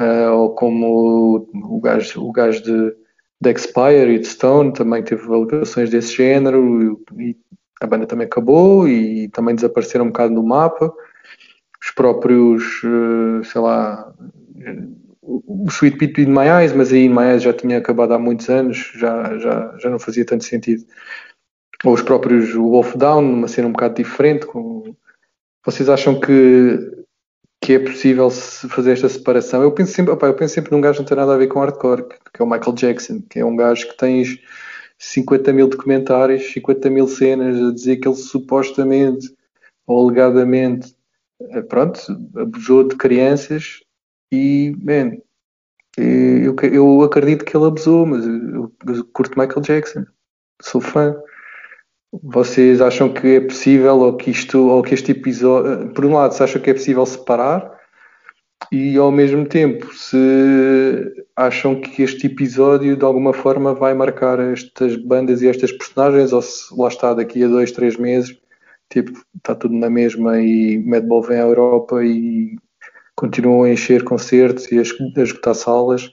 eh, 0.00 0.30
ou 0.30 0.54
como 0.54 1.46
o, 1.54 1.76
o 1.76 1.80
gajo, 1.80 2.24
o 2.24 2.32
gajo 2.32 2.62
de, 2.64 3.03
Expire 3.50 4.14
e 4.14 4.24
Stone 4.24 4.72
também 4.72 5.02
teve 5.02 5.26
alegações 5.26 5.90
desse 5.90 6.16
género, 6.16 7.00
e, 7.18 7.36
a 7.80 7.86
banda 7.86 8.06
também 8.06 8.26
acabou 8.26 8.88
e 8.88 9.28
também 9.28 9.54
desapareceram 9.54 10.06
um 10.06 10.08
bocado 10.08 10.34
do 10.34 10.42
mapa. 10.42 10.92
Os 11.82 11.90
próprios, 11.90 12.82
uh, 12.82 13.44
sei 13.44 13.60
lá 13.60 14.12
o 15.26 15.66
Sweet 15.68 15.96
Pit 15.96 16.20
in 16.20 16.26
My 16.26 16.46
Eyes, 16.46 16.72
mas 16.72 16.92
aí 16.92 17.04
In 17.04 17.10
My 17.10 17.24
Eyes 17.24 17.42
já 17.42 17.52
tinha 17.52 17.78
acabado 17.78 18.12
há 18.12 18.18
muitos 18.18 18.48
anos, 18.48 18.92
já, 18.94 19.38
já, 19.38 19.76
já 19.78 19.90
não 19.90 19.98
fazia 19.98 20.24
tanto 20.24 20.44
sentido. 20.44 20.84
Ou 21.84 21.94
os 21.94 22.02
próprios 22.02 22.52
Wolf 22.52 22.94
Down, 22.96 23.22
uma 23.22 23.48
cena 23.48 23.68
um 23.68 23.72
bocado 23.72 23.94
diferente. 23.94 24.46
Com... 24.46 24.94
Vocês 25.64 25.88
acham 25.88 26.20
que, 26.20 27.03
que 27.64 27.72
é 27.72 27.78
possível 27.78 28.30
fazer 28.30 28.92
esta 28.92 29.08
separação? 29.08 29.62
Eu 29.62 29.72
penso 29.72 29.94
sempre, 29.94 30.12
opa, 30.12 30.26
eu 30.26 30.34
penso 30.34 30.52
sempre 30.52 30.70
num 30.70 30.82
gajo 30.82 30.96
que 30.96 31.00
não 31.00 31.08
tem 31.08 31.16
nada 31.16 31.32
a 31.32 31.38
ver 31.38 31.46
com 31.46 31.60
hardcore, 31.60 32.06
que 32.06 32.42
é 32.42 32.44
o 32.44 32.46
Michael 32.46 32.74
Jackson, 32.74 33.22
que 33.22 33.38
é 33.38 33.44
um 33.44 33.56
gajo 33.56 33.88
que 33.88 33.96
tens 33.96 34.38
50 34.98 35.50
mil 35.50 35.66
documentários, 35.66 36.52
50 36.52 36.90
mil 36.90 37.08
cenas 37.08 37.56
a 37.56 37.72
dizer 37.72 37.96
que 37.96 38.06
ele 38.06 38.16
supostamente 38.16 39.34
ou 39.86 40.04
alegadamente 40.04 40.94
eh, 41.40 41.62
pronto, 41.62 42.00
abusou 42.36 42.86
de 42.86 42.96
crianças 42.96 43.80
e, 44.30 44.76
man, 44.82 45.16
eu, 45.96 46.54
eu 46.70 47.02
acredito 47.02 47.46
que 47.46 47.56
ele 47.56 47.64
abusou, 47.64 48.04
mas 48.04 48.26
eu, 48.26 48.70
eu 48.86 49.04
curto 49.06 49.40
Michael 49.40 49.62
Jackson, 49.62 50.04
sou 50.60 50.82
fã. 50.82 51.16
Vocês 52.22 52.80
acham 52.80 53.12
que 53.12 53.26
é 53.36 53.40
possível, 53.40 53.98
ou 53.98 54.16
que 54.16 54.30
isto, 54.30 54.68
ou 54.68 54.82
que 54.82 54.94
este 54.94 55.12
episódio, 55.12 55.92
por 55.92 56.04
um 56.04 56.14
lado, 56.14 56.32
se 56.32 56.42
acham 56.42 56.60
que 56.60 56.70
é 56.70 56.74
possível 56.74 57.04
separar, 57.04 57.74
e 58.70 58.96
ao 58.96 59.10
mesmo 59.10 59.44
tempo, 59.46 59.92
se 59.94 61.26
acham 61.36 61.80
que 61.80 62.02
este 62.02 62.26
episódio 62.26 62.96
de 62.96 63.04
alguma 63.04 63.32
forma 63.32 63.74
vai 63.74 63.94
marcar 63.94 64.38
estas 64.38 64.96
bandas 64.96 65.42
e 65.42 65.48
estas 65.48 65.72
personagens, 65.72 66.32
ou 66.32 66.42
se 66.42 66.72
lá 66.76 66.88
está 66.88 67.14
daqui 67.14 67.42
a 67.42 67.48
dois, 67.48 67.72
três 67.72 67.96
meses, 67.96 68.36
tipo, 68.90 69.12
está 69.36 69.54
tudo 69.54 69.74
na 69.74 69.90
mesma 69.90 70.40
e 70.40 70.78
Madball 70.84 71.22
vem 71.22 71.38
à 71.38 71.42
Europa 71.42 72.04
e 72.04 72.56
continuam 73.16 73.64
a 73.64 73.70
encher 73.70 74.04
concertos 74.04 74.70
e 74.70 74.78
a 74.78 74.82
esgotar 74.82 75.54
salas. 75.54 76.10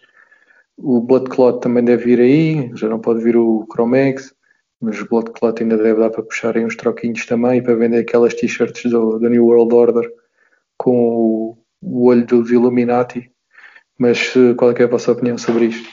O 0.78 1.00
Blood 1.00 1.30
Clot 1.30 1.62
também 1.62 1.84
deve 1.84 2.06
vir 2.06 2.20
aí, 2.20 2.72
já 2.76 2.90
não 2.90 3.00
pode 3.00 3.24
vir 3.24 3.38
o 3.38 3.68
Chromex, 3.72 4.34
mas 4.82 5.00
o 5.00 5.08
Blood 5.08 5.32
Clot 5.32 5.62
ainda 5.62 5.78
deve 5.78 6.00
dar 6.00 6.10
para 6.10 6.24
puxar 6.24 6.58
aí 6.58 6.66
uns 6.66 6.76
troquinhos 6.76 7.26
também 7.26 7.60
e 7.60 7.62
para 7.62 7.76
vender 7.76 8.00
aquelas 8.00 8.34
t-shirts 8.34 8.90
do, 8.90 9.20
do, 9.20 9.30
New 9.30 9.46
World 9.46 9.74
Order 9.74 10.12
com 10.78 10.98
o, 10.98 11.58
o 11.82 12.08
olho 12.08 12.26
dos 12.26 12.50
Illuminati. 12.50 13.32
Mas 13.98 14.34
eh, 14.36 14.56
qual 14.56 14.72
é, 14.72 14.82
é 14.82 14.84
a 14.84 14.88
vossa 14.88 15.12
opinião 15.12 15.38
sobre 15.38 15.66
isto? 15.66 15.88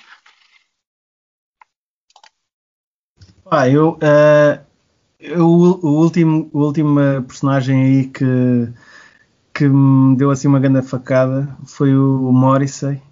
Ah, 3.51 3.69
eu, 3.69 3.91
uh, 3.93 4.61
eu, 5.21 5.47
o 5.47 6.03
último, 6.03 6.49
o 6.53 6.61
último 6.61 7.01
personagem 7.27 7.83
aí 7.83 8.07
que 8.07 8.25
que 9.59 9.69
me 9.69 10.17
deu 10.17 10.31
assim 10.31 10.47
uma 10.47 10.61
grande 10.61 10.83
facada 10.83 11.49
foi 11.67 11.93
o 11.93 12.31
Morrissey. 12.31 13.03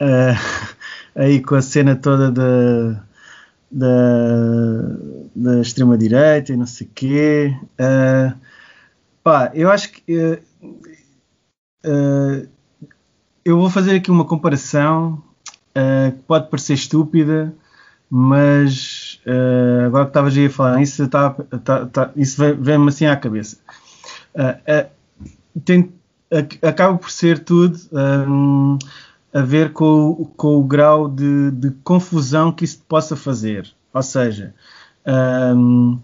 Uh, 0.00 0.34
aí 1.14 1.42
com 1.42 1.54
a 1.54 1.60
cena 1.60 1.94
toda 1.94 2.32
da, 2.32 3.04
da, 3.72 4.82
da 5.34 5.60
extrema-direita 5.60 6.52
e 6.52 6.56
não 6.56 6.66
sei 6.66 6.86
o 6.86 6.90
quê. 6.94 7.56
Uh, 7.80 8.38
pá, 9.22 9.50
eu 9.54 9.70
acho 9.70 9.90
que. 9.90 10.40
Uh, 11.84 12.48
eu 13.44 13.58
vou 13.58 13.70
fazer 13.70 13.96
aqui 13.96 14.10
uma 14.10 14.24
comparação 14.24 15.20
que 15.74 16.22
pode 16.28 16.48
parecer 16.48 16.74
estúpida, 16.74 17.52
mas 18.08 19.20
agora 19.84 20.04
que 20.04 20.10
estavas 20.10 20.36
aí 20.36 20.46
a 20.46 20.50
falar 20.50 20.82
isso, 20.82 21.08
tá, 21.08 21.30
tá, 21.64 21.86
tá, 21.86 22.10
isso 22.14 22.40
vem-me 22.60 22.88
assim 22.88 23.06
à 23.06 23.16
cabeça. 23.16 23.56
Uh, 24.32 24.88
tem, 25.64 25.92
acaba 26.62 26.96
por 26.98 27.10
ser 27.10 27.40
tudo 27.40 27.76
um, 28.28 28.78
a 29.32 29.40
ver 29.40 29.72
com, 29.72 30.30
com 30.36 30.56
o 30.58 30.64
grau 30.64 31.08
de, 31.08 31.50
de, 31.52 31.70
confusão 31.82 32.52
que 32.52 32.64
isso 32.64 32.82
possa 32.86 33.16
fazer. 33.16 33.72
Ou 33.92 34.02
seja, 34.02 34.54
um, 35.56 35.98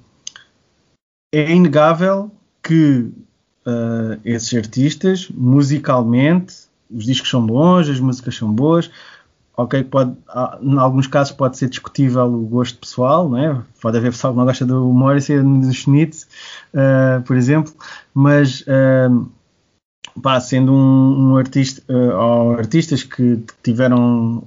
é 1.32 1.50
inegável 1.52 2.30
que 2.62 3.10
uh, 3.66 4.18
esses 4.24 4.52
artistas, 4.54 5.28
musicalmente, 5.30 6.54
os 6.90 7.04
discos 7.04 7.28
são 7.28 7.44
bons, 7.44 7.88
as 7.88 8.00
músicas 8.00 8.34
são 8.34 8.50
boas, 8.50 8.90
ok, 9.58 9.84
pode, 9.84 10.16
em 10.62 10.78
alguns 10.78 11.06
casos 11.06 11.32
pode 11.32 11.58
ser 11.58 11.68
discutível 11.68 12.24
o 12.24 12.46
gosto 12.46 12.78
pessoal, 12.78 13.28
não 13.28 13.36
é? 13.36 13.62
pode 13.80 13.98
haver 13.98 14.12
pessoal 14.12 14.32
que 14.32 14.38
não 14.38 14.46
gosta 14.46 14.64
do 14.64 14.84
Morrissey 14.86 15.36
e 15.36 15.42
do 15.42 15.72
Schnitt, 15.72 16.26
uh, 16.72 17.20
por 17.24 17.36
exemplo, 17.36 17.72
mas 18.14 18.62
uh, 18.62 19.28
pá, 20.18 20.40
sendo 20.40 20.72
um, 20.72 21.32
um 21.32 21.36
artista, 21.36 21.82
uh, 21.92 22.16
ou 22.16 22.52
artistas 22.52 23.02
que 23.02 23.42
tiveram 23.62 24.44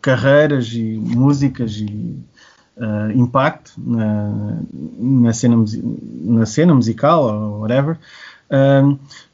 carreiras 0.00 0.72
e 0.72 0.96
músicas 0.96 1.76
e 1.76 2.18
impacto 3.14 3.74
na, 3.76 4.58
na, 4.98 5.34
cena, 5.34 5.62
na 6.22 6.46
cena 6.46 6.74
musical 6.74 7.24
ou 7.24 7.60
whatever, 7.60 7.98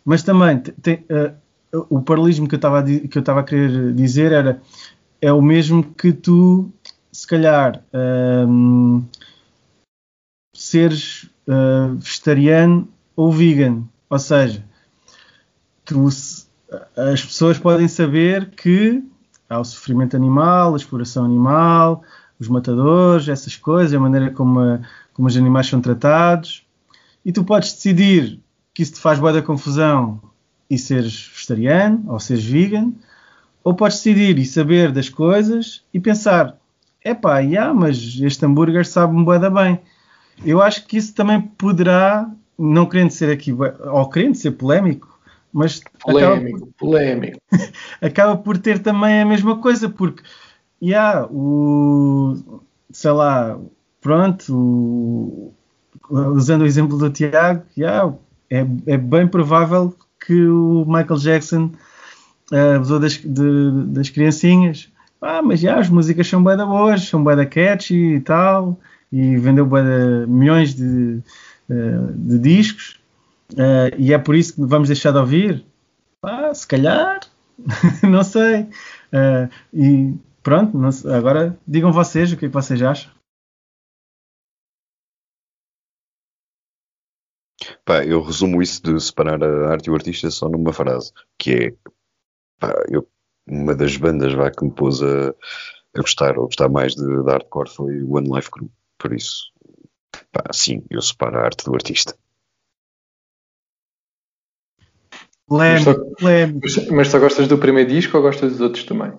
mas 0.04 0.24
também 0.24 0.58
tem, 0.58 1.04
o 1.88 2.02
paralelismo 2.02 2.48
que 2.48 2.56
eu 2.56 2.58
estava 2.58 2.82
que 2.82 3.16
eu 3.16 3.20
estava 3.20 3.38
a 3.38 3.44
querer 3.44 3.94
dizer 3.94 4.32
era 4.32 4.60
é 5.22 5.32
o 5.32 5.40
mesmo 5.40 5.84
que 5.84 6.12
tu 6.12 6.68
se 7.12 7.24
calhar 7.24 7.80
seres 10.60 11.30
uh, 11.48 11.94
vegetariano 11.96 12.88
ou 13.16 13.32
vegan. 13.32 13.84
Ou 14.08 14.18
seja 14.18 14.64
as 16.96 17.24
pessoas 17.24 17.58
podem 17.58 17.88
saber 17.88 18.50
que 18.50 19.02
há 19.48 19.58
o 19.58 19.64
sofrimento 19.64 20.16
animal, 20.16 20.74
a 20.74 20.76
exploração 20.76 21.24
animal, 21.24 22.02
os 22.38 22.48
matadores, 22.48 23.28
essas 23.28 23.56
coisas, 23.56 23.92
a 23.92 24.00
maneira 24.00 24.30
como, 24.30 24.60
a, 24.60 24.80
como 25.12 25.28
os 25.28 25.36
animais 25.36 25.66
são 25.66 25.80
tratados, 25.80 26.64
e 27.24 27.32
tu 27.32 27.44
podes 27.44 27.72
decidir 27.72 28.40
que 28.72 28.82
isso 28.82 28.94
te 28.94 29.00
faz 29.00 29.18
boa 29.18 29.32
da 29.32 29.42
confusão 29.42 30.20
e 30.68 30.78
seres 30.78 31.30
vegetariano 31.34 32.04
ou 32.06 32.20
seres 32.20 32.44
vegan, 32.44 32.92
ou 33.62 33.74
podes 33.74 33.98
decidir 33.98 34.38
e 34.38 34.46
saber 34.46 34.90
das 34.92 35.08
coisas 35.08 35.84
e 35.92 36.00
pensar: 36.00 36.56
epá, 37.04 37.40
yeah, 37.40 37.74
mas 37.74 38.18
este 38.20 38.46
hambúrguer 38.46 38.86
sabe-me 38.86 39.24
bué 39.24 39.38
bem. 39.50 39.80
Eu 40.44 40.62
acho 40.62 40.86
que 40.86 40.96
isso 40.96 41.14
também 41.14 41.40
poderá, 41.40 42.30
não 42.58 42.86
querendo 42.86 43.10
ser 43.10 43.30
aqui, 43.30 43.52
ou 43.52 44.08
querendo 44.08 44.34
ser 44.36 44.52
polémico, 44.52 45.19
mas 45.52 45.80
polémico, 45.98 46.56
acaba 46.56 46.66
por, 46.66 46.72
polémico. 46.78 47.40
acaba 48.00 48.36
por 48.36 48.58
ter 48.58 48.78
também 48.78 49.20
a 49.20 49.26
mesma 49.26 49.58
coisa, 49.58 49.88
porque 49.88 50.22
yeah, 50.82 51.26
o 51.30 52.60
sei 52.92 53.10
lá, 53.12 53.58
pronto, 54.00 54.54
o, 54.54 55.54
usando 56.10 56.62
o 56.62 56.66
exemplo 56.66 56.98
do 56.98 57.10
Tiago, 57.10 57.62
yeah, 57.76 58.12
é, 58.50 58.66
é 58.86 58.96
bem 58.96 59.26
provável 59.26 59.94
que 60.24 60.46
o 60.46 60.84
Michael 60.86 61.20
Jackson 61.20 61.70
uh, 62.52 62.76
abusou 62.76 62.98
das, 62.98 63.14
de, 63.16 63.70
das 63.86 64.10
criancinhas. 64.10 64.90
Ah, 65.20 65.42
mas 65.42 65.60
já, 65.60 65.78
as 65.78 65.88
músicas 65.88 66.26
são 66.26 66.42
bem 66.42 66.56
da 66.56 66.64
boas, 66.64 67.02
são 67.02 67.22
bem 67.22 67.36
da 67.36 67.44
catchy 67.46 68.16
e 68.16 68.20
tal, 68.20 68.78
e 69.12 69.36
vendeu 69.36 69.66
bem 69.66 69.82
milhões 70.26 70.74
de, 70.74 71.20
uh, 71.68 72.12
de 72.14 72.38
discos, 72.38 72.99
uh, 73.54 73.94
e 73.98 74.12
é 74.12 74.18
por 74.18 74.34
isso 74.34 74.54
que 74.54 74.62
vamos 74.62 74.88
deixar 74.88 75.12
de 75.12 75.18
ouvir. 75.18 75.64
Ah, 76.22 76.52
se 76.54 76.66
calhar, 76.66 77.20
não 78.02 78.22
sei. 78.22 78.62
Uh, 79.12 79.48
e 79.72 80.14
pronto, 80.42 80.78
agora 81.08 81.58
digam 81.66 81.92
vocês 81.92 82.32
o 82.32 82.36
que, 82.36 82.46
é 82.46 82.48
que 82.48 82.54
vocês 82.54 82.82
acham. 82.82 83.10
Pá, 87.84 88.04
eu 88.04 88.22
resumo 88.22 88.62
isso 88.62 88.82
de 88.82 89.00
separar 89.00 89.42
a 89.42 89.70
arte 89.72 89.86
e 89.86 89.90
o 89.90 89.94
artista 89.94 90.30
só 90.30 90.48
numa 90.48 90.72
frase, 90.72 91.12
que 91.38 91.52
é 91.52 91.74
pá, 92.58 92.72
eu, 92.88 93.06
uma 93.46 93.74
das 93.74 93.96
bandas 93.96 94.32
vá, 94.32 94.50
que 94.50 94.64
me 94.64 94.70
pôs 94.70 95.02
a, 95.02 95.30
a 95.94 96.00
gostar 96.00 96.38
ou 96.38 96.46
gostar 96.46 96.68
mais 96.68 96.94
de, 96.94 97.04
de 97.04 97.30
hardcore 97.30 97.68
foi 97.68 98.02
o 98.02 98.14
One 98.14 98.30
Life 98.34 98.50
Crew. 98.50 98.70
Por 98.98 99.12
isso, 99.12 99.52
pá, 100.32 100.44
sim, 100.52 100.84
eu 100.90 101.02
separo 101.02 101.38
a 101.38 101.42
arte 101.44 101.64
do 101.64 101.74
artista. 101.74 102.14
Leme, 105.50 105.84
mas, 106.20 106.72
só, 106.72 106.92
mas 106.92 107.08
só 107.08 107.18
gostas 107.18 107.48
do 107.48 107.58
primeiro 107.58 107.90
disco 107.90 108.16
ou 108.16 108.22
gostas 108.22 108.52
dos 108.52 108.60
outros 108.60 108.84
também? 108.84 109.12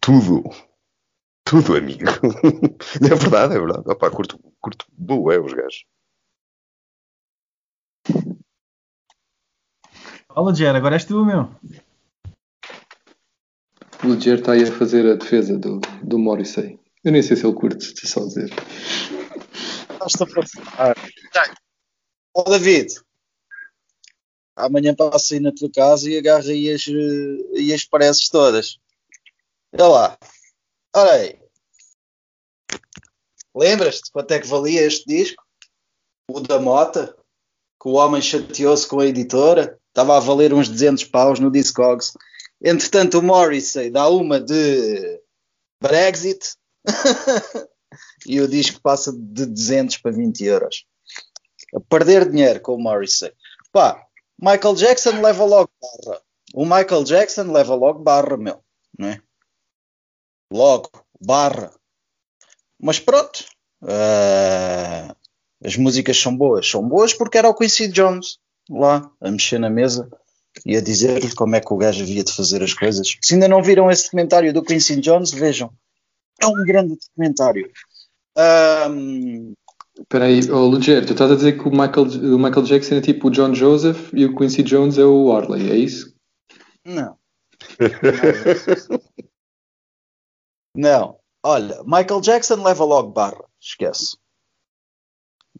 Tudo. 0.00 0.42
Tudo, 1.44 1.76
amigo. 1.76 2.02
é 3.00 3.14
verdade, 3.14 3.54
é 3.54 3.58
verdade. 3.60 3.84
Opa, 3.86 4.10
curto, 4.10 4.38
curto 4.60 4.86
boa, 4.92 5.34
é 5.34 5.38
os 5.38 5.52
gajos. 5.52 5.84
Fala, 10.34 10.54
Ger, 10.54 10.74
agora 10.74 10.96
és 10.96 11.04
tu, 11.04 11.24
meu. 11.24 11.54
O 14.04 14.18
Ger 14.18 14.38
está 14.38 14.52
aí 14.52 14.62
a 14.64 14.72
fazer 14.72 15.06
a 15.06 15.14
defesa 15.14 15.56
do, 15.58 15.80
do 16.02 16.18
Morrissey. 16.18 16.80
Eu 17.04 17.12
nem 17.12 17.22
sei 17.22 17.36
se 17.36 17.46
ele 17.46 17.54
curte, 17.54 17.84
se 17.84 18.06
só 18.06 18.24
dizer. 18.24 18.50
Basta 19.98 20.26
para 20.26 20.94
Ó 22.34 22.44
David, 22.44 22.88
amanhã 24.56 24.94
passo 24.94 25.34
aí 25.34 25.40
na 25.40 25.52
tua 25.52 25.70
casa 25.70 26.10
e 26.10 26.18
agarra 26.18 26.48
aí 26.48 26.70
as, 26.70 26.86
aí 27.56 27.72
as 27.72 27.84
pareces 27.84 28.28
todas. 28.28 28.78
Olha 29.72 29.86
lá. 29.86 30.18
Olha 30.94 31.12
aí. 31.12 31.42
Lembras-te 33.54 34.10
quanto 34.10 34.32
é 34.32 34.40
que 34.40 34.46
valia 34.46 34.82
este 34.82 35.06
disco? 35.06 35.42
O 36.30 36.40
da 36.40 36.58
Mota? 36.58 37.16
Que 37.80 37.88
o 37.88 37.92
homem 37.92 38.22
chateou-se 38.22 38.86
com 38.86 39.00
a 39.00 39.06
editora? 39.06 39.78
estava 39.92 40.16
a 40.16 40.20
valer 40.20 40.52
uns 40.52 40.68
200 40.68 41.04
paus 41.04 41.38
no 41.38 41.50
Discogs. 41.50 42.14
Entretanto, 42.62 43.18
o 43.18 43.22
Morrissey 43.22 43.90
dá 43.90 44.08
uma 44.08 44.40
de 44.40 45.20
Brexit 45.80 46.54
e 48.26 48.40
o 48.40 48.48
disco 48.48 48.80
passa 48.80 49.12
de 49.12 49.46
200 49.46 49.98
para 49.98 50.12
20 50.12 50.44
euros. 50.44 50.86
A 51.74 51.80
perder 51.80 52.30
dinheiro 52.30 52.60
com 52.60 52.74
o 52.74 52.80
Morrissey. 52.80 53.32
Pá, 53.70 54.02
Michael 54.40 54.74
Jackson 54.74 55.20
leva 55.20 55.44
logo 55.44 55.70
barra. 55.80 56.20
O 56.54 56.64
Michael 56.64 57.04
Jackson 57.04 57.50
leva 57.50 57.74
logo 57.74 58.00
barra, 58.00 58.36
meu. 58.36 58.62
Não 58.98 59.08
é? 59.08 59.22
Logo, 60.52 60.90
barra. 61.20 61.72
Mas 62.80 62.98
pronto. 62.98 63.44
Uh, 63.82 65.14
as 65.64 65.76
músicas 65.76 66.18
são 66.18 66.36
boas. 66.36 66.68
São 66.68 66.86
boas 66.86 67.14
porque 67.14 67.38
era 67.38 67.48
o 67.48 67.54
Quincy 67.54 67.88
Jones 67.88 68.38
lá 68.68 69.10
a 69.20 69.30
mexer 69.30 69.58
na 69.58 69.70
mesa 69.70 70.10
e 70.66 70.76
a 70.76 70.80
dizer-lhe 70.80 71.34
como 71.34 71.56
é 71.56 71.60
que 71.60 71.72
o 71.72 71.76
gajo 71.76 72.02
havia 72.02 72.22
de 72.22 72.32
fazer 72.32 72.62
as 72.62 72.74
coisas. 72.74 73.16
Se 73.22 73.34
ainda 73.34 73.48
não 73.48 73.62
viram 73.62 73.90
esse 73.90 74.04
documentário 74.04 74.52
do 74.52 74.62
Quincy 74.62 74.96
Jones, 75.00 75.30
vejam. 75.30 75.72
É 76.40 76.46
um 76.46 76.64
grande 76.64 76.96
documentário. 76.96 77.70
Um... 78.90 79.54
Espera 79.98 80.24
aí, 80.24 80.40
oh, 80.50 80.66
Luger, 80.66 81.04
tu 81.04 81.12
estás 81.12 81.30
a 81.30 81.36
dizer 81.36 81.58
que 81.58 81.68
o 81.68 81.70
Michael, 81.70 82.34
o 82.34 82.38
Michael 82.38 82.62
Jackson 82.64 82.94
é 82.94 83.00
tipo 83.00 83.28
o 83.28 83.30
John 83.30 83.54
Joseph 83.54 84.12
e 84.14 84.24
o 84.24 84.34
Quincy 84.34 84.62
Jones 84.62 84.96
é 84.96 85.04
o 85.04 85.26
Orley, 85.26 85.70
é 85.70 85.76
isso? 85.76 86.14
Não. 86.84 87.16
não. 90.74 91.18
Olha, 91.44 91.82
Michael 91.84 92.20
Jackson 92.20 92.62
leva 92.62 92.84
logo 92.84 93.10
barra, 93.10 93.44
esquece. 93.60 94.16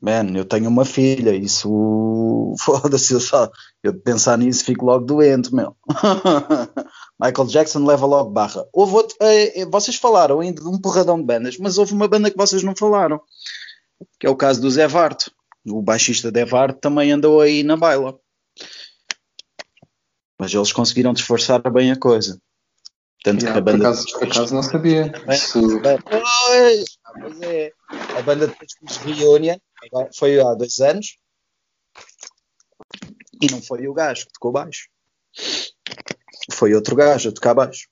Man, 0.00 0.36
eu 0.36 0.44
tenho 0.44 0.68
uma 0.68 0.84
filha, 0.84 1.34
isso 1.34 2.54
foda-se, 2.58 3.12
eu, 3.12 3.20
só, 3.20 3.50
eu 3.82 3.94
pensar 4.00 4.38
nisso 4.38 4.64
fico 4.64 4.86
logo 4.86 5.04
doente, 5.04 5.54
meu. 5.54 5.76
Michael 7.20 7.48
Jackson 7.48 7.84
leva 7.84 8.06
logo 8.06 8.30
barra. 8.30 8.66
Houve 8.72 8.94
outro, 8.94 9.16
eh, 9.20 9.60
eh, 9.60 9.66
vocês 9.66 9.96
falaram 9.96 10.40
ainda 10.40 10.62
de 10.62 10.68
um 10.68 10.80
porradão 10.80 11.18
de 11.18 11.24
bandas, 11.24 11.58
mas 11.58 11.78
houve 11.78 11.92
uma 11.92 12.08
banda 12.08 12.30
que 12.30 12.36
vocês 12.36 12.62
não 12.62 12.74
falaram, 12.74 13.20
que 14.18 14.26
é 14.26 14.30
o 14.30 14.36
caso 14.36 14.60
do 14.60 14.70
Zé 14.70 14.86
Vart. 14.86 15.28
O 15.66 15.82
baixista 15.82 16.30
Zé 16.30 16.44
Vart 16.44 16.78
também 16.80 17.12
andou 17.12 17.40
aí 17.40 17.62
na 17.62 17.76
baila. 17.76 18.18
Mas 20.38 20.52
eles 20.52 20.72
conseguiram 20.72 21.12
disfarçar 21.12 21.60
bem 21.70 21.92
a 21.92 21.96
coisa. 21.96 22.40
Tanto 23.22 23.44
yeah, 23.44 23.52
que 23.52 23.58
a 23.58 23.72
banda. 23.72 23.78
Por 23.78 23.86
acaso, 23.86 24.18
por 24.18 24.28
acaso 24.28 24.54
não 24.54 24.62
sabia. 24.62 25.12
É, 25.28 25.34
Isso... 25.34 25.60
é. 27.42 27.72
A 28.18 28.22
banda 28.22 28.48
depois 28.48 28.96
Reunion 29.04 29.56
foi 30.16 30.40
há 30.40 30.54
dois 30.54 30.80
anos 30.80 31.16
e 33.40 33.50
não 33.50 33.62
foi 33.62 33.86
o 33.86 33.94
gajo 33.94 34.26
que 34.26 34.32
tocou 34.32 34.52
baixo. 34.52 34.88
Foi 36.52 36.74
outro 36.74 36.96
gajo 36.96 37.28
a 37.28 37.32
tocar 37.32 37.54
baixo. 37.54 37.88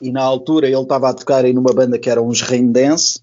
E 0.00 0.10
na 0.10 0.22
altura 0.22 0.66
ele 0.66 0.76
estava 0.76 1.10
a 1.10 1.14
tocar 1.14 1.44
aí 1.44 1.52
numa 1.52 1.72
banda 1.72 1.98
que 1.98 2.10
era 2.10 2.22
uns 2.22 2.40
Rain 2.40 2.72
Dance, 2.72 3.20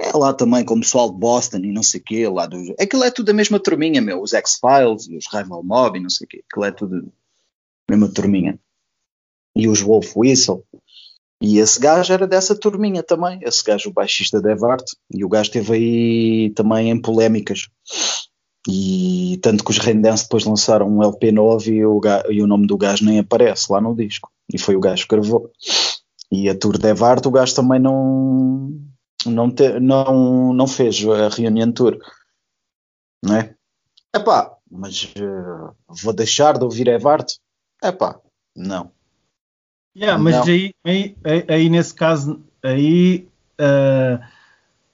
é 0.00 0.16
lá 0.16 0.32
também 0.32 0.64
com 0.64 0.74
o 0.74 0.80
pessoal 0.80 1.10
de 1.10 1.18
Boston 1.18 1.58
e 1.58 1.72
não 1.72 1.82
sei 1.82 2.00
o 2.00 2.04
quê. 2.04 2.28
Lá 2.28 2.46
do... 2.46 2.74
Aquilo 2.80 3.04
é 3.04 3.10
tudo 3.10 3.30
a 3.30 3.34
mesma 3.34 3.60
turminha, 3.60 4.00
meu. 4.00 4.22
Os 4.22 4.32
X-Files 4.32 5.06
e 5.08 5.16
os 5.16 5.26
Rival 5.32 5.62
Mob 5.62 5.98
e 5.98 6.02
não 6.02 6.10
sei 6.10 6.24
o 6.24 6.28
quê. 6.28 6.42
Aquilo 6.50 6.64
é 6.64 6.72
tudo 6.72 7.12
a 7.88 7.92
mesma 7.92 8.08
turminha. 8.12 8.58
E 9.54 9.68
os 9.68 9.80
Wolf 9.80 10.16
Whistle. 10.16 10.64
E 11.42 11.58
esse 11.58 11.78
gajo 11.78 12.12
era 12.12 12.26
dessa 12.26 12.54
turminha 12.54 13.02
também, 13.02 13.40
esse 13.42 13.64
gajo, 13.64 13.88
o 13.88 13.92
baixista 13.92 14.42
de 14.42 14.50
Evart, 14.50 14.84
e 15.10 15.24
o 15.24 15.28
gajo 15.28 15.48
esteve 15.48 15.72
aí 15.72 16.50
também 16.50 16.90
em 16.90 17.00
polémicas. 17.00 17.66
E 18.68 19.38
tanto 19.42 19.64
que 19.64 19.70
os 19.70 19.78
Raindance 19.78 20.24
depois 20.24 20.44
lançaram 20.44 20.86
um 20.86 21.02
LP 21.02 21.32
novo 21.32 21.66
e 21.70 21.84
o, 21.84 21.98
e 22.28 22.42
o 22.42 22.46
nome 22.46 22.66
do 22.66 22.76
gajo 22.76 23.06
nem 23.06 23.18
aparece 23.18 23.72
lá 23.72 23.80
no 23.80 23.96
disco. 23.96 24.30
E 24.52 24.58
foi 24.58 24.76
o 24.76 24.80
gajo 24.80 25.08
que 25.08 25.16
gravou. 25.16 25.50
E 26.30 26.46
a 26.48 26.54
Tour 26.54 26.76
de 26.76 26.86
Evart 26.86 27.24
o 27.24 27.30
gajo 27.30 27.54
também 27.54 27.80
não, 27.80 28.70
não, 29.26 29.50
te, 29.50 29.78
não, 29.80 30.52
não 30.52 30.66
fez 30.66 31.04
a 31.06 31.28
reunião 31.28 31.72
tour. 31.72 31.98
Não 33.24 33.36
é? 33.36 33.54
Epá, 34.14 34.56
mas 34.70 35.12
uh, 35.16 35.74
vou 35.88 36.12
deixar 36.12 36.58
de 36.58 36.64
ouvir 36.64 36.88
Evart? 36.88 37.34
Epá, 37.82 38.20
não. 38.56 38.90
Yeah, 39.96 40.22
mas 40.22 40.36
não. 40.36 40.44
Aí, 40.44 40.74
aí, 40.84 41.16
aí, 41.48 41.68
nesse 41.68 41.94
caso, 41.94 42.40
aí 42.62 43.28
uh, 43.60 44.24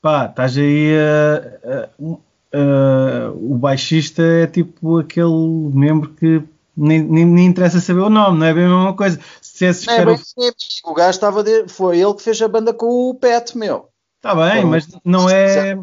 pá, 0.00 0.26
estás 0.26 0.56
aí 0.56 0.92
uh, 1.98 2.20
uh, 2.54 3.52
o 3.52 3.56
baixista 3.56 4.22
é 4.22 4.46
tipo 4.46 4.98
aquele 4.98 5.70
membro 5.72 6.14
que 6.14 6.42
nem, 6.76 7.02
nem, 7.02 7.24
nem, 7.24 7.46
interessa 7.46 7.80
saber 7.80 8.00
o 8.00 8.10
nome, 8.10 8.38
não 8.38 8.46
é 8.46 8.52
bem 8.52 8.64
a 8.64 8.68
mesma 8.68 8.96
coisa. 8.96 9.18
Se 9.40 9.64
é, 9.64 9.70
é 9.70 10.04
bem, 10.04 10.14
o... 10.14 10.90
o 10.90 10.94
gajo 10.94 11.10
estava 11.10 11.42
de... 11.42 11.68
foi 11.68 11.98
ele 12.00 12.14
que 12.14 12.22
fez 12.22 12.40
a 12.42 12.48
banda 12.48 12.74
com 12.74 13.10
o 13.10 13.14
Pet, 13.14 13.56
meu. 13.56 13.88
Está 14.16 14.34
bem, 14.34 14.64
mas 14.64 14.88
não 15.04 15.28
é 15.30 15.78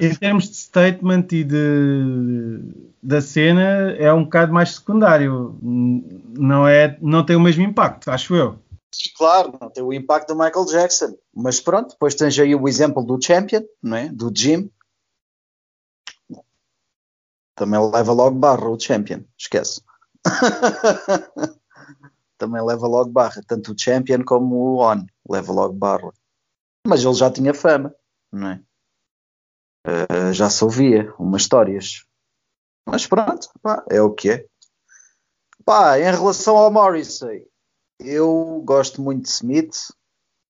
em 0.00 0.14
termos 0.14 0.48
de 0.48 0.56
statement 0.56 1.26
e 1.32 1.44
de 1.44 2.60
da 3.02 3.20
cena 3.20 3.92
é 3.98 4.12
um 4.12 4.24
bocado 4.24 4.52
mais 4.52 4.76
secundário. 4.76 5.58
Não 5.62 6.66
é, 6.66 6.96
não 7.02 7.24
tem 7.24 7.36
o 7.36 7.40
mesmo 7.40 7.62
impacto, 7.62 8.10
acho 8.10 8.34
eu. 8.34 8.58
Claro, 9.16 9.58
não 9.60 9.68
tem 9.68 9.82
o 9.82 9.92
impacto 9.92 10.28
do 10.28 10.38
Michael 10.42 10.66
Jackson, 10.66 11.16
mas 11.34 11.60
pronto, 11.60 11.90
depois 11.90 12.14
tens 12.14 12.38
aí 12.38 12.54
o 12.54 12.68
exemplo 12.68 13.02
do 13.02 13.20
Champion, 13.20 13.62
não 13.82 13.96
é? 13.96 14.08
do 14.08 14.32
Jim, 14.34 14.70
também 17.54 17.80
leva 17.80 18.12
logo 18.12 18.36
barra 18.36 18.68
o 18.68 18.78
Champion, 18.78 19.22
esquece. 19.38 19.80
Também 22.36 22.62
leva 22.64 22.88
logo 22.88 23.10
barra, 23.10 23.40
tanto 23.46 23.72
o 23.72 23.78
Champion 23.78 24.24
como 24.24 24.56
o 24.56 24.80
On 24.80 25.06
leva 25.28 25.52
logo 25.52 25.72
barra. 25.72 26.12
Mas 26.86 27.04
ele 27.04 27.14
já 27.14 27.30
tinha 27.30 27.54
fama, 27.54 27.94
não 28.32 28.48
é? 28.48 28.62
Uh, 29.86 30.32
já 30.32 30.48
se 30.48 30.64
ouvia 30.64 31.12
umas 31.18 31.42
histórias. 31.42 32.04
Mas 32.86 33.06
pronto, 33.06 33.48
pá, 33.62 33.84
é 33.90 34.00
o 34.00 34.12
que 34.12 34.30
é. 34.30 34.46
Pá, 35.64 35.98
em 35.98 36.10
relação 36.10 36.56
ao 36.56 36.70
Morrissey, 36.70 37.46
eu 37.98 38.62
gosto 38.64 39.00
muito 39.00 39.22
de 39.22 39.30
Smith 39.30 39.76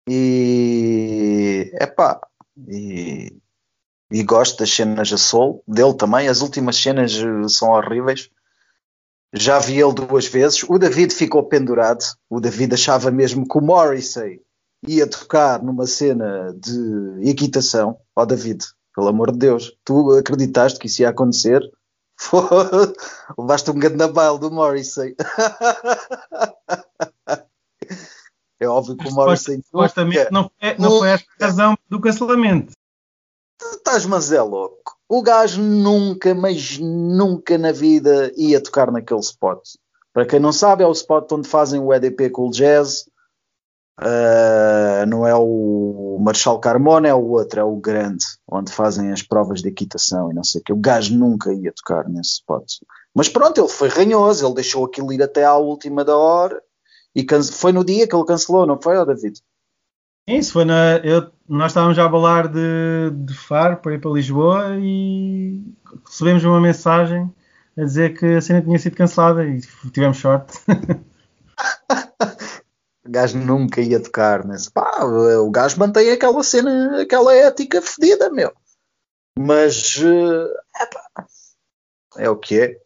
e 0.08 1.70
é 1.74 1.86
pá, 1.86 2.20
e 2.68 3.40
e 4.14 4.22
gosto 4.22 4.58
das 4.58 4.70
cenas 4.70 5.12
a 5.12 5.16
sol, 5.16 5.64
dele 5.66 5.94
também. 5.94 6.28
As 6.28 6.40
últimas 6.40 6.76
cenas 6.76 7.12
eh, 7.14 7.48
são 7.48 7.70
horríveis. 7.70 8.30
Já 9.32 9.58
vi 9.58 9.80
ele 9.80 9.92
duas 9.92 10.26
vezes. 10.26 10.62
O 10.62 10.78
David 10.78 11.12
ficou 11.12 11.42
pendurado. 11.48 12.04
O 12.30 12.40
David 12.40 12.74
achava 12.74 13.10
mesmo 13.10 13.44
que 13.46 13.58
o 13.58 13.60
Morrissey 13.60 14.40
ia 14.86 15.08
tocar 15.08 15.62
numa 15.62 15.86
cena 15.86 16.54
de 16.58 17.28
equitação. 17.28 17.98
Ó 18.16 18.22
oh, 18.22 18.26
David, 18.26 18.64
pelo 18.94 19.08
amor 19.08 19.32
de 19.32 19.38
Deus, 19.38 19.76
tu 19.84 20.12
acreditaste 20.12 20.78
que 20.78 20.86
isso 20.86 21.02
ia 21.02 21.10
acontecer? 21.10 21.60
Levaste 23.38 23.70
um 23.70 23.78
grande 23.78 24.06
baile 24.08 24.38
do 24.38 24.50
Morrissey. 24.50 25.14
é 28.60 28.68
óbvio 28.68 28.96
que 28.96 29.08
o 29.08 29.12
Morrissey. 29.12 29.60
Supostamente 29.64 30.30
não, 30.30 30.50
é, 30.60 30.78
não 30.78 30.98
foi 30.98 31.10
esta 31.10 31.26
a 31.40 31.46
razão 31.46 31.76
do 31.88 32.00
cancelamento 32.00 32.72
estás, 33.84 34.06
mas 34.06 34.32
é 34.32 34.40
louco. 34.40 34.96
O 35.08 35.22
gajo 35.22 35.60
nunca, 35.60 36.34
mas 36.34 36.78
nunca 36.78 37.58
na 37.58 37.72
vida 37.72 38.32
ia 38.36 38.60
tocar 38.60 38.90
naquele 38.90 39.20
spot. 39.20 39.60
Para 40.12 40.26
quem 40.26 40.40
não 40.40 40.52
sabe, 40.52 40.82
é 40.82 40.86
o 40.86 40.92
spot 40.92 41.30
onde 41.32 41.48
fazem 41.48 41.80
o 41.80 41.92
EDP 41.92 42.30
com 42.30 42.48
o 42.48 42.50
Jazz. 42.50 43.08
Uh, 44.00 45.06
não 45.06 45.24
é 45.24 45.34
o 45.36 46.18
Marshal 46.20 46.58
Carmona, 46.58 47.06
é 47.06 47.14
o 47.14 47.28
outro, 47.28 47.60
é 47.60 47.64
o 47.64 47.76
grande, 47.76 48.24
onde 48.48 48.72
fazem 48.72 49.12
as 49.12 49.22
provas 49.22 49.62
de 49.62 49.68
equitação 49.68 50.30
e 50.30 50.34
não 50.34 50.42
sei 50.42 50.60
o 50.60 50.64
que. 50.64 50.72
O 50.72 50.76
gajo 50.76 51.16
nunca 51.16 51.52
ia 51.52 51.72
tocar 51.72 52.08
nesse 52.08 52.32
spot. 52.32 52.64
Mas 53.14 53.28
pronto, 53.28 53.60
ele 53.60 53.68
foi 53.68 53.88
ranhoso, 53.88 54.44
ele 54.44 54.54
deixou 54.54 54.84
aquilo 54.84 55.12
ir 55.12 55.22
até 55.22 55.44
à 55.44 55.54
última 55.54 56.04
da 56.04 56.16
hora 56.16 56.60
e 57.14 57.24
foi 57.52 57.72
no 57.72 57.84
dia 57.84 58.08
que 58.08 58.16
ele 58.16 58.24
cancelou, 58.24 58.66
não 58.66 58.80
foi, 58.80 58.98
oh 58.98 59.04
David? 59.04 59.40
Isso 60.26 60.54
foi 60.54 60.64
na. 60.64 60.96
Eu, 60.96 61.30
nós 61.48 61.70
estávamos 61.70 61.98
a 61.98 62.08
balar 62.08 62.48
de, 62.48 63.10
de 63.12 63.34
Faro 63.34 63.76
para 63.76 63.94
ir 63.94 64.00
para 64.00 64.10
Lisboa 64.10 64.76
e 64.80 65.62
recebemos 66.04 66.42
uma 66.44 66.60
mensagem 66.60 67.32
a 67.76 67.84
dizer 67.84 68.18
que 68.18 68.26
a 68.26 68.40
cena 68.40 68.62
tinha 68.62 68.78
sido 68.78 68.96
cancelada 68.96 69.44
e 69.44 69.60
tivemos 69.92 70.16
sorte. 70.18 70.58
o 73.06 73.10
gajo 73.10 73.38
nunca 73.38 73.80
ia 73.80 74.02
tocar 74.02 74.46
nesse. 74.46 74.70
Pá, 74.70 75.04
o 75.04 75.50
gajo 75.50 75.78
mantém 75.78 76.10
aquela 76.10 76.42
cena, 76.42 77.02
aquela 77.02 77.34
ética 77.34 77.82
fedida, 77.82 78.30
meu. 78.30 78.52
Mas. 79.38 80.00
É, 82.18 82.24
é 82.24 82.30
o 82.30 82.36
que 82.36 82.60
é. 82.60 82.80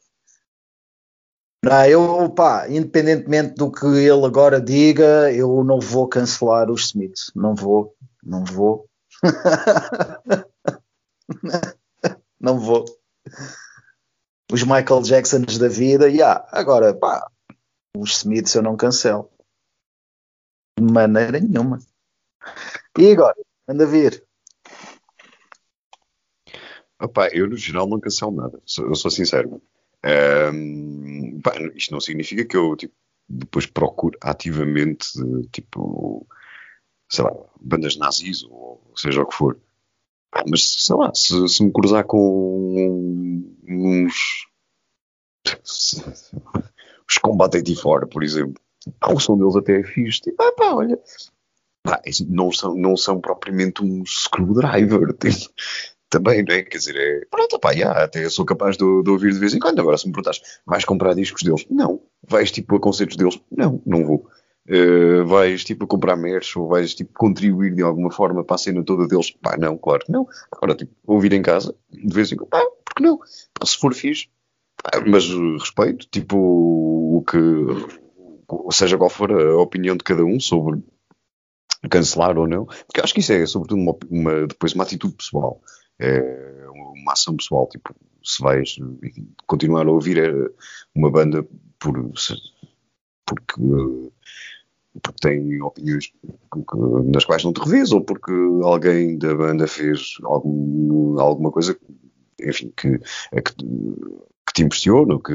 Não, 1.65 1.86
eu, 1.86 2.31
pá, 2.31 2.69
independentemente 2.69 3.55
do 3.55 3.70
que 3.70 3.86
ele 3.86 4.24
agora 4.24 4.61
diga, 4.61 5.32
eu 5.32 5.62
não 5.65 5.81
vou 5.81 6.09
cancelar 6.09 6.70
os 6.70 6.86
Smiths. 6.86 7.32
Não 7.35 7.55
vou, 7.55 7.95
não 8.23 8.45
vou. 8.45 8.89
não 12.40 12.59
vou. 12.59 12.85
Os 14.51 14.62
Michael 14.62 15.03
Jacksons 15.03 15.59
da 15.59 15.69
vida, 15.69 16.09
yeah. 16.09 16.47
agora, 16.51 16.95
pá, 16.95 17.28
os 17.97 18.19
Smiths 18.19 18.55
eu 18.55 18.62
não 18.62 18.77
cancelo. 18.77 19.28
De 20.79 20.93
maneira 20.93 21.41
nenhuma. 21.41 21.79
E 22.97 23.13
agora? 23.13 23.37
Anda 23.67 23.85
a 23.85 23.87
vir. 23.87 24.25
Opa, 27.01 27.29
eu 27.29 27.49
no 27.49 27.57
geral 27.57 27.87
não 27.89 28.01
cancelo 28.01 28.33
nada, 28.33 28.61
eu 28.79 28.95
sou 28.95 29.11
sincero. 29.11 29.61
Um, 30.05 31.41
pá, 31.41 31.53
isto 31.75 31.93
não 31.93 32.01
significa 32.01 32.45
que 32.45 32.57
eu 32.57 32.77
tipo, 32.77 32.95
depois 33.29 33.67
procure 33.67 34.17
ativamente, 34.21 35.09
tipo, 35.53 36.27
sei 37.09 37.25
lá, 37.25 37.33
bandas 37.61 37.97
nazis 37.97 38.43
ou 38.45 38.93
seja 38.97 39.23
o 39.23 39.27
que 39.27 39.37
for. 39.37 39.61
Mas 40.49 40.63
sei 40.85 40.97
lá, 40.97 41.13
se, 41.15 41.49
se 41.49 41.65
me 41.65 41.73
cruzar 41.73 42.05
com 42.05 43.45
uns. 43.67 44.47
os 47.09 47.19
Combat 47.19 47.53
fora 47.77 48.07
por 48.07 48.23
exemplo, 48.23 48.61
ah, 49.01 49.13
o 49.13 49.21
som 49.21 49.37
deles 49.37 49.57
até 49.57 49.81
é 49.81 49.85
fixe. 49.85 50.21
Tipo, 50.21 50.43
ah, 50.43 50.53
pá, 50.53 50.75
olha. 50.75 50.99
Pá, 51.83 52.01
não, 52.29 52.53
são, 52.53 52.75
não 52.75 52.97
são 52.97 53.21
propriamente 53.21 53.83
um 53.83 54.05
screwdriver. 54.05 55.15
Tipo, 55.19 55.53
também, 56.11 56.43
não 56.43 56.55
é? 56.55 56.63
Quer 56.63 56.79
dizer, 56.79 56.97
é, 56.97 57.27
pronto, 57.31 57.59
pá, 57.59 57.73
yeah, 57.73 58.05
até 58.05 58.29
sou 58.31 58.45
capaz 58.45 58.77
de, 58.77 59.03
de, 59.03 59.11
ouvir 59.11 59.33
de 59.33 59.39
vez 59.39 59.55
em 59.55 59.59
quando. 59.59 59.79
Agora, 59.81 59.99
se 59.99 60.07
me 60.07 60.13
perguntas, 60.13 60.41
vais 60.67 60.85
comprar 60.85 61.15
discos 61.15 61.43
deles? 61.43 61.67
Não. 61.71 62.01
Vais, 62.27 62.51
tipo, 62.51 62.77
a 62.77 62.81
concertos 62.81 63.17
deles? 63.17 63.41
Não, 63.51 63.83
não 63.85 64.05
vou. 64.05 64.27
Uh, 64.69 65.25
vais, 65.27 65.65
tipo, 65.65 65.85
a 65.85 65.87
comprar 65.89 66.17
merch 66.17 66.59
ou 66.59 66.69
vais, 66.69 66.95
tipo, 66.95 67.13
contribuir 67.15 67.75
de 67.75 67.83
alguma 67.83 68.11
forma 68.11 68.45
para 68.45 68.57
a 68.57 68.59
cena 68.59 68.83
toda 68.83 69.07
deles? 69.07 69.31
Pá, 69.31 69.57
não, 69.57 69.77
claro 69.79 70.05
que 70.05 70.13
não. 70.13 70.27
Agora, 70.53 70.75
tipo, 70.75 70.93
ouvir 71.07 71.33
em 71.33 71.43
casa, 71.43 71.75
de 71.91 72.15
vez 72.15 72.33
em 72.33 72.37
quando, 72.37 72.51
pá, 72.51 72.63
porque 72.85 73.03
não? 73.03 73.19
Se 73.65 73.79
for 73.79 73.95
fixe, 73.95 74.29
pá, 74.83 75.03
mas 75.07 75.27
respeito, 75.59 76.07
tipo, 76.11 76.37
o 76.37 77.25
que, 77.25 77.39
seja 78.70 78.99
qual 78.99 79.11
for 79.11 79.33
a 79.33 79.61
opinião 79.61 79.97
de 79.97 80.05
cada 80.05 80.25
um 80.25 80.39
sobre 80.41 80.83
cancelar 81.91 82.37
ou 82.39 82.47
não, 82.47 82.65
porque 82.65 83.01
acho 83.01 83.15
que 83.15 83.20
isso 83.20 83.33
é, 83.33 83.47
sobretudo, 83.47 83.81
uma, 83.81 83.97
uma 84.11 84.47
depois 84.47 84.75
uma 84.75 84.85
atitude 84.85 85.15
pessoal. 85.15 85.61
É 86.01 86.66
uma 86.69 87.12
ação 87.12 87.37
pessoal, 87.37 87.69
tipo, 87.69 87.95
se 88.23 88.43
vais 88.43 88.77
continuar 89.47 89.87
a 89.87 89.91
ouvir 89.91 90.19
é 90.19 90.33
uma 90.95 91.11
banda 91.11 91.47
por, 91.79 92.12
porque, 93.27 93.61
porque 95.03 95.20
tem 95.20 95.61
opiniões 95.62 96.12
nas 97.07 97.25
quais 97.25 97.45
não 97.45 97.53
te 97.53 97.61
revês, 97.61 97.93
ou 97.93 98.01
porque 98.01 98.33
alguém 98.62 99.19
da 99.19 99.35
banda 99.35 99.66
fez 99.66 100.15
algum, 100.23 101.19
alguma 101.19 101.51
coisa 101.51 101.77
enfim, 102.41 102.73
que, 102.77 103.01
é 103.33 103.41
que, 103.41 103.55
que 103.55 104.53
te 104.55 104.62
impressiona, 104.62 105.15
ou, 105.15 105.20
que, 105.20 105.33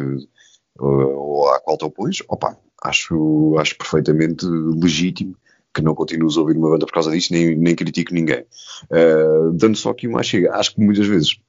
ou 0.78 1.50
à 1.50 1.60
qual 1.60 1.78
te 1.78 1.86
opões, 1.86 2.24
opa, 2.28 2.58
acho, 2.82 3.56
acho 3.58 3.78
perfeitamente 3.78 4.46
legítimo 4.46 5.36
que 5.74 5.82
não 5.82 5.96
continuo 5.96 6.30
a 6.30 6.40
ouvir 6.40 6.56
uma 6.56 6.70
banda 6.70 6.86
por 6.86 6.94
causa 6.94 7.12
disso, 7.12 7.34
nem, 7.34 7.56
nem 7.56 7.76
critico 7.76 8.14
ninguém. 8.14 8.46
Uh, 8.92 9.52
dando 9.54 9.76
só 9.76 9.90
aqui 9.90 10.08
uma 10.08 10.22
chega, 10.22 10.54
acho 10.56 10.76
que 10.76 10.82
muitas 10.82 11.08
vezes, 11.08 11.40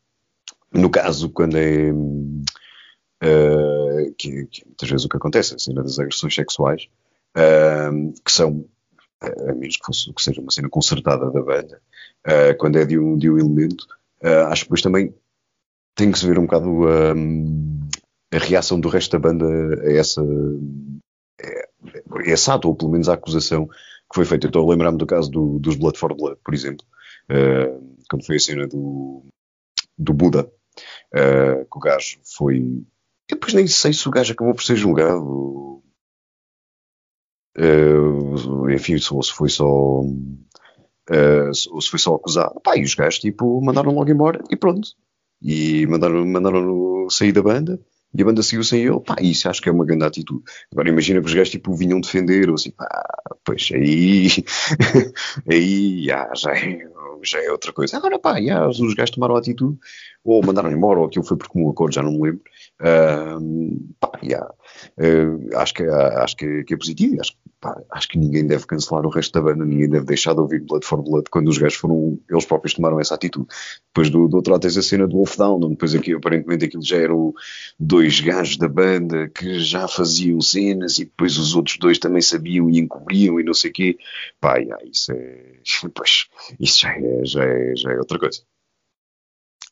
no 0.73 0.89
caso, 0.89 1.29
quando 1.29 1.57
é. 1.59 1.93
Uh, 3.23 4.13
que, 4.19 4.47
que, 4.47 4.67
muitas 4.67 4.89
vezes 4.89 5.05
o 5.05 5.09
que 5.09 5.17
acontece, 5.17 5.55
a 5.55 5.59
cena 5.59 5.83
das 5.83 5.99
agressões 5.99 6.35
sexuais, 6.35 6.89
uh, 7.37 8.13
que 8.25 8.33
são, 8.33 8.65
a 9.21 9.53
menos 9.55 9.77
que, 9.77 9.85
fosse, 9.85 10.13
que, 10.13 10.23
seja 10.23 10.41
uma 10.41 10.51
cena 10.51 10.69
concertada 10.69 11.31
da 11.31 11.43
banda, 11.43 11.81
quando 12.59 12.79
é 12.79 12.85
de 12.85 12.99
um, 12.99 13.17
de 13.17 13.31
um 13.31 13.39
elemento, 13.39 13.87
acho 14.49 14.63
que 14.63 14.69
depois 14.69 14.83
também 14.83 15.15
tem 15.95 16.11
que 16.11 16.19
se 16.19 16.27
ver 16.27 16.39
um 16.39 16.43
bocado 16.43 16.89
a, 16.89 17.15
a 18.33 18.39
reação 18.39 18.81
do 18.81 18.89
resto 18.89 19.13
da 19.13 19.19
banda 19.19 19.47
a 19.83 19.93
essa, 19.93 20.21
a 20.21 22.23
esse 22.25 22.51
ato, 22.51 22.69
ou 22.69 22.75
pelo 22.75 22.91
menos 22.91 23.09
a 23.09 23.15
acusação 23.15 23.67
que 23.67 24.15
foi 24.15 24.25
feita. 24.25 24.47
Estou 24.47 24.67
a 24.67 24.71
lembrar-me 24.71 24.99
do 24.99 25.07
caso 25.07 25.31
do, 25.31 25.59
dos 25.59 25.77
Blood 25.77 25.99
for 25.99 26.15
Blood, 26.15 26.39
por 26.45 26.55
exemplo, 26.55 26.87
uh, 27.31 27.97
quando 28.09 28.25
foi 28.25 28.37
a 28.37 28.41
cena 28.41 28.67
do, 28.67 29.25
do 29.97 30.13
Buda, 30.13 30.45
uh, 30.45 31.65
que 31.65 31.77
o 31.77 31.81
gajo 31.81 32.19
foi. 32.37 32.59
Eu 33.29 33.37
depois 33.37 33.55
nem 33.55 33.67
sei 33.67 33.93
se 33.93 34.07
o 34.09 34.11
gajo 34.11 34.33
acabou 34.33 34.55
por 34.55 34.63
ser 34.63 34.77
julgado. 34.77 35.83
Uh, 37.57 38.71
enfim, 38.71 38.99
se 38.99 39.33
foi 39.33 39.49
só. 39.49 40.01
Uh, 40.01 41.55
se 41.55 41.91
foi 41.91 41.99
só 41.99 42.15
acusado. 42.15 42.61
Pá, 42.61 42.77
e 42.77 42.83
os 42.83 42.95
gajos 42.95 43.21
tipo, 43.21 43.61
mandaram 43.61 43.93
logo 43.93 44.11
embora 44.11 44.43
e 44.51 44.57
pronto. 44.57 44.89
E 45.41 45.87
mandaram, 45.87 46.25
mandaram 46.27 47.09
sair 47.11 47.33
da 47.33 47.43
banda 47.43 47.79
e 48.17 48.23
a 48.23 48.25
banda 48.25 48.43
saiu 48.43 48.63
sem 48.63 48.85
ele, 48.85 49.01
pá, 49.01 49.17
isso 49.21 49.49
acho 49.49 49.61
que 49.61 49.69
é 49.69 49.73
uma 49.73 49.85
grande 49.85 50.05
atitude. 50.05 50.43
Agora 50.71 50.89
imagina 50.89 51.21
que 51.21 51.27
os 51.27 51.35
gajos 51.35 51.51
tipo 51.51 51.75
vinham 51.75 52.01
defender, 52.01 52.49
ou 52.49 52.55
assim, 52.55 52.71
pá, 52.71 52.87
pois 53.45 53.71
aí, 53.75 54.29
aí, 55.51 56.05
já, 56.05 56.31
já, 56.35 56.53
é, 56.53 56.79
já 57.23 57.43
é 57.43 57.51
outra 57.51 57.73
coisa. 57.73 57.97
Agora, 57.97 58.19
pá, 58.19 58.41
já, 58.41 58.69
os 58.69 58.95
gajos 58.95 59.15
tomaram 59.15 59.37
atitude, 59.37 59.77
ou 60.23 60.45
mandaram 60.45 60.71
embora, 60.71 61.01
ou 61.01 61.07
aquilo 61.07 61.25
foi 61.25 61.37
por 61.37 61.49
comum 61.49 61.71
acordo, 61.71 61.95
já 61.95 62.03
não 62.03 62.13
me 62.13 62.23
lembro. 62.23 62.43
Uh, 62.81 63.95
pá, 63.99 64.13
yeah. 64.23 64.49
uh, 64.99 65.57
acho, 65.59 65.75
que, 65.75 65.83
acho 65.83 66.37
que, 66.37 66.65
que 66.65 66.75
é 66.75 66.77
positivo, 66.77 67.21
acho, 67.21 67.33
pá, 67.65 67.83
acho 67.93 68.09
que 68.09 68.19
ninguém 68.19 68.47
deve 68.47 68.67
cancelar 68.67 69.07
o 69.07 69.09
resto 69.09 69.33
da 69.33 69.41
banda, 69.41 69.65
ninguém 69.65 69.89
deve 69.89 70.05
deixar 70.05 70.35
de 70.35 70.41
ouvir 70.41 70.61
Blood 70.61 70.85
for 70.85 71.03
Blood 71.03 71.31
quando 71.31 71.49
os 71.49 71.57
gajos 71.57 71.79
foram, 71.79 72.19
eles 72.29 72.45
próprios 72.45 72.75
tomaram 72.75 73.01
essa 73.01 73.15
atitude. 73.15 73.47
Depois 73.87 74.11
do, 74.11 74.29
do 74.29 74.37
outro 74.37 74.53
lado 74.53 74.61
tens 74.61 74.77
a 74.77 74.83
cena 74.83 75.09
do 75.09 75.17
Wolf 75.17 75.35
Down, 75.39 75.57
onde 75.57 75.71
depois 75.71 75.95
aqui 75.95 76.13
aparentemente 76.13 76.67
aquilo 76.67 76.85
já 76.85 76.99
eram 76.99 77.33
dois 77.81 78.21
gajos 78.21 78.59
da 78.59 78.69
banda 78.69 79.31
que 79.31 79.59
já 79.61 79.89
faziam 79.89 80.43
cenas 80.43 80.99
e 80.99 81.07
depois 81.07 81.39
os 81.39 81.57
outros 81.57 81.79
dois 81.79 81.99
também 81.99 82.21
sabiam 82.21 82.69
e 82.69 82.79
encobriam 82.79 83.41
e 83.41 83.45
não 83.45 83.55
sei 83.55 83.71
o 83.71 83.73
quê. 83.73 83.99
Pá, 84.39 84.59
yeah, 84.59 84.85
isso 84.85 85.13
é, 85.13 85.55
pois, 85.95 86.27
isso 86.61 86.83
já 86.83 86.93
é, 86.93 87.25
já 87.25 87.45
é, 87.45 87.77
já 87.77 87.93
é 87.93 87.99
outra 87.99 88.19
coisa. 88.19 88.43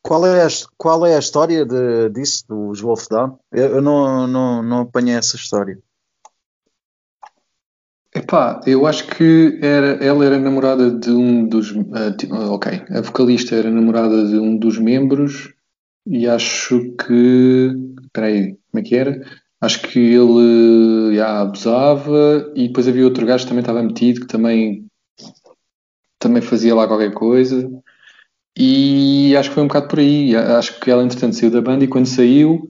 Qual 0.01 0.25
é 0.25 0.43
a, 0.43 0.47
qual 0.77 1.05
é 1.05 1.15
a 1.15 1.19
história 1.19 1.63
de, 1.63 2.09
disso, 2.09 2.45
dos 2.49 2.81
Wolfdown? 2.81 3.37
Eu, 3.51 3.75
eu 3.75 3.81
não, 3.81 4.27
não, 4.27 4.63
não 4.63 4.79
apanhei 4.79 5.15
essa 5.15 5.35
história. 5.35 5.79
Epá, 8.15 8.61
eu 8.67 8.85
acho 8.85 9.07
que 9.07 9.57
era, 9.61 10.03
ela 10.03 10.23
era 10.23 10.39
namorada 10.39 10.91
de 10.91 11.09
um 11.09 11.47
dos. 11.47 11.71
Uh, 11.71 12.51
ok, 12.51 12.83
a 12.89 13.01
vocalista 13.01 13.55
era 13.55 13.71
namorada 13.71 14.27
de 14.27 14.37
um 14.37 14.55
dos 14.55 14.77
membros 14.77 15.51
e 16.05 16.27
acho 16.27 16.93
que. 16.95 17.71
Espera 18.03 18.27
aí, 18.27 18.55
como 18.71 18.79
é 18.79 18.81
que 18.83 18.95
era? 18.95 19.25
Acho 19.59 19.81
que 19.81 19.99
ele 19.99 21.15
já 21.15 21.41
abusava 21.41 22.51
e 22.55 22.67
depois 22.67 22.87
havia 22.87 23.05
outro 23.05 23.25
gajo 23.25 23.45
que 23.45 23.49
também 23.49 23.61
estava 23.61 23.81
metido 23.81 24.21
que 24.21 24.27
também, 24.27 24.85
também 26.19 26.41
fazia 26.41 26.75
lá 26.75 26.87
qualquer 26.87 27.13
coisa. 27.13 27.67
E 28.55 29.35
acho 29.35 29.49
que 29.49 29.55
foi 29.55 29.63
um 29.63 29.67
bocado 29.67 29.87
por 29.87 29.99
aí. 29.99 30.35
Acho 30.35 30.79
que 30.79 30.91
ela, 30.91 31.03
entretanto, 31.03 31.35
saiu 31.35 31.49
da 31.49 31.61
banda 31.61 31.83
e 31.83 31.87
quando 31.87 32.05
saiu 32.05 32.69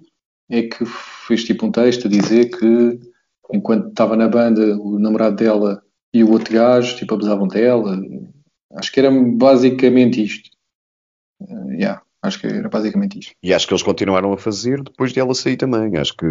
é 0.50 0.64
que 0.64 0.86
fez 1.28 1.44
tipo 1.44 1.66
um 1.66 1.72
texto 1.72 2.08
a 2.08 2.10
dizer 2.10 2.50
que 2.50 3.13
enquanto 3.52 3.90
estava 3.90 4.16
na 4.16 4.28
banda, 4.28 4.78
o 4.78 5.00
namorado 5.00 5.36
dela 5.36 5.82
e 6.14 6.24
o 6.24 6.32
outro 6.32 6.54
gajo 6.54 6.96
tipo, 6.96 7.14
abusavam 7.14 7.48
dela. 7.48 8.00
Acho 8.76 8.92
que 8.92 9.00
era 9.00 9.12
basicamente 9.12 10.24
isto. 10.24 10.50
Uh, 11.42 11.72
yeah, 11.72 12.02
acho 12.22 12.40
que 12.40 12.48
era 12.48 12.70
basicamente 12.70 13.20
isto. 13.20 13.34
E 13.42 13.54
acho 13.54 13.68
que 13.68 13.74
eles 13.74 13.84
continuaram 13.84 14.32
a 14.34 14.38
fazer 14.38 14.82
depois 14.82 15.12
de 15.12 15.20
ela 15.20 15.34
sair 15.34 15.58
também. 15.58 15.98
Acho 15.98 16.16
que 16.16 16.26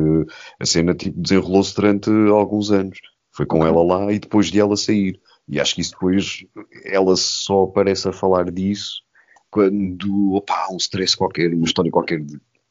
a 0.60 0.64
cena 0.64 0.94
tipo, 0.94 1.20
desenrolou-se 1.20 1.74
durante 1.74 2.10
alguns 2.30 2.70
anos. 2.70 2.98
Foi 3.34 3.47
com 3.47 3.59
okay. 3.59 3.70
ela 3.70 3.82
lá 3.82 4.12
e 4.12 4.18
depois 4.18 4.51
de 4.51 4.60
ela 4.60 4.76
sair. 4.76 5.20
E 5.48 5.60
acho 5.60 5.74
que 5.74 5.80
isso 5.80 5.93
depois 5.93 6.44
ela 6.84 7.16
só 7.16 7.64
aparece 7.64 8.09
a 8.09 8.12
falar 8.12 8.51
disso 8.51 9.02
quando, 9.52 10.32
opa, 10.32 10.68
um 10.72 10.78
stress 10.78 11.14
qualquer, 11.14 11.52
uma 11.52 11.66
história 11.66 11.90
qualquer, 11.90 12.24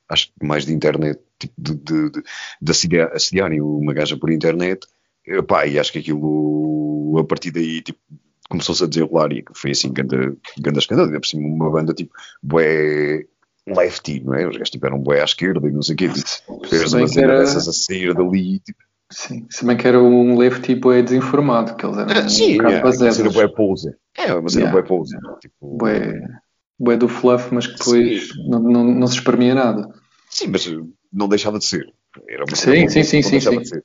acho 0.09 0.27
que 0.27 0.45
mais 0.45 0.65
de 0.65 0.73
internet, 0.73 1.21
tipo 1.41 1.53
de, 1.57 1.75
de, 1.75 2.09
de, 2.11 2.23
de 2.61 2.71
assediar, 2.71 3.11
assediarem 3.13 3.61
uma 3.61 3.93
gaja 3.93 4.17
por 4.17 4.31
internet, 4.31 4.85
opa, 5.39 5.65
e 5.65 5.79
acho 5.79 5.91
que 5.91 5.99
aquilo, 5.99 7.17
a 7.19 7.23
partir 7.23 7.51
daí, 7.51 7.81
tipo, 7.81 7.99
começou-se 8.49 8.83
a 8.83 8.87
desenrolar 8.87 9.31
e 9.31 9.43
foi 9.53 9.71
assim, 9.71 9.91
ganda, 9.91 10.35
ganda 10.59 10.79
escândalo, 10.79 11.11
por 11.11 11.25
cima 11.25 11.47
uma 11.47 11.71
banda 11.71 11.93
tipo, 11.93 12.13
bué 12.43 13.25
lefty, 13.67 14.21
não 14.23 14.33
é? 14.33 14.47
Os 14.47 14.57
gajos 14.57 14.69
tiveram 14.69 14.97
tipo, 14.97 15.05
bué 15.09 15.21
à 15.21 15.25
esquerda 15.25 15.67
e 15.67 15.71
não 15.71 15.81
sei 15.81 15.95
o 15.95 15.97
quê, 15.97 16.09
tipo, 16.09 16.67
fez 16.67 16.93
umas 16.93 17.15
era... 17.17 17.39
dessas 17.39 17.67
a 17.67 17.73
sair 17.73 18.13
dali, 18.13 18.59
tipo, 18.59 18.79
Sim, 19.11 19.45
se 19.49 19.65
bem 19.65 19.75
que 19.75 19.85
era 19.85 20.01
um 20.01 20.37
left 20.37 20.61
tipo 20.61 20.89
é 20.89 21.01
desinformado, 21.01 21.75
que 21.75 21.85
eles 21.85 21.97
eram 21.97 22.11
ah, 22.11 22.29
sim, 22.29 22.61
um 22.61 22.67
é, 22.67 22.81
mas 22.81 23.01
era 23.01 23.29
bué 23.29 23.47
pose. 23.49 23.93
É, 24.17 24.33
mas 24.39 24.55
era 24.55 24.67
yeah. 24.67 24.71
bué 24.71 24.83
pose. 24.83 25.17
Tipo, 25.41 25.77
bué 25.77 26.13
bué 26.79 26.97
do 26.97 27.07
fluff, 27.07 27.53
mas 27.53 27.67
que 27.67 27.77
depois 27.77 28.29
não, 28.47 28.59
não, 28.59 28.83
não, 28.85 29.07
se 29.07 29.15
espremia 29.15 29.53
nada. 29.53 29.87
Sim, 30.29 30.47
mas 30.47 30.65
não 31.11 31.27
deixava 31.27 31.59
de 31.59 31.65
ser. 31.65 31.93
Era 32.27 32.43
uma 32.43 32.55
sim, 32.55 32.87
sim, 32.89 33.03
sim, 33.03 33.21
sim, 33.21 33.39
sim. 33.39 33.81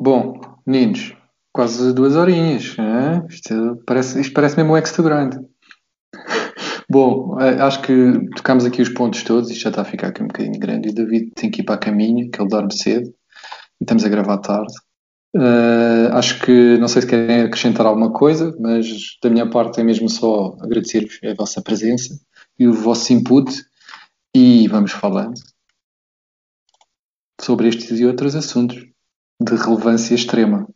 Bom, 0.00 0.40
meninos, 0.66 1.14
quase 1.52 1.92
duas 1.92 2.16
horinhas. 2.16 2.76
Isto, 3.28 3.82
parece, 3.86 4.20
isto 4.20 4.32
parece 4.32 4.56
mesmo 4.56 4.72
um 4.72 4.76
X 4.76 4.92
to 4.92 5.02
Grind. 5.02 5.34
Bom, 6.90 7.40
eh, 7.40 7.60
acho 7.62 7.80
que 7.82 8.28
tocamos 8.36 8.64
aqui 8.64 8.82
os 8.82 8.88
pontos 8.90 9.22
todos, 9.22 9.50
isto 9.50 9.62
já 9.62 9.70
está 9.70 9.82
a 9.82 9.84
ficar 9.84 10.08
aqui 10.08 10.22
um 10.22 10.26
bocadinho 10.26 10.58
grande. 10.58 10.88
E 10.88 10.90
o 10.90 10.94
David 10.94 11.30
tem 11.34 11.50
que 11.50 11.62
ir 11.62 11.64
para 11.64 11.76
a 11.76 11.78
caminha, 11.78 12.28
que 12.28 12.40
ele 12.40 12.48
dorme 12.48 12.72
cedo, 12.72 13.08
e 13.80 13.84
estamos 13.84 14.04
a 14.04 14.08
gravar 14.08 14.38
tarde. 14.38 14.74
Uh, 15.34 16.12
acho 16.12 16.40
que 16.40 16.76
não 16.76 16.88
sei 16.88 17.00
se 17.00 17.08
querem 17.08 17.42
acrescentar 17.42 17.86
alguma 17.86 18.12
coisa, 18.12 18.54
mas 18.60 19.16
da 19.22 19.30
minha 19.30 19.48
parte 19.48 19.80
é 19.80 19.84
mesmo 19.84 20.08
só 20.08 20.54
agradecer-vos 20.60 21.18
a 21.24 21.32
vossa 21.32 21.62
presença 21.62 22.20
e 22.58 22.66
o 22.66 22.74
vosso 22.74 23.10
input 23.14 23.50
e 24.34 24.66
vamos 24.68 24.92
falando 24.92 25.34
sobre 27.40 27.68
estes 27.68 27.98
e 27.98 28.06
outros 28.06 28.34
assuntos 28.34 28.76
de 29.40 29.54
relevância 29.56 30.14
extrema. 30.14 30.66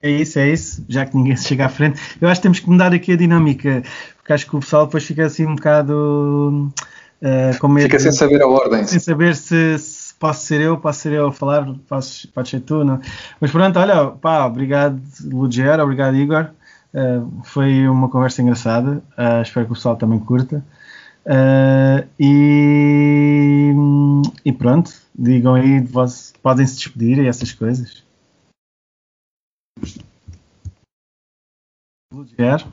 É 0.00 0.10
isso, 0.10 0.38
é 0.38 0.48
isso, 0.48 0.84
já 0.88 1.04
que 1.06 1.16
ninguém 1.16 1.36
chega 1.38 1.66
à 1.66 1.68
frente. 1.68 2.00
Eu 2.20 2.28
acho 2.28 2.40
que 2.40 2.42
temos 2.42 2.60
que 2.60 2.70
mudar 2.70 2.92
aqui 2.92 3.12
a 3.12 3.16
dinâmica, 3.16 3.82
porque 4.16 4.32
acho 4.32 4.48
que 4.48 4.56
o 4.56 4.60
pessoal 4.60 4.86
depois 4.86 5.04
fica 5.04 5.26
assim 5.26 5.46
um 5.46 5.56
bocado. 5.56 6.72
Uh, 7.20 7.58
com 7.58 7.66
medo, 7.66 7.86
fica 7.86 7.98
sem 7.98 8.12
saber 8.12 8.40
a 8.42 8.46
ordem. 8.46 8.86
Sem 8.86 9.00
saber 9.00 9.34
se, 9.34 9.76
se 9.78 10.14
posso 10.14 10.46
ser 10.46 10.60
eu, 10.60 10.78
posso 10.78 11.00
ser 11.00 11.12
eu 11.12 11.28
a 11.28 11.32
falar, 11.32 11.66
posso, 11.88 12.28
pode 12.28 12.48
ser 12.48 12.60
tu, 12.60 12.84
não? 12.84 13.00
Mas 13.40 13.50
pronto, 13.50 13.76
olha, 13.78 14.06
pá, 14.06 14.46
obrigado 14.46 15.00
Luger, 15.24 15.80
obrigado 15.80 16.16
Igor. 16.16 16.50
Uh, 16.94 17.44
foi 17.44 17.86
uma 17.86 18.08
conversa 18.08 18.40
engraçada, 18.40 19.04
uh, 19.18 19.42
espero 19.42 19.66
que 19.66 19.72
o 19.72 19.74
pessoal 19.74 19.96
também 19.96 20.18
curta. 20.18 20.64
Uh, 21.26 22.08
e, 22.18 23.72
e, 24.44 24.52
pronto, 24.52 24.90
digam 25.14 25.54
aí, 25.54 25.84
podem 26.42 26.66
se 26.66 26.76
despedir 26.76 27.18
e 27.18 27.26
essas 27.26 27.52
coisas. 27.52 28.02
Luger. 32.12 32.66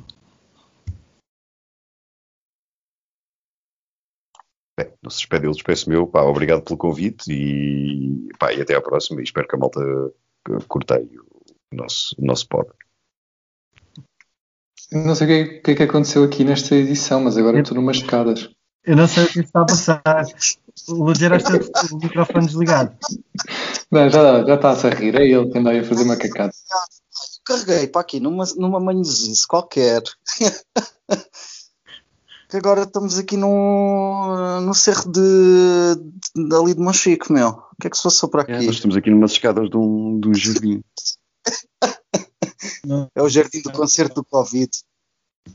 Bem, 4.80 4.94
não 5.02 5.10
se 5.10 5.18
despede, 5.18 5.46
eu 5.46 5.52
despeço 5.52 5.90
meu. 5.90 6.08
Pá, 6.08 6.22
obrigado 6.22 6.64
pelo 6.64 6.78
convite 6.78 7.32
e, 7.32 8.30
pá, 8.40 8.54
e 8.54 8.62
até 8.62 8.76
à 8.76 8.82
próxima. 8.82 9.20
E 9.20 9.24
espero 9.24 9.48
que 9.48 9.56
a 9.56 9.60
malta 9.60 9.82
curteie 10.68 11.20
o 11.20 11.76
nosso, 11.76 12.16
o 12.18 12.26
nosso 12.26 12.48
pod. 12.48 12.70
Não 14.92 15.16
sei 15.16 15.44
o 15.44 15.62
que, 15.62 15.72
é 15.72 15.76
que 15.76 15.84
aconteceu 15.84 16.24
aqui 16.24 16.44
nesta 16.44 16.76
edição, 16.76 17.22
mas 17.24 17.38
agora 17.38 17.60
estou 17.60 17.76
numas 17.76 17.98
escadas. 17.98 18.50
Eu 18.86 18.96
não 18.96 19.08
sei 19.08 19.24
o 19.24 19.28
que 19.28 19.40
está 19.40 19.62
a 19.62 19.66
passar. 19.66 20.26
O 20.88 21.04
Luger 21.06 21.34
está 21.34 21.54
o 21.92 21.98
microfone 21.98 22.46
desligado. 22.46 22.96
Não, 23.92 24.10
já, 24.10 24.46
já 24.46 24.56
está 24.56 24.72
a 24.72 24.90
rir. 24.92 25.16
É 25.16 25.26
ele 25.28 25.50
que 25.50 25.58
anda 25.58 25.72
aí 25.72 25.80
a 25.80 25.84
fazer 25.84 26.04
uma 26.04 26.16
cacada. 26.16 26.54
Carreguei 27.44 27.88
para 27.88 28.02
aqui 28.02 28.20
numa, 28.20 28.44
numa 28.58 28.80
manhãzinha 28.80 29.34
qualquer. 29.48 30.04
que 32.50 32.58
agora 32.58 32.84
estamos 32.84 33.18
aqui 33.18 33.38
no, 33.38 34.62
no 34.62 34.74
cerro 34.74 35.12
de, 35.12 35.96
de, 36.36 36.56
ali 36.56 36.76
de 36.76 36.80
Monchique, 36.80 37.32
meu. 37.32 37.50
O 37.50 37.76
que 37.82 37.88
é 37.88 37.90
que 37.90 37.98
se 37.98 38.04
passou 38.04 38.30
por 38.30 38.42
aqui? 38.42 38.52
É, 38.52 38.62
nós 38.62 38.76
estamos 38.76 38.96
aqui 38.96 39.10
numas 39.10 39.32
escadas 39.32 39.70
de 39.70 39.78
um, 39.78 40.20
de 40.20 40.30
um 40.30 40.34
jardim. 40.34 40.82
É 43.16 43.22
o 43.22 43.30
jardim 43.30 43.62
do 43.62 43.72
concerto 43.72 44.16
do 44.16 44.26
Covid. 44.26 44.70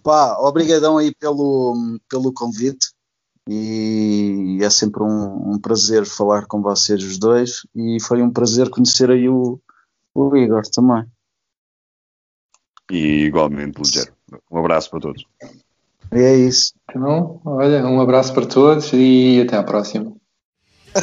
Pá, 0.02 0.38
obrigadão 0.38 0.98
aí 0.98 1.14
pelo, 1.14 1.98
pelo 2.08 2.32
convite 2.32 2.88
e 3.48 4.58
é 4.62 4.70
sempre 4.70 5.02
um, 5.02 5.52
um, 5.52 5.58
prazer 5.58 6.06
falar 6.06 6.46
com 6.46 6.62
vocês 6.62 7.02
os 7.02 7.18
dois 7.18 7.66
e 7.74 7.98
foi 8.00 8.22
um 8.22 8.30
prazer 8.30 8.70
conhecer 8.70 9.10
aí 9.10 9.28
o, 9.28 9.58
o 10.14 10.36
Igor 10.36 10.62
também. 10.72 11.04
E 12.90 13.24
igualmente, 13.24 13.80
ligeiro. 13.80 14.12
Um 14.50 14.58
abraço 14.58 14.90
para 14.90 15.00
todos. 15.00 15.24
É 16.12 16.36
isso. 16.36 16.74
Então, 16.88 17.40
olha, 17.44 17.86
um 17.86 18.00
abraço 18.00 18.32
para 18.34 18.46
todos 18.46 18.92
e 18.92 19.42
até 19.46 19.56
à 19.56 19.62
próxima. 19.62 20.12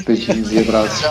Beijinhos 0.06 0.52
e 0.52 0.60
abraços. 0.60 1.02